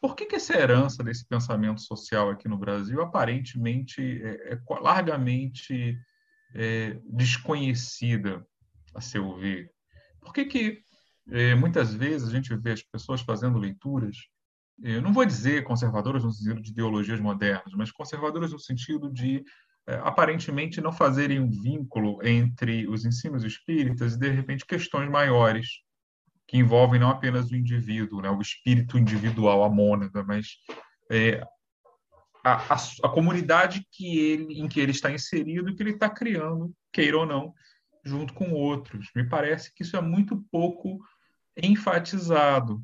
por 0.00 0.14
que, 0.14 0.26
que 0.26 0.36
essa 0.36 0.56
herança 0.56 1.02
desse 1.02 1.26
pensamento 1.26 1.80
social 1.80 2.30
aqui 2.30 2.48
no 2.48 2.58
Brasil 2.58 3.00
aparentemente 3.00 4.00
é, 4.22 4.54
é 4.54 4.60
largamente 4.80 5.98
é, 6.54 6.98
desconhecida, 7.04 8.46
a 8.94 9.00
seu 9.00 9.36
ver? 9.36 9.70
Por 10.20 10.32
que, 10.32 10.44
que 10.44 10.82
é, 11.30 11.54
muitas 11.54 11.94
vezes 11.94 12.28
a 12.28 12.30
gente 12.30 12.54
vê 12.56 12.72
as 12.72 12.82
pessoas 12.82 13.20
fazendo 13.20 13.58
leituras, 13.58 14.16
eu 14.82 15.00
não 15.00 15.12
vou 15.12 15.24
dizer 15.24 15.64
conservadoras 15.64 16.22
no 16.22 16.30
sentido 16.30 16.60
de 16.60 16.70
ideologias 16.70 17.18
modernas, 17.18 17.72
mas 17.74 17.90
conservadoras 17.90 18.52
no 18.52 18.58
sentido 18.58 19.10
de 19.10 19.42
é, 19.88 19.94
aparentemente 19.96 20.80
não 20.80 20.92
fazerem 20.92 21.40
um 21.40 21.48
vínculo 21.48 22.18
entre 22.26 22.86
os 22.86 23.04
ensinos 23.04 23.44
espíritas 23.44 24.14
e, 24.14 24.18
de 24.18 24.28
repente, 24.28 24.66
questões 24.66 25.10
maiores 25.10 25.85
que 26.46 26.56
envolvem 26.56 27.00
não 27.00 27.10
apenas 27.10 27.50
o 27.50 27.56
indivíduo, 27.56 28.22
né, 28.22 28.30
o 28.30 28.40
espírito 28.40 28.98
individual, 28.98 29.64
a 29.64 29.68
mônada, 29.68 30.22
mas 30.22 30.56
é, 31.10 31.42
a, 32.44 32.74
a, 32.74 32.76
a, 33.04 33.08
comunidade 33.08 33.86
que 33.90 34.18
ele, 34.18 34.60
em 34.60 34.68
que 34.68 34.78
ele 34.78 34.92
está 34.92 35.10
inserido 35.10 35.74
que 35.74 35.82
ele 35.82 35.90
está 35.90 36.08
criando, 36.08 36.72
queira 36.92 37.18
ou 37.18 37.26
não, 37.26 37.52
junto 38.04 38.32
com 38.32 38.52
outros. 38.52 39.10
Me 39.16 39.28
parece 39.28 39.74
que 39.74 39.82
isso 39.82 39.96
é 39.96 40.00
muito 40.00 40.44
pouco 40.50 41.00
enfatizado. 41.56 42.80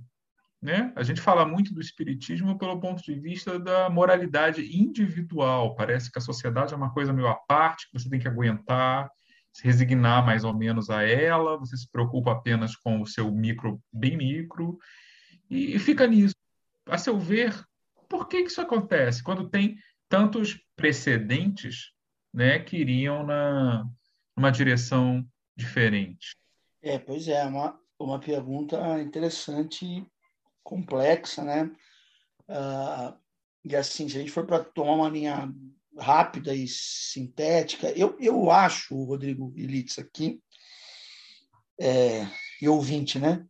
Né? 0.60 0.92
A 0.96 1.02
gente 1.02 1.20
fala 1.20 1.44
muito 1.44 1.74
do 1.74 1.80
espiritismo 1.80 2.58
pelo 2.58 2.80
ponto 2.80 3.02
de 3.02 3.14
vista 3.14 3.58
da 3.58 3.88
moralidade 3.88 4.76
individual. 4.76 5.74
Parece 5.76 6.10
que 6.10 6.18
a 6.18 6.22
sociedade 6.22 6.74
é 6.74 6.76
uma 6.76 6.92
coisa 6.92 7.12
meio 7.12 7.28
à 7.28 7.34
parte, 7.34 7.88
que 7.88 7.98
você 7.98 8.08
tem 8.08 8.20
que 8.20 8.28
aguentar, 8.28 9.10
se 9.52 9.64
resignar 9.64 10.24
mais 10.24 10.44
ou 10.44 10.54
menos 10.54 10.88
a 10.88 11.02
ela, 11.02 11.58
você 11.58 11.76
se 11.76 11.88
preocupa 11.90 12.32
apenas 12.32 12.74
com 12.74 13.00
o 13.02 13.06
seu 13.06 13.30
micro, 13.30 13.80
bem 13.92 14.16
micro, 14.16 14.78
e, 15.50 15.78
fica 15.78 16.06
nisso. 16.06 16.34
A 16.86 16.96
seu 16.96 17.18
ver, 17.18 17.62
por 18.08 18.26
que, 18.26 18.38
isso 18.38 18.60
acontece? 18.60 19.22
Quando 19.22 19.48
tem 19.48 19.76
tantos 20.08 20.58
precedentes 20.74 21.92
né, 22.32 22.58
que 22.58 22.78
iriam 22.78 23.24
na, 23.24 23.86
numa 24.34 24.50
direção 24.50 25.26
diferente. 25.54 26.34
É, 26.80 26.98
pois 26.98 27.28
é, 27.28 27.44
uma, 27.44 27.78
uma 27.98 28.18
pergunta 28.18 29.00
interessante, 29.00 30.04
complexa, 30.62 31.44
né? 31.44 31.70
Uh, 32.48 33.16
e 33.64 33.76
assim, 33.76 34.08
se 34.08 34.16
a 34.16 34.20
gente 34.20 34.32
for 34.32 34.46
para 34.46 34.64
tomar 34.64 34.94
uma 34.94 35.08
linha 35.08 35.52
rápida 35.98 36.54
e 36.54 36.66
sintética. 36.68 37.90
Eu, 37.90 38.16
eu 38.18 38.50
acho, 38.50 38.94
Rodrigo 39.04 39.52
Ilitz 39.56 39.98
aqui, 39.98 40.40
é, 41.80 42.26
e 42.60 42.68
ouvinte, 42.68 43.18
né, 43.18 43.44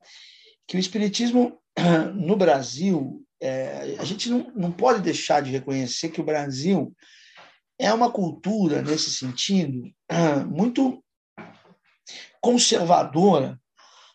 que 0.67 0.77
o 0.77 0.81
Espiritismo 0.81 1.61
no 2.15 2.37
Brasil, 2.37 3.25
é, 3.41 3.97
a 3.99 4.05
gente 4.05 4.31
não, 4.31 4.51
não 4.55 4.73
pode 4.73 5.03
deixar 5.03 5.43
de 5.43 5.51
reconhecer 5.51 6.09
que 6.11 6.21
o 6.21 6.25
Brasil 6.25 6.95
é 7.79 7.93
uma 7.93 8.11
cultura, 8.11 8.83
nesse 8.83 9.11
sentido, 9.11 9.93
muito 10.49 11.03
conservadora, 12.41 13.61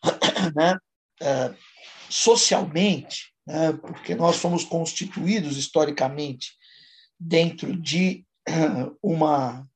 né, 0.56 0.78
é, 1.22 1.54
socialmente, 2.10 3.34
né, 3.46 3.74
porque 3.74 4.16
nós 4.16 4.38
fomos 4.38 4.64
constituídos 4.64 5.58
historicamente 5.58 6.57
dentro 7.20 7.76
de 7.76 8.26
uma 9.02 9.68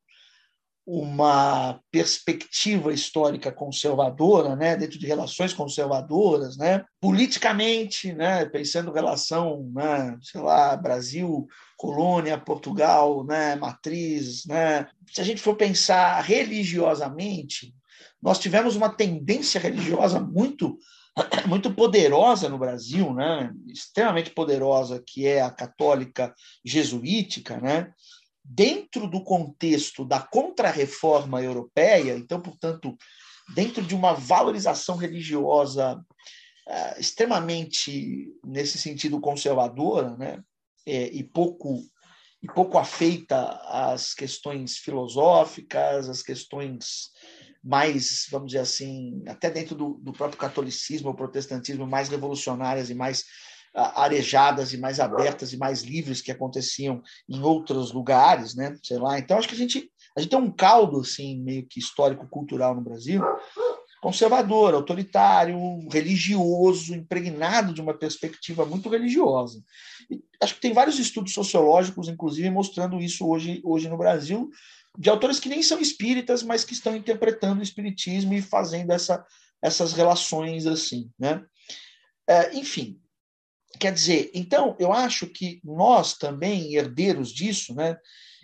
uma 0.85 1.79
perspectiva 1.91 2.91
histórica 2.91 3.51
conservadora, 3.51 4.55
né, 4.55 4.75
dentro 4.75 4.97
de 4.97 5.05
relações 5.05 5.53
conservadoras, 5.53 6.57
né, 6.57 6.83
politicamente, 6.99 8.11
né, 8.11 8.45
pensando 8.45 8.91
relação, 8.91 9.71
né, 9.73 10.17
sei 10.21 10.41
lá, 10.41 10.75
Brasil, 10.75 11.47
colônia, 11.77 12.37
Portugal, 12.37 13.23
né, 13.23 13.55
matriz, 13.55 14.45
né. 14.45 14.87
Se 15.13 15.21
a 15.21 15.23
gente 15.23 15.41
for 15.41 15.55
pensar 15.55 16.19
religiosamente, 16.21 17.73
nós 18.21 18.39
tivemos 18.39 18.75
uma 18.75 18.89
tendência 18.89 19.61
religiosa 19.61 20.19
muito 20.19 20.77
muito 21.47 21.73
poderosa 21.73 22.47
no 22.47 22.57
Brasil, 22.57 23.13
né? 23.13 23.51
extremamente 23.67 24.31
poderosa, 24.31 25.03
que 25.05 25.27
é 25.27 25.41
a 25.41 25.51
católica 25.51 26.33
jesuítica, 26.63 27.59
né? 27.59 27.93
dentro 28.43 29.07
do 29.07 29.23
contexto 29.23 30.03
da 30.03 30.19
contrarreforma 30.19 31.41
europeia, 31.41 32.17
então, 32.17 32.41
portanto, 32.41 32.97
dentro 33.53 33.83
de 33.83 33.93
uma 33.93 34.13
valorização 34.13 34.95
religiosa 34.95 35.95
uh, 36.67 36.99
extremamente, 36.99 38.29
nesse 38.43 38.77
sentido, 38.77 39.21
conservadora, 39.21 40.17
né? 40.17 40.41
É, 40.83 41.05
e 41.13 41.23
pouco 41.23 41.79
e 42.41 42.47
pouco 42.47 42.79
afeita 42.79 43.51
às 43.67 44.15
questões 44.15 44.77
filosóficas, 44.77 46.09
às 46.09 46.23
questões 46.23 47.11
mais, 47.63 48.27
vamos 48.29 48.47
dizer 48.47 48.59
assim, 48.59 49.23
até 49.27 49.49
dentro 49.49 49.75
do, 49.75 49.93
do 50.01 50.13
próprio 50.13 50.39
catolicismo 50.39 51.09
ou 51.09 51.15
protestantismo, 51.15 51.85
mais 51.85 52.09
revolucionárias 52.09 52.89
e 52.89 52.95
mais 52.95 53.21
uh, 53.75 53.99
arejadas 53.99 54.73
e 54.73 54.77
mais 54.77 54.99
abertas 54.99 55.53
e 55.53 55.57
mais 55.57 55.83
livres 55.83 56.21
que 56.21 56.31
aconteciam 56.31 57.01
em 57.29 57.41
outros 57.41 57.91
lugares, 57.91 58.55
né? 58.55 58.75
Sei 58.83 58.97
lá. 58.97 59.19
Então 59.19 59.37
acho 59.37 59.47
que 59.47 59.55
a 59.55 59.57
gente 59.57 59.91
a 60.15 60.19
gente 60.19 60.29
tem 60.29 60.39
um 60.39 60.51
caldo 60.51 60.99
assim 60.99 61.39
meio 61.41 61.65
que 61.65 61.79
histórico 61.79 62.27
cultural 62.27 62.75
no 62.75 62.81
Brasil 62.81 63.23
conservador, 64.01 64.73
autoritário, 64.73 65.55
religioso, 65.89 66.95
impregnado 66.95 67.71
de 67.71 67.81
uma 67.81 67.93
perspectiva 67.93 68.65
muito 68.65 68.89
religiosa. 68.89 69.63
E 70.09 70.19
acho 70.41 70.55
que 70.55 70.61
tem 70.61 70.73
vários 70.73 70.97
estudos 70.97 71.33
sociológicos, 71.33 72.09
inclusive, 72.09 72.49
mostrando 72.49 72.99
isso 72.99 73.29
hoje, 73.29 73.61
hoje 73.63 73.87
no 73.87 73.97
Brasil, 73.97 74.49
de 74.97 75.09
autores 75.09 75.39
que 75.39 75.49
nem 75.49 75.63
são 75.63 75.79
espíritas, 75.79 76.43
mas 76.43 76.63
que 76.63 76.73
estão 76.73 76.95
interpretando 76.95 77.59
o 77.59 77.63
espiritismo 77.63 78.33
e 78.33 78.41
fazendo 78.41 78.91
essa, 78.91 79.25
essas 79.61 79.93
relações 79.93 80.65
assim, 80.65 81.09
né? 81.17 81.43
É, 82.27 82.55
enfim, 82.55 82.99
quer 83.79 83.93
dizer, 83.93 84.31
então 84.33 84.75
eu 84.79 84.91
acho 84.93 85.27
que 85.27 85.59
nós 85.63 86.17
também 86.17 86.75
herdeiros 86.75 87.31
disso, 87.31 87.73
né? 87.73 87.97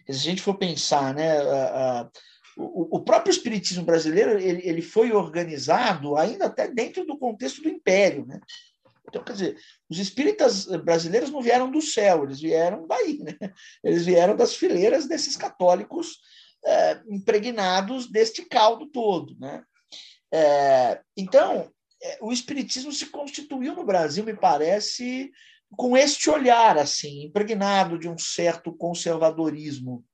Se 0.05 0.11
a 0.11 0.31
gente 0.31 0.41
for 0.41 0.55
pensar, 0.55 1.13
né? 1.13 1.37
A, 1.37 2.01
a, 2.01 2.09
o, 2.57 2.97
o, 2.97 3.03
próprio 3.03 3.31
espiritismo 3.31 3.83
brasileiro 3.83 4.39
ele, 4.39 4.67
ele 4.67 4.81
foi 4.81 5.11
organizado 5.11 6.15
ainda 6.15 6.45
até 6.45 6.67
dentro 6.67 7.05
do 7.05 7.17
contexto 7.17 7.61
do 7.61 7.69
império, 7.69 8.25
né? 8.25 8.39
Então, 9.07 9.23
quer 9.23 9.33
dizer, 9.33 9.57
os 9.89 9.97
espíritas 9.99 10.65
brasileiros 10.65 11.29
não 11.29 11.41
vieram 11.41 11.71
do 11.71 11.81
céu, 11.81 12.23
eles 12.23 12.41
vieram 12.41 12.85
daí, 12.85 13.19
né? 13.19 13.35
Eles 13.83 14.05
vieram 14.05 14.35
das 14.35 14.55
fileiras 14.55 15.07
desses 15.07 15.37
católicos 15.37 16.19
é, 16.65 17.01
impregnados 17.09 18.09
deste 18.09 18.43
caldo 18.43 18.87
todo. 18.87 19.37
Né? 19.39 19.63
É, 20.33 21.01
então, 21.15 21.71
o 22.21 22.31
espiritismo 22.31 22.91
se 22.91 23.07
constituiu 23.07 23.73
no 23.73 23.85
Brasil, 23.85 24.23
me 24.23 24.35
parece, 24.35 25.31
com 25.71 25.95
este 25.95 26.29
olhar 26.29 26.77
assim, 26.77 27.23
impregnado 27.23 27.97
de 27.97 28.09
um 28.09 28.17
certo 28.17 28.75
conservadorismo 28.75 30.05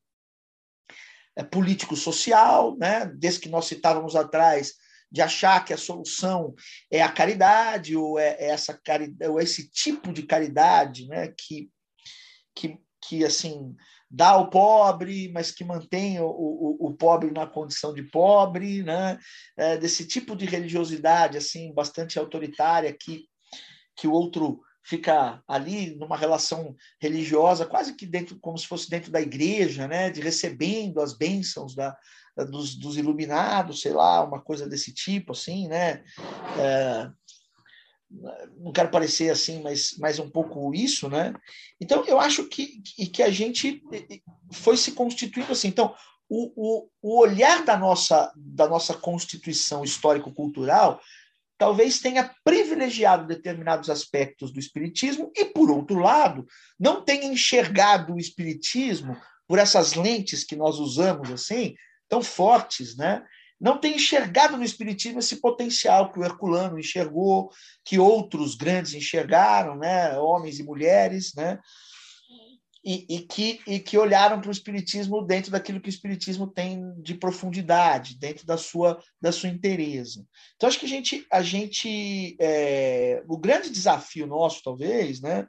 político-social, 1.52 2.78
né? 2.78 3.08
desde 3.16 3.40
que 3.40 3.50
nós 3.50 3.66
citávamos 3.66 4.16
atrás, 4.16 4.76
de 5.14 5.22
achar 5.22 5.64
que 5.64 5.72
a 5.72 5.78
solução 5.78 6.56
é 6.90 7.04
a 7.04 7.12
caridade 7.12 7.96
ou 7.96 8.18
é, 8.18 8.36
essa 8.40 8.74
caridade, 8.74 9.30
ou 9.30 9.40
esse 9.40 9.70
tipo 9.70 10.12
de 10.12 10.24
caridade, 10.24 11.08
né, 11.08 11.32
que, 11.38 11.70
que, 12.56 12.80
que 13.00 13.24
assim 13.24 13.76
dá 14.10 14.30
ao 14.30 14.50
pobre, 14.50 15.32
mas 15.32 15.52
que 15.52 15.64
mantém 15.64 16.20
o, 16.20 16.26
o, 16.26 16.88
o 16.88 16.94
pobre 16.94 17.30
na 17.30 17.46
condição 17.46 17.94
de 17.94 18.02
pobre, 18.02 18.82
né, 18.82 19.20
é, 19.56 19.78
desse 19.78 20.08
tipo 20.08 20.36
de 20.36 20.46
religiosidade 20.46 21.38
assim 21.38 21.72
bastante 21.72 22.18
autoritária 22.18 22.92
que 22.92 23.26
que 23.96 24.08
o 24.08 24.12
outro 24.12 24.60
fica 24.84 25.44
ali 25.48 25.96
numa 25.96 26.18
relação 26.18 26.76
religiosa, 27.00 27.68
quase 27.68 27.96
que 27.96 28.08
dentro, 28.08 28.40
como 28.40 28.58
se 28.58 28.66
fosse 28.66 28.90
dentro 28.90 29.12
da 29.12 29.22
igreja, 29.22 29.88
né, 29.88 30.10
de 30.10 30.20
recebendo 30.20 31.00
as 31.00 31.16
bênçãos 31.16 31.76
da, 31.76 31.96
dos, 32.36 32.76
dos 32.76 32.98
iluminados, 32.98 33.82
sei 33.82 33.94
lá, 33.94 34.24
uma 34.24 34.42
coisa 34.42 34.68
desse 34.68 34.94
tipo, 34.94 35.34
assim, 35.34 35.68
né? 35.68 36.04
É, 36.58 37.10
não 38.58 38.72
quero 38.72 38.90
parecer 38.90 39.32
assim, 39.32 39.62
mas, 39.62 39.96
mas 40.00 40.20
um 40.20 40.30
pouco 40.30 40.74
isso, 40.74 41.10
né? 41.10 41.34
Então, 41.80 42.04
eu 42.06 42.20
acho 42.20 42.46
que, 42.46 42.82
que, 42.82 43.08
que 43.08 43.24
a 43.24 43.32
gente 43.32 43.84
foi 44.52 44.78
se 44.78 44.92
constituindo 44.92 45.52
assim. 45.52 45.68
Então, 45.68 45.94
o, 46.30 46.52
o, 46.56 46.90
o 47.02 47.20
olhar 47.20 47.64
da 47.64 47.78
nossa, 47.78 48.32
da 48.36 48.68
nossa 48.68 48.94
constituição 48.94 49.84
histórico-cultural 49.84 51.00
talvez 51.58 52.00
tenha 52.00 52.34
privilegiado 52.44 53.28
determinados 53.28 53.90
aspectos 53.90 54.52
do 54.52 54.60
espiritismo 54.60 55.32
e, 55.36 55.46
por 55.46 55.72
outro 55.72 56.00
lado, 56.00 56.46
não 56.80 57.04
tenha 57.04 57.26
enxergado 57.26 58.14
o 58.14 58.20
espiritismo 58.20 59.16
por 59.48 59.60
essas 59.60 59.94
lentes 59.94 60.44
que 60.44 60.56
nós 60.56 60.80
usamos 60.80 61.32
assim, 61.32 61.76
tão 62.10 62.22
fortes, 62.22 62.96
né? 62.96 63.24
Não 63.60 63.80
tem 63.80 63.96
enxergado 63.96 64.58
no 64.58 64.64
espiritismo 64.64 65.20
esse 65.20 65.38
potencial 65.38 66.12
que 66.12 66.20
o 66.20 66.24
Herculano 66.26 66.78
enxergou, 66.78 67.50
que 67.86 67.98
outros 67.98 68.56
grandes 68.56 68.94
enxergaram, 68.94 69.78
né? 69.78 70.18
Homens 70.18 70.60
e 70.60 70.64
mulheres, 70.64 71.34
né? 71.34 71.60
E, 72.86 73.06
e, 73.08 73.20
que, 73.22 73.62
e 73.66 73.80
que 73.80 73.98
olharam 73.98 74.42
para 74.42 74.50
o 74.50 74.52
Espiritismo 74.52 75.22
dentro 75.22 75.50
daquilo 75.50 75.80
que 75.80 75.88
o 75.88 75.90
Espiritismo 75.90 76.46
tem 76.48 76.94
de 77.02 77.14
profundidade, 77.14 78.20
dentro 78.20 78.46
da 78.46 78.58
sua, 78.58 79.02
da 79.22 79.32
sua 79.32 79.48
inteireza. 79.48 80.26
Então, 80.58 80.68
acho 80.68 80.78
que 80.78 80.86
a 80.86 80.90
gente. 80.90 81.26
A 81.32 81.42
gente 81.42 82.36
é, 82.42 83.24
o 83.30 83.38
grande 83.38 83.70
desafio 83.70 84.28
nosso, 84.28 84.62
talvez, 84.62 85.22
né, 85.22 85.48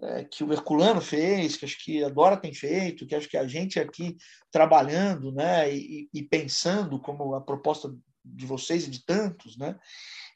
é, 0.00 0.24
que 0.24 0.44
o 0.44 0.52
Herculano 0.52 1.00
fez, 1.00 1.56
que 1.56 1.64
acho 1.64 1.82
que 1.82 2.04
a 2.04 2.08
Dora 2.08 2.36
tem 2.36 2.54
feito, 2.54 3.06
que 3.06 3.14
acho 3.14 3.28
que 3.28 3.36
a 3.36 3.46
gente 3.46 3.80
aqui 3.80 4.16
trabalhando 4.50 5.32
né, 5.32 5.72
e, 5.72 6.08
e 6.12 6.22
pensando 6.22 7.00
como 7.00 7.34
a 7.34 7.40
proposta 7.40 7.94
de 8.24 8.46
vocês 8.46 8.86
e 8.86 8.90
de 8.90 9.04
tantos, 9.04 9.56
né, 9.58 9.76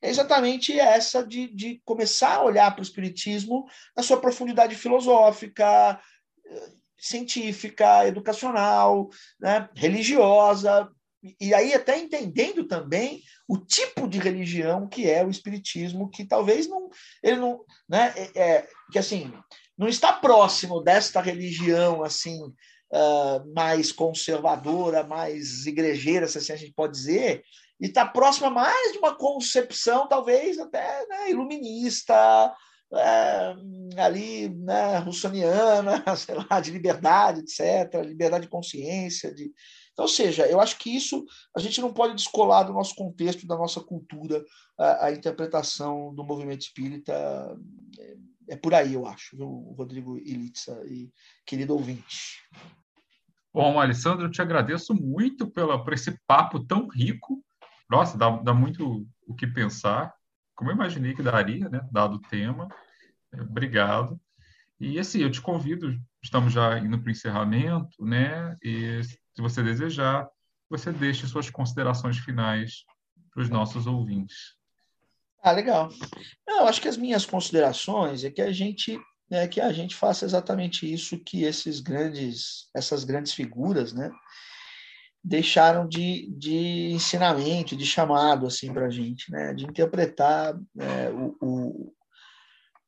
é 0.02 0.10
exatamente 0.10 0.78
essa 0.78 1.24
de, 1.24 1.46
de 1.54 1.80
começar 1.84 2.36
a 2.36 2.44
olhar 2.44 2.70
para 2.72 2.80
o 2.80 2.82
Espiritismo 2.82 3.66
na 3.96 4.02
sua 4.02 4.20
profundidade 4.20 4.74
filosófica, 4.74 6.00
científica, 6.98 8.06
educacional, 8.06 9.08
né, 9.40 9.68
religiosa, 9.74 10.88
e 11.40 11.54
aí 11.54 11.72
até 11.72 11.98
entendendo 11.98 12.64
também 12.66 13.22
o 13.48 13.56
tipo 13.56 14.08
de 14.08 14.18
religião 14.18 14.88
que 14.88 15.08
é 15.08 15.24
o 15.24 15.30
espiritismo, 15.30 16.10
que 16.10 16.24
talvez 16.24 16.68
não 16.68 16.88
ele 17.22 17.36
não, 17.36 17.64
né, 17.88 18.12
é, 18.16 18.40
é 18.40 18.68
que 18.90 18.98
assim 18.98 19.32
não 19.78 19.88
está 19.88 20.12
próximo 20.12 20.80
desta 20.80 21.20
religião 21.20 22.02
assim 22.02 22.40
uh, 22.92 23.54
mais 23.54 23.90
conservadora, 23.92 25.04
mais 25.04 25.66
igrejeira, 25.66 26.26
se 26.28 26.38
assim 26.38 26.52
a 26.52 26.56
gente 26.56 26.74
pode 26.74 26.92
dizer, 26.92 27.42
e 27.80 27.86
está 27.86 28.06
próxima 28.06 28.50
mais 28.50 28.92
de 28.92 28.98
uma 28.98 29.14
concepção 29.14 30.06
talvez 30.06 30.58
até 30.58 31.06
né, 31.06 31.30
iluminista, 31.30 32.54
é, 32.94 33.54
ali, 33.96 34.50
né, 34.50 34.98
russoniana, 34.98 36.04
sei 36.16 36.34
lá, 36.34 36.60
de 36.60 36.70
liberdade, 36.70 37.40
etc., 37.40 38.02
liberdade 38.04 38.44
de 38.44 38.50
consciência. 38.50 39.34
De... 39.34 39.50
Ou 40.02 40.08
seja, 40.08 40.48
eu 40.48 40.60
acho 40.60 40.76
que 40.78 40.90
isso 40.90 41.24
a 41.56 41.60
gente 41.60 41.80
não 41.80 41.92
pode 41.92 42.16
descolar 42.16 42.64
do 42.64 42.72
nosso 42.72 42.92
contexto, 42.96 43.46
da 43.46 43.56
nossa 43.56 43.80
cultura, 43.80 44.44
a, 44.76 45.06
a 45.06 45.12
interpretação 45.12 46.12
do 46.12 46.24
movimento 46.24 46.62
espírita. 46.62 47.12
É, 47.98 48.16
é, 48.48 48.56
por 48.56 48.74
aí, 48.74 48.94
eu 48.94 49.06
acho, 49.06 49.36
viu, 49.36 49.46
Rodrigo 49.78 50.18
Ilitza 50.18 50.82
e 50.88 51.08
querido 51.46 51.72
ouvinte. 51.72 52.42
Bom, 53.54 53.78
Alessandro, 53.78 54.26
eu 54.26 54.30
te 54.30 54.42
agradeço 54.42 54.92
muito 54.92 55.48
pela, 55.48 55.84
por 55.84 55.92
esse 55.92 56.18
papo 56.26 56.66
tão 56.66 56.88
rico. 56.88 57.40
Nossa, 57.88 58.18
dá, 58.18 58.28
dá 58.28 58.52
muito 58.52 59.06
o 59.24 59.36
que 59.36 59.46
pensar 59.46 60.12
como 60.56 60.68
eu 60.68 60.74
imaginei 60.74 61.14
que 61.14 61.22
daria, 61.22 61.68
né, 61.68 61.80
dado 61.92 62.16
o 62.16 62.22
tema. 62.22 62.66
Obrigado. 63.32 64.20
E 64.80 64.98
assim, 64.98 65.20
eu 65.20 65.30
te 65.30 65.40
convido, 65.40 65.96
estamos 66.20 66.52
já 66.52 66.76
indo 66.76 66.98
para 66.98 67.06
o 67.06 67.12
encerramento, 67.12 68.04
né? 68.04 68.56
E 68.60 69.00
se 69.34 69.42
você 69.42 69.62
desejar, 69.62 70.28
você 70.68 70.92
deixe 70.92 71.26
suas 71.26 71.50
considerações 71.50 72.18
finais 72.18 72.84
para 73.32 73.42
os 73.42 73.50
nossos 73.50 73.86
ouvintes. 73.86 74.54
Ah, 75.42 75.52
legal. 75.52 75.90
Eu 76.46 76.66
acho 76.66 76.80
que 76.80 76.88
as 76.88 76.96
minhas 76.96 77.26
considerações 77.26 78.24
é 78.24 78.30
que 78.30 78.42
a 78.42 78.52
gente 78.52 79.00
é 79.30 79.48
que 79.48 79.62
a 79.62 79.72
gente 79.72 79.96
faça 79.96 80.26
exatamente 80.26 80.90
isso 80.90 81.18
que 81.18 81.44
esses 81.44 81.80
grandes, 81.80 82.68
essas 82.74 83.02
grandes 83.02 83.32
figuras, 83.32 83.94
né, 83.94 84.10
deixaram 85.24 85.88
de, 85.88 86.30
de 86.36 86.90
ensinamento, 86.92 87.74
de 87.74 87.86
chamado 87.86 88.46
assim 88.46 88.72
para 88.72 88.86
a 88.86 88.90
gente, 88.90 89.30
né? 89.30 89.54
de 89.54 89.64
interpretar 89.64 90.54
é, 90.78 91.10
o, 91.10 91.36
o 91.40 91.94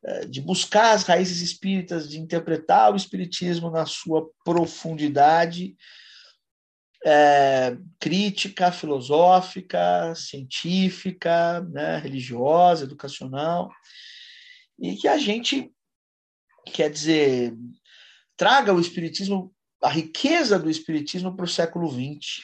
é, 0.04 0.26
de 0.26 0.40
buscar 0.40 0.92
as 0.92 1.04
raízes 1.04 1.40
espíritas, 1.40 2.08
de 2.08 2.18
interpretar 2.18 2.92
o 2.92 2.96
espiritismo 2.96 3.70
na 3.70 3.86
sua 3.86 4.28
profundidade 4.44 5.76
é, 7.04 7.76
crítica, 8.00 8.72
filosófica, 8.72 10.14
científica, 10.14 11.60
né, 11.60 11.98
religiosa, 11.98 12.84
educacional, 12.84 13.70
e 14.78 14.96
que 14.96 15.06
a 15.06 15.18
gente, 15.18 15.70
quer 16.66 16.90
dizer, 16.90 17.54
traga 18.36 18.72
o 18.72 18.80
espiritismo 18.80 19.54
a 19.84 19.88
riqueza 19.90 20.58
do 20.58 20.70
Espiritismo 20.70 21.36
para 21.36 21.44
o 21.44 21.48
século 21.48 21.90
XX, 21.90 22.42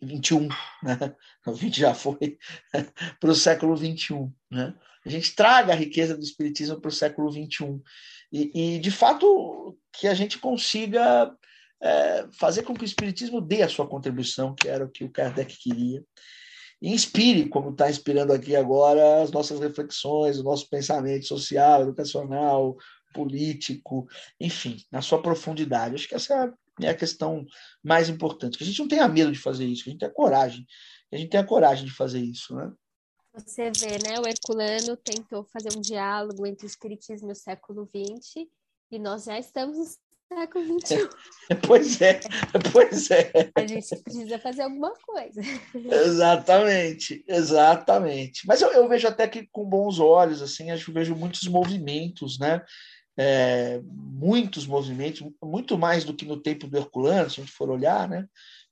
21, 0.00 0.48
né? 0.82 1.16
o 1.44 1.52
20 1.52 1.80
já 1.80 1.94
foi, 1.94 2.38
para 3.18 3.30
o 3.30 3.34
século 3.34 3.76
XXI. 3.76 4.32
Né? 4.48 4.72
A 5.04 5.08
gente 5.08 5.34
traga 5.34 5.72
a 5.72 5.76
riqueza 5.76 6.16
do 6.16 6.22
Espiritismo 6.22 6.80
para 6.80 6.90
o 6.90 6.92
século 6.92 7.30
XXI. 7.30 7.82
E, 8.32 8.76
e, 8.76 8.78
de 8.78 8.90
fato, 8.92 9.76
que 9.92 10.06
a 10.06 10.14
gente 10.14 10.38
consiga 10.38 11.36
é, 11.82 12.26
fazer 12.32 12.62
com 12.62 12.74
que 12.74 12.82
o 12.82 12.86
Espiritismo 12.86 13.40
dê 13.40 13.62
a 13.62 13.68
sua 13.68 13.86
contribuição, 13.86 14.54
que 14.54 14.68
era 14.68 14.84
o 14.84 14.90
que 14.90 15.04
o 15.04 15.10
Kardec 15.10 15.56
queria, 15.58 16.04
e 16.80 16.92
inspire, 16.92 17.48
como 17.48 17.70
está 17.70 17.90
inspirando 17.90 18.32
aqui 18.32 18.54
agora, 18.54 19.22
as 19.22 19.30
nossas 19.30 19.60
reflexões, 19.60 20.38
o 20.38 20.44
nosso 20.44 20.68
pensamento 20.68 21.26
social, 21.26 21.82
educacional, 21.82 22.76
político, 23.14 24.06
enfim, 24.38 24.76
na 24.92 25.00
sua 25.00 25.22
profundidade. 25.22 25.94
Acho 25.94 26.08
que 26.08 26.14
essa 26.14 26.54
é 26.82 26.88
a 26.90 26.94
questão 26.94 27.46
mais 27.82 28.10
importante, 28.10 28.58
que 28.58 28.64
a 28.64 28.66
gente 28.66 28.78
não 28.78 28.88
tenha 28.88 29.08
medo 29.08 29.32
de 29.32 29.38
fazer 29.38 29.64
isso, 29.64 29.84
que 29.84 29.90
a 29.90 29.92
gente 29.92 30.00
tenha 30.00 30.12
coragem, 30.12 30.66
que 31.08 31.16
a 31.16 31.18
gente 31.18 31.30
tenha 31.30 31.46
coragem 31.46 31.86
de 31.86 31.92
fazer 31.92 32.20
isso, 32.20 32.54
né? 32.54 32.70
Você 33.32 33.70
vê, 33.70 33.98
né? 33.98 34.18
O 34.18 34.26
Herculano 34.26 34.96
tentou 34.96 35.44
fazer 35.44 35.76
um 35.76 35.80
diálogo 35.80 36.46
entre 36.46 36.66
o 36.66 36.68
Espiritismo 36.68 37.28
e 37.28 37.32
o 37.32 37.36
século 37.36 37.86
XX, 37.86 38.46
e 38.90 38.98
nós 38.98 39.24
já 39.24 39.38
estamos 39.38 39.98
século 40.28 40.80
XXI. 40.80 41.08
pois 41.66 42.00
é, 42.00 42.20
pois 42.72 43.10
é. 43.10 43.30
A 43.54 43.66
gente 43.66 43.96
precisa 44.02 44.38
fazer 44.38 44.62
alguma 44.62 44.92
coisa. 44.92 45.40
Exatamente, 45.74 47.24
exatamente. 47.26 48.46
Mas 48.46 48.60
eu, 48.60 48.70
eu 48.72 48.88
vejo 48.88 49.06
até 49.06 49.28
que 49.28 49.46
com 49.52 49.64
bons 49.64 49.98
olhos, 49.98 50.42
assim, 50.42 50.70
acho 50.70 50.86
que 50.86 50.92
vejo 50.92 51.14
muitos 51.14 51.46
movimentos, 51.48 52.38
né? 52.38 52.62
é, 53.16 53.80
muitos 53.82 54.66
movimentos, 54.66 55.26
muito 55.42 55.78
mais 55.78 56.04
do 56.04 56.14
que 56.14 56.26
no 56.26 56.36
tempo 56.36 56.66
do 56.66 56.76
Herculano, 56.76 57.30
se 57.30 57.40
a 57.40 57.44
gente 57.44 57.54
for 57.54 57.70
olhar, 57.70 58.08
né, 58.08 58.26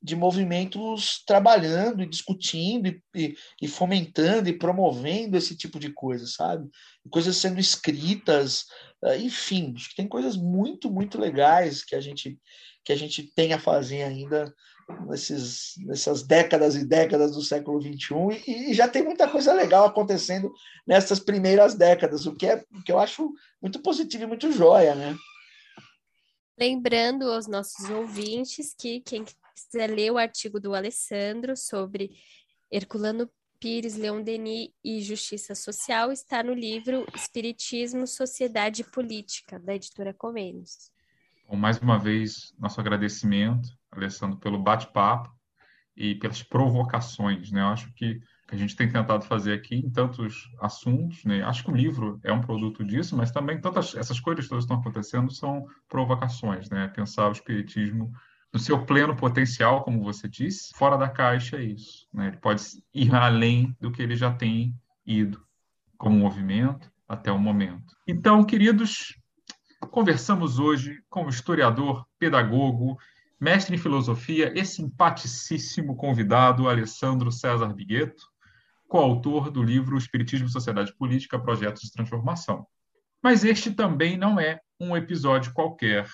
de 0.05 0.15
movimentos 0.15 1.25
trabalhando 1.27 2.03
e 2.03 2.07
discutindo 2.07 2.89
e, 2.89 3.03
e, 3.15 3.35
e, 3.63 3.67
fomentando 3.67 4.51
e 4.51 4.59
promovendo 4.59 5.35
esse 5.35 5.57
tipo 5.57 5.81
de 5.81 5.91
coisa, 5.91 6.27
sabe? 6.27 6.69
Coisas 7.11 7.39
sendo 7.39 7.59
escritas, 7.59 8.67
é, 9.03 9.17
enfim, 9.17 9.75
tem 9.97 10.07
coisas 10.07 10.37
muito, 10.37 10.91
muito 10.91 11.19
legais 11.19 11.83
que 11.83 11.97
a 11.97 12.01
gente 12.03 12.39
que 12.85 12.93
a 12.93 12.97
gente 12.97 13.33
tem 13.35 13.55
a 13.55 13.59
fazer 13.59 14.03
ainda 14.03 14.55
nesses, 15.09 15.73
nessas 15.79 16.23
décadas 16.23 16.77
e 16.77 16.85
décadas 16.85 17.33
do 17.33 17.41
século 17.41 17.81
XXI, 17.81 18.43
e, 18.47 18.71
e, 18.71 18.75
já 18.75 18.87
tem 18.87 19.03
muita 19.03 19.27
coisa 19.27 19.55
legal 19.55 19.87
acontecendo 19.87 20.53
nessas 20.87 21.19
primeiras 21.19 21.75
décadas, 21.75 22.27
o 22.27 22.35
que, 22.35 22.47
é, 22.47 22.63
o 22.71 22.83
que 22.83 22.93
eu 22.93 22.99
acho 22.99 23.33
muito 23.63 23.81
positivo 23.81 24.25
e 24.25 24.27
muito 24.27 24.53
joia, 24.53 24.95
né? 24.95 25.17
Lembrando 26.61 27.33
aos 27.33 27.47
nossos 27.47 27.89
ouvintes 27.89 28.75
que 28.79 29.01
quem 29.01 29.25
quiser 29.55 29.89
ler 29.89 30.11
o 30.11 30.19
artigo 30.19 30.59
do 30.61 30.75
Alessandro 30.75 31.57
sobre 31.57 32.11
Herculano 32.71 33.31
Pires, 33.61 33.97
Leon 33.97 34.23
Denis 34.23 34.71
e 34.85 35.01
Justiça 35.01 35.55
Social 35.55 36.13
está 36.13 36.43
no 36.43 36.53
livro 36.53 37.07
Espiritismo, 37.15 38.07
Sociedade 38.07 38.83
e 38.83 38.91
Política, 38.91 39.59
da 39.59 39.75
editora 39.75 40.13
Convênios. 40.13 40.91
Bom, 41.49 41.57
mais 41.57 41.79
uma 41.79 41.99
vez, 41.99 42.53
nosso 42.59 42.81
agradecimento, 42.81 43.69
Alessandro, 43.91 44.39
pelo 44.39 44.59
bate-papo 44.59 45.31
e 45.97 46.15
pelas 46.17 46.43
provocações. 46.43 47.51
Né? 47.51 47.61
Eu 47.61 47.69
acho 47.69 47.93
que 47.95 48.21
a 48.51 48.57
gente 48.57 48.77
tem 48.77 48.89
tentado 48.89 49.25
fazer 49.25 49.55
aqui 49.55 49.77
em 49.77 49.91
tantos 49.91 50.51
assuntos, 50.61 51.25
né? 51.25 51.43
Acho 51.43 51.65
que 51.65 51.71
o 51.71 51.77
livro 51.77 52.21
é 52.23 52.33
um 52.33 52.41
produto 52.41 52.85
disso, 52.85 53.17
mas 53.17 53.31
também 53.31 53.61
tantas 53.61 53.95
essas 53.95 54.21
coisas 54.21 54.47
todas 54.47 54.65
estão 54.65 54.77
acontecendo 54.77 55.33
são 55.33 55.67
provocações, 55.89 56.69
né? 56.69 56.89
Pensar 56.89 57.29
o 57.29 57.33
espiritismo 57.33 58.13
no 58.55 58.61
seu 58.61 58.87
pleno 58.87 59.17
potencial, 59.17 59.83
como 59.83 60.05
você 60.05 60.29
disse, 60.29 60.73
fora 60.77 60.97
da 60.97 61.09
caixa 61.09 61.57
é 61.57 61.65
isso. 61.65 62.07
Né? 62.15 62.29
Ele 62.29 62.37
pode 62.37 62.63
ir 62.95 63.13
além 63.13 63.77
do 63.81 63.91
que 63.91 64.01
ele 64.01 64.15
já 64.15 64.33
tem 64.33 64.73
ido 65.05 65.45
como 65.99 66.17
movimento 66.17 66.89
até 67.09 67.33
o 67.33 67.39
momento. 67.39 67.97
Então, 68.07 68.45
queridos, 68.45 69.21
conversamos 69.91 70.61
hoje 70.61 71.03
com 71.11 71.27
o 71.27 71.29
historiador, 71.29 72.07
pedagogo, 72.17 72.97
mestre 73.41 73.75
em 73.75 73.79
filosofia 73.79 74.57
e 74.57 74.65
simpaticíssimo 74.65 75.97
convidado 75.97 76.69
Alessandro 76.69 77.33
César 77.33 77.75
Bigueto, 77.75 78.25
coautor 78.87 79.51
do 79.51 79.65
livro 79.65 79.99
Espiritismo, 79.99 80.49
Sociedade 80.49 80.95
Política, 80.97 81.41
Projetos 81.41 81.83
de 81.83 81.91
Transformação. 81.91 82.65
Mas 83.21 83.43
este 83.45 83.73
também 83.73 84.17
não 84.17 84.39
é 84.39 84.61
um 84.79 84.97
episódio 84.97 85.53
qualquer 85.53 86.07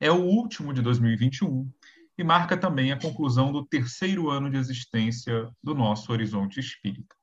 é 0.00 0.10
o 0.10 0.22
último 0.22 0.72
de 0.72 0.82
2021 0.82 1.70
e 2.16 2.24
marca 2.24 2.56
também 2.56 2.92
a 2.92 3.00
conclusão 3.00 3.52
do 3.52 3.64
terceiro 3.64 4.30
ano 4.30 4.50
de 4.50 4.56
existência 4.56 5.50
do 5.62 5.74
nosso 5.74 6.12
Horizonte 6.12 6.60
Espírita. 6.60 7.14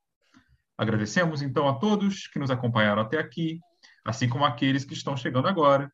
Agradecemos 0.76 1.42
então 1.42 1.68
a 1.68 1.74
todos 1.74 2.26
que 2.26 2.38
nos 2.38 2.50
acompanharam 2.50 3.02
até 3.02 3.18
aqui, 3.18 3.60
assim 4.04 4.28
como 4.28 4.44
aqueles 4.44 4.84
que 4.84 4.94
estão 4.94 5.16
chegando 5.16 5.48
agora, 5.48 5.92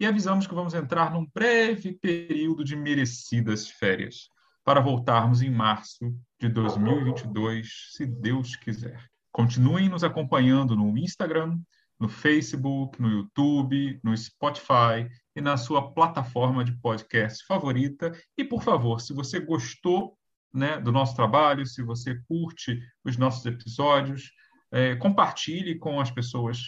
e 0.00 0.06
avisamos 0.06 0.46
que 0.46 0.54
vamos 0.54 0.74
entrar 0.74 1.12
num 1.12 1.26
breve 1.32 1.92
período 1.92 2.64
de 2.64 2.74
merecidas 2.74 3.68
férias, 3.68 4.28
para 4.64 4.80
voltarmos 4.80 5.42
em 5.42 5.50
março 5.50 6.14
de 6.40 6.48
2022, 6.48 7.90
se 7.92 8.06
Deus 8.06 8.56
quiser. 8.56 9.04
Continuem 9.30 9.88
nos 9.88 10.04
acompanhando 10.04 10.76
no 10.76 10.96
Instagram, 10.96 11.58
no 11.98 12.08
Facebook, 12.08 13.00
no 13.00 13.08
YouTube, 13.08 14.00
no 14.02 14.16
Spotify 14.16 15.08
e 15.34 15.40
na 15.40 15.56
sua 15.56 15.92
plataforma 15.92 16.64
de 16.64 16.72
podcast 16.72 17.44
favorita. 17.46 18.12
E, 18.36 18.44
por 18.44 18.62
favor, 18.62 19.00
se 19.00 19.12
você 19.12 19.40
gostou 19.40 20.16
né, 20.52 20.78
do 20.80 20.92
nosso 20.92 21.16
trabalho, 21.16 21.66
se 21.66 21.82
você 21.82 22.20
curte 22.28 22.80
os 23.04 23.16
nossos 23.16 23.44
episódios, 23.46 24.32
é, 24.70 24.94
compartilhe 24.96 25.78
com 25.78 26.00
as 26.00 26.10
pessoas 26.10 26.58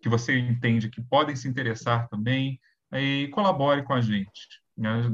que 0.00 0.08
você 0.08 0.38
entende 0.38 0.90
que 0.90 1.00
podem 1.00 1.36
se 1.36 1.48
interessar 1.48 2.08
também 2.08 2.60
e 2.92 3.28
colabore 3.32 3.82
com 3.84 3.94
a 3.94 4.00
gente. 4.00 4.60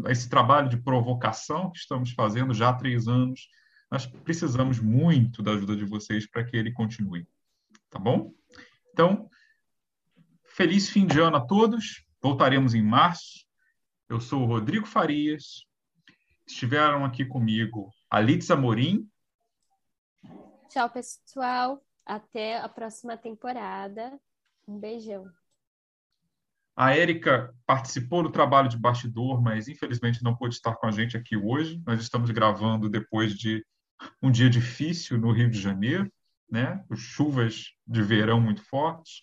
Esse 0.09 0.29
trabalho 0.29 0.69
de 0.69 0.79
provocação 0.79 1.71
que 1.71 1.79
estamos 1.79 2.13
fazendo 2.13 2.55
já 2.55 2.71
há 2.71 2.75
três 2.75 3.07
anos, 3.07 3.49
nós 3.91 4.07
precisamos 4.07 4.81
muito 4.81 5.43
da 5.43 5.53
ajuda 5.53 5.77
de 5.77 5.85
vocês 5.85 6.29
para 6.29 6.45
que 6.45 6.57
ele 6.57 6.73
continue. 6.73 7.27
Tá 7.91 7.99
bom? 7.99 8.33
Então, 8.93 9.29
feliz 10.45 10.89
fim 10.89 11.07
de 11.07 11.21
ano 11.21 11.37
a 11.37 11.41
todos. 11.41 12.08
Voltaremos 12.21 12.75
em 12.75 12.83
março. 12.83 13.47
Eu 14.09 14.21
sou 14.21 14.43
o 14.43 14.47
Rodrigo 14.47 14.87
Farias. 14.87 15.65
Estiveram 16.47 17.05
aqui 17.05 17.25
comigo 17.25 17.91
a 18.11 18.21
Litza 18.21 18.57
Morim. 18.57 19.09
Tchau, 20.69 20.91
pessoal. 20.91 21.81
Até 22.05 22.59
a 22.59 22.69
próxima 22.69 23.17
temporada. 23.17 24.19
Um 24.67 24.81
beijão. 24.81 25.31
A 26.75 26.97
Érica 26.97 27.55
participou 27.65 28.23
do 28.23 28.33
trabalho 28.33 28.69
de 28.69 28.79
bastidor, 28.79 29.41
mas 29.41 29.69
infelizmente 29.69 30.23
não 30.23 30.35
pôde 30.35 30.55
estar 30.55 30.75
com 30.75 30.87
a 30.87 30.91
gente 30.91 31.17
aqui 31.17 31.37
hoje. 31.37 31.81
Nós 31.87 32.01
estamos 32.01 32.31
gravando 32.31 32.89
depois 32.89 33.35
de 33.35 33.65
um 34.21 34.31
dia 34.31 34.51
difícil 34.51 35.19
no 35.19 35.31
Rio 35.31 35.51
de 35.51 35.61
Janeiro, 35.61 36.11
né? 36.51 36.85
Chuvas 36.97 37.73
de 37.87 38.03
verão 38.03 38.41
muito 38.41 38.65
fortes. 38.65 39.23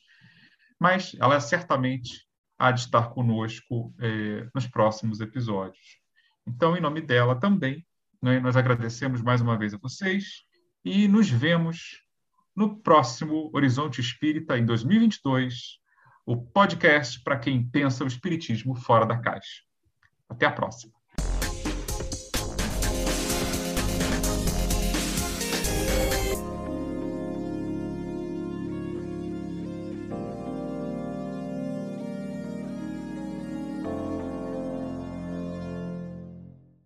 Mas 0.80 1.15
ela 1.19 1.39
certamente 1.39 2.24
há 2.57 2.72
de 2.72 2.82
estar 2.82 3.10
conosco 3.10 3.94
é, 3.99 4.48
nos 4.53 4.68
próximos 4.68 5.19
episódios. 5.19 5.99
Então, 6.48 6.76
em 6.76 6.82
nome 6.82 7.02
dela 7.02 7.36
também, 7.36 7.86
né, 8.22 8.40
nós 8.40 8.56
agradecemos 8.56 9.22
mais 9.22 9.41
uma 9.41 9.57
vez 9.57 9.73
a 9.73 9.77
vocês 9.77 10.44
e 10.84 11.07
nos 11.07 11.30
vemos 11.30 12.03
no 12.56 12.77
próximo 12.77 13.49
Horizonte 13.53 13.99
Espírita 13.99 14.57
em 14.57 14.65
2022, 14.65 15.80
o 16.26 16.38
podcast 16.38 17.22
para 17.22 17.38
quem 17.38 17.68
pensa 17.68 18.03
o 18.03 18.07
espiritismo 18.07 18.76
fora 18.76 19.06
da 19.06 19.18
caixa. 19.18 19.61
Até 20.30 20.45
a 20.45 20.52
próxima. 20.52 20.94